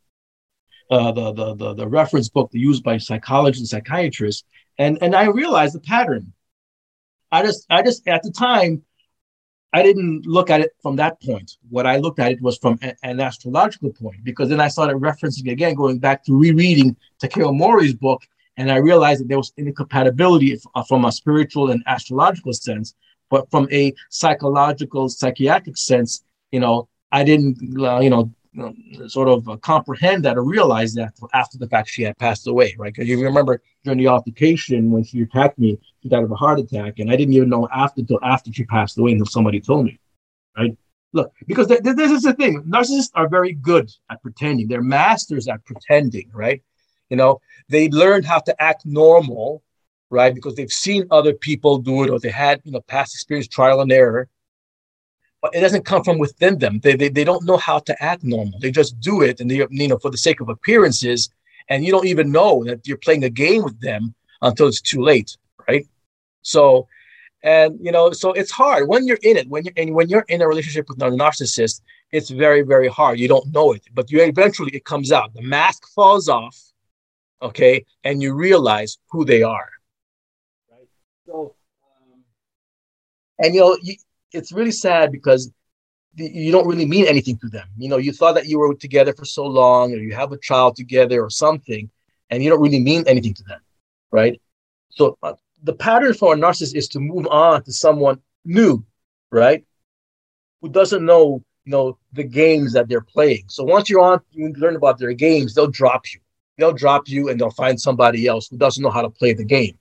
uh, 0.90 1.12
the, 1.12 1.32
the 1.32 1.54
the 1.54 1.74
the 1.74 1.88
reference 1.88 2.28
book 2.28 2.50
used 2.52 2.82
by 2.84 2.98
psychologists 2.98 3.60
and 3.60 3.68
psychiatrists, 3.68 4.44
and 4.78 4.98
and 5.00 5.14
I 5.14 5.26
realized 5.26 5.74
the 5.74 5.80
pattern. 5.80 6.32
I 7.30 7.42
just 7.42 7.66
I 7.70 7.82
just 7.82 8.06
at 8.08 8.22
the 8.22 8.30
time 8.30 8.82
I 9.72 9.82
didn't 9.82 10.26
look 10.26 10.50
at 10.50 10.60
it 10.60 10.72
from 10.82 10.96
that 10.96 11.20
point. 11.22 11.56
What 11.70 11.86
I 11.86 11.96
looked 11.96 12.18
at 12.18 12.32
it 12.32 12.42
was 12.42 12.58
from 12.58 12.78
a, 12.82 12.94
an 13.02 13.20
astrological 13.20 13.90
point, 13.92 14.22
because 14.22 14.50
then 14.50 14.60
I 14.60 14.68
started 14.68 14.96
referencing 14.96 15.50
again, 15.50 15.74
going 15.74 15.98
back 15.98 16.24
to 16.24 16.36
rereading 16.36 16.94
Takeo 17.20 17.52
Mori's 17.52 17.94
book, 17.94 18.22
and 18.58 18.70
I 18.70 18.76
realized 18.76 19.22
that 19.22 19.28
there 19.28 19.38
was 19.38 19.52
incompatibility 19.56 20.58
uh, 20.74 20.82
from 20.82 21.06
a 21.06 21.12
spiritual 21.12 21.70
and 21.70 21.82
astrological 21.86 22.52
sense, 22.52 22.94
but 23.30 23.50
from 23.50 23.66
a 23.72 23.94
psychological, 24.10 25.08
psychiatric 25.08 25.78
sense, 25.78 26.22
you 26.50 26.60
know, 26.60 26.88
I 27.10 27.24
didn't, 27.24 27.56
uh, 27.80 28.00
you 28.00 28.10
know, 28.10 28.30
sort 29.06 29.28
of 29.28 29.48
uh, 29.48 29.56
comprehend 29.56 30.24
that 30.24 30.36
or 30.36 30.44
realize 30.44 30.92
that 30.94 31.14
after 31.32 31.56
the 31.56 31.68
fact 31.68 31.88
she 31.88 32.02
had 32.02 32.16
passed 32.18 32.46
away, 32.46 32.74
right? 32.78 32.92
Because 32.92 33.08
you 33.08 33.22
remember 33.22 33.62
during 33.84 33.98
the 33.98 34.08
altercation 34.08 34.90
when 34.90 35.04
she 35.04 35.22
attacked 35.22 35.58
me, 35.58 35.78
she 36.02 36.08
died 36.08 36.24
of 36.24 36.30
a 36.30 36.36
heart 36.36 36.58
attack, 36.58 36.98
and 36.98 37.10
I 37.10 37.16
didn't 37.16 37.34
even 37.34 37.48
know 37.48 37.68
after 37.72 38.00
until 38.00 38.18
after 38.22 38.52
she 38.52 38.64
passed 38.64 38.98
away 38.98 39.12
until 39.12 39.26
somebody 39.26 39.60
told 39.60 39.86
me, 39.86 39.98
right? 40.56 40.76
Look, 41.14 41.32
because 41.46 41.66
th- 41.68 41.82
th- 41.82 41.96
this 41.96 42.10
is 42.10 42.22
the 42.22 42.34
thing: 42.34 42.62
narcissists 42.62 43.10
are 43.14 43.28
very 43.28 43.54
good 43.54 43.90
at 44.10 44.22
pretending. 44.22 44.68
They're 44.68 44.82
masters 44.82 45.48
at 45.48 45.64
pretending, 45.64 46.30
right? 46.34 46.62
You 47.08 47.16
know, 47.16 47.40
they 47.68 47.88
learned 47.88 48.24
how 48.24 48.40
to 48.40 48.62
act 48.62 48.84
normal, 48.84 49.62
right? 50.10 50.34
Because 50.34 50.56
they've 50.56 50.70
seen 50.70 51.06
other 51.10 51.32
people 51.32 51.78
do 51.78 52.04
it, 52.04 52.10
or 52.10 52.18
they 52.18 52.30
had 52.30 52.60
you 52.64 52.72
know 52.72 52.80
past 52.82 53.14
experience, 53.14 53.48
trial 53.48 53.80
and 53.80 53.92
error, 53.92 54.28
it 55.52 55.60
doesn't 55.60 55.84
come 55.84 56.04
from 56.04 56.18
within 56.18 56.58
them. 56.58 56.78
They, 56.80 56.94
they, 56.94 57.08
they 57.08 57.24
don't 57.24 57.44
know 57.44 57.56
how 57.56 57.80
to 57.80 58.02
act 58.02 58.22
normal. 58.22 58.58
They 58.60 58.70
just 58.70 59.00
do 59.00 59.22
it, 59.22 59.40
and 59.40 59.50
they 59.50 59.66
you 59.70 59.88
know 59.88 59.98
for 59.98 60.10
the 60.10 60.18
sake 60.18 60.40
of 60.40 60.48
appearances, 60.48 61.30
and 61.68 61.84
you 61.84 61.90
don't 61.90 62.06
even 62.06 62.30
know 62.30 62.64
that 62.64 62.86
you're 62.86 62.98
playing 62.98 63.24
a 63.24 63.30
game 63.30 63.64
with 63.64 63.80
them 63.80 64.14
until 64.42 64.68
it's 64.68 64.80
too 64.80 65.02
late, 65.02 65.36
right? 65.68 65.86
So, 66.42 66.86
and 67.42 67.78
you 67.80 67.90
know, 67.90 68.12
so 68.12 68.32
it's 68.32 68.52
hard 68.52 68.88
when 68.88 69.06
you're 69.06 69.18
in 69.22 69.36
it. 69.36 69.48
When 69.48 69.64
you're 69.64 69.74
and 69.76 69.94
when 69.94 70.08
you're 70.08 70.24
in 70.28 70.42
a 70.42 70.48
relationship 70.48 70.88
with 70.88 71.02
a 71.02 71.06
narcissist, 71.06 71.80
it's 72.12 72.30
very 72.30 72.62
very 72.62 72.88
hard. 72.88 73.18
You 73.18 73.28
don't 73.28 73.52
know 73.52 73.72
it, 73.72 73.82
but 73.94 74.10
you 74.12 74.22
eventually 74.22 74.70
it 74.72 74.84
comes 74.84 75.10
out. 75.10 75.34
The 75.34 75.42
mask 75.42 75.88
falls 75.88 76.28
off, 76.28 76.56
okay, 77.40 77.84
and 78.04 78.22
you 78.22 78.34
realize 78.34 78.98
who 79.10 79.24
they 79.24 79.42
are, 79.42 79.68
right? 80.70 80.88
So. 81.26 81.56
Um, 81.84 82.20
and 83.40 83.54
you 83.54 83.60
know, 83.60 83.76
you, 83.82 83.96
it's 84.32 84.52
really 84.52 84.70
sad 84.70 85.12
because 85.12 85.50
you 86.14 86.52
don't 86.52 86.66
really 86.66 86.84
mean 86.86 87.06
anything 87.06 87.38
to 87.38 87.48
them. 87.48 87.66
You 87.78 87.88
know, 87.88 87.96
you 87.96 88.12
thought 88.12 88.34
that 88.34 88.46
you 88.46 88.58
were 88.58 88.74
together 88.74 89.14
for 89.14 89.24
so 89.24 89.44
long, 89.46 89.92
or 89.92 89.96
you 89.96 90.14
have 90.14 90.32
a 90.32 90.38
child 90.38 90.76
together, 90.76 91.24
or 91.24 91.30
something, 91.30 91.90
and 92.30 92.42
you 92.42 92.50
don't 92.50 92.60
really 92.60 92.80
mean 92.80 93.04
anything 93.06 93.34
to 93.34 93.44
them, 93.44 93.60
right? 94.10 94.40
So 94.90 95.16
uh, 95.22 95.34
the 95.62 95.72
pattern 95.72 96.14
for 96.14 96.34
a 96.34 96.36
narcissist 96.36 96.74
is 96.74 96.88
to 96.88 97.00
move 97.00 97.26
on 97.28 97.62
to 97.64 97.72
someone 97.72 98.20
new, 98.44 98.84
right? 99.30 99.64
Who 100.60 100.68
doesn't 100.68 101.04
know, 101.04 101.42
you 101.64 101.72
know, 101.72 101.98
the 102.12 102.24
games 102.24 102.72
that 102.74 102.88
they're 102.88 103.00
playing. 103.00 103.44
So 103.48 103.64
once 103.64 103.88
you're 103.88 104.00
on, 104.00 104.20
you 104.32 104.52
learn 104.52 104.76
about 104.76 104.98
their 104.98 105.12
games, 105.12 105.54
they'll 105.54 105.66
drop 105.68 106.12
you. 106.12 106.20
They'll 106.58 106.72
drop 106.72 107.08
you, 107.08 107.30
and 107.30 107.40
they'll 107.40 107.50
find 107.50 107.80
somebody 107.80 108.26
else 108.26 108.48
who 108.48 108.58
doesn't 108.58 108.82
know 108.82 108.90
how 108.90 109.02
to 109.02 109.10
play 109.10 109.32
the 109.32 109.44
game, 109.44 109.78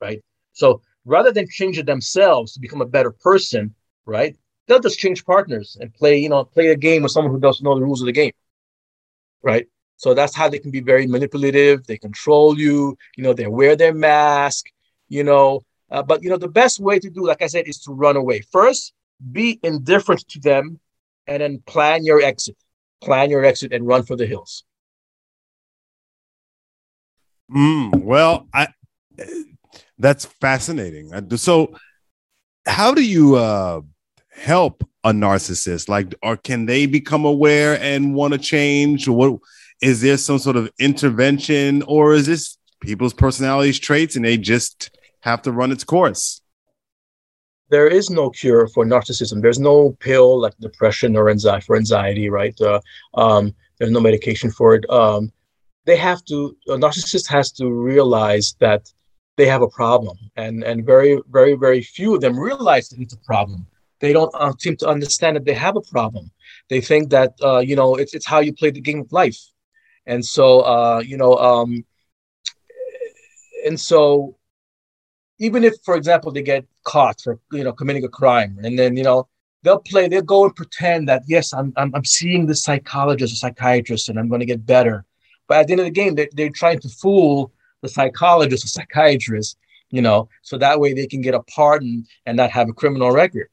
right? 0.00 0.22
So 0.52 0.82
rather 1.04 1.32
than 1.32 1.48
change 1.48 1.78
it 1.78 1.86
themselves 1.86 2.52
to 2.52 2.60
become 2.60 2.80
a 2.80 2.86
better 2.86 3.10
person, 3.10 3.74
right? 4.06 4.36
They'll 4.66 4.80
just 4.80 4.98
change 4.98 5.24
partners 5.24 5.76
and 5.80 5.92
play, 5.92 6.18
you 6.18 6.28
know, 6.28 6.44
play 6.44 6.68
a 6.68 6.76
game 6.76 7.02
with 7.02 7.12
someone 7.12 7.32
who 7.32 7.40
doesn't 7.40 7.64
know 7.64 7.74
the 7.74 7.84
rules 7.84 8.00
of 8.00 8.06
the 8.06 8.12
game, 8.12 8.32
right? 9.42 9.66
So 9.96 10.14
that's 10.14 10.34
how 10.34 10.48
they 10.48 10.58
can 10.58 10.70
be 10.70 10.80
very 10.80 11.06
manipulative. 11.06 11.86
They 11.86 11.98
control 11.98 12.58
you. 12.58 12.96
You 13.16 13.24
know, 13.24 13.32
they 13.32 13.46
wear 13.46 13.76
their 13.76 13.94
mask. 13.94 14.66
You 15.08 15.22
know, 15.22 15.60
uh, 15.90 16.02
but 16.02 16.22
you 16.22 16.30
know 16.30 16.36
the 16.36 16.48
best 16.48 16.80
way 16.80 16.98
to 16.98 17.10
do, 17.10 17.26
like 17.26 17.42
I 17.42 17.46
said, 17.46 17.68
is 17.68 17.78
to 17.80 17.92
run 17.92 18.16
away. 18.16 18.40
First, 18.50 18.92
be 19.32 19.60
indifferent 19.62 20.26
to 20.28 20.40
them, 20.40 20.80
and 21.26 21.42
then 21.42 21.62
plan 21.66 22.04
your 22.04 22.20
exit. 22.20 22.56
Plan 23.02 23.30
your 23.30 23.44
exit 23.44 23.72
and 23.72 23.86
run 23.86 24.02
for 24.02 24.16
the 24.16 24.26
hills. 24.26 24.64
Mm, 27.54 28.02
well, 28.02 28.48
I 28.52 28.68
that's 29.98 30.24
fascinating. 30.24 31.12
So, 31.36 31.74
how 32.66 32.94
do 32.94 33.04
you 33.04 33.36
uh, 33.36 33.82
help 34.34 34.86
a 35.04 35.12
narcissist? 35.12 35.88
Like, 35.88 36.14
or 36.22 36.36
can 36.36 36.66
they 36.66 36.86
become 36.86 37.24
aware 37.24 37.78
and 37.80 38.14
want 38.14 38.32
to 38.34 38.38
change? 38.38 39.08
What 39.08 39.38
is 39.80 40.00
there 40.00 40.16
some 40.16 40.38
sort 40.38 40.56
of 40.56 40.70
intervention, 40.78 41.82
or 41.82 42.14
is 42.14 42.26
this 42.26 42.56
people's 42.80 43.14
personalities 43.14 43.78
traits 43.78 44.16
and 44.16 44.24
they 44.24 44.36
just 44.36 44.90
have 45.20 45.42
to 45.42 45.52
run 45.52 45.72
its 45.72 45.84
course? 45.84 46.40
There 47.70 47.88
is 47.88 48.10
no 48.10 48.30
cure 48.30 48.68
for 48.68 48.84
narcissism. 48.84 49.40
There's 49.40 49.58
no 49.58 49.92
pill 50.00 50.40
like 50.40 50.56
depression 50.60 51.16
or 51.16 51.30
anxiety 51.30 51.64
for 51.64 51.76
anxiety, 51.76 52.28
right? 52.28 52.58
Uh, 52.60 52.80
um, 53.14 53.54
there's 53.78 53.90
no 53.90 54.00
medication 54.00 54.50
for 54.50 54.74
it. 54.74 54.88
Um, 54.90 55.32
they 55.86 55.96
have 55.96 56.24
to. 56.26 56.56
A 56.68 56.76
narcissist 56.76 57.28
has 57.28 57.50
to 57.52 57.70
realize 57.70 58.54
that 58.60 58.92
they 59.36 59.46
have 59.46 59.62
a 59.62 59.68
problem, 59.68 60.16
and 60.36 60.62
and 60.62 60.86
very 60.86 61.20
very 61.30 61.54
very 61.54 61.82
few 61.82 62.14
of 62.14 62.20
them 62.20 62.38
realize 62.38 62.88
that 62.90 63.00
it's 63.00 63.14
a 63.14 63.18
problem 63.18 63.66
they 64.00 64.12
don't 64.12 64.34
uh, 64.34 64.52
seem 64.58 64.76
to 64.78 64.88
understand 64.88 65.36
that 65.36 65.44
they 65.44 65.54
have 65.54 65.76
a 65.76 65.80
problem. 65.80 66.30
They 66.68 66.80
think 66.80 67.10
that 67.10 67.34
uh, 67.42 67.58
you 67.58 67.76
know 67.76 67.96
it's 67.96 68.14
it's 68.14 68.26
how 68.26 68.40
you 68.40 68.52
play 68.52 68.70
the 68.70 68.80
game 68.80 69.00
of 69.00 69.12
life, 69.12 69.38
and 70.06 70.24
so 70.24 70.60
uh, 70.60 71.02
you 71.04 71.16
know, 71.16 71.34
um, 71.36 71.84
and 73.66 73.78
so 73.78 74.36
even 75.38 75.64
if, 75.64 75.74
for 75.84 75.96
example, 75.96 76.32
they 76.32 76.42
get 76.42 76.64
caught 76.84 77.20
for 77.20 77.38
you 77.52 77.64
know 77.64 77.72
committing 77.72 78.04
a 78.04 78.08
crime, 78.08 78.58
and 78.62 78.78
then 78.78 78.96
you 78.96 79.04
know 79.04 79.28
they'll 79.62 79.80
play, 79.80 80.08
they'll 80.08 80.22
go 80.22 80.44
and 80.44 80.56
pretend 80.56 81.08
that 81.08 81.22
yes, 81.26 81.52
I'm 81.52 81.72
I'm, 81.76 81.94
I'm 81.94 82.04
seeing 82.04 82.46
the 82.46 82.54
psychologist 82.54 83.32
or 83.32 83.36
psychiatrist, 83.36 84.08
and 84.08 84.18
I'm 84.18 84.28
going 84.28 84.40
to 84.40 84.46
get 84.46 84.66
better. 84.66 85.04
But 85.46 85.58
at 85.58 85.66
the 85.66 85.74
end 85.74 85.80
of 85.80 85.86
the 85.86 85.90
game, 85.90 86.14
they're, 86.14 86.28
they're 86.32 86.50
trying 86.50 86.80
to 86.80 86.88
fool 86.88 87.52
the 87.82 87.88
psychologist 87.88 88.64
or 88.64 88.68
psychiatrist, 88.68 89.58
you 89.90 90.00
know, 90.00 90.28
so 90.40 90.56
that 90.56 90.80
way 90.80 90.94
they 90.94 91.06
can 91.06 91.20
get 91.20 91.34
a 91.34 91.42
pardon 91.42 92.06
and 92.24 92.38
not 92.38 92.50
have 92.50 92.70
a 92.70 92.72
criminal 92.72 93.10
record 93.10 93.50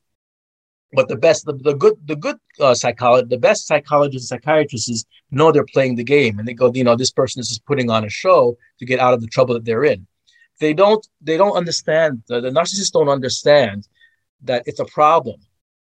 but 0.93 1.07
the 1.07 1.15
best 1.15 1.45
the, 1.45 1.53
the 1.53 1.73
good 1.73 1.95
the 2.05 2.15
good 2.15 2.37
uh, 2.59 2.73
psychologist 2.73 3.29
the 3.29 3.37
best 3.37 3.67
psychologists 3.67 4.31
and 4.31 4.41
psychiatrists 4.41 5.05
know 5.31 5.51
they're 5.51 5.65
playing 5.65 5.95
the 5.95 6.03
game. 6.03 6.39
And 6.39 6.47
they 6.47 6.53
go 6.53 6.71
you 6.73 6.83
know 6.83 6.95
this 6.95 7.11
person 7.11 7.39
is 7.39 7.49
just 7.49 7.65
putting 7.65 7.89
on 7.89 8.05
a 8.05 8.09
show 8.09 8.57
to 8.79 8.85
get 8.85 8.99
out 8.99 9.13
of 9.13 9.21
the 9.21 9.27
trouble 9.27 9.53
that 9.53 9.65
they're 9.65 9.85
in. 9.85 10.07
They 10.59 10.73
don't 10.73 11.05
they 11.21 11.37
don't 11.37 11.55
understand 11.55 12.23
the, 12.27 12.41
the 12.41 12.49
narcissists 12.49 12.91
don't 12.91 13.09
understand 13.09 13.87
that 14.43 14.63
it's 14.65 14.79
a 14.79 14.85
problem 14.85 15.39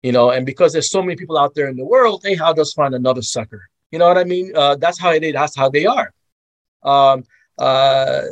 you 0.02 0.12
know 0.12 0.30
and 0.30 0.46
because 0.46 0.72
there's 0.72 0.90
so 0.90 1.02
many 1.02 1.16
people 1.16 1.36
out 1.36 1.54
there 1.54 1.68
in 1.68 1.76
the 1.76 1.84
world 1.84 2.22
hey 2.24 2.38
i'll 2.38 2.54
just 2.54 2.76
find 2.76 2.94
another 2.94 3.22
sucker? 3.22 3.68
You 3.90 3.98
know 3.98 4.08
what 4.08 4.18
i 4.18 4.24
mean? 4.24 4.52
Uh, 4.54 4.76
that's 4.76 4.98
how 4.98 5.12
it 5.12 5.22
is. 5.24 5.32
That's 5.32 5.56
how 5.56 5.70
they 5.70 5.86
are. 5.86 6.12
Um, 6.82 7.24
uh, 7.58 8.22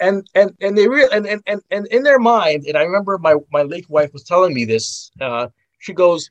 and 0.00 0.26
and 0.34 0.52
and 0.60 0.76
they 0.76 0.88
real 0.88 1.08
and, 1.12 1.26
and 1.26 1.42
and 1.46 1.60
and 1.70 1.86
in 1.88 2.02
their 2.02 2.18
mind 2.18 2.64
and 2.66 2.76
i 2.76 2.82
remember 2.82 3.18
my 3.18 3.34
my 3.52 3.62
late 3.62 3.88
wife 3.88 4.12
was 4.12 4.24
telling 4.24 4.54
me 4.54 4.64
this 4.64 5.10
uh, 5.20 5.46
she 5.78 5.92
goes 5.92 6.30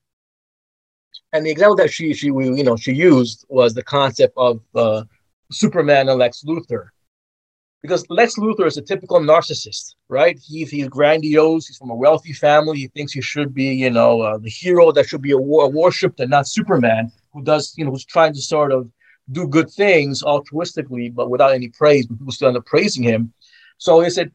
and 1.33 1.45
the 1.45 1.51
example 1.51 1.75
that 1.75 1.91
she 1.91 2.13
she 2.13 2.27
you 2.27 2.63
know 2.63 2.75
she 2.75 2.91
used 2.91 3.45
was 3.49 3.73
the 3.73 3.83
concept 3.83 4.33
of 4.37 4.61
uh, 4.75 5.03
superman 5.51 6.09
and 6.09 6.19
lex 6.19 6.43
luthor. 6.43 6.89
Because 7.81 8.05
lex 8.09 8.35
luthor 8.35 8.65
is 8.65 8.77
a 8.77 8.81
typical 8.81 9.19
narcissist 9.19 9.95
right? 10.09 10.37
He's 10.43 10.69
he's 10.71 10.87
grandiose 10.87 11.67
he's 11.67 11.77
from 11.77 11.91
a 11.91 11.95
wealthy 11.95 12.33
family 12.33 12.77
he 12.79 12.87
thinks 12.87 13.13
he 13.13 13.21
should 13.21 13.53
be 13.53 13.65
you 13.65 13.91
know 13.91 14.21
uh, 14.21 14.37
the 14.37 14.49
hero 14.49 14.91
that 14.91 15.07
should 15.07 15.21
be 15.21 15.33
war 15.33 15.69
worshipped 15.69 16.19
and 16.19 16.31
not 16.31 16.47
superman 16.47 17.11
who 17.33 17.43
does 17.43 17.73
you 17.77 17.85
know 17.85 17.91
who's 17.91 18.05
trying 18.05 18.33
to 18.33 18.41
sort 18.41 18.71
of 18.71 18.89
do 19.31 19.47
good 19.47 19.69
things 19.69 20.23
altruistically 20.23 21.13
but 21.13 21.29
without 21.29 21.53
any 21.53 21.69
praise 21.69 22.07
but 22.07 22.17
people 22.17 22.33
still 22.33 22.47
end 22.47 22.57
up 22.57 22.65
praising 22.65 23.03
him 23.03 23.31
so 23.79 24.01
he 24.01 24.09
said, 24.09 24.31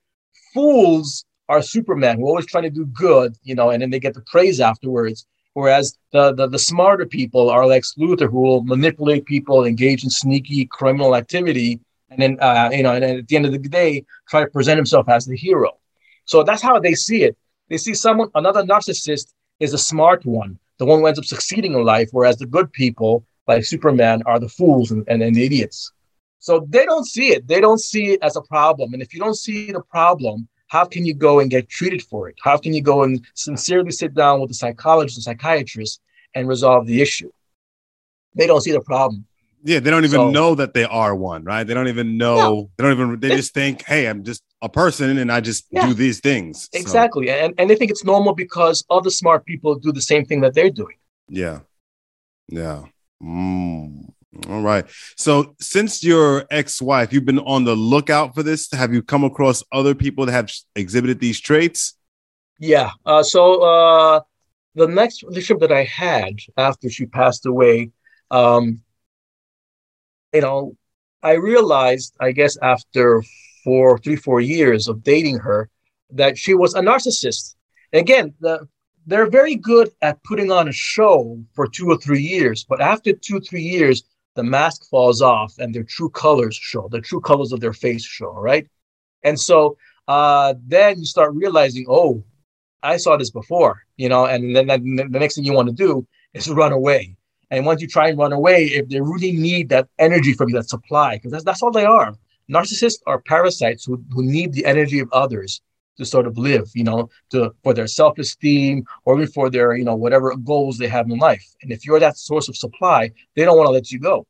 fools 0.52 1.24
are 1.48 1.62
Superman 1.62 2.18
who 2.18 2.26
always 2.26 2.46
trying 2.46 2.64
to 2.64 2.70
do 2.70 2.86
good, 2.86 3.36
you 3.42 3.54
know, 3.54 3.70
and 3.70 3.80
then 3.80 3.90
they 3.90 4.00
get 4.00 4.14
the 4.14 4.22
praise 4.22 4.58
afterwards. 4.60 5.26
Whereas 5.52 5.96
the, 6.10 6.34
the, 6.34 6.48
the 6.48 6.58
smarter 6.58 7.06
people 7.06 7.48
are 7.48 7.66
like 7.66 7.84
Luthor, 7.96 8.28
who 8.28 8.40
will 8.40 8.64
manipulate 8.64 9.24
people, 9.26 9.64
engage 9.64 10.02
in 10.02 10.10
sneaky 10.10 10.66
criminal 10.66 11.14
activity, 11.14 11.78
and 12.10 12.20
then 12.20 12.38
uh, 12.40 12.70
you 12.72 12.82
know, 12.82 12.92
and 12.92 13.04
at 13.04 13.28
the 13.28 13.36
end 13.36 13.46
of 13.46 13.52
the 13.52 13.58
day, 13.58 14.04
try 14.28 14.40
to 14.40 14.50
present 14.50 14.78
himself 14.78 15.08
as 15.08 15.26
the 15.26 15.36
hero. 15.36 15.78
So 16.24 16.42
that's 16.42 16.62
how 16.62 16.80
they 16.80 16.94
see 16.94 17.22
it. 17.22 17.36
They 17.68 17.76
see 17.76 17.94
someone, 17.94 18.30
another 18.34 18.64
narcissist, 18.64 19.32
is 19.60 19.74
a 19.74 19.78
smart 19.78 20.24
one, 20.24 20.58
the 20.78 20.86
one 20.86 20.98
who 21.00 21.06
ends 21.06 21.18
up 21.18 21.24
succeeding 21.24 21.74
in 21.74 21.84
life, 21.84 22.08
whereas 22.10 22.38
the 22.38 22.46
good 22.46 22.72
people, 22.72 23.24
like 23.46 23.64
Superman, 23.64 24.22
are 24.26 24.40
the 24.40 24.48
fools 24.48 24.90
and, 24.90 25.04
and, 25.06 25.22
and 25.22 25.36
the 25.36 25.44
idiots. 25.44 25.92
So 26.44 26.66
they 26.68 26.84
don't 26.84 27.06
see 27.06 27.28
it. 27.28 27.48
They 27.48 27.58
don't 27.58 27.80
see 27.80 28.12
it 28.12 28.18
as 28.22 28.36
a 28.36 28.42
problem. 28.42 28.92
And 28.92 29.00
if 29.00 29.14
you 29.14 29.18
don't 29.18 29.34
see 29.34 29.72
the 29.72 29.80
problem, 29.80 30.46
how 30.66 30.84
can 30.84 31.06
you 31.06 31.14
go 31.14 31.40
and 31.40 31.50
get 31.50 31.70
treated 31.70 32.02
for 32.02 32.28
it? 32.28 32.36
How 32.42 32.58
can 32.58 32.74
you 32.74 32.82
go 32.82 33.02
and 33.02 33.24
sincerely 33.32 33.92
sit 33.92 34.12
down 34.12 34.42
with 34.42 34.50
a 34.50 34.54
psychologist, 34.54 35.16
a 35.16 35.22
psychiatrist, 35.22 36.02
and 36.34 36.46
resolve 36.46 36.86
the 36.86 37.00
issue? 37.00 37.30
They 38.34 38.46
don't 38.46 38.60
see 38.60 38.72
the 38.72 38.82
problem. 38.82 39.24
Yeah, 39.62 39.80
they 39.80 39.88
don't 39.88 40.04
even 40.04 40.20
so, 40.20 40.30
know 40.32 40.54
that 40.54 40.74
they 40.74 40.84
are 40.84 41.14
one, 41.14 41.44
right? 41.44 41.64
They 41.64 41.72
don't 41.72 41.88
even 41.88 42.18
know. 42.18 42.36
No, 42.36 42.70
they 42.76 42.84
don't 42.84 42.92
even. 42.92 43.20
They 43.20 43.30
just 43.30 43.54
think, 43.54 43.82
"Hey, 43.86 44.06
I'm 44.06 44.22
just 44.22 44.42
a 44.60 44.68
person, 44.68 45.16
and 45.16 45.32
I 45.32 45.40
just 45.40 45.64
yeah, 45.70 45.86
do 45.86 45.94
these 45.94 46.20
things." 46.20 46.68
Exactly, 46.74 47.30
and 47.30 47.54
and 47.56 47.70
they 47.70 47.74
think 47.74 47.90
it's 47.90 48.04
normal 48.04 48.34
because 48.34 48.84
other 48.90 49.08
smart 49.08 49.46
people 49.46 49.76
do 49.76 49.92
the 49.92 50.02
same 50.02 50.26
thing 50.26 50.42
that 50.42 50.52
they're 50.52 50.68
doing. 50.68 50.98
Yeah, 51.26 51.60
yeah. 52.48 52.82
Mm. 53.22 54.12
All 54.48 54.62
right. 54.62 54.84
So, 55.16 55.54
since 55.60 56.02
your 56.02 56.46
ex-wife, 56.50 57.12
you've 57.12 57.24
been 57.24 57.38
on 57.40 57.64
the 57.64 57.74
lookout 57.74 58.34
for 58.34 58.42
this. 58.42 58.70
Have 58.72 58.92
you 58.92 59.02
come 59.02 59.24
across 59.24 59.62
other 59.72 59.94
people 59.94 60.26
that 60.26 60.32
have 60.32 60.50
exhibited 60.74 61.20
these 61.20 61.40
traits? 61.40 61.94
Yeah. 62.58 62.90
Uh, 63.06 63.22
so, 63.22 63.62
uh, 63.62 64.20
the 64.74 64.88
next 64.88 65.22
relationship 65.22 65.60
that 65.60 65.72
I 65.72 65.84
had 65.84 66.34
after 66.56 66.90
she 66.90 67.06
passed 67.06 67.46
away, 67.46 67.90
um, 68.30 68.82
you 70.32 70.40
know, 70.40 70.76
I 71.22 71.34
realized, 71.34 72.16
I 72.20 72.32
guess, 72.32 72.56
after 72.60 73.22
four, 73.62 73.98
three, 73.98 74.16
four 74.16 74.40
years 74.40 74.88
of 74.88 75.02
dating 75.02 75.38
her, 75.38 75.70
that 76.10 76.36
she 76.36 76.54
was 76.54 76.74
a 76.74 76.80
narcissist. 76.80 77.54
Again, 77.92 78.34
the, 78.40 78.68
they're 79.06 79.30
very 79.30 79.54
good 79.54 79.90
at 80.02 80.22
putting 80.24 80.50
on 80.50 80.68
a 80.68 80.72
show 80.72 81.42
for 81.54 81.66
two 81.66 81.88
or 81.88 81.98
three 81.98 82.22
years, 82.22 82.64
but 82.68 82.80
after 82.80 83.12
two, 83.12 83.40
three 83.40 83.62
years, 83.62 84.02
the 84.34 84.42
mask 84.42 84.88
falls 84.88 85.22
off 85.22 85.54
and 85.58 85.74
their 85.74 85.84
true 85.84 86.10
colors 86.10 86.56
show, 86.56 86.88
the 86.88 87.00
true 87.00 87.20
colors 87.20 87.52
of 87.52 87.60
their 87.60 87.72
face 87.72 88.04
show, 88.04 88.32
right? 88.32 88.66
And 89.22 89.38
so 89.38 89.76
uh, 90.08 90.54
then 90.66 90.98
you 90.98 91.06
start 91.06 91.34
realizing, 91.34 91.86
oh, 91.88 92.22
I 92.82 92.98
saw 92.98 93.16
this 93.16 93.30
before, 93.30 93.82
you 93.96 94.08
know, 94.08 94.26
and 94.26 94.54
then 94.54 94.66
the 94.66 95.08
next 95.10 95.36
thing 95.36 95.44
you 95.44 95.54
want 95.54 95.68
to 95.68 95.74
do 95.74 96.06
is 96.34 96.48
run 96.48 96.72
away. 96.72 97.16
And 97.50 97.64
once 97.64 97.80
you 97.80 97.88
try 97.88 98.08
and 98.08 98.18
run 98.18 98.32
away, 98.32 98.64
if 98.64 98.88
they 98.88 99.00
really 99.00 99.32
need 99.32 99.68
that 99.70 99.88
energy 99.98 100.32
from 100.32 100.48
you, 100.48 100.56
that 100.56 100.68
supply, 100.68 101.16
because 101.16 101.32
that's, 101.32 101.44
that's 101.44 101.62
all 101.62 101.70
they 101.70 101.84
are. 101.84 102.14
Narcissists 102.50 103.00
are 103.06 103.20
parasites 103.20 103.84
who, 103.84 104.02
who 104.12 104.22
need 104.22 104.52
the 104.52 104.66
energy 104.66 104.98
of 104.98 105.08
others 105.12 105.62
to 105.98 106.04
sort 106.04 106.26
of 106.26 106.36
live, 106.36 106.70
you 106.74 106.84
know, 106.84 107.08
to 107.30 107.54
for 107.62 107.74
their 107.74 107.86
self-esteem 107.86 108.84
or 109.04 109.16
even 109.16 109.30
for 109.32 109.50
their, 109.50 109.76
you 109.76 109.84
know, 109.84 109.94
whatever 109.94 110.34
goals 110.36 110.78
they 110.78 110.88
have 110.88 111.10
in 111.10 111.18
life. 111.18 111.46
And 111.62 111.72
if 111.72 111.86
you're 111.86 112.00
that 112.00 112.18
source 112.18 112.48
of 112.48 112.56
supply, 112.56 113.10
they 113.36 113.44
don't 113.44 113.56
want 113.56 113.68
to 113.68 113.72
let 113.72 113.90
you 113.90 113.98
go. 113.98 114.26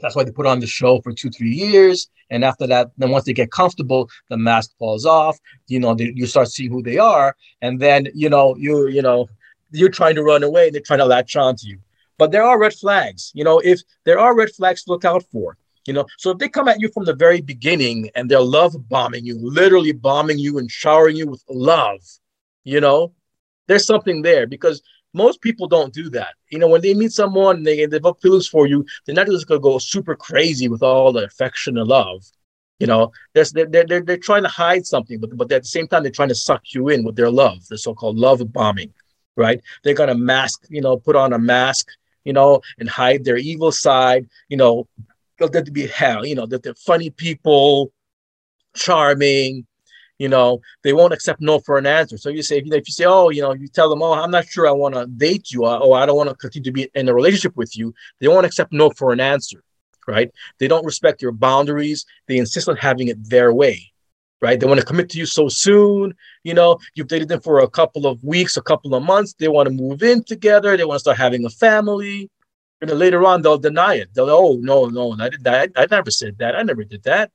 That's 0.00 0.14
why 0.14 0.24
they 0.24 0.30
put 0.30 0.46
on 0.46 0.60
the 0.60 0.66
show 0.66 1.00
for 1.00 1.12
two, 1.12 1.30
three 1.30 1.50
years. 1.50 2.08
And 2.30 2.44
after 2.44 2.66
that, 2.68 2.90
then 2.96 3.10
once 3.10 3.24
they 3.24 3.32
get 3.32 3.50
comfortable, 3.50 4.08
the 4.30 4.36
mask 4.36 4.70
falls 4.78 5.04
off. 5.04 5.38
You 5.66 5.80
know, 5.80 5.94
they, 5.94 6.12
you 6.14 6.26
start 6.26 6.48
seeing 6.48 6.70
who 6.70 6.82
they 6.82 6.98
are, 6.98 7.36
and 7.60 7.80
then 7.80 8.08
you 8.14 8.30
know 8.30 8.56
you 8.56 8.88
you 8.88 9.02
know 9.02 9.28
you're 9.70 9.90
trying 9.90 10.14
to 10.14 10.22
run 10.22 10.42
away. 10.42 10.66
And 10.66 10.74
they're 10.74 10.82
trying 10.82 11.00
to 11.00 11.04
latch 11.04 11.36
on 11.36 11.56
to 11.56 11.66
you. 11.66 11.78
But 12.18 12.30
there 12.30 12.44
are 12.44 12.58
red 12.58 12.74
flags. 12.74 13.32
You 13.34 13.44
know, 13.44 13.58
if 13.58 13.80
there 14.04 14.18
are 14.18 14.36
red 14.36 14.50
flags 14.50 14.84
to 14.84 14.92
look 14.92 15.04
out 15.04 15.24
for, 15.32 15.56
you 15.86 15.92
know? 15.92 16.06
So 16.18 16.30
if 16.30 16.38
they 16.38 16.48
come 16.48 16.68
at 16.68 16.80
you 16.80 16.88
from 16.92 17.04
the 17.04 17.14
very 17.14 17.40
beginning 17.40 18.10
and 18.14 18.30
they're 18.30 18.40
love 18.40 18.74
bombing 18.88 19.24
you 19.24 19.38
literally 19.38 19.92
bombing 19.92 20.38
you 20.38 20.58
and 20.58 20.70
showering 20.70 21.16
you 21.16 21.26
with 21.26 21.42
love 21.48 22.00
you 22.64 22.80
know 22.80 23.12
there's 23.68 23.86
something 23.86 24.22
there 24.22 24.46
because 24.46 24.82
most 25.14 25.42
people 25.42 25.68
don't 25.68 25.92
do 25.92 26.08
that. 26.10 26.34
You 26.50 26.58
know 26.58 26.68
when 26.68 26.80
they 26.80 26.94
meet 26.94 27.12
someone 27.12 27.56
and 27.56 27.66
they 27.66 27.86
develop 27.86 28.20
feelings 28.20 28.48
for 28.48 28.66
you 28.66 28.84
they're 29.06 29.14
not 29.14 29.26
just 29.26 29.46
going 29.46 29.60
to 29.60 29.62
go 29.62 29.78
super 29.78 30.14
crazy 30.14 30.68
with 30.68 30.82
all 30.82 31.12
the 31.12 31.24
affection 31.24 31.78
and 31.78 31.88
love 31.88 32.24
you 32.78 32.88
know? 32.88 33.12
They're, 33.32 33.44
they're, 33.52 33.84
they're, 33.84 34.00
they're 34.00 34.16
trying 34.16 34.42
to 34.42 34.48
hide 34.48 34.86
something 34.86 35.20
but, 35.20 35.36
but 35.36 35.52
at 35.52 35.62
the 35.62 35.68
same 35.68 35.86
time 35.86 36.02
they're 36.02 36.12
trying 36.12 36.30
to 36.30 36.34
suck 36.34 36.62
you 36.74 36.88
in 36.88 37.04
with 37.04 37.16
their 37.16 37.30
love 37.30 37.66
the 37.68 37.78
so-called 37.78 38.18
love 38.18 38.40
bombing 38.52 38.92
right? 39.36 39.60
They're 39.82 39.94
going 39.94 40.08
to 40.08 40.14
mask 40.14 40.66
you 40.68 40.80
know 40.80 40.96
put 40.96 41.16
on 41.16 41.32
a 41.32 41.38
mask 41.38 41.88
you 42.24 42.32
know 42.32 42.60
and 42.78 42.88
hide 42.88 43.24
their 43.24 43.36
evil 43.36 43.72
side 43.72 44.28
you 44.48 44.56
know 44.56 44.86
they'll 45.38 45.48
to 45.48 45.70
be 45.70 45.86
hell, 45.86 46.24
you 46.24 46.34
know, 46.34 46.46
that 46.46 46.62
they're 46.62 46.74
funny 46.74 47.10
people, 47.10 47.92
charming, 48.74 49.66
you 50.18 50.28
know, 50.28 50.60
they 50.84 50.92
won't 50.92 51.12
accept 51.12 51.40
no 51.40 51.58
for 51.58 51.78
an 51.78 51.86
answer. 51.86 52.16
So 52.16 52.28
you 52.28 52.42
say, 52.42 52.58
if 52.58 52.66
you, 52.66 52.72
if 52.74 52.86
you 52.86 52.92
say, 52.92 53.04
oh, 53.06 53.30
you 53.30 53.42
know, 53.42 53.54
you 53.54 53.66
tell 53.66 53.90
them, 53.90 54.02
oh, 54.02 54.12
I'm 54.12 54.30
not 54.30 54.46
sure 54.46 54.68
I 54.68 54.70
want 54.70 54.94
to 54.94 55.06
date 55.06 55.50
you, 55.50 55.64
or 55.64 55.82
oh, 55.82 55.92
I 55.94 56.06
don't 56.06 56.16
want 56.16 56.28
to 56.28 56.36
continue 56.36 56.64
to 56.64 56.72
be 56.72 56.88
in 56.94 57.08
a 57.08 57.14
relationship 57.14 57.56
with 57.56 57.76
you, 57.76 57.92
they 58.20 58.28
won't 58.28 58.46
accept 58.46 58.72
no 58.72 58.90
for 58.90 59.12
an 59.12 59.18
answer, 59.18 59.64
right? 60.06 60.30
They 60.58 60.68
don't 60.68 60.84
respect 60.84 61.22
your 61.22 61.32
boundaries. 61.32 62.06
They 62.28 62.38
insist 62.38 62.68
on 62.68 62.76
having 62.76 63.08
it 63.08 63.28
their 63.28 63.52
way, 63.52 63.92
right? 64.40 64.60
They 64.60 64.66
want 64.66 64.78
to 64.78 64.86
commit 64.86 65.08
to 65.10 65.18
you 65.18 65.26
so 65.26 65.48
soon. 65.48 66.14
You 66.44 66.54
know, 66.54 66.78
you've 66.94 67.08
dated 67.08 67.26
them 67.26 67.40
for 67.40 67.58
a 67.58 67.68
couple 67.68 68.06
of 68.06 68.22
weeks, 68.22 68.56
a 68.56 68.62
couple 68.62 68.94
of 68.94 69.02
months. 69.02 69.34
They 69.38 69.48
want 69.48 69.68
to 69.68 69.74
move 69.74 70.04
in 70.04 70.22
together. 70.22 70.76
They 70.76 70.84
want 70.84 70.98
to 70.98 71.00
start 71.00 71.18
having 71.18 71.44
a 71.44 71.50
family. 71.50 72.30
And 72.82 72.90
then 72.90 72.98
later 72.98 73.24
on, 73.24 73.42
they'll 73.42 73.58
deny 73.58 73.94
it. 73.94 74.12
They'll, 74.12 74.28
oh, 74.28 74.58
no, 74.60 74.86
no, 74.86 75.16
I 75.18 75.28
did. 75.28 75.46
I, 75.46 75.68
I 75.76 75.86
never 75.88 76.10
said 76.10 76.36
that. 76.38 76.56
I 76.56 76.62
never 76.64 76.82
did 76.82 77.04
that. 77.04 77.30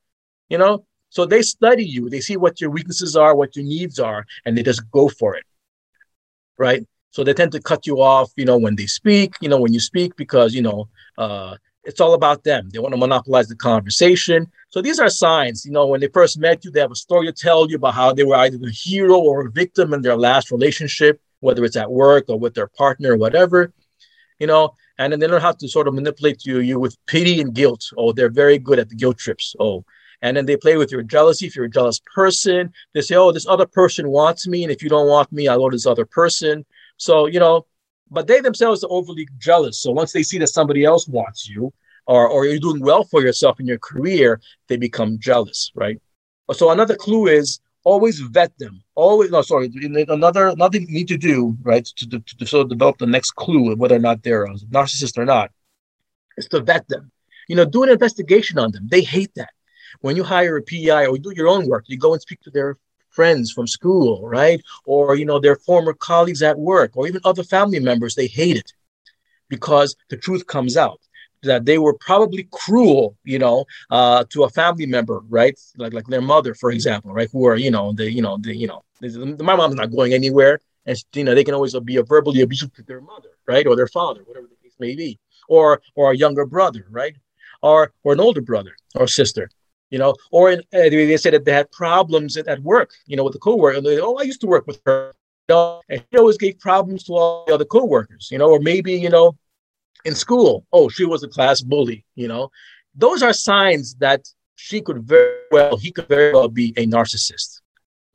You 0.50 0.58
know, 0.58 0.86
so 1.10 1.26
they 1.26 1.42
study 1.42 1.86
you. 1.86 2.10
They 2.10 2.20
see 2.20 2.36
what 2.36 2.60
your 2.60 2.70
weaknesses 2.70 3.16
are, 3.16 3.34
what 3.34 3.56
your 3.56 3.64
needs 3.64 3.98
are, 3.98 4.26
and 4.46 4.58
they 4.58 4.62
just 4.62 4.92
go 4.92 5.08
for 5.08 5.36
it. 5.36 5.46
Right. 6.58 6.86
So 7.12 7.24
they 7.24 7.34
tend 7.34 7.54
to 7.54 7.62
cut 7.62 7.88
you 7.88 8.02
off, 8.02 8.30
you 8.36 8.44
know, 8.44 8.58
when 8.58 8.76
they 8.76 8.88
speak, 8.88 9.36
you 9.40 9.48
know, 9.48 9.60
when 9.60 9.74
you 9.74 9.80
speak, 9.80 10.18
because, 10.18 10.54
you 10.54 10.62
know, 10.62 10.90
uh, 11.18 11.56
it's 11.86 12.02
all 12.02 12.14
about 12.14 12.44
them. 12.44 12.70
They 12.70 12.80
want 12.80 12.94
to 12.94 12.98
monopolize 12.98 13.48
the 13.48 13.56
conversation. 13.56 14.52
So 14.68 14.82
these 14.82 15.00
are 15.00 15.10
signs, 15.10 15.66
you 15.66 15.72
know, 15.72 15.88
when 15.88 16.02
they 16.02 16.10
first 16.10 16.38
met 16.38 16.66
you, 16.66 16.72
they 16.72 16.82
have 16.82 16.92
a 16.92 16.96
story 16.96 17.26
to 17.26 17.32
tell 17.32 17.70
you 17.70 17.78
about 17.78 17.94
how 17.94 18.12
they 18.12 18.26
were 18.26 18.36
either 18.36 18.58
the 18.58 18.70
hero 18.70 19.18
or 19.18 19.48
a 19.48 19.52
victim 19.52 19.94
in 19.94 20.02
their 20.02 20.18
last 20.18 20.52
relationship, 20.52 21.22
whether 21.40 21.64
it's 21.64 21.78
at 21.78 21.90
work 21.90 22.26
or 22.28 22.38
with 22.38 22.54
their 22.54 22.68
partner 22.68 23.14
or 23.14 23.18
whatever, 23.18 23.72
you 24.40 24.48
know, 24.48 24.76
and 24.98 25.12
then 25.12 25.20
they 25.20 25.28
learn 25.28 25.42
how 25.42 25.52
to 25.52 25.68
sort 25.68 25.88
of 25.88 25.94
manipulate 25.94 26.46
you 26.46 26.60
you 26.60 26.80
with 26.80 26.98
pity 27.06 27.40
and 27.42 27.54
guilt. 27.54 27.84
Oh, 27.98 28.12
they're 28.12 28.30
very 28.30 28.58
good 28.58 28.80
at 28.80 28.90
the 28.90 28.96
guilt 28.96 29.18
trips. 29.18 29.56
Oh, 29.60 29.86
and 30.22 30.36
then 30.36 30.46
they 30.46 30.58
play 30.58 30.78
with 30.78 30.92
your 30.92 31.04
jealousy. 31.04 31.48
If 31.48 31.56
you're 31.56 31.66
a 31.66 31.70
jealous 31.70 32.02
person, 32.16 32.72
they 32.94 33.02
say, 33.02 33.16
"Oh, 33.16 33.32
this 33.32 33.48
other 33.48 33.68
person 33.68 34.10
wants 34.10 34.48
me, 34.48 34.64
and 34.64 34.72
if 34.72 34.82
you 34.82 34.90
don't 34.90 35.08
want 35.08 35.32
me, 35.32 35.48
I'll 35.48 35.60
go 35.60 35.70
to 35.70 35.76
this 35.76 35.86
other 35.86 36.06
person." 36.06 36.66
So 36.98 37.28
you 37.28 37.40
know, 37.40 37.66
but 38.10 38.28
they 38.28 38.40
themselves 38.42 38.84
are 38.84 38.92
overly 38.92 39.28
jealous. 39.38 39.82
So 39.82 39.92
once 39.92 40.12
they 40.12 40.24
see 40.24 40.40
that 40.40 40.48
somebody 40.48 40.84
else 40.86 41.08
wants 41.08 41.48
you, 41.48 41.74
or 42.08 42.28
or 42.28 42.46
you're 42.46 42.60
doing 42.60 42.82
well 42.82 43.04
for 43.04 43.22
yourself 43.22 43.60
in 43.60 43.68
your 43.68 43.80
career, 43.80 44.42
they 44.68 44.78
become 44.78 45.20
jealous, 45.20 45.72
right? 45.76 46.00
So 46.54 46.72
another 46.72 46.96
clue 46.96 47.28
is 47.28 47.60
always 47.88 48.20
vet 48.20 48.52
them. 48.60 48.84
Always, 48.96 49.32
no, 49.32 49.42
sorry. 49.42 49.72
Another, 50.10 50.48
another 50.50 50.78
you 50.80 50.88
need 50.88 51.08
to 51.08 51.18
do, 51.18 51.56
right, 51.64 51.86
to, 51.86 52.10
to, 52.10 52.20
to 52.40 52.46
sort 52.46 52.64
of 52.66 52.70
develop 52.70 52.98
the 52.98 53.08
next 53.08 53.32
clue 53.32 53.72
of 53.72 53.80
whether 53.80 53.96
or 53.96 54.06
not 54.08 54.24
they're 54.24 54.44
a 54.44 54.56
narcissist 54.78 55.18
or 55.18 55.24
not, 55.24 55.52
is 56.38 56.50
to 56.50 56.60
vet 56.60 56.86
them. 56.90 57.12
You 57.48 57.56
know, 57.56 57.64
do 57.64 57.84
an 57.84 57.90
investigation 57.90 58.60
on 58.60 58.74
them. 58.74 58.88
They 58.92 59.02
hate 59.02 59.34
that. 59.36 59.52
When 60.02 60.18
you 60.18 60.24
hire 60.26 60.58
a 60.58 60.62
PI 60.62 61.06
or 61.06 61.16
you 61.16 61.20
do 61.20 61.34
your 61.34 61.48
own 61.48 61.70
work, 61.70 61.86
you 61.88 61.98
go 61.98 62.12
and 62.12 62.22
speak 62.22 62.42
to 62.42 62.52
their 62.52 62.78
friends 63.10 63.52
from 63.54 63.68
school, 63.68 64.28
right? 64.28 64.62
Or, 64.86 65.16
you 65.16 65.24
know, 65.24 65.40
their 65.40 65.56
former 65.56 65.94
colleagues 65.94 66.44
at 66.44 66.60
work 66.60 66.92
or 66.96 67.08
even 67.08 67.22
other 67.24 67.44
family 67.44 67.80
members, 67.80 68.16
they 68.16 68.28
hate 68.28 68.58
it 68.58 68.74
because 69.48 69.96
the 70.10 70.18
truth 70.18 70.46
comes 70.46 70.76
out 70.76 71.00
that 71.44 71.66
they 71.66 71.78
were 71.78 71.94
probably 71.94 72.48
cruel, 72.52 73.18
you 73.24 73.40
know, 73.40 73.66
uh, 73.90 74.24
to 74.30 74.44
a 74.44 74.50
family 74.50 74.86
member, 74.86 75.22
right? 75.30 75.58
Like 75.78 75.94
like 75.94 76.08
their 76.08 76.22
mother, 76.22 76.54
for 76.54 76.72
example, 76.72 77.14
right? 77.14 77.30
Who 77.32 77.46
are 77.46 77.56
you 77.56 77.72
know 77.72 77.94
the 77.94 78.12
you 78.12 78.22
know 78.22 78.38
the 78.38 78.56
you 78.56 78.68
know 78.68 78.84
my 79.40 79.56
mom's 79.56 79.76
not 79.76 79.92
going 79.92 80.14
anywhere, 80.14 80.60
and 80.86 80.98
you 81.14 81.24
know 81.24 81.36
they 81.36 81.44
can 81.44 81.54
always 81.54 81.78
be 81.80 81.98
verbally 81.98 82.42
abusive 82.42 82.74
to 82.74 82.84
their 82.84 83.02
mother, 83.02 83.30
right, 83.48 83.68
or 83.68 83.76
their 83.76 83.88
father, 83.88 84.22
whatever 84.26 84.48
the 84.48 84.56
case 84.64 84.76
may 84.80 84.96
be, 84.96 85.20
or 85.48 85.82
or 85.96 86.12
a 86.12 86.18
younger 86.18 86.46
brother, 86.46 86.86
right, 86.90 87.16
or 87.62 87.94
or 88.04 88.14
an 88.14 88.20
older 88.20 88.42
brother 88.42 88.76
or 88.96 89.08
sister. 89.08 89.50
You 89.90 90.00
know, 90.00 90.16
or 90.32 90.52
in, 90.52 90.60
uh, 90.74 90.90
they 90.90 91.16
said 91.16 91.34
that 91.34 91.46
they 91.46 91.54
had 91.54 91.72
problems 91.72 92.36
at, 92.36 92.48
at 92.48 92.62
work, 92.62 92.92
you 93.06 93.16
know, 93.16 93.24
with 93.24 93.32
the 93.32 93.40
coworker. 93.40 93.80
They, 93.80 94.02
oh, 94.02 94.16
I 94.16 94.24
used 94.24 94.42
to 94.42 94.48
work 94.48 94.68
with 94.68 94.82
her. 94.86 95.14
You 95.48 95.56
know, 95.56 95.82
and 95.88 96.04
he 96.12 96.18
always 96.18 96.38
gave 96.38 96.60
problems 96.60 97.06
to 97.06 97.14
all 97.14 97.46
the 97.48 97.54
other 97.54 97.64
coworkers, 97.64 98.28
you 98.30 98.38
know, 98.38 98.50
or 98.50 98.60
maybe, 98.60 98.92
you 98.96 99.10
know, 99.10 99.38
in 100.06 100.16
school, 100.16 100.66
oh, 100.72 100.90
she 100.90 101.06
was 101.06 101.24
a 101.24 101.28
class 101.28 101.62
bully, 101.62 102.06
you 102.16 102.28
know. 102.28 102.50
Those 102.96 103.22
are 103.22 103.34
signs 103.34 103.96
that 103.96 104.22
she 104.56 104.82
could 104.82 105.04
very 105.04 105.36
well, 105.52 105.78
he 105.78 105.92
could 105.92 106.08
very 106.08 106.34
well 106.34 106.50
be 106.50 106.74
a 106.78 106.88
narcissist, 106.88 107.62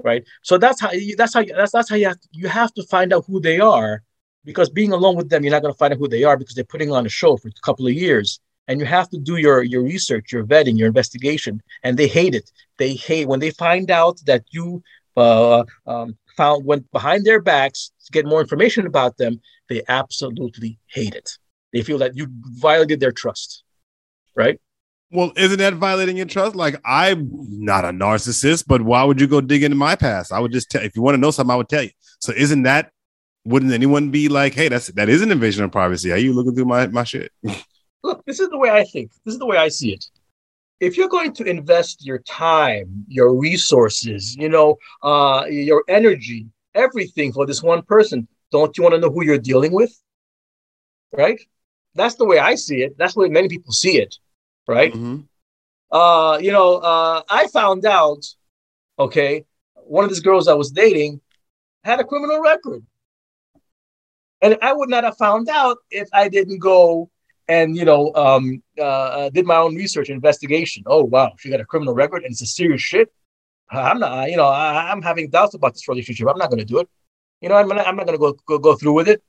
right? 0.02 0.24
So 0.42 0.58
that's 0.58 0.80
how 0.80 0.92
you, 0.92 1.14
that's 1.16 1.34
how 1.34 1.44
that's 1.44 1.72
that's 1.72 1.88
how 1.88 1.96
you 1.96 2.06
have 2.06 2.20
to, 2.20 2.28
you 2.32 2.48
have 2.48 2.72
to 2.74 2.82
find 2.84 3.12
out 3.12 3.24
who 3.26 3.40
they 3.40 3.60
are, 3.60 4.02
because 4.44 4.68
being 4.70 4.92
alone 4.92 5.16
with 5.16 5.28
them, 5.28 5.44
you're 5.44 5.52
not 5.52 5.62
going 5.62 5.74
to 5.74 5.78
find 5.78 5.92
out 5.92 5.98
who 5.98 6.08
they 6.08 6.24
are 6.24 6.36
because 6.36 6.54
they're 6.54 6.64
putting 6.64 6.90
on 6.90 7.06
a 7.06 7.08
show 7.08 7.36
for 7.36 7.48
a 7.48 7.52
couple 7.62 7.86
of 7.86 7.92
years, 7.92 8.40
and 8.66 8.80
you 8.80 8.86
have 8.86 9.08
to 9.10 9.18
do 9.18 9.36
your 9.36 9.62
your 9.62 9.82
research, 9.82 10.32
your 10.32 10.44
vetting, 10.44 10.76
your 10.76 10.88
investigation, 10.88 11.62
and 11.84 11.96
they 11.96 12.08
hate 12.08 12.34
it. 12.34 12.50
They 12.78 12.94
hate 12.94 13.28
when 13.28 13.40
they 13.40 13.50
find 13.50 13.90
out 13.90 14.20
that 14.26 14.44
you 14.50 14.82
uh, 15.16 15.64
um, 15.86 16.16
found 16.36 16.64
went 16.64 16.90
behind 16.90 17.24
their 17.24 17.40
backs 17.40 17.92
to 18.06 18.12
get 18.12 18.26
more 18.26 18.40
information 18.40 18.86
about 18.86 19.16
them. 19.16 19.40
They 19.68 19.82
absolutely 19.88 20.78
hate 20.86 21.14
it. 21.14 21.38
They 21.72 21.82
feel 21.82 21.98
that 21.98 22.16
you 22.16 22.26
violated 22.30 23.00
their 23.00 23.12
trust, 23.12 23.64
right? 24.34 24.60
Well, 25.10 25.32
isn't 25.36 25.58
that 25.58 25.74
violating 25.74 26.16
your 26.16 26.26
trust? 26.26 26.54
Like, 26.56 26.80
I'm 26.86 27.28
not 27.32 27.84
a 27.84 27.88
narcissist, 27.88 28.64
but 28.66 28.80
why 28.80 29.04
would 29.04 29.20
you 29.20 29.26
go 29.26 29.42
dig 29.42 29.62
into 29.62 29.76
my 29.76 29.94
past? 29.94 30.32
I 30.32 30.38
would 30.40 30.52
just 30.52 30.70
tell 30.70 30.82
if 30.82 30.96
you 30.96 31.02
want 31.02 31.14
to 31.14 31.20
know 31.20 31.30
something, 31.30 31.52
I 31.52 31.56
would 31.56 31.68
tell 31.68 31.82
you. 31.82 31.90
So, 32.20 32.32
isn't 32.32 32.62
that? 32.62 32.90
Wouldn't 33.44 33.72
anyone 33.72 34.10
be 34.10 34.28
like, 34.28 34.54
"Hey, 34.54 34.68
that's 34.68 34.86
that 34.88 35.08
is 35.08 35.20
an 35.20 35.30
invasion 35.30 35.64
of 35.64 35.72
privacy"? 35.72 36.12
Are 36.12 36.16
you 36.16 36.32
looking 36.32 36.54
through 36.54 36.66
my 36.66 36.86
my 36.86 37.04
shit? 37.04 37.32
Look, 38.02 38.24
this 38.24 38.40
is 38.40 38.48
the 38.48 38.58
way 38.58 38.70
I 38.70 38.84
think. 38.84 39.10
This 39.24 39.34
is 39.34 39.38
the 39.38 39.46
way 39.46 39.56
I 39.56 39.68
see 39.68 39.92
it. 39.92 40.04
If 40.80 40.96
you're 40.96 41.08
going 41.08 41.32
to 41.34 41.44
invest 41.44 42.04
your 42.04 42.18
time, 42.20 43.04
your 43.06 43.34
resources, 43.34 44.34
you 44.36 44.48
know, 44.48 44.76
uh, 45.02 45.44
your 45.48 45.84
energy, 45.88 46.46
everything 46.74 47.32
for 47.32 47.46
this 47.46 47.62
one 47.62 47.82
person, 47.82 48.26
don't 48.50 48.76
you 48.76 48.82
want 48.82 48.94
to 48.94 49.00
know 49.00 49.10
who 49.10 49.24
you're 49.24 49.38
dealing 49.38 49.72
with? 49.72 49.92
Right? 51.12 51.40
That's 51.94 52.14
the 52.16 52.24
way 52.24 52.38
I 52.38 52.54
see 52.54 52.82
it. 52.82 52.96
That's 52.98 53.14
the 53.14 53.20
way 53.20 53.28
many 53.28 53.48
people 53.48 53.72
see 53.72 53.98
it 53.98 54.16
right? 54.66 54.92
Mm-hmm. 54.92 55.20
Uh, 55.90 56.38
you 56.38 56.52
know, 56.52 56.76
uh, 56.76 57.22
I 57.28 57.48
found 57.48 57.84
out, 57.84 58.24
okay, 58.98 59.44
one 59.74 60.04
of 60.04 60.10
these 60.10 60.20
girls 60.20 60.48
I 60.48 60.54
was 60.54 60.70
dating 60.70 61.20
had 61.84 62.00
a 62.00 62.04
criminal 62.04 62.40
record. 62.40 62.84
And 64.40 64.58
I 64.60 64.72
would 64.72 64.88
not 64.88 65.04
have 65.04 65.16
found 65.16 65.48
out 65.48 65.78
if 65.90 66.08
I 66.12 66.28
didn't 66.28 66.58
go 66.58 67.10
and, 67.46 67.76
you 67.76 67.84
know, 67.84 68.12
um, 68.14 68.62
uh, 68.78 68.82
uh 68.82 69.30
did 69.30 69.46
my 69.46 69.56
own 69.56 69.76
research 69.76 70.08
investigation. 70.08 70.82
Oh, 70.86 71.04
wow, 71.04 71.32
she 71.38 71.50
got 71.50 71.60
a 71.60 71.64
criminal 71.64 71.94
record 71.94 72.22
and 72.24 72.32
it's 72.32 72.42
a 72.42 72.46
serious 72.46 72.80
shit. 72.80 73.12
I'm 73.70 74.00
not, 74.00 74.30
you 74.30 74.36
know, 74.36 74.48
I, 74.48 74.92
am 74.92 75.00
having 75.00 75.30
doubts 75.30 75.54
about 75.54 75.74
this 75.74 75.88
relationship. 75.88 76.28
I'm 76.28 76.38
not 76.38 76.50
going 76.50 76.58
to 76.58 76.64
do 76.64 76.78
it. 76.78 76.88
You 77.40 77.48
know, 77.48 77.54
I'm 77.54 77.68
not, 77.68 77.86
I'm 77.86 77.96
not 77.96 78.06
going 78.06 78.18
to 78.18 78.20
go, 78.20 78.36
go 78.46 78.58
go 78.58 78.76
through 78.76 78.92
with 78.92 79.08
it. 79.08 79.22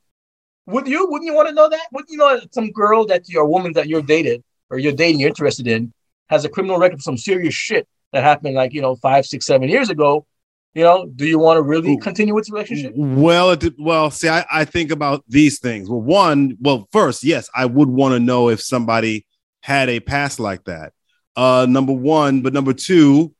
Would 0.66 0.86
you? 0.88 1.06
Wouldn't 1.10 1.26
you 1.26 1.34
want 1.34 1.48
to 1.48 1.54
know 1.54 1.68
that? 1.68 1.86
Wouldn't 1.92 2.10
you 2.10 2.18
know 2.18 2.40
some 2.52 2.70
girl 2.70 3.06
that 3.06 3.28
your 3.28 3.46
woman 3.46 3.72
that 3.74 3.86
you're 3.86 4.02
dated 4.02 4.42
or 4.70 4.78
you're 4.78 4.92
dating, 4.92 5.20
you're 5.20 5.28
interested 5.28 5.66
in, 5.66 5.92
has 6.28 6.44
a 6.44 6.48
criminal 6.48 6.78
record 6.78 6.98
for 6.98 7.02
some 7.02 7.18
serious 7.18 7.54
shit 7.54 7.86
that 8.12 8.22
happened 8.22 8.54
like, 8.54 8.72
you 8.72 8.80
know, 8.80 8.96
five, 8.96 9.26
six, 9.26 9.46
seven 9.46 9.68
years 9.68 9.90
ago, 9.90 10.26
you 10.74 10.82
know, 10.82 11.06
do 11.06 11.26
you 11.26 11.38
want 11.38 11.56
to 11.58 11.62
really 11.62 11.96
continue 11.98 12.34
with 12.34 12.46
the 12.46 12.52
relationship? 12.52 12.92
Well, 12.96 13.52
it, 13.52 13.74
well, 13.78 14.10
see, 14.10 14.28
I, 14.28 14.44
I 14.50 14.64
think 14.64 14.90
about 14.90 15.24
these 15.28 15.60
things. 15.60 15.88
Well, 15.88 16.00
one, 16.00 16.56
well, 16.60 16.88
first, 16.90 17.22
yes, 17.22 17.48
I 17.54 17.66
would 17.66 17.88
want 17.88 18.14
to 18.14 18.20
know 18.20 18.48
if 18.48 18.60
somebody 18.60 19.26
had 19.62 19.88
a 19.88 20.00
past 20.00 20.40
like 20.40 20.64
that. 20.64 20.92
Uh, 21.36 21.66
number 21.68 21.92
one, 21.92 22.42
but 22.42 22.52
number 22.52 22.72
two, 22.72 23.34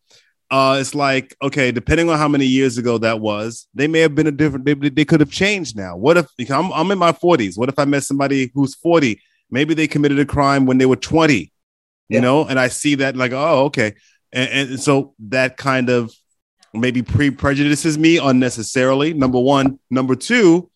uh, 0.50 0.78
it's 0.80 0.94
like 0.94 1.34
okay, 1.42 1.72
depending 1.72 2.10
on 2.10 2.18
how 2.18 2.28
many 2.28 2.46
years 2.46 2.78
ago 2.78 2.98
that 2.98 3.20
was, 3.20 3.66
they 3.74 3.86
may 3.86 4.00
have 4.00 4.14
been 4.14 4.26
a 4.26 4.32
different. 4.32 4.64
They, 4.64 4.74
they 4.74 5.04
could 5.04 5.20
have 5.20 5.30
changed 5.30 5.76
now. 5.76 5.96
What 5.96 6.16
if 6.16 6.28
I'm, 6.50 6.72
I'm 6.72 6.90
in 6.90 6.98
my 6.98 7.12
40s? 7.12 7.58
What 7.58 7.68
if 7.68 7.78
I 7.78 7.84
met 7.84 8.04
somebody 8.04 8.50
who's 8.54 8.74
40 8.74 9.20
Maybe 9.54 9.74
they 9.74 9.86
committed 9.86 10.18
a 10.18 10.24
crime 10.24 10.66
when 10.66 10.78
they 10.78 10.86
were 10.86 10.96
20, 10.96 11.34
you 11.34 11.50
yeah. 12.08 12.20
know, 12.20 12.44
and 12.44 12.58
I 12.58 12.68
see 12.68 12.96
that 12.96 13.16
like, 13.16 13.30
oh, 13.32 13.66
okay. 13.66 13.94
And, 14.32 14.70
and 14.70 14.80
so 14.80 15.14
that 15.28 15.56
kind 15.56 15.90
of 15.90 16.12
maybe 16.72 17.02
pre 17.02 17.30
prejudices 17.30 17.96
me 17.96 18.18
unnecessarily. 18.18 19.14
Number 19.14 19.38
one. 19.38 19.78
Number 19.90 20.16
two, 20.16 20.70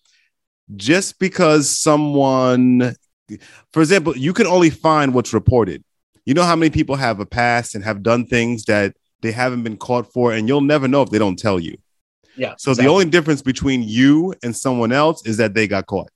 just 0.77 1.19
because 1.19 1.69
someone, 1.69 2.95
for 3.73 3.81
example, 3.81 4.17
you 4.17 4.33
can 4.33 4.47
only 4.47 4.71
find 4.71 5.13
what's 5.13 5.35
reported. 5.35 5.83
You 6.25 6.35
know 6.35 6.45
how 6.45 6.55
many 6.55 6.71
people 6.71 6.95
have 6.95 7.21
a 7.21 7.27
past 7.27 7.75
and 7.75 7.83
have 7.83 8.03
done 8.03 8.27
things 8.27 8.67
that 8.67 8.95
they 9.21 9.33
haven't 9.33 9.63
been 9.63 9.77
caught 9.77 10.13
for, 10.13 10.33
and 10.33 10.49
you'll 10.49 10.61
never 10.61 10.89
know 10.89 11.03
if 11.03 11.11
they 11.11 11.19
don't 11.19 11.39
tell 11.39 11.59
you. 11.59 11.77
Yeah. 12.37 12.55
So 12.57 12.71
exactly. 12.71 12.85
the 12.85 12.93
only 12.93 13.05
difference 13.07 13.43
between 13.43 13.83
you 13.83 14.35
and 14.43 14.57
someone 14.57 14.93
else 14.93 15.27
is 15.27 15.39
that 15.39 15.55
they 15.55 15.67
got 15.67 15.87
caught. 15.87 16.11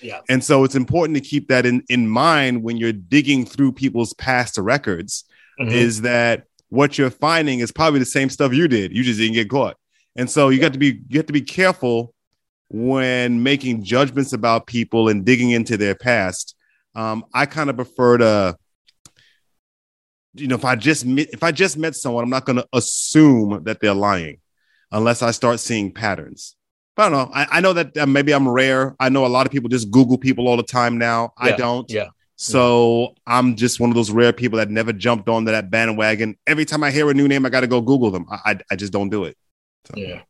Yeah. 0.00 0.20
And 0.28 0.42
so 0.42 0.64
it's 0.64 0.74
important 0.74 1.16
to 1.16 1.22
keep 1.22 1.48
that 1.48 1.64
in, 1.64 1.84
in 1.88 2.08
mind 2.08 2.62
when 2.62 2.76
you're 2.76 2.92
digging 2.92 3.46
through 3.46 3.72
people's 3.72 4.12
past 4.14 4.58
records, 4.58 5.24
mm-hmm. 5.60 5.70
is 5.70 6.02
that 6.02 6.44
what 6.68 6.98
you're 6.98 7.10
finding 7.10 7.60
is 7.60 7.70
probably 7.70 8.00
the 8.00 8.06
same 8.06 8.28
stuff 8.28 8.52
you 8.52 8.66
did. 8.66 8.92
You 8.92 9.04
just 9.04 9.20
didn't 9.20 9.34
get 9.34 9.48
caught. 9.48 9.76
And 10.16 10.28
so 10.28 10.48
you 10.48 10.56
yeah. 10.56 10.62
got 10.62 10.72
to 10.72 10.78
be 10.78 11.00
you 11.08 11.18
have 11.18 11.26
to 11.26 11.32
be 11.32 11.42
careful 11.42 12.14
when 12.68 13.42
making 13.42 13.84
judgments 13.84 14.32
about 14.32 14.66
people 14.66 15.08
and 15.08 15.24
digging 15.24 15.50
into 15.50 15.76
their 15.76 15.94
past. 15.94 16.56
Um, 16.94 17.24
I 17.32 17.46
kind 17.46 17.70
of 17.70 17.76
prefer 17.76 18.18
to, 18.18 18.56
you 20.34 20.48
know, 20.48 20.54
if 20.54 20.64
I 20.64 20.76
just 20.76 21.04
met, 21.04 21.28
if 21.32 21.42
I 21.42 21.52
just 21.52 21.76
met 21.76 21.94
someone, 21.94 22.24
I'm 22.24 22.30
not 22.30 22.46
going 22.46 22.56
to 22.56 22.66
assume 22.72 23.64
that 23.64 23.80
they're 23.80 23.94
lying 23.94 24.38
unless 24.90 25.22
I 25.22 25.30
start 25.30 25.60
seeing 25.60 25.92
patterns. 25.92 26.56
I 26.96 27.08
don't 27.08 27.12
know. 27.12 27.30
I, 27.34 27.46
I 27.50 27.60
know 27.60 27.72
that 27.72 27.96
uh, 27.96 28.06
maybe 28.06 28.32
I'm 28.32 28.48
rare. 28.48 28.94
I 29.00 29.08
know 29.08 29.24
a 29.24 29.28
lot 29.28 29.46
of 29.46 29.52
people 29.52 29.68
just 29.68 29.90
Google 29.90 30.18
people 30.18 30.46
all 30.46 30.56
the 30.56 30.62
time 30.62 30.98
now. 30.98 31.32
Yeah, 31.42 31.54
I 31.54 31.56
don't. 31.56 31.90
Yeah. 31.90 32.08
So 32.36 33.14
I'm 33.26 33.56
just 33.56 33.78
one 33.78 33.90
of 33.90 33.94
those 33.94 34.10
rare 34.10 34.32
people 34.32 34.58
that 34.58 34.68
never 34.68 34.92
jumped 34.92 35.28
onto 35.28 35.52
that 35.52 35.70
bandwagon. 35.70 36.36
Every 36.46 36.64
time 36.64 36.82
I 36.82 36.90
hear 36.90 37.08
a 37.08 37.14
new 37.14 37.28
name, 37.28 37.46
I 37.46 37.50
got 37.50 37.60
to 37.60 37.66
go 37.66 37.80
Google 37.80 38.10
them. 38.10 38.26
I, 38.30 38.38
I, 38.44 38.58
I 38.72 38.76
just 38.76 38.92
don't 38.92 39.10
do 39.10 39.24
it. 39.24 39.36
So. 39.86 39.94
Yeah. 39.96 40.22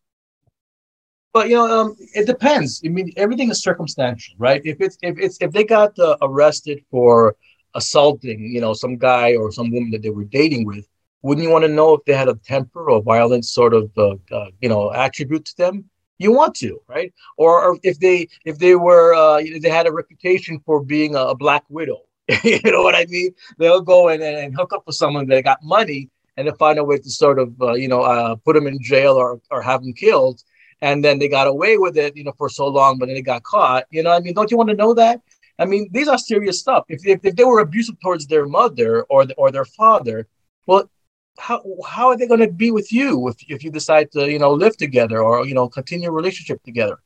But 1.33 1.49
you 1.49 1.57
know, 1.57 1.81
um, 1.81 1.97
it 1.99 2.27
depends. 2.27 2.83
I 2.85 2.89
mean, 2.89 3.11
everything 3.17 3.51
is 3.51 3.63
circumstantial, 3.63 4.35
right? 4.39 4.61
If 4.65 4.81
it's 4.81 4.99
if 5.01 5.19
it's 5.19 5.39
if 5.41 5.51
they 5.53 5.65
got 5.65 5.99
uh, 5.99 6.19
arrested 6.21 6.85
for 6.91 7.35
assaulting, 7.75 8.53
you 8.53 8.61
know, 8.61 8.75
some 8.75 8.97
guy 8.97 9.35
or 9.37 9.53
some 9.53 9.71
woman 9.71 9.91
that 9.91 10.03
they 10.03 10.11
were 10.11 10.25
dating 10.25 10.67
with, 10.67 10.87
wouldn't 11.23 11.45
you 11.45 11.53
want 11.53 11.65
to 11.65 11.69
know 11.69 11.95
if 11.95 12.05
they 12.05 12.15
had 12.15 12.29
a 12.29 12.35
temper 12.35 12.91
or 12.91 13.03
violent 13.03 13.45
sort 13.45 13.75
of 13.75 13.91
uh, 13.97 14.17
uh, 14.31 14.51
you 14.61 14.69
know 14.69 14.93
attribute 14.93 15.45
to 15.47 15.57
them? 15.57 15.89
you 16.23 16.33
want 16.33 16.55
to, 16.57 16.81
right? 16.87 17.13
Or, 17.37 17.63
or 17.63 17.79
if 17.83 17.99
they 17.99 18.29
if 18.45 18.59
they 18.59 18.75
were 18.77 19.15
uh, 19.15 19.43
they 19.61 19.69
had 19.69 19.87
a 19.87 19.93
reputation 19.93 20.61
for 20.65 20.83
being 20.83 21.15
a, 21.15 21.19
a 21.19 21.35
black 21.35 21.65
widow, 21.69 22.03
you 22.45 22.61
know 22.65 22.83
what 22.83 22.95
I 22.95 23.07
mean? 23.09 23.31
They'll 23.59 23.81
go 23.81 24.09
and, 24.09 24.23
and 24.23 24.55
hook 24.55 24.73
up 24.73 24.85
with 24.87 24.97
someone 24.97 25.27
that 25.29 25.45
got 25.45 25.63
money 25.63 26.11
and 26.37 26.47
then 26.47 26.55
find 26.57 26.79
a 26.79 26.85
way 26.85 26.99
to 26.99 27.11
sort 27.11 27.39
of 27.39 27.61
uh, 27.61 27.75
you 27.75 27.89
know 27.89 28.03
uh, 28.03 28.37
put 28.37 28.55
them 28.55 28.67
in 28.67 28.83
jail 28.83 29.15
or 29.15 29.41
or 29.51 29.61
have 29.63 29.83
them 29.83 29.93
killed, 29.93 30.43
and 30.81 31.05
then 31.05 31.19
they 31.19 31.29
got 31.29 31.47
away 31.47 31.77
with 31.77 31.97
it, 31.97 32.17
you 32.17 32.25
know, 32.25 32.35
for 32.39 32.49
so 32.49 32.67
long, 32.67 32.99
but 32.99 33.07
then 33.07 33.17
they 33.17 33.23
got 33.23 33.43
caught. 33.43 33.85
You 33.91 34.03
know, 34.03 34.13
I 34.13 34.21
mean, 34.21 34.35
don't 34.35 34.51
you 34.51 34.57
want 34.57 34.71
to 34.71 34.77
know 34.77 34.95
that? 34.95 35.21
I 35.59 35.65
mean, 35.65 35.89
these 35.93 36.09
are 36.09 36.19
serious 36.19 36.61
stuff. 36.61 36.85
If, 36.89 37.07
if, 37.07 37.25
if 37.25 37.37
they 37.37 37.45
were 37.45 37.61
abusive 37.61 38.01
towards 38.01 38.27
their 38.27 38.47
mother 38.47 39.03
or 39.05 39.27
the, 39.27 39.35
or 39.35 39.51
their 39.51 39.65
father, 39.65 40.27
well, 40.67 40.91
how 41.39 41.63
how 41.87 42.09
are 42.09 42.17
they 42.17 42.27
going 42.27 42.41
to 42.41 42.51
be 42.51 42.71
with 42.71 42.93
you 42.93 43.29
if, 43.29 43.37
if 43.49 43.65
you 43.65 43.71
decide 43.71 44.13
to 44.13 44.31
you 44.31 44.39
know 44.39 44.53
live 44.53 44.77
together 44.77 45.23
or 45.23 45.47
you 45.47 45.55
know 45.55 45.69
continue 45.69 46.09
a 46.09 46.13
relationship 46.13 46.63
together? 46.63 46.99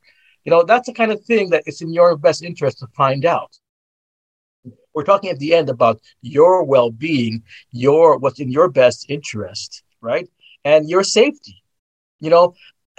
You 0.44 0.50
know 0.50 0.62
that's 0.64 0.86
the 0.86 0.94
kind 0.94 1.12
of 1.12 1.24
thing 1.24 1.50
that 1.50 1.62
it's 1.66 1.80
in 1.80 1.92
your 1.92 2.16
best 2.16 2.42
interest 2.42 2.78
to 2.78 2.86
find 2.96 3.24
out. 3.24 3.56
We're 4.94 5.04
talking 5.04 5.30
at 5.30 5.38
the 5.38 5.54
end 5.54 5.68
about 5.68 6.00
your 6.22 6.64
well-being 6.64 7.42
your 7.70 8.18
what's 8.18 8.40
in 8.40 8.50
your 8.50 8.68
best 8.68 9.06
interest 9.08 9.84
right? 10.00 10.28
And 10.64 10.88
your 10.88 11.02
safety. 11.02 11.62
You 12.20 12.30
know 12.30 12.54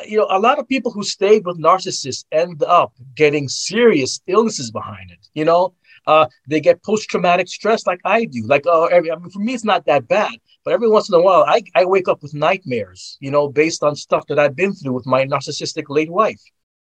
you 0.05 0.17
know 0.17 0.27
a 0.29 0.39
lot 0.39 0.59
of 0.59 0.67
people 0.67 0.91
who 0.91 1.03
stayed 1.03 1.45
with 1.45 1.59
narcissists 1.59 2.25
end 2.31 2.61
up 2.63 2.93
getting 3.15 3.47
serious 3.47 4.21
illnesses 4.27 4.71
behind 4.71 5.11
it 5.11 5.27
you 5.33 5.45
know 5.45 5.73
uh, 6.05 6.25
they 6.47 6.61
get 6.61 6.81
post-traumatic 6.83 7.47
stress 7.47 7.85
like 7.85 7.99
i 8.05 8.25
do 8.25 8.41
like 8.45 8.65
uh, 8.65 8.87
I 8.87 9.01
mean, 9.01 9.29
for 9.29 9.39
me 9.39 9.53
it's 9.53 9.63
not 9.63 9.85
that 9.85 10.07
bad 10.07 10.37
but 10.67 10.73
every 10.73 10.89
once 10.89 11.07
in 11.07 11.15
a 11.15 11.21
while, 11.21 11.45
I, 11.47 11.61
I 11.75 11.85
wake 11.85 12.09
up 12.09 12.21
with 12.21 12.33
nightmares, 12.33 13.17
you 13.21 13.31
know, 13.31 13.47
based 13.47 13.83
on 13.83 13.95
stuff 13.95 14.27
that 14.27 14.37
I've 14.37 14.53
been 14.53 14.73
through 14.73 14.91
with 14.91 15.05
my 15.05 15.23
narcissistic 15.23 15.85
late 15.87 16.11
wife. 16.11 16.41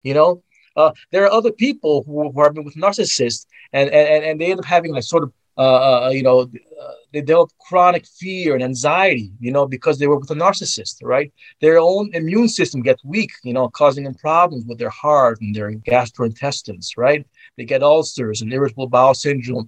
You 0.04 0.14
know, 0.14 0.44
uh, 0.78 0.92
there 1.12 1.24
are 1.24 1.32
other 1.32 1.52
people 1.52 2.04
who, 2.06 2.32
who 2.32 2.44
have 2.44 2.54
been 2.54 2.66
with 2.66 2.76
narcissists 2.76 3.48
and, 3.72 3.90
and, 3.90 4.24
and 4.24 4.40
they 4.40 4.52
end 4.52 4.60
up 4.60 4.66
having 4.66 4.94
like 4.94 5.02
sort 5.02 5.24
of, 5.24 5.34
uh, 5.58 6.06
uh, 6.06 6.10
you 6.10 6.24
know, 6.24 6.42
uh, 6.42 6.92
they 7.12 7.22
develop 7.22 7.52
chronic 7.60 8.06
fear 8.08 8.56
and 8.56 8.64
anxiety, 8.64 9.32
you 9.40 9.52
know, 9.52 9.68
because 9.68 10.00
they 10.00 10.08
were 10.08 10.18
with 10.18 10.32
a 10.32 10.36
narcissist, 10.36 10.96
right? 11.04 11.32
Their 11.62 11.78
own 11.78 12.10
immune 12.14 12.50
system 12.50 12.82
gets 12.82 13.04
weak, 13.04 13.32
you 13.44 13.54
know, 13.54 13.70
causing 13.70 14.04
them 14.04 14.16
problems 14.16 14.66
with 14.66 14.80
their 14.80 14.90
heart 14.90 15.40
and 15.42 15.56
their 15.56 15.72
gastrointestines, 15.72 16.98
right? 16.98 17.26
They 17.58 17.66
get 17.66 17.84
ulcers 17.84 18.42
and 18.42 18.52
irritable 18.52 18.88
bowel 18.88 19.14
syndrome. 19.14 19.68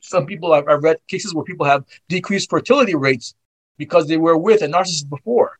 Some 0.00 0.26
people 0.26 0.52
I've, 0.52 0.68
I've 0.68 0.82
read 0.82 0.96
cases 1.06 1.34
where 1.34 1.44
people 1.44 1.66
have 1.66 1.84
decreased 2.08 2.50
fertility 2.50 2.96
rates 2.96 3.34
because 3.78 4.08
they 4.08 4.16
were 4.16 4.36
with 4.36 4.62
a 4.62 4.66
narcissist 4.66 5.08
before. 5.08 5.58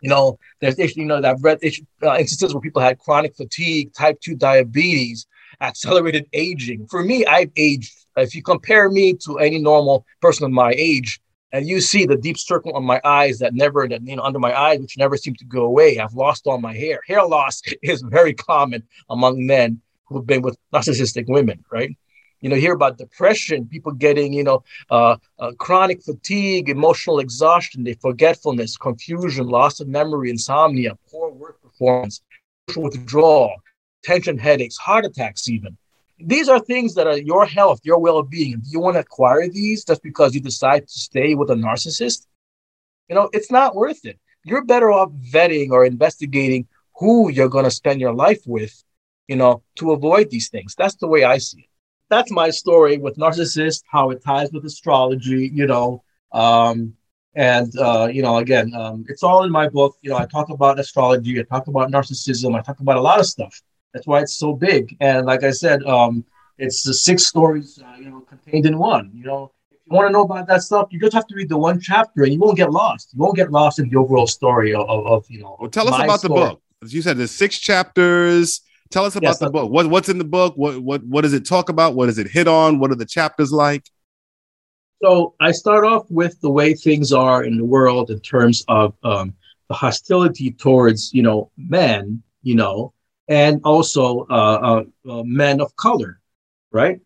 You 0.00 0.10
know, 0.10 0.38
there's 0.60 0.78
you 0.96 1.06
know 1.06 1.22
I've 1.24 1.42
read 1.42 1.60
uh, 2.02 2.16
instances 2.18 2.52
where 2.52 2.60
people 2.60 2.82
had 2.82 2.98
chronic 2.98 3.34
fatigue, 3.34 3.94
type 3.94 4.20
two 4.20 4.34
diabetes, 4.34 5.26
accelerated 5.62 6.26
aging. 6.34 6.86
For 6.90 7.02
me, 7.02 7.24
I've 7.24 7.50
aged. 7.56 8.03
If 8.16 8.34
you 8.34 8.42
compare 8.42 8.90
me 8.90 9.14
to 9.24 9.38
any 9.38 9.58
normal 9.58 10.06
person 10.20 10.44
of 10.44 10.52
my 10.52 10.72
age, 10.76 11.20
and 11.52 11.68
you 11.68 11.80
see 11.80 12.04
the 12.04 12.16
deep 12.16 12.36
circle 12.36 12.72
on 12.72 12.84
my 12.84 13.00
eyes 13.04 13.38
that 13.38 13.54
never, 13.54 13.86
that, 13.86 14.02
you 14.02 14.16
know, 14.16 14.24
under 14.24 14.40
my 14.40 14.58
eyes, 14.58 14.80
which 14.80 14.98
never 14.98 15.16
seem 15.16 15.36
to 15.36 15.44
go 15.44 15.64
away. 15.64 16.00
I've 16.00 16.14
lost 16.14 16.48
all 16.48 16.58
my 16.58 16.74
hair. 16.74 17.00
Hair 17.06 17.26
loss 17.26 17.62
is 17.82 18.02
very 18.02 18.34
common 18.34 18.82
among 19.08 19.46
men 19.46 19.80
who've 20.06 20.26
been 20.26 20.42
with 20.42 20.58
narcissistic 20.72 21.26
women, 21.28 21.64
right? 21.70 21.96
you 22.44 22.50
know, 22.50 22.56
hear 22.56 22.74
about 22.74 22.98
depression, 22.98 23.66
people 23.66 23.90
getting, 23.90 24.34
you 24.34 24.44
know, 24.44 24.62
uh, 24.90 25.16
uh, 25.38 25.52
chronic 25.52 26.02
fatigue, 26.02 26.68
emotional 26.68 27.18
exhaustion, 27.18 27.84
the 27.84 27.94
forgetfulness, 28.02 28.76
confusion, 28.76 29.46
loss 29.46 29.80
of 29.80 29.88
memory, 29.88 30.28
insomnia, 30.28 30.94
poor 31.10 31.30
work 31.30 31.62
performance, 31.62 32.20
withdrawal, 32.76 33.54
tension 34.02 34.36
headaches, 34.36 34.76
heart 34.76 35.06
attacks, 35.06 35.48
even. 35.48 35.78
These 36.18 36.48
are 36.48 36.60
things 36.60 36.94
that 36.94 37.06
are 37.06 37.18
your 37.18 37.46
health, 37.46 37.80
your 37.82 37.98
well-being. 37.98 38.60
Do 38.60 38.70
you 38.70 38.80
want 38.80 38.94
to 38.94 39.00
acquire 39.00 39.48
these 39.48 39.84
just 39.84 40.02
because 40.02 40.34
you 40.34 40.40
decide 40.40 40.86
to 40.86 40.98
stay 40.98 41.34
with 41.34 41.50
a 41.50 41.54
narcissist? 41.54 42.26
You 43.08 43.16
know, 43.16 43.28
it's 43.32 43.50
not 43.50 43.74
worth 43.74 44.04
it. 44.04 44.18
You're 44.44 44.64
better 44.64 44.92
off 44.92 45.10
vetting 45.12 45.70
or 45.70 45.84
investigating 45.84 46.66
who 46.96 47.30
you're 47.30 47.48
going 47.48 47.64
to 47.64 47.70
spend 47.70 48.00
your 48.00 48.14
life 48.14 48.42
with, 48.46 48.82
you 49.28 49.36
know, 49.36 49.62
to 49.76 49.92
avoid 49.92 50.30
these 50.30 50.48
things. 50.48 50.74
That's 50.76 50.94
the 50.96 51.08
way 51.08 51.24
I 51.24 51.38
see 51.38 51.60
it. 51.60 51.70
That's 52.10 52.30
my 52.30 52.50
story 52.50 52.98
with 52.98 53.16
narcissists, 53.16 53.82
how 53.86 54.10
it 54.10 54.22
ties 54.22 54.52
with 54.52 54.64
astrology, 54.64 55.50
you 55.52 55.66
know. 55.66 56.04
Um, 56.32 56.94
and 57.34 57.76
uh, 57.78 58.08
you 58.12 58.22
know, 58.22 58.36
again, 58.36 58.72
um, 58.74 59.04
it's 59.08 59.22
all 59.22 59.42
in 59.42 59.50
my 59.50 59.68
book. 59.68 59.96
You 60.02 60.10
know, 60.10 60.18
I 60.18 60.26
talk 60.26 60.50
about 60.50 60.78
astrology, 60.78 61.40
I 61.40 61.42
talk 61.42 61.66
about 61.66 61.90
narcissism, 61.90 62.56
I 62.56 62.62
talk 62.62 62.80
about 62.80 62.96
a 62.96 63.00
lot 63.00 63.18
of 63.18 63.26
stuff. 63.26 63.60
That's 63.94 64.06
why 64.08 64.20
it's 64.20 64.36
so 64.36 64.52
big. 64.52 64.96
And 65.00 65.24
like 65.24 65.44
I 65.44 65.52
said, 65.52 65.82
um, 65.84 66.24
it's 66.58 66.82
the 66.82 66.92
six 66.92 67.26
stories, 67.26 67.80
uh, 67.82 67.96
you 67.98 68.10
know, 68.10 68.20
contained 68.20 68.66
in 68.66 68.76
one. 68.76 69.10
You 69.14 69.24
know, 69.24 69.52
if 69.70 69.78
you 69.86 69.94
want 69.96 70.08
to 70.08 70.12
know 70.12 70.22
about 70.22 70.48
that 70.48 70.62
stuff, 70.62 70.88
you 70.90 71.00
just 71.00 71.14
have 71.14 71.26
to 71.28 71.34
read 71.34 71.48
the 71.48 71.56
one 71.56 71.80
chapter, 71.80 72.24
and 72.24 72.32
you 72.32 72.40
won't 72.40 72.56
get 72.56 72.70
lost. 72.70 73.10
You 73.14 73.20
won't 73.20 73.36
get 73.36 73.50
lost 73.52 73.78
in 73.78 73.88
the 73.88 73.96
overall 73.96 74.26
story 74.26 74.74
of, 74.74 74.88
of, 74.88 75.06
of 75.06 75.24
you 75.28 75.40
know. 75.40 75.56
Well, 75.60 75.70
tell 75.70 75.88
us 75.88 76.02
about 76.02 76.20
story. 76.20 76.40
the 76.40 76.46
book. 76.48 76.62
As 76.82 76.92
you 76.92 77.02
said, 77.02 77.16
there's 77.16 77.30
six 77.30 77.58
chapters. 77.58 78.60
Tell 78.90 79.04
us 79.04 79.16
about 79.16 79.28
yes, 79.28 79.38
the 79.38 79.50
book. 79.50 79.70
What, 79.70 79.88
what's 79.88 80.08
in 80.08 80.18
the 80.18 80.24
book? 80.24 80.54
What 80.56 80.80
what 80.80 81.04
what 81.04 81.22
does 81.22 81.32
it 81.32 81.46
talk 81.46 81.68
about? 81.68 81.94
What 81.94 82.06
does 82.06 82.18
it 82.18 82.28
hit 82.28 82.48
on? 82.48 82.80
What 82.80 82.90
are 82.90 82.96
the 82.96 83.06
chapters 83.06 83.52
like? 83.52 83.88
So 85.02 85.34
I 85.40 85.52
start 85.52 85.84
off 85.84 86.10
with 86.10 86.40
the 86.40 86.50
way 86.50 86.74
things 86.74 87.12
are 87.12 87.44
in 87.44 87.56
the 87.56 87.64
world 87.64 88.10
in 88.10 88.20
terms 88.20 88.64
of 88.68 88.94
um, 89.02 89.34
the 89.68 89.74
hostility 89.74 90.50
towards 90.50 91.12
you 91.12 91.22
know 91.22 91.50
men, 91.56 92.22
you 92.42 92.54
know, 92.54 92.92
and 93.28 93.60
also 93.64 94.26
uh, 94.30 94.84
uh, 95.04 95.10
uh, 95.10 95.22
men 95.24 95.60
of 95.60 95.74
color, 95.76 96.20
right? 96.72 97.00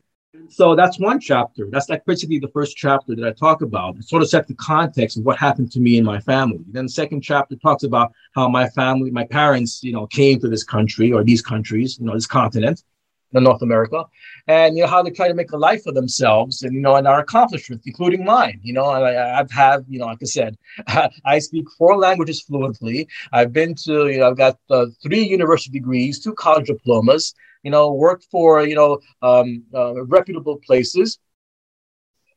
So 0.51 0.75
that's 0.75 0.99
one 0.99 1.21
chapter. 1.21 1.69
That's 1.71 1.89
like 1.89 2.05
basically 2.05 2.39
the 2.39 2.49
first 2.49 2.77
chapter 2.77 3.15
that 3.15 3.27
I 3.27 3.33
talk 3.33 3.63
about. 3.63 3.97
It 3.97 4.05
sort 4.05 4.23
of 4.23 4.29
set 4.29 4.47
the 4.47 4.55
context 4.55 5.17
of 5.17 5.25
what 5.25 5.39
happened 5.39 5.73
to 5.73 5.81
me 5.81 5.97
and 5.97 6.07
my 6.07 6.21
family. 6.21 6.65
Then 6.71 6.87
the 6.87 6.91
second 6.91 7.23
chapter 7.23 7.57
talks 7.57 7.83
about 7.83 8.13
how 8.35 8.49
my 8.49 8.69
family, 8.69 9.11
my 9.11 9.25
parents, 9.25 9.83
you 9.83 9.93
know, 9.93 10.07
came 10.07 10.39
to 10.41 10.49
this 10.49 10.65
country 10.65 11.13
or 11.13 11.25
these 11.25 11.43
countries, 11.43 11.99
you 11.99 12.07
know, 12.07 12.15
this 12.15 12.27
continent, 12.27 12.79
in 12.81 12.85
North 13.33 13.63
America, 13.63 14.05
and 14.47 14.77
you 14.77 14.83
know 14.83 14.89
how 14.89 15.03
they 15.03 15.11
try 15.11 15.29
to 15.29 15.35
make 15.35 15.53
a 15.53 15.57
life 15.57 15.83
for 15.85 15.93
themselves, 15.93 16.63
and 16.63 16.75
you 16.75 16.81
know, 16.81 16.97
and 16.97 17.07
our 17.07 17.21
accomplishments, 17.21 17.87
including 17.87 18.25
mine. 18.25 18.61
You 18.63 18.73
know, 18.73 18.87
I, 18.87 19.39
I've 19.39 19.51
had, 19.51 19.85
you 19.89 19.99
know, 19.99 20.07
like 20.07 20.19
I 20.23 20.27
said, 20.27 20.57
I 21.25 21.39
speak 21.39 21.67
four 21.77 21.97
languages 21.97 22.43
fluently. 22.43 23.09
I've 23.33 23.53
been 23.53 23.75
to, 23.87 24.09
you 24.09 24.19
know, 24.19 24.31
I've 24.31 24.37
got 24.37 24.59
uh, 24.71 24.87
three 25.03 25.23
university 25.23 25.71
degrees, 25.71 26.21
two 26.21 26.35
college 26.35 26.67
diplomas. 26.67 27.35
You 27.63 27.73
know, 27.73 27.93
worked 27.93 28.27
for, 28.31 28.65
you 28.65 28.77
know, 28.77 29.01
um, 29.21 29.65
uh, 29.75 30.05
reputable 30.05 30.59
places. 30.65 31.19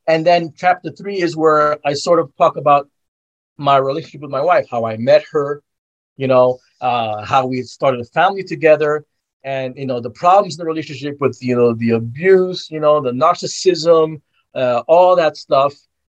And 0.08 0.26
then 0.26 0.52
chapter 0.58 0.92
three 0.92 1.22
is 1.22 1.38
where 1.38 1.78
I 1.86 1.94
sort 1.94 2.20
of 2.20 2.36
talk 2.38 2.58
about 2.58 2.90
my 3.58 3.78
relationship 3.78 4.22
with 4.22 4.32
my 4.32 4.42
wife, 4.42 4.68
how 4.70 4.86
I 4.86 4.98
met 4.98 5.24
her, 5.32 5.62
you 6.18 6.28
know, 6.28 6.58
uh, 6.82 7.24
how 7.24 7.46
we 7.46 7.62
started 7.62 8.02
a 8.02 8.06
family 8.06 8.44
together, 8.44 9.06
and 9.44 9.76
you 9.78 9.86
know 9.86 10.00
the 10.00 10.10
problems 10.10 10.56
in 10.56 10.60
the 10.60 10.66
relationship 10.66 11.18
with 11.20 11.38
you 11.42 11.56
know 11.56 11.74
the 11.74 11.92
abuse 11.92 12.70
you 12.70 12.80
know 12.80 13.02
the 13.02 13.12
narcissism 13.12 14.22
uh, 14.56 14.84
all 14.88 15.16
that 15.16 15.38
stuff. 15.38 15.74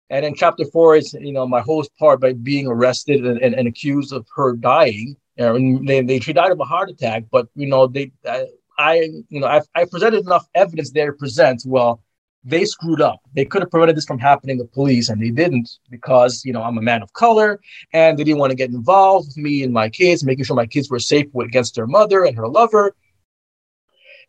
And 0.10 0.26
in 0.26 0.36
chapter 0.36 0.64
four 0.66 0.95
is 0.95 1.14
you 1.14 1.34
know 1.34 1.48
my 1.48 1.62
host 1.62 1.91
part 1.98 2.22
by 2.22 2.34
being 2.34 2.68
arrested 2.68 3.26
and, 3.26 3.40
and, 3.40 3.54
and 3.54 3.68
accused 3.68 4.14
of 4.14 4.26
her 4.36 4.56
dying. 4.56 5.18
And 5.38 5.88
they, 5.88 6.02
they 6.02 6.20
she 6.20 6.34
died 6.34 6.52
of 6.52 6.60
a 6.60 6.66
heart 6.66 6.90
attack 6.90 7.26
but 7.32 7.48
you 7.56 7.68
know 7.68 7.88
they 7.88 8.12
I, 8.26 8.48
I 8.80 8.94
you 9.30 9.40
know 9.40 9.48
I, 9.48 9.62
I 9.76 9.86
presented 9.86 10.26
enough 10.26 10.48
evidence 10.56 10.91
there 10.91 11.12
to 11.12 11.18
present 11.18 11.64
well 11.66 12.02
they 12.44 12.64
screwed 12.64 13.02
up. 13.02 13.20
They 13.36 13.44
could 13.44 13.62
have 13.62 13.70
prevented 13.70 13.98
this 13.98 14.06
from 14.06 14.20
happening 14.20 14.58
to 14.60 14.64
police, 14.64 15.10
and 15.10 15.22
they 15.22 15.32
didn't 15.32 15.70
because 15.91 16.44
you 16.45 16.54
know 16.54 16.64
I'm 16.64 16.78
a 16.78 16.82
man 16.82 17.02
of 17.02 17.12
color, 17.14 17.60
and 17.91 18.18
they 18.18 18.24
didn't 18.24 18.40
want 18.40 18.52
to 18.52 18.56
get 18.56 18.70
involved 18.70 19.28
with 19.28 19.38
me 19.38 19.64
and 19.64 19.74
my 19.74 19.90
kids, 19.90 20.24
making 20.24 20.45
sure 20.45 20.56
my 20.56 20.66
kids 20.66 20.90
were 20.90 20.99
safe 20.99 21.28
against 21.36 21.76
their 21.76 21.88
mother 21.88 22.24
and 22.24 22.38
her 22.38 22.48
lover 22.48 22.95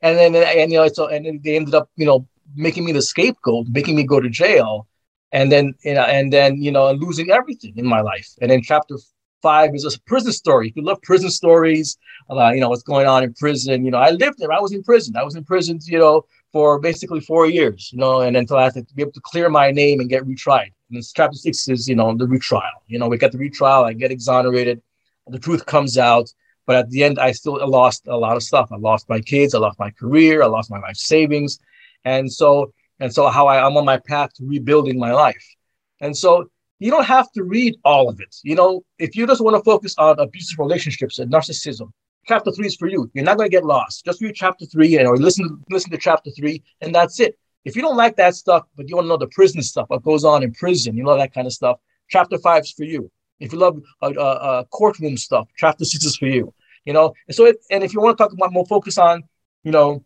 and 0.02 0.18
then 0.18 0.34
and 0.34 0.72
you 0.72 0.78
know 0.78 0.88
so 0.88 1.08
and 1.08 1.42
they 1.42 1.56
ended 1.56 1.74
up 1.74 1.90
you 1.96 2.06
know 2.06 2.26
making 2.54 2.84
me 2.84 2.92
the 2.92 3.02
scapegoat, 3.02 3.66
making 3.68 3.96
me 3.96 4.04
go 4.04 4.20
to 4.20 4.28
jail, 4.28 4.86
and 5.32 5.52
then 5.52 5.74
you 5.84 5.94
know 5.94 6.02
and 6.04 6.32
then 6.32 6.60
you 6.62 6.70
know 6.70 6.92
losing 6.92 7.30
everything 7.30 7.74
in 7.76 7.86
my 7.86 8.00
life. 8.00 8.28
And 8.40 8.50
then 8.50 8.62
chapter 8.62 8.96
five 9.42 9.74
is 9.74 9.84
a 9.84 10.00
prison 10.02 10.32
story. 10.32 10.68
If 10.68 10.76
you 10.76 10.82
love 10.82 11.00
prison 11.02 11.30
stories, 11.30 11.96
uh, 12.30 12.50
you 12.50 12.60
know 12.60 12.68
what's 12.68 12.82
going 12.82 13.06
on 13.06 13.22
in 13.22 13.34
prison. 13.34 13.84
You 13.84 13.90
know, 13.90 13.98
I 13.98 14.10
lived 14.10 14.38
there. 14.38 14.52
I 14.52 14.60
was 14.60 14.72
in 14.72 14.82
prison. 14.82 15.16
I 15.16 15.24
was 15.24 15.36
in 15.36 15.44
prison. 15.44 15.78
You 15.82 15.98
know, 15.98 16.24
for 16.52 16.78
basically 16.80 17.20
four 17.20 17.46
years. 17.46 17.90
You 17.92 17.98
know, 17.98 18.20
and 18.20 18.36
until 18.36 18.56
I 18.56 18.64
had 18.64 18.74
to 18.74 18.94
be 18.94 19.02
able 19.02 19.12
to 19.12 19.20
clear 19.20 19.48
my 19.48 19.70
name 19.70 20.00
and 20.00 20.08
get 20.08 20.24
retried. 20.24 20.72
And 20.88 20.98
this 20.98 21.12
chapter 21.12 21.36
six 21.36 21.68
is 21.68 21.88
you 21.88 21.96
know 21.96 22.16
the 22.16 22.26
retrial. 22.26 22.62
You 22.86 22.98
know, 22.98 23.08
we 23.08 23.18
get 23.18 23.32
the 23.32 23.38
retrial. 23.38 23.84
I 23.84 23.92
get 23.92 24.10
exonerated. 24.10 24.82
The 25.26 25.38
truth 25.38 25.66
comes 25.66 25.98
out. 25.98 26.32
But 26.68 26.76
at 26.76 26.90
the 26.90 27.02
end, 27.02 27.18
I 27.18 27.32
still 27.32 27.58
lost 27.66 28.06
a 28.08 28.16
lot 28.18 28.36
of 28.36 28.42
stuff. 28.42 28.68
I 28.70 28.76
lost 28.76 29.08
my 29.08 29.20
kids, 29.20 29.54
I 29.54 29.58
lost 29.58 29.78
my 29.78 29.90
career, 29.90 30.42
I 30.42 30.46
lost 30.48 30.70
my 30.70 30.78
life 30.78 30.96
savings, 30.96 31.58
and 32.04 32.30
so 32.30 32.74
and 33.00 33.10
so 33.10 33.28
how 33.28 33.46
I, 33.46 33.64
I'm 33.64 33.78
on 33.78 33.86
my 33.86 33.96
path 33.96 34.34
to 34.34 34.44
rebuilding 34.44 34.98
my 34.98 35.12
life. 35.12 35.46
And 36.02 36.14
so 36.14 36.50
you 36.78 36.90
don't 36.90 37.06
have 37.06 37.32
to 37.32 37.42
read 37.42 37.76
all 37.86 38.10
of 38.10 38.20
it. 38.20 38.36
You 38.42 38.54
know, 38.54 38.84
if 38.98 39.16
you 39.16 39.26
just 39.26 39.40
want 39.40 39.56
to 39.56 39.62
focus 39.62 39.94
on 39.96 40.20
abusive 40.20 40.58
relationships 40.58 41.18
and 41.18 41.32
narcissism, 41.32 41.88
chapter 42.26 42.52
three 42.52 42.66
is 42.66 42.76
for 42.76 42.86
you. 42.86 43.10
You're 43.14 43.24
not 43.24 43.38
going 43.38 43.48
to 43.48 43.56
get 43.56 43.64
lost. 43.64 44.04
Just 44.04 44.20
read 44.20 44.34
chapter 44.34 44.66
three 44.66 44.98
and 44.98 45.08
or 45.08 45.16
listen 45.16 45.64
listen 45.70 45.90
to 45.92 45.96
chapter 45.96 46.30
three, 46.32 46.62
and 46.82 46.94
that's 46.94 47.18
it. 47.18 47.38
If 47.64 47.76
you 47.76 47.82
don't 47.82 47.96
like 47.96 48.16
that 48.16 48.34
stuff, 48.34 48.64
but 48.76 48.90
you 48.90 48.96
want 48.96 49.06
to 49.06 49.08
know 49.08 49.16
the 49.16 49.28
prison 49.28 49.62
stuff, 49.62 49.88
what 49.88 50.02
goes 50.02 50.22
on 50.22 50.42
in 50.42 50.52
prison, 50.52 50.98
you 50.98 51.02
know 51.02 51.16
that 51.16 51.32
kind 51.32 51.46
of 51.46 51.54
stuff, 51.54 51.78
chapter 52.10 52.36
five 52.36 52.64
is 52.64 52.72
for 52.72 52.84
you. 52.84 53.10
If 53.40 53.52
you 53.52 53.58
love 53.58 53.80
uh, 54.02 54.12
uh, 54.16 54.20
uh, 54.20 54.64
courtroom 54.64 55.16
stuff, 55.16 55.48
chapter 55.56 55.84
six 55.84 56.04
is 56.04 56.16
for 56.16 56.26
you. 56.26 56.52
You 56.84 56.92
know, 56.94 57.12
and 57.26 57.34
so 57.34 57.44
it, 57.44 57.56
and 57.70 57.84
if 57.84 57.92
you 57.92 58.00
want 58.00 58.16
to 58.16 58.24
talk 58.24 58.32
about 58.32 58.52
more 58.52 58.64
focus 58.66 58.96
on, 58.98 59.22
you 59.62 59.72
know, 59.72 60.04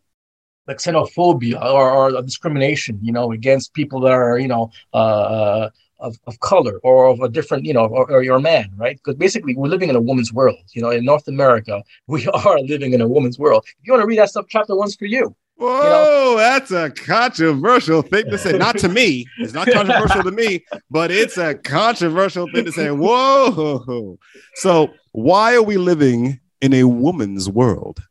like 0.66 0.78
xenophobia 0.78 1.60
or, 1.62 1.90
or 1.90 2.22
discrimination, 2.22 2.98
you 3.02 3.12
know, 3.12 3.32
against 3.32 3.74
people 3.74 4.00
that 4.00 4.12
are, 4.12 4.38
you 4.38 4.48
know, 4.48 4.70
uh, 4.92 4.96
uh, 4.96 5.70
of, 5.98 6.18
of 6.26 6.40
color 6.40 6.80
or 6.82 7.06
of 7.06 7.20
a 7.20 7.28
different, 7.28 7.64
you 7.64 7.72
know, 7.72 7.86
or, 7.86 8.10
or 8.10 8.22
you're 8.22 8.40
man, 8.40 8.70
right? 8.76 8.96
Because 8.96 9.14
basically 9.16 9.54
we're 9.54 9.68
living 9.68 9.88
in 9.88 9.96
a 9.96 10.00
woman's 10.00 10.32
world. 10.32 10.58
You 10.72 10.82
know, 10.82 10.90
in 10.90 11.04
North 11.04 11.28
America, 11.28 11.82
we 12.06 12.26
are 12.28 12.60
living 12.60 12.92
in 12.92 13.00
a 13.00 13.08
woman's 13.08 13.38
world. 13.38 13.64
If 13.66 13.86
you 13.86 13.92
want 13.92 14.02
to 14.02 14.06
read 14.06 14.18
that 14.18 14.30
stuff, 14.30 14.46
chapter 14.48 14.76
one's 14.76 14.96
for 14.96 15.06
you. 15.06 15.34
Whoa, 15.62 15.82
you 15.82 15.88
know? 15.88 16.36
that's 16.38 16.70
a 16.72 16.90
controversial 16.90 18.02
thing 18.02 18.24
to 18.30 18.36
say. 18.38 18.58
Not 18.58 18.78
to 18.78 18.88
me. 18.88 19.26
It's 19.38 19.52
not 19.52 19.70
controversial 19.70 20.24
to 20.24 20.32
me, 20.32 20.64
but 20.90 21.10
it's 21.10 21.38
a 21.38 21.54
controversial 21.54 22.48
thing 22.52 22.64
to 22.64 22.72
say. 22.72 22.90
Whoa. 22.90 24.18
So, 24.56 24.88
why 25.12 25.54
are 25.54 25.62
we 25.62 25.76
living 25.76 26.40
in 26.60 26.74
a 26.74 26.84
woman's 26.84 27.48
world? 27.48 28.02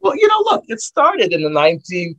Well, 0.00 0.16
you 0.16 0.26
know, 0.28 0.42
look, 0.46 0.64
it 0.68 0.80
started 0.80 1.32
in 1.32 1.42
the 1.42 1.50
19 1.50 2.16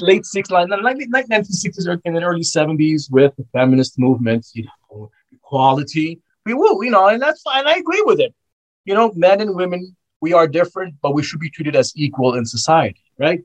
late 0.00 0.24
60s, 0.24 0.50
like 0.50 0.68
1960s 0.68 2.00
and 2.04 2.16
the 2.16 2.22
early 2.22 2.42
70s 2.42 3.10
with 3.10 3.34
the 3.36 3.44
feminist 3.52 3.98
movement, 3.98 4.46
you 4.52 4.64
know, 4.90 5.10
equality. 5.32 6.20
We 6.44 6.52
will, 6.52 6.82
you 6.84 6.90
know, 6.90 7.06
and 7.06 7.22
that's 7.22 7.40
fine. 7.42 7.66
I 7.66 7.74
agree 7.74 8.02
with 8.04 8.20
it. 8.20 8.34
You 8.84 8.94
know, 8.94 9.12
men 9.14 9.40
and 9.40 9.54
women, 9.54 9.96
we 10.20 10.34
are 10.34 10.46
different, 10.46 10.96
but 11.00 11.14
we 11.14 11.22
should 11.22 11.40
be 11.40 11.48
treated 11.48 11.74
as 11.76 11.92
equal 11.96 12.34
in 12.34 12.44
society, 12.44 13.00
right? 13.18 13.40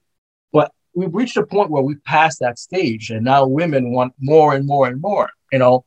We've 0.97 1.13
reached 1.13 1.37
a 1.37 1.45
point 1.45 1.69
where 1.69 1.83
we've 1.83 2.03
passed 2.05 2.39
that 2.39 2.57
stage, 2.57 3.11
and 3.11 3.23
now 3.23 3.45
women 3.45 3.91
want 3.91 4.13
more 4.19 4.55
and 4.55 4.65
more 4.65 4.87
and 4.87 4.99
more, 4.99 5.29
you 5.51 5.59
know. 5.59 5.85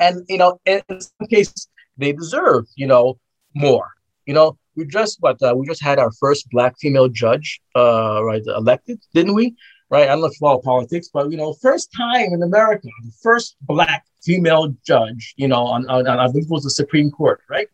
And, 0.00 0.24
you 0.28 0.38
know, 0.38 0.60
in 0.66 0.82
some 0.88 1.28
cases, 1.30 1.68
they 1.96 2.12
deserve, 2.12 2.66
you 2.74 2.88
know, 2.88 3.20
more. 3.54 3.86
You 4.26 4.34
know, 4.34 4.58
we 4.74 4.86
just 4.86 5.20
but 5.20 5.40
uh, 5.40 5.54
we 5.56 5.68
just 5.68 5.82
had 5.82 6.00
our 6.00 6.10
first 6.10 6.50
black 6.50 6.74
female 6.80 7.08
judge, 7.08 7.60
uh, 7.76 8.20
right, 8.24 8.42
elected, 8.44 8.98
didn't 9.14 9.34
we? 9.34 9.54
Right, 9.88 10.02
I 10.02 10.06
don't 10.06 10.20
know 10.20 10.26
if 10.26 10.32
you 10.32 10.38
follow 10.40 10.60
politics, 10.62 11.08
but 11.14 11.30
you 11.30 11.36
know, 11.36 11.52
first 11.52 11.92
time 11.96 12.32
in 12.32 12.42
America, 12.42 12.88
the 13.04 13.12
first 13.22 13.56
black 13.62 14.04
female 14.24 14.74
judge, 14.84 15.32
you 15.36 15.46
know, 15.46 15.64
on, 15.64 15.88
on, 15.88 16.08
on 16.08 16.18
I 16.18 16.26
believe 16.26 16.44
it 16.44 16.50
was 16.50 16.64
the 16.64 16.70
Supreme 16.70 17.12
Court, 17.12 17.40
right? 17.48 17.68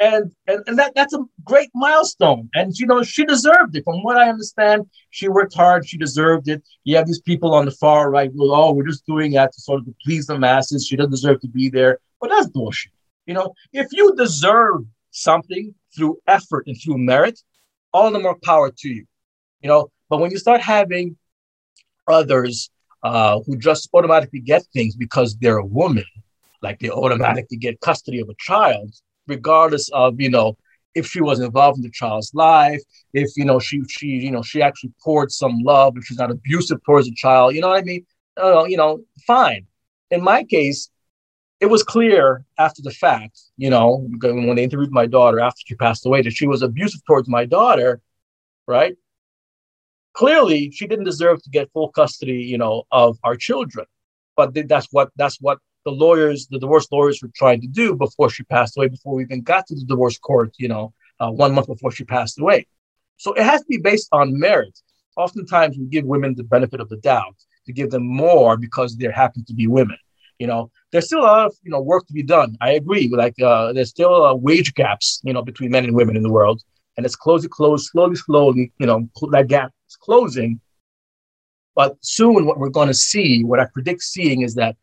And, 0.00 0.32
and 0.46 0.62
and 0.66 0.78
that 0.78 0.94
that's 0.94 1.12
a 1.12 1.22
great 1.44 1.68
milestone. 1.74 2.48
And 2.54 2.72
you 2.78 2.86
know, 2.86 3.02
she 3.02 3.26
deserved 3.26 3.76
it. 3.76 3.84
From 3.84 4.02
what 4.02 4.16
I 4.16 4.30
understand, 4.30 4.86
she 5.10 5.28
worked 5.28 5.54
hard. 5.54 5.86
She 5.86 5.98
deserved 5.98 6.48
it. 6.48 6.62
You 6.84 6.96
have 6.96 7.06
these 7.06 7.20
people 7.20 7.54
on 7.54 7.66
the 7.66 7.70
far 7.70 8.10
right, 8.10 8.30
well, 8.34 8.54
oh, 8.54 8.72
we're 8.72 8.86
just 8.86 9.04
doing 9.04 9.32
that 9.32 9.52
to 9.52 9.60
sort 9.60 9.80
of 9.80 9.94
please 10.02 10.26
the 10.26 10.38
masses. 10.38 10.86
She 10.86 10.96
doesn't 10.96 11.10
deserve 11.10 11.40
to 11.42 11.48
be 11.48 11.68
there. 11.68 11.98
But 12.18 12.30
that's 12.30 12.48
bullshit. 12.48 12.92
You 13.26 13.34
know, 13.34 13.54
if 13.72 13.88
you 13.92 14.14
deserve 14.16 14.84
something 15.10 15.74
through 15.94 16.18
effort 16.26 16.66
and 16.66 16.76
through 16.82 16.98
merit, 16.98 17.38
all 17.92 18.10
the 18.10 18.20
more 18.20 18.36
power 18.42 18.70
to 18.70 18.88
you. 18.88 19.04
You 19.60 19.68
know, 19.68 19.90
but 20.08 20.18
when 20.20 20.30
you 20.30 20.38
start 20.38 20.60
having 20.60 21.16
others 22.08 22.70
uh, 23.02 23.40
who 23.46 23.56
just 23.56 23.88
automatically 23.92 24.40
get 24.40 24.64
things 24.72 24.96
because 24.96 25.36
they're 25.36 25.58
a 25.58 25.64
woman, 25.64 26.04
like 26.62 26.78
they 26.78 26.90
automatically 26.90 27.56
get 27.56 27.80
custody 27.80 28.20
of 28.20 28.28
a 28.28 28.34
child, 28.38 28.94
regardless 29.30 29.88
of 29.90 30.20
you 30.20 30.30
know 30.30 30.56
if 30.94 31.06
she 31.06 31.20
was 31.20 31.40
involved 31.40 31.78
in 31.78 31.82
the 31.82 31.90
child's 31.90 32.32
life, 32.34 32.82
if 33.14 33.30
you 33.36 33.44
know 33.44 33.58
she 33.58 33.82
she 33.88 34.06
you 34.06 34.30
know 34.30 34.42
she 34.42 34.60
actually 34.60 34.92
poured 35.02 35.30
some 35.32 35.60
love, 35.62 35.96
if 35.96 36.04
she's 36.04 36.18
not 36.18 36.30
abusive 36.30 36.82
towards 36.84 37.06
the 37.08 37.14
child, 37.14 37.54
you 37.54 37.60
know 37.60 37.68
what 37.68 37.78
I 37.78 37.82
mean? 37.82 38.04
Uh, 38.36 38.64
you 38.64 38.76
know, 38.76 39.00
fine. 39.26 39.66
In 40.10 40.22
my 40.22 40.44
case, 40.44 40.90
it 41.60 41.66
was 41.66 41.82
clear 41.82 42.44
after 42.58 42.82
the 42.82 42.90
fact, 42.90 43.38
you 43.56 43.70
know, 43.70 44.08
when 44.20 44.56
they 44.56 44.64
interviewed 44.64 44.90
my 44.92 45.06
daughter 45.06 45.40
after 45.40 45.60
she 45.66 45.74
passed 45.74 46.06
away, 46.06 46.22
that 46.22 46.32
she 46.32 46.46
was 46.46 46.62
abusive 46.62 47.04
towards 47.06 47.28
my 47.28 47.44
daughter, 47.44 48.00
right? 48.66 48.94
Clearly, 50.14 50.70
she 50.72 50.86
didn't 50.86 51.04
deserve 51.04 51.42
to 51.42 51.50
get 51.50 51.70
full 51.72 51.90
custody, 51.90 52.42
you 52.52 52.58
know, 52.58 52.84
of 52.90 53.18
our 53.22 53.36
children. 53.36 53.86
But 54.36 54.54
that's 54.68 54.88
what 54.90 55.10
that's 55.16 55.38
what 55.40 55.58
the 55.84 55.90
lawyers, 55.90 56.46
the 56.48 56.58
divorce 56.58 56.86
lawyers, 56.92 57.20
were 57.22 57.30
trying 57.34 57.60
to 57.62 57.66
do 57.66 57.94
before 57.94 58.30
she 58.30 58.42
passed 58.44 58.76
away. 58.76 58.88
Before 58.88 59.14
we 59.14 59.22
even 59.22 59.42
got 59.42 59.66
to 59.66 59.74
the 59.74 59.84
divorce 59.84 60.18
court, 60.18 60.54
you 60.58 60.68
know, 60.68 60.92
uh, 61.20 61.30
one 61.30 61.54
month 61.54 61.68
before 61.68 61.90
she 61.90 62.04
passed 62.04 62.38
away. 62.38 62.66
So 63.16 63.32
it 63.34 63.42
has 63.42 63.60
to 63.60 63.66
be 63.68 63.78
based 63.78 64.08
on 64.12 64.38
merit. 64.38 64.78
Oftentimes, 65.16 65.76
we 65.78 65.86
give 65.86 66.04
women 66.04 66.34
the 66.34 66.44
benefit 66.44 66.80
of 66.80 66.88
the 66.88 66.96
doubt 66.98 67.36
to 67.66 67.72
give 67.72 67.90
them 67.90 68.06
more 68.06 68.56
because 68.56 68.96
they 68.96 69.10
happen 69.10 69.44
to 69.44 69.54
be 69.54 69.66
women. 69.66 69.98
You 70.38 70.46
know, 70.46 70.70
there's 70.90 71.06
still 71.06 71.20
a 71.20 71.22
lot 71.22 71.46
of 71.46 71.54
you 71.62 71.70
know 71.70 71.80
work 71.80 72.06
to 72.06 72.12
be 72.12 72.22
done. 72.22 72.56
I 72.60 72.72
agree. 72.72 73.08
Like 73.08 73.40
uh, 73.40 73.72
there's 73.72 73.90
still 73.90 74.24
uh, 74.24 74.34
wage 74.34 74.74
gaps, 74.74 75.20
you 75.22 75.32
know, 75.32 75.42
between 75.42 75.70
men 75.70 75.84
and 75.84 75.94
women 75.94 76.16
in 76.16 76.22
the 76.22 76.30
world, 76.30 76.62
and 76.96 77.04
it's 77.04 77.16
closing, 77.16 77.50
close, 77.50 77.90
slowly, 77.90 78.16
slowly. 78.16 78.72
You 78.78 78.86
know, 78.86 79.08
that 79.32 79.48
gap 79.48 79.72
is 79.88 79.96
closing. 79.96 80.60
But 81.74 81.96
soon, 82.00 82.46
what 82.46 82.58
we're 82.58 82.70
going 82.70 82.88
to 82.88 82.94
see, 82.94 83.44
what 83.44 83.60
I 83.60 83.66
predict 83.66 84.02
seeing, 84.02 84.42
is 84.42 84.54
that 84.54 84.76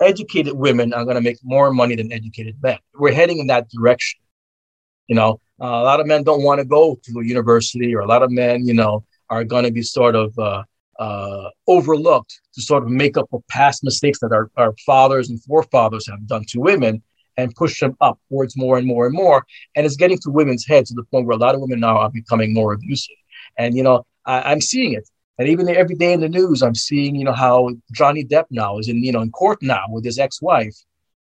educated 0.00 0.54
women 0.54 0.92
are 0.92 1.04
going 1.04 1.16
to 1.16 1.22
make 1.22 1.38
more 1.42 1.72
money 1.72 1.96
than 1.96 2.12
educated 2.12 2.56
men. 2.62 2.78
We're 2.94 3.12
heading 3.12 3.38
in 3.38 3.46
that 3.48 3.68
direction. 3.70 4.20
You 5.06 5.16
know, 5.16 5.40
uh, 5.60 5.66
a 5.66 5.84
lot 5.84 6.00
of 6.00 6.06
men 6.06 6.22
don't 6.22 6.42
want 6.42 6.60
to 6.60 6.64
go 6.64 6.98
to 7.02 7.20
a 7.20 7.24
university, 7.24 7.94
or 7.94 8.00
a 8.00 8.06
lot 8.06 8.22
of 8.22 8.30
men, 8.30 8.66
you 8.66 8.74
know, 8.74 9.04
are 9.30 9.44
going 9.44 9.64
to 9.64 9.70
be 9.70 9.82
sort 9.82 10.16
of 10.16 10.38
uh, 10.38 10.62
uh, 10.98 11.50
overlooked 11.66 12.40
to 12.54 12.62
sort 12.62 12.82
of 12.84 12.88
make 12.88 13.16
up 13.16 13.26
for 13.30 13.42
past 13.48 13.84
mistakes 13.84 14.18
that 14.20 14.32
our, 14.32 14.50
our 14.56 14.74
fathers 14.86 15.28
and 15.30 15.42
forefathers 15.44 16.08
have 16.08 16.26
done 16.26 16.44
to 16.48 16.60
women 16.60 17.02
and 17.36 17.54
push 17.56 17.80
them 17.80 17.96
upwards 18.00 18.56
more 18.56 18.78
and 18.78 18.86
more 18.86 19.06
and 19.06 19.14
more. 19.14 19.44
And 19.74 19.84
it's 19.84 19.96
getting 19.96 20.18
to 20.18 20.30
women's 20.30 20.66
heads 20.66 20.90
to 20.90 20.94
the 20.94 21.04
point 21.04 21.26
where 21.26 21.36
a 21.36 21.40
lot 21.40 21.54
of 21.54 21.60
women 21.60 21.80
now 21.80 21.98
are 21.98 22.10
becoming 22.10 22.54
more 22.54 22.72
abusive. 22.72 23.16
And, 23.58 23.76
you 23.76 23.82
know, 23.82 24.06
I, 24.24 24.52
I'm 24.52 24.60
seeing 24.60 24.92
it. 24.94 25.08
And 25.38 25.48
even 25.48 25.68
every 25.68 25.96
day 25.96 26.12
in 26.12 26.20
the 26.20 26.28
news, 26.28 26.62
I'm 26.62 26.74
seeing, 26.74 27.16
you 27.16 27.24
know, 27.24 27.32
how 27.32 27.70
Johnny 27.92 28.24
Depp 28.24 28.44
now 28.50 28.78
is 28.78 28.88
in, 28.88 29.02
you 29.02 29.12
know, 29.12 29.20
in 29.20 29.30
court 29.30 29.58
now 29.62 29.84
with 29.88 30.04
his 30.04 30.18
ex-wife, 30.18 30.76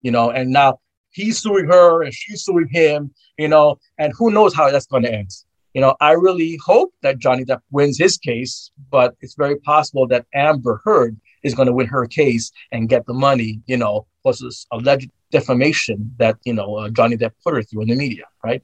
you 0.02 0.10
know, 0.10 0.30
and 0.30 0.50
now 0.50 0.80
he's 1.10 1.40
suing 1.40 1.66
her 1.66 2.02
and 2.02 2.12
she's 2.12 2.42
suing 2.42 2.68
him, 2.70 3.14
you 3.38 3.48
know, 3.48 3.78
and 3.98 4.12
who 4.18 4.30
knows 4.30 4.54
how 4.54 4.70
that's 4.70 4.86
going 4.86 5.04
to 5.04 5.12
end 5.12 5.30
you 5.74 5.80
know, 5.80 5.96
I 6.00 6.12
really 6.12 6.58
hope 6.64 6.94
that 7.02 7.18
Johnny 7.18 7.44
Depp 7.44 7.60
wins 7.72 7.98
his 7.98 8.16
case, 8.16 8.70
but 8.90 9.16
it's 9.20 9.34
very 9.34 9.56
possible 9.56 10.06
that 10.06 10.24
Amber 10.32 10.80
Heard 10.84 11.16
is 11.42 11.54
going 11.54 11.66
to 11.66 11.72
win 11.72 11.88
her 11.88 12.06
case 12.06 12.52
and 12.70 12.88
get 12.88 13.04
the 13.06 13.12
money, 13.12 13.60
you 13.66 13.76
know, 13.76 14.06
plus 14.22 14.40
this 14.40 14.66
alleged 14.70 15.10
defamation 15.32 16.14
that, 16.18 16.36
you 16.44 16.54
know, 16.54 16.76
uh, 16.76 16.88
Johnny 16.90 17.16
Depp 17.16 17.32
put 17.42 17.54
her 17.54 17.62
through 17.62 17.82
in 17.82 17.88
the 17.88 17.96
media, 17.96 18.24
right? 18.44 18.62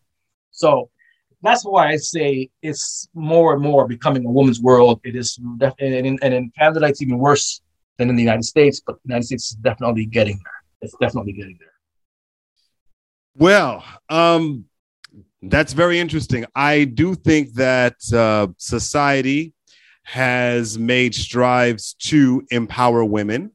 So 0.52 0.88
that's 1.42 1.64
why 1.64 1.88
I 1.88 1.96
say 1.96 2.50
it's 2.62 3.08
more 3.14 3.54
and 3.54 3.62
more 3.62 3.88
becoming 3.88 4.24
a 4.26 4.30
woman's 4.30 4.60
world. 4.60 5.00
It 5.04 5.16
is, 5.16 5.36
def- 5.56 5.74
and, 5.78 5.94
in, 5.94 6.18
and 6.22 6.34
in 6.34 6.52
Canada, 6.58 6.86
it's 6.86 7.02
even 7.02 7.18
worse 7.18 7.62
than 7.96 8.10
in 8.10 8.16
the 8.16 8.22
United 8.22 8.44
States, 8.44 8.80
but 8.84 8.96
the 8.96 9.08
United 9.08 9.24
States 9.24 9.50
is 9.50 9.56
definitely 9.56 10.06
getting 10.06 10.40
there. 10.44 10.62
It's 10.82 10.96
definitely 11.00 11.32
getting 11.32 11.58
there. 11.58 11.68
Well, 13.36 13.84
um, 14.08 14.64
that's 15.42 15.72
very 15.72 15.98
interesting. 15.98 16.44
I 16.54 16.84
do 16.84 17.14
think 17.14 17.54
that 17.54 17.94
uh, 18.12 18.48
society 18.58 19.54
has 20.02 20.78
made 20.78 21.14
strides 21.14 21.94
to 21.94 22.42
empower 22.50 23.04
women. 23.04 23.52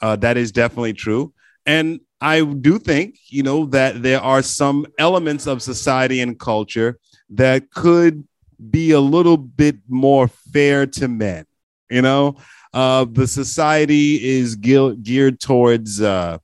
Uh, 0.00 0.16
that 0.16 0.36
is 0.36 0.52
definitely 0.52 0.92
true. 0.92 1.32
And 1.66 2.00
I 2.20 2.42
do 2.44 2.78
think, 2.78 3.18
you 3.28 3.42
know, 3.42 3.66
that 3.66 4.02
there 4.02 4.20
are 4.20 4.42
some 4.42 4.86
elements 4.98 5.46
of 5.46 5.62
society 5.62 6.20
and 6.20 6.38
culture 6.38 6.98
that 7.30 7.70
could 7.70 8.26
be 8.70 8.90
a 8.90 9.00
little 9.00 9.36
bit 9.36 9.76
more 9.88 10.28
fair 10.28 10.86
to 10.86 11.08
men. 11.08 11.46
You 11.90 12.02
know, 12.02 12.36
uh, 12.74 13.06
the 13.10 13.26
society 13.26 14.16
is 14.36 14.56
ge- 14.56 15.02
geared 15.02 15.40
towards 15.40 16.02
uh, 16.02 16.38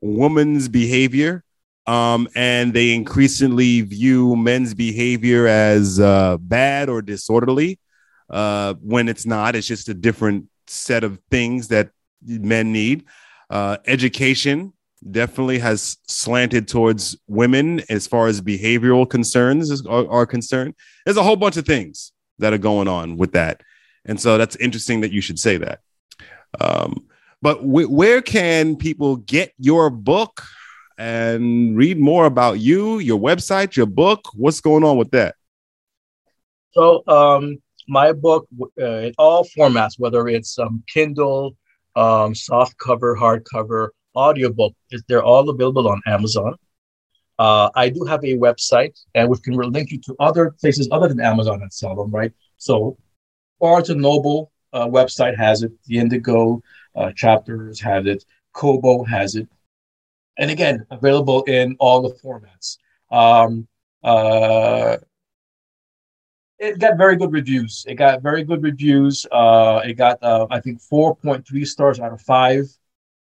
woman's 0.00 0.68
behavior 0.68 1.44
um, 1.88 2.28
and 2.34 2.74
they 2.74 2.94
increasingly 2.94 3.80
view 3.80 4.36
men's 4.36 4.74
behavior 4.74 5.46
as 5.46 5.98
uh, 5.98 6.36
bad 6.38 6.90
or 6.90 7.00
disorderly 7.00 7.78
uh, 8.28 8.74
when 8.82 9.08
it's 9.08 9.24
not. 9.24 9.56
It's 9.56 9.66
just 9.66 9.88
a 9.88 9.94
different 9.94 10.48
set 10.66 11.02
of 11.02 11.18
things 11.30 11.68
that 11.68 11.88
men 12.22 12.72
need. 12.72 13.06
Uh, 13.48 13.78
education 13.86 14.74
definitely 15.10 15.58
has 15.58 15.96
slanted 16.06 16.68
towards 16.68 17.16
women 17.28 17.82
as 17.88 18.06
far 18.06 18.26
as 18.26 18.40
behavioral 18.40 19.08
concerns 19.08 19.84
are, 19.86 20.08
are 20.10 20.26
concerned. 20.26 20.74
There's 21.04 21.16
a 21.16 21.22
whole 21.22 21.36
bunch 21.36 21.56
of 21.56 21.66
things 21.66 22.12
that 22.38 22.52
are 22.52 22.58
going 22.58 22.88
on 22.88 23.16
with 23.16 23.32
that. 23.32 23.62
And 24.04 24.20
so 24.20 24.38
that's 24.38 24.56
interesting 24.56 25.00
that 25.02 25.12
you 25.12 25.20
should 25.20 25.38
say 25.38 25.56
that. 25.58 25.80
Um, 26.60 27.06
but 27.42 27.60
w- 27.60 27.88
where 27.88 28.22
can 28.22 28.76
people 28.76 29.16
get 29.16 29.52
your 29.58 29.90
book? 29.90 30.42
and 30.98 31.76
read 31.76 31.98
more 31.98 32.26
about 32.26 32.58
you, 32.58 32.98
your 32.98 33.18
website, 33.18 33.76
your 33.76 33.86
book. 33.86 34.28
What's 34.34 34.60
going 34.60 34.84
on 34.84 34.98
with 34.98 35.12
that? 35.12 35.36
So, 36.72 37.04
um, 37.06 37.62
my 37.86 38.12
book 38.12 38.46
uh, 38.80 38.84
in 38.84 39.14
all 39.16 39.46
formats, 39.56 39.94
whether 39.98 40.28
it's 40.28 40.58
um, 40.58 40.82
Kindle, 40.92 41.56
um, 41.96 42.34
soft 42.34 42.76
cover, 42.78 43.16
hardcover, 43.16 43.88
audiobook, 44.18 44.74
is 44.90 45.02
they're 45.08 45.22
all 45.22 45.48
available 45.48 45.88
on 45.88 46.00
Amazon. 46.06 46.54
Uh, 47.38 47.70
I 47.74 47.88
do 47.88 48.04
have 48.04 48.24
a 48.24 48.36
website, 48.36 48.98
and 49.14 49.28
we 49.30 49.38
can 49.38 49.54
link 49.54 49.92
you 49.92 50.00
to 50.00 50.16
other 50.18 50.50
places 50.60 50.88
other 50.90 51.08
than 51.08 51.20
Amazon 51.20 51.60
that 51.60 51.72
sell 51.72 51.94
them, 51.94 52.10
right? 52.10 52.32
So, 52.56 52.98
Barnes 53.60 53.90
and 53.90 54.02
Noble 54.02 54.50
uh, 54.72 54.86
website 54.86 55.36
has 55.36 55.62
it. 55.62 55.72
The 55.86 55.98
Indigo 55.98 56.62
uh, 56.96 57.12
chapters 57.12 57.80
has 57.80 58.06
it. 58.06 58.24
Kobo 58.52 59.04
has 59.04 59.36
it 59.36 59.48
and 60.38 60.50
again 60.50 60.86
available 60.90 61.42
in 61.44 61.76
all 61.78 62.00
the 62.00 62.14
formats. 62.22 62.78
Um, 63.10 63.66
uh, 64.02 64.96
it 66.58 66.78
got 66.78 66.96
very 66.96 67.16
good 67.16 67.32
reviews. 67.32 67.84
It 67.86 67.96
got 67.96 68.22
very 68.22 68.42
good 68.44 68.62
reviews. 68.62 69.26
Uh, 69.30 69.82
it 69.84 69.94
got 69.94 70.22
uh, 70.22 70.46
I 70.50 70.60
think 70.60 70.80
4.3 70.80 71.66
stars 71.66 72.00
out 72.00 72.12
of 72.12 72.20
five. 72.22 72.64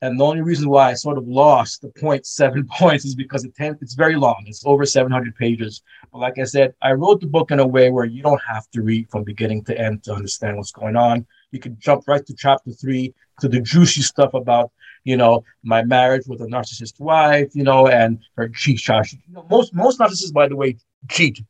And 0.04 0.20
the 0.20 0.24
only 0.24 0.42
reason 0.42 0.68
why 0.68 0.90
I 0.90 0.94
sort 0.94 1.16
of 1.16 1.26
lost 1.26 1.80
the 1.80 1.88
0.7 1.88 2.68
points 2.78 3.04
is 3.04 3.14
because 3.14 3.44
it 3.44 3.52
it's 3.58 3.94
very 3.94 4.16
long. 4.16 4.44
It's 4.46 4.64
over 4.66 4.84
700 4.84 5.34
pages. 5.36 5.82
But 6.12 6.18
like 6.18 6.38
I 6.38 6.44
said, 6.44 6.74
I 6.82 6.92
wrote 6.92 7.20
the 7.20 7.26
book 7.26 7.50
in 7.50 7.58
a 7.58 7.66
way 7.66 7.90
where 7.90 8.04
you 8.04 8.22
don't 8.22 8.42
have 8.46 8.68
to 8.72 8.82
read 8.82 9.10
from 9.10 9.24
beginning 9.24 9.64
to 9.64 9.78
end 9.78 10.04
to 10.04 10.14
understand 10.14 10.56
what's 10.56 10.72
going 10.72 10.96
on. 10.96 11.26
You 11.52 11.58
can 11.58 11.78
jump 11.78 12.04
right 12.06 12.24
to 12.26 12.34
chapter 12.34 12.70
three 12.72 13.14
to 13.40 13.48
the 13.48 13.60
juicy 13.60 14.02
stuff 14.02 14.34
about 14.34 14.70
you 15.04 15.16
know, 15.16 15.44
my 15.62 15.84
marriage 15.84 16.26
with 16.26 16.40
a 16.40 16.46
narcissist 16.46 16.98
wife, 16.98 17.54
you 17.54 17.62
know, 17.62 17.88
and 17.88 18.18
her 18.36 18.48
cheat 18.48 18.78
shot. 18.80 19.12
You 19.12 19.18
know, 19.28 19.46
most 19.50 19.74
most 19.74 20.00
narcissists, 20.00 20.32
by 20.32 20.48
the 20.48 20.56
way, 20.56 20.76
cheat. 21.08 21.40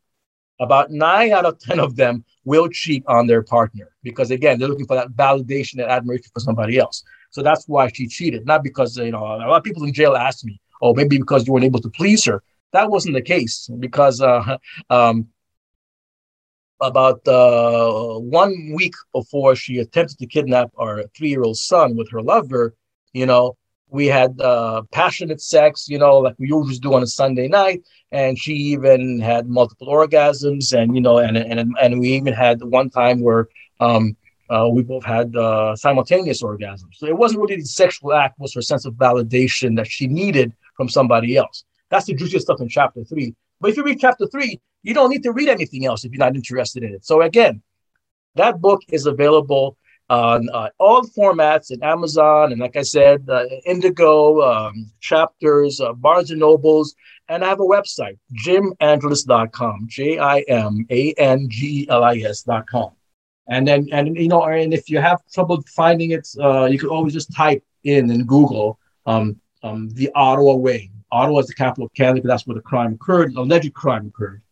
About 0.61 0.91
nine 0.91 1.33
out 1.33 1.47
of 1.47 1.59
ten 1.59 1.81
of 1.81 1.97
them 1.97 2.25
will 2.45 2.69
cheat 2.69 3.03
on 3.07 3.27
their 3.27 3.43
partner 3.43 3.91
because 4.03 4.31
again, 4.31 4.59
they're 4.59 4.69
looking 4.69 4.87
for 4.87 4.97
that 4.97 5.11
validation 5.11 5.75
and 5.75 5.91
admiration 5.91 6.31
for 6.33 6.41
somebody 6.41 6.79
else. 6.79 7.03
So 7.35 7.43
that's 7.43 7.67
why 7.67 7.89
she 7.93 8.07
cheated, 8.07 8.47
not 8.47 8.63
because 8.63 8.97
you 8.97 9.11
know 9.11 9.25
a 9.25 9.51
lot 9.51 9.57
of 9.57 9.65
people 9.65 9.85
in 9.85 9.93
jail 9.93 10.15
asked 10.15 10.45
me, 10.45 10.61
"Oh, 10.81 10.95
maybe 10.95 11.19
because 11.19 11.45
you 11.45 11.53
weren't 11.53 11.65
able 11.65 11.81
to 11.81 11.91
please 11.91 12.25
her." 12.27 12.45
That 12.73 12.91
wasn't 12.91 13.15
the 13.17 13.23
case 13.35 13.69
because 13.81 14.21
uh, 14.21 14.59
um, 14.91 15.27
about 16.81 17.27
uh, 17.27 18.21
one 18.21 18.55
week 18.77 18.95
before 19.13 19.57
she 19.57 19.79
attempted 19.79 20.17
to 20.19 20.27
kidnap 20.27 20.71
our 20.79 21.03
three-year-old 21.17 21.57
son 21.57 21.97
with 21.97 22.09
her 22.13 22.23
lover, 22.23 22.77
you 23.13 23.27
know, 23.27 23.57
we 23.89 24.07
had 24.07 24.41
uh, 24.41 24.83
passionate 24.93 25.41
sex, 25.41 25.89
you 25.89 25.99
know, 25.99 26.19
like 26.19 26.37
we 26.39 26.47
usually 26.47 26.79
do 26.79 26.95
on 26.95 27.03
a 27.03 27.07
Sunday 27.07 27.49
night. 27.49 27.83
And 28.13 28.39
she 28.39 28.53
even 28.75 29.19
had 29.19 29.49
multiple 29.49 29.89
orgasms, 29.89 30.73
and 30.73 30.95
you 30.95 31.01
know, 31.01 31.19
and 31.19 31.37
and 31.37 31.75
and 31.83 31.99
we 31.99 32.11
even 32.13 32.33
had 32.33 32.63
one 32.63 32.91
time 32.91 33.19
where 33.23 33.49
um, 33.81 34.17
uh, 34.51 34.69
we 34.71 34.83
both 34.83 35.05
had 35.05 35.35
uh, 35.37 35.75
simultaneous 35.77 36.43
orgasms. 36.43 36.95
So 36.95 37.07
it 37.07 37.17
wasn't 37.17 37.43
really 37.43 37.57
the 37.57 37.67
sexual 37.67 38.13
act; 38.13 38.39
was 38.39 38.55
her 38.55 38.63
sense 38.63 38.85
of 38.85 38.95
validation 38.95 39.77
that 39.77 39.87
she 39.87 40.07
needed 40.07 40.53
from 40.77 40.89
somebody 40.89 41.37
else. 41.37 41.65
That's 41.91 42.07
the 42.07 42.15
juiciest 42.15 42.47
stuff 42.47 42.61
in 42.61 42.69
chapter 42.69 43.05
three. 43.05 43.35
But 43.61 43.71
if 43.71 43.77
you 43.77 43.85
read 43.85 44.01
chapter 44.01 44.27
three, 44.27 44.61
you 44.83 44.95
don't 44.95 45.11
need 45.11 45.23
to 45.23 45.33
read 45.33 45.49
anything 45.49 45.87
else 45.87 46.05
if 46.05 46.13
you're 46.13 46.19
not 46.19 46.35
interested 46.35 46.83
in 46.83 46.93
it. 46.93 47.05
So 47.05 47.23
again, 47.23 47.63
that 48.35 48.61
book 48.61 48.83
is 48.91 49.07
available 49.07 49.77
on 50.11 50.49
uh, 50.51 50.69
all 50.79 51.03
formats 51.03 51.71
in 51.71 51.83
Amazon 51.83 52.53
and, 52.53 52.61
like 52.61 52.77
I 52.77 52.83
said, 52.83 53.27
uh, 53.29 53.45
Indigo, 53.65 54.43
um, 54.43 54.91
Chapters, 55.01 55.81
uh, 55.81 55.93
Barnes 55.95 56.31
and 56.31 56.41
Nobles, 56.41 56.95
and 57.29 57.43
I 57.43 57.49
have 57.49 57.61
a 57.61 57.65
website, 57.65 58.19
jimangelis.com, 58.45 59.87
J 59.89 60.19
I 60.19 60.41
M 60.41 60.87
A 60.91 61.13
N 61.15 61.49
G 61.49 61.83
E 61.83 61.87
L 61.89 62.05
I 62.05 62.17
S.com. 62.17 62.91
And 63.47 63.69
then, 63.69 63.89
and 63.93 64.17
you 64.17 64.29
know, 64.29 64.43
and 64.45 64.73
if 64.73 64.89
you 64.89 64.99
have 65.01 65.21
trouble 65.33 65.63
finding 65.75 66.13
it, 66.13 66.27
uh, 66.41 66.65
you 66.65 66.79
can 66.79 66.89
always 66.89 67.13
just 67.13 67.33
type 67.35 67.63
in 67.85 68.11
in 68.11 68.25
Google 68.25 68.79
um, 69.07 69.39
um, 69.63 69.91
the 69.91 70.11
Ottawa 70.15 70.55
Way. 70.55 70.91
Ottawa 71.13 71.41
is 71.41 71.47
the 71.47 71.55
capital 71.55 71.87
of 71.87 71.95
Canada. 71.95 72.23
But 72.23 72.29
that's 72.29 72.47
where 72.47 72.55
the 72.55 72.63
crime 72.63 72.95
occurred, 72.95 73.35
alleged 73.35 73.73
crime 73.75 74.07
occurred, 74.07 74.43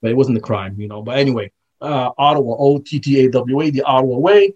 but 0.00 0.10
it 0.10 0.16
wasn't 0.16 0.36
the 0.36 0.42
crime, 0.42 0.80
you 0.80 0.88
know. 0.88 1.02
But 1.02 1.18
anyway, 1.18 1.52
uh, 1.80 2.10
Ottawa, 2.16 2.56
O 2.58 2.78
T 2.78 2.98
T 2.98 3.24
A 3.24 3.30
W 3.30 3.60
A, 3.60 3.70
the 3.70 3.82
Ottawa 3.82 4.18
Way, 4.18 4.54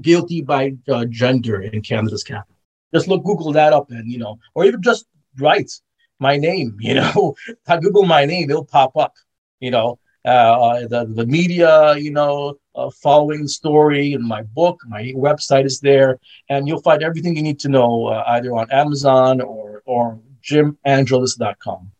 guilty 0.00 0.42
by 0.42 0.74
uh, 0.88 1.04
gender 1.06 1.62
in 1.62 1.82
Canada's 1.82 2.24
capital. 2.24 2.56
Just 2.92 3.08
look, 3.08 3.24
Google 3.24 3.52
that 3.52 3.72
up, 3.72 3.90
and 3.90 4.10
you 4.10 4.18
know, 4.18 4.38
or 4.54 4.64
even 4.64 4.82
just 4.82 5.06
write 5.38 5.70
my 6.18 6.36
name. 6.36 6.76
You 6.80 6.94
know, 6.94 7.36
I 7.68 7.78
Google 7.78 8.04
my 8.04 8.24
name, 8.24 8.50
it'll 8.50 8.64
pop 8.64 8.96
up. 8.96 9.14
You 9.60 9.70
know, 9.70 9.98
uh, 10.24 10.80
the 10.88 11.06
the 11.06 11.26
media, 11.26 11.96
you 11.96 12.10
know, 12.10 12.58
uh, 12.76 12.90
following 12.90 13.42
the 13.42 13.48
story 13.48 14.12
in 14.12 14.22
my 14.22 14.42
book. 14.42 14.80
My 14.86 15.12
website 15.16 15.64
is 15.64 15.80
there, 15.80 16.20
and 16.48 16.68
you'll 16.68 16.82
find 16.82 17.02
everything 17.02 17.36
you 17.36 17.42
need 17.42 17.58
to 17.60 17.68
know 17.68 18.06
uh, 18.06 18.24
either 18.28 18.54
on 18.54 18.70
Amazon 18.70 19.40
or 19.40 19.82
or 19.86 20.20
jimangelis.com. 20.42 21.90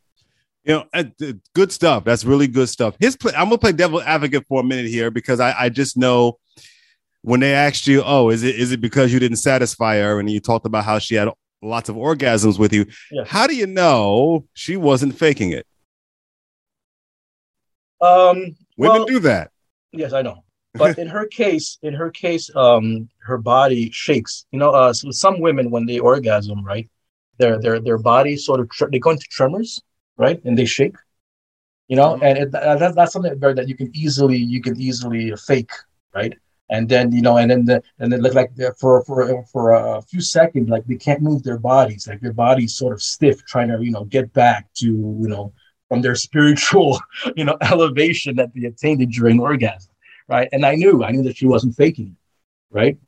You 0.64 0.72
know, 0.72 0.84
uh, 0.92 1.04
good 1.54 1.72
stuff. 1.72 2.04
That's 2.04 2.24
really 2.24 2.48
good 2.48 2.68
stuff. 2.68 2.96
His 2.98 3.16
play, 3.16 3.32
I'm 3.36 3.46
gonna 3.46 3.58
play 3.58 3.72
devil 3.72 4.02
advocate 4.02 4.46
for 4.46 4.60
a 4.60 4.64
minute 4.64 4.86
here 4.86 5.10
because 5.10 5.40
I, 5.40 5.54
I 5.58 5.68
just 5.68 5.96
know 5.96 6.38
when 7.22 7.40
they 7.40 7.54
asked 7.54 7.86
you, 7.86 8.02
oh, 8.04 8.30
is 8.30 8.42
it 8.42 8.56
is 8.56 8.72
it 8.72 8.80
because 8.80 9.12
you 9.12 9.18
didn't 9.18 9.38
satisfy 9.38 9.98
her, 9.98 10.20
and 10.20 10.30
you 10.30 10.40
talked 10.40 10.66
about 10.66 10.84
how 10.84 10.98
she 10.98 11.14
had 11.14 11.28
lots 11.62 11.88
of 11.88 11.96
orgasms 11.96 12.58
with 12.58 12.72
you. 12.72 12.86
Yes. 13.10 13.28
How 13.28 13.46
do 13.46 13.56
you 13.56 13.66
know 13.66 14.46
she 14.54 14.76
wasn't 14.76 15.16
faking 15.16 15.52
it? 15.52 15.66
Um, 18.00 18.56
women 18.76 18.98
well, 18.98 19.04
do 19.06 19.20
that. 19.20 19.50
Yes, 19.92 20.12
I 20.12 20.22
know. 20.22 20.44
But 20.78 20.98
in 20.98 21.08
her 21.08 21.26
case, 21.26 21.78
in 21.82 21.94
her 21.94 22.10
case, 22.10 22.50
um, 22.54 23.08
her 23.18 23.38
body 23.38 23.90
shakes. 23.92 24.46
You 24.50 24.58
know, 24.58 24.70
uh, 24.70 24.92
so 24.92 25.10
some 25.10 25.40
women 25.40 25.70
when 25.70 25.86
they 25.86 25.98
orgasm, 25.98 26.64
right, 26.64 26.88
their 27.38 27.58
their 27.60 27.80
their 27.80 27.98
body 27.98 28.36
sort 28.36 28.60
of 28.60 28.70
tr- 28.70 28.90
they 28.90 28.98
go 28.98 29.10
into 29.10 29.26
tremors 29.30 29.80
right? 30.16 30.42
And 30.44 30.58
they 30.58 30.64
shake, 30.64 30.96
you 31.88 31.96
know, 31.96 32.14
mm-hmm. 32.14 32.24
and 32.24 32.38
it, 32.38 32.52
that, 32.52 32.94
that's 32.94 33.12
something 33.12 33.38
very 33.38 33.54
that 33.54 33.68
you 33.68 33.76
can 33.76 33.90
easily 33.94 34.36
you 34.36 34.60
can 34.60 34.80
easily 34.80 35.34
fake, 35.36 35.72
right? 36.14 36.34
And 36.68 36.88
then 36.88 37.12
you 37.12 37.22
know, 37.22 37.36
and 37.36 37.50
then 37.50 37.64
the 37.64 37.82
and 38.00 38.12
then 38.12 38.22
look 38.22 38.34
like 38.34 38.50
for 38.78 39.04
for 39.04 39.44
for 39.44 39.72
a 39.72 40.02
few 40.02 40.20
seconds, 40.20 40.68
like 40.68 40.84
they 40.86 40.96
can't 40.96 41.22
move 41.22 41.44
their 41.44 41.58
bodies, 41.58 42.08
like 42.08 42.20
their 42.20 42.32
body's 42.32 42.74
sort 42.74 42.92
of 42.92 43.02
stiff, 43.02 43.44
trying 43.46 43.68
to 43.68 43.78
you 43.82 43.92
know 43.92 44.04
get 44.04 44.32
back 44.32 44.66
to 44.78 44.86
you 44.86 45.28
know 45.28 45.52
from 45.88 46.02
their 46.02 46.16
spiritual 46.16 46.98
you 47.36 47.44
know 47.44 47.56
elevation 47.62 48.34
that 48.36 48.52
they 48.54 48.64
attained 48.64 49.08
during 49.12 49.38
orgasm, 49.38 49.92
right? 50.28 50.48
And 50.52 50.64
I 50.64 50.74
knew 50.74 51.04
I 51.04 51.10
knew 51.10 51.22
that 51.22 51.36
she 51.36 51.46
wasn't 51.46 51.76
faking, 51.76 52.16
it, 52.16 52.74
right? 52.74 52.98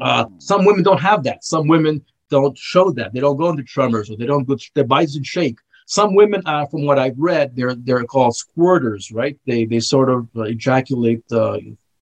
Uh, 0.00 0.26
mm. 0.26 0.42
some 0.42 0.64
women 0.64 0.82
don't 0.82 1.00
have 1.00 1.24
that. 1.24 1.44
Some 1.44 1.66
women 1.68 2.04
don't 2.30 2.56
show 2.56 2.90
that. 2.92 3.12
They 3.12 3.20
don't 3.20 3.36
go 3.36 3.50
into 3.50 3.62
tremors 3.62 4.10
or 4.10 4.16
they 4.16 4.26
don't 4.26 4.44
go. 4.44 4.56
Their 4.74 4.84
bodies 4.84 5.14
don't 5.14 5.24
shake. 5.24 5.58
Some 5.86 6.14
women, 6.14 6.42
uh, 6.46 6.64
from 6.66 6.86
what 6.86 6.98
I've 6.98 7.18
read, 7.18 7.54
they're 7.54 7.74
they're 7.74 8.04
called 8.04 8.34
squirters, 8.34 9.12
right? 9.12 9.38
They 9.46 9.66
they 9.66 9.80
sort 9.80 10.08
of 10.08 10.28
uh, 10.36 10.42
ejaculate, 10.42 11.24
uh, 11.30 11.58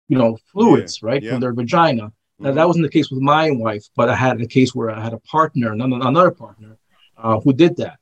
you 0.10 0.18
know, 0.18 0.38
fluids, 0.52 1.00
yeah, 1.02 1.08
right, 1.10 1.24
yeah. 1.24 1.32
from 1.32 1.40
their 1.40 1.54
vagina. 1.54 2.04
Mm-hmm. 2.04 2.44
Now 2.44 2.52
that 2.54 2.68
wasn't 2.68 2.86
the 2.86 2.92
case 2.92 3.10
with 3.10 3.22
my 3.22 3.52
wife, 3.52 3.86
but 3.96 4.10
I 4.10 4.16
had 4.16 4.42
a 4.42 4.48
case 4.48 4.76
where 4.76 4.90
I 4.90 5.02
had 5.02 5.14
a 5.14 5.20
partner, 5.20 5.72
another 5.72 6.32
partner, 6.32 6.78
uh, 7.18 7.40
who 7.40 7.54
did 7.54 7.78
that. 7.78 8.00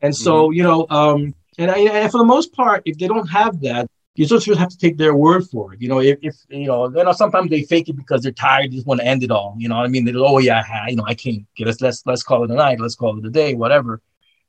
And 0.00 0.14
so, 0.14 0.32
mm-hmm. 0.34 0.52
you 0.56 0.62
know, 0.62 0.86
um, 0.90 1.34
and, 1.58 1.70
I, 1.70 1.78
and 1.78 2.12
for 2.12 2.18
the 2.18 2.24
most 2.24 2.52
part, 2.52 2.82
if 2.84 2.98
they 2.98 3.08
don't 3.08 3.28
have 3.28 3.60
that, 3.62 3.88
you 4.18 4.26
just 4.26 4.46
have 4.46 4.68
to 4.68 4.78
take 4.78 4.96
their 4.96 5.14
word 5.14 5.46
for 5.48 5.74
it. 5.74 5.80
You 5.82 5.88
know, 5.88 6.00
if, 6.00 6.18
if 6.22 6.34
you 6.48 6.66
know, 6.66 6.88
you 6.88 7.04
know, 7.04 7.12
sometimes 7.12 7.50
they 7.50 7.62
fake 7.62 7.88
it 7.88 7.96
because 7.96 8.22
they're 8.22 8.32
tired, 8.32 8.70
they 8.70 8.76
just 8.76 8.86
want 8.86 9.00
to 9.00 9.06
end 9.06 9.22
it 9.22 9.30
all. 9.30 9.54
You 9.58 9.68
know, 9.68 9.76
I 9.76 9.88
mean, 9.88 10.04
They're 10.04 10.14
oh 10.16 10.38
yeah, 10.38 10.62
you 10.88 10.96
know, 10.96 11.04
I 11.06 11.14
can't. 11.14 11.44
get 11.56 11.66
let's 11.66 11.80
let's 11.80 12.02
let's 12.06 12.22
call 12.22 12.44
it 12.44 12.50
a 12.50 12.54
night, 12.54 12.80
let's 12.80 12.94
call 12.94 13.18
it 13.18 13.26
a 13.26 13.30
day, 13.30 13.54
whatever. 13.54 14.00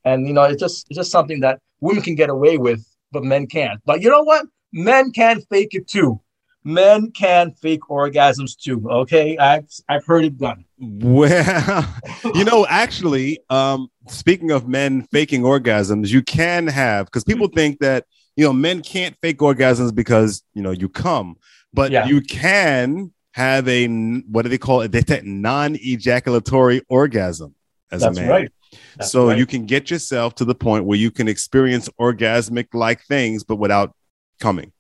And 0.06 0.28
you 0.28 0.34
know, 0.34 0.44
it's 0.44 0.60
just 0.60 0.88
it's 0.90 0.98
just 0.98 1.12
something 1.12 1.42
that 1.42 1.60
women 1.82 2.04
can 2.04 2.16
get 2.16 2.30
away 2.30 2.58
with, 2.58 2.86
but 3.12 3.24
men 3.24 3.48
can't. 3.48 3.82
But 3.86 4.02
you 4.02 4.10
know 4.10 4.24
what? 4.24 4.46
Men 4.72 5.12
can 5.12 5.42
fake 5.42 5.74
it 5.74 5.88
too. 5.88 6.22
Men 6.64 7.12
can 7.12 7.52
fake 7.52 7.82
orgasms 7.90 8.58
too. 8.58 8.90
Okay, 8.90 9.38
I've 9.38 9.68
I've 9.90 10.06
heard 10.06 10.26
it 10.26 10.38
done. 10.38 10.66
Well, 10.80 11.88
you 12.36 12.44
know, 12.44 12.66
actually, 12.70 13.40
um, 13.50 13.90
speaking 14.08 14.52
of 14.52 14.68
men 14.68 15.04
faking 15.12 15.44
orgasms, 15.44 16.10
you 16.10 16.22
can 16.22 16.68
have 16.68 17.08
because 17.08 17.24
people 17.24 17.48
think 17.48 17.80
that 17.80 18.06
you 18.38 18.46
know 18.46 18.54
men 18.54 18.82
can't 18.82 19.18
fake 19.22 19.40
orgasms 19.40 19.94
because 19.94 20.44
you 20.54 20.62
know 20.62 20.72
you 20.72 20.88
come, 20.88 21.36
but 21.74 21.92
yeah. 21.92 22.06
you 22.06 22.22
can 22.22 23.12
have 23.32 23.68
a 23.68 23.88
what 24.30 24.44
do 24.44 24.50
they 24.50 24.58
call 24.58 24.82
it? 24.82 24.92
They 24.92 25.02
take 25.02 25.26
non-ejaculatory 25.26 26.84
orgasm 26.88 27.56
as 27.92 28.02
That's 28.02 28.18
a 28.18 28.22
man. 28.22 28.30
Right. 28.30 28.52
That's 28.96 29.12
so 29.12 29.28
right. 29.28 29.38
you 29.38 29.46
can 29.46 29.66
get 29.66 29.90
yourself 29.90 30.36
to 30.36 30.46
the 30.46 30.56
point 30.56 30.86
where 30.86 30.98
you 30.98 31.10
can 31.12 31.28
experience 31.28 31.90
orgasmic 32.00 32.68
like 32.74 33.04
things, 33.06 33.44
but 33.44 33.56
without 33.56 33.96
coming. 34.40 34.72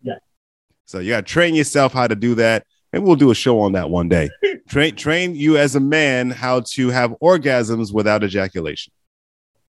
Yeah. 0.00 0.18
So 0.86 0.98
you 0.98 1.10
got 1.10 1.26
to 1.26 1.32
train 1.32 1.54
yourself 1.54 1.92
how 1.92 2.06
to 2.06 2.14
do 2.14 2.34
that. 2.36 2.66
And 2.92 3.04
we'll 3.04 3.16
do 3.16 3.30
a 3.30 3.34
show 3.34 3.60
on 3.60 3.72
that 3.72 3.90
one 3.90 4.08
day. 4.08 4.30
train 4.68 4.94
train 4.96 5.34
you 5.34 5.58
as 5.58 5.74
a 5.74 5.80
man 5.80 6.30
how 6.30 6.60
to 6.60 6.90
have 6.90 7.10
orgasms 7.22 7.92
without 7.92 8.22
ejaculation. 8.22 8.92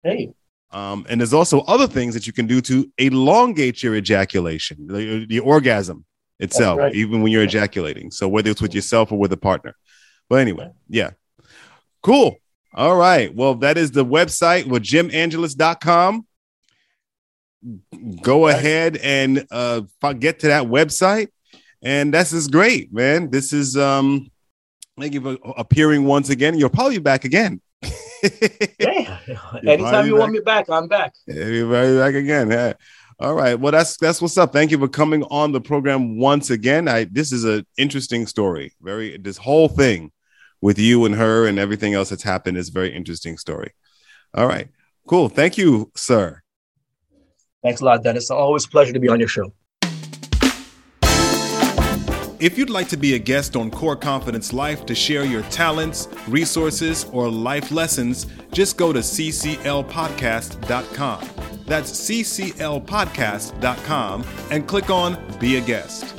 Hey. 0.03 0.35
Um, 0.73 1.07
and 1.09 1.21
there's 1.21 1.35
also 1.35 1.61
other 1.61 1.87
things 1.87 2.15
that 2.15 2.27
you 2.27 2.33
can 2.33 2.47
do 2.47 2.61
to 2.63 2.91
elongate 2.99 3.83
your 3.83 3.95
ejaculation, 3.95 4.87
the, 4.87 5.27
the 5.27 5.39
orgasm 5.41 6.05
itself, 6.39 6.79
right. 6.79 6.95
even 6.95 7.23
when 7.23 7.31
you're 7.31 7.43
ejaculating. 7.43 8.11
So 8.11 8.27
whether 8.27 8.51
it's 8.51 8.63
with 8.63 8.75
yourself 8.75 9.13
or 9.13 9.19
with 9.19 9.33
a 9.33 9.37
partner. 9.37 9.77
But 10.29 10.37
anyway, 10.37 10.71
yeah. 10.89 11.11
Cool. 12.03 12.37
All 12.75 12.97
right. 12.97 13.35
Well, 13.35 13.57
that 13.57 13.77
is 13.77 13.91
the 13.91 14.05
website 14.05 14.67
with 14.67 14.83
jimangelis.com. 14.83 16.27
Go 18.23 18.49
ahead 18.49 18.97
and 18.97 19.47
uh, 19.51 19.83
get 20.19 20.41
to 20.41 20.49
that 20.49 20.65
website. 20.65 21.29
And 21.83 22.15
this 22.15 22.33
is 22.33 22.49
great, 22.49 22.93
man. 22.93 23.31
This 23.31 23.53
is 23.53 23.77
um 23.77 24.31
thank 24.99 25.15
you 25.15 25.21
for 25.21 25.37
appearing 25.57 26.05
once 26.05 26.31
again. 26.31 26.59
You'll 26.59 26.71
probably 26.71 26.99
be 26.99 27.03
back 27.03 27.25
again. 27.25 27.61
Yeah. 28.79 29.19
Anytime 29.67 30.07
you 30.07 30.13
back. 30.13 30.21
want 30.21 30.33
me 30.33 30.41
back, 30.41 30.71
I'm 30.71 30.89
back. 30.89 31.15
You're 31.27 31.99
back 31.99 32.15
again. 32.15 32.51
Yeah. 32.51 32.75
All 33.19 33.35
right. 33.35 33.59
Well, 33.59 33.73
that's 33.73 33.97
that's 33.97 34.21
what's 34.21 34.37
up. 34.39 34.53
Thank 34.53 34.71
you 34.71 34.79
for 34.79 34.89
coming 34.89 35.23
on 35.25 35.53
the 35.53 35.61
program 35.61 36.19
once 36.19 36.51
again. 36.51 36.89
I 36.89 37.05
this 37.05 37.33
is 37.33 37.45
an 37.45 37.67
interesting 37.77 38.27
story. 38.27 38.75
Very 38.81 39.17
this 39.19 39.37
whole 39.37 39.69
thing 39.69 40.11
with 40.61 40.79
you 40.79 41.05
and 41.05 41.15
her 41.15 41.47
and 41.47 41.59
everything 41.59 41.95
else 41.95 42.11
that's 42.11 42.23
happened 42.23 42.57
is 42.57 42.69
a 42.69 42.73
very 42.73 42.95
interesting 42.95 43.37
story. 43.37 43.73
All 44.35 44.47
right. 44.47 44.69
Cool. 45.07 45.29
Thank 45.29 45.59
you, 45.59 45.91
sir. 45.95 46.43
Thanks 47.63 47.81
a 47.81 47.85
lot, 47.85 48.03
Dennis. 48.03 48.31
Always 48.31 48.65
a 48.65 48.69
pleasure 48.69 48.93
to 48.93 49.01
be 49.01 49.09
on 49.09 49.19
your 49.19 49.29
show. 49.29 49.53
If 52.43 52.59
you'd 52.59 52.69
like 52.71 52.89
to 52.89 52.97
be 52.97 53.15
a 53.15 53.21
guest 53.21 53.55
on 53.55 53.71
Core 53.71 53.95
Confidence 53.95 54.53
Life 54.53 54.85
to 54.87 54.97
share 54.97 55.25
your 55.25 55.43
talents, 55.43 56.09
resources, 56.27 57.07
or 57.13 57.31
life 57.31 57.71
lessons, 57.71 58.27
just 58.51 58.77
go 58.77 58.93
to 58.93 58.99
cclpodcast.com. 58.99 61.29
That's 61.67 61.93
cclpodcast.com 61.93 64.25
and 64.51 64.67
click 64.67 64.91
on 64.91 65.39
Be 65.39 65.59
a 65.59 65.61
Guest. 65.61 66.17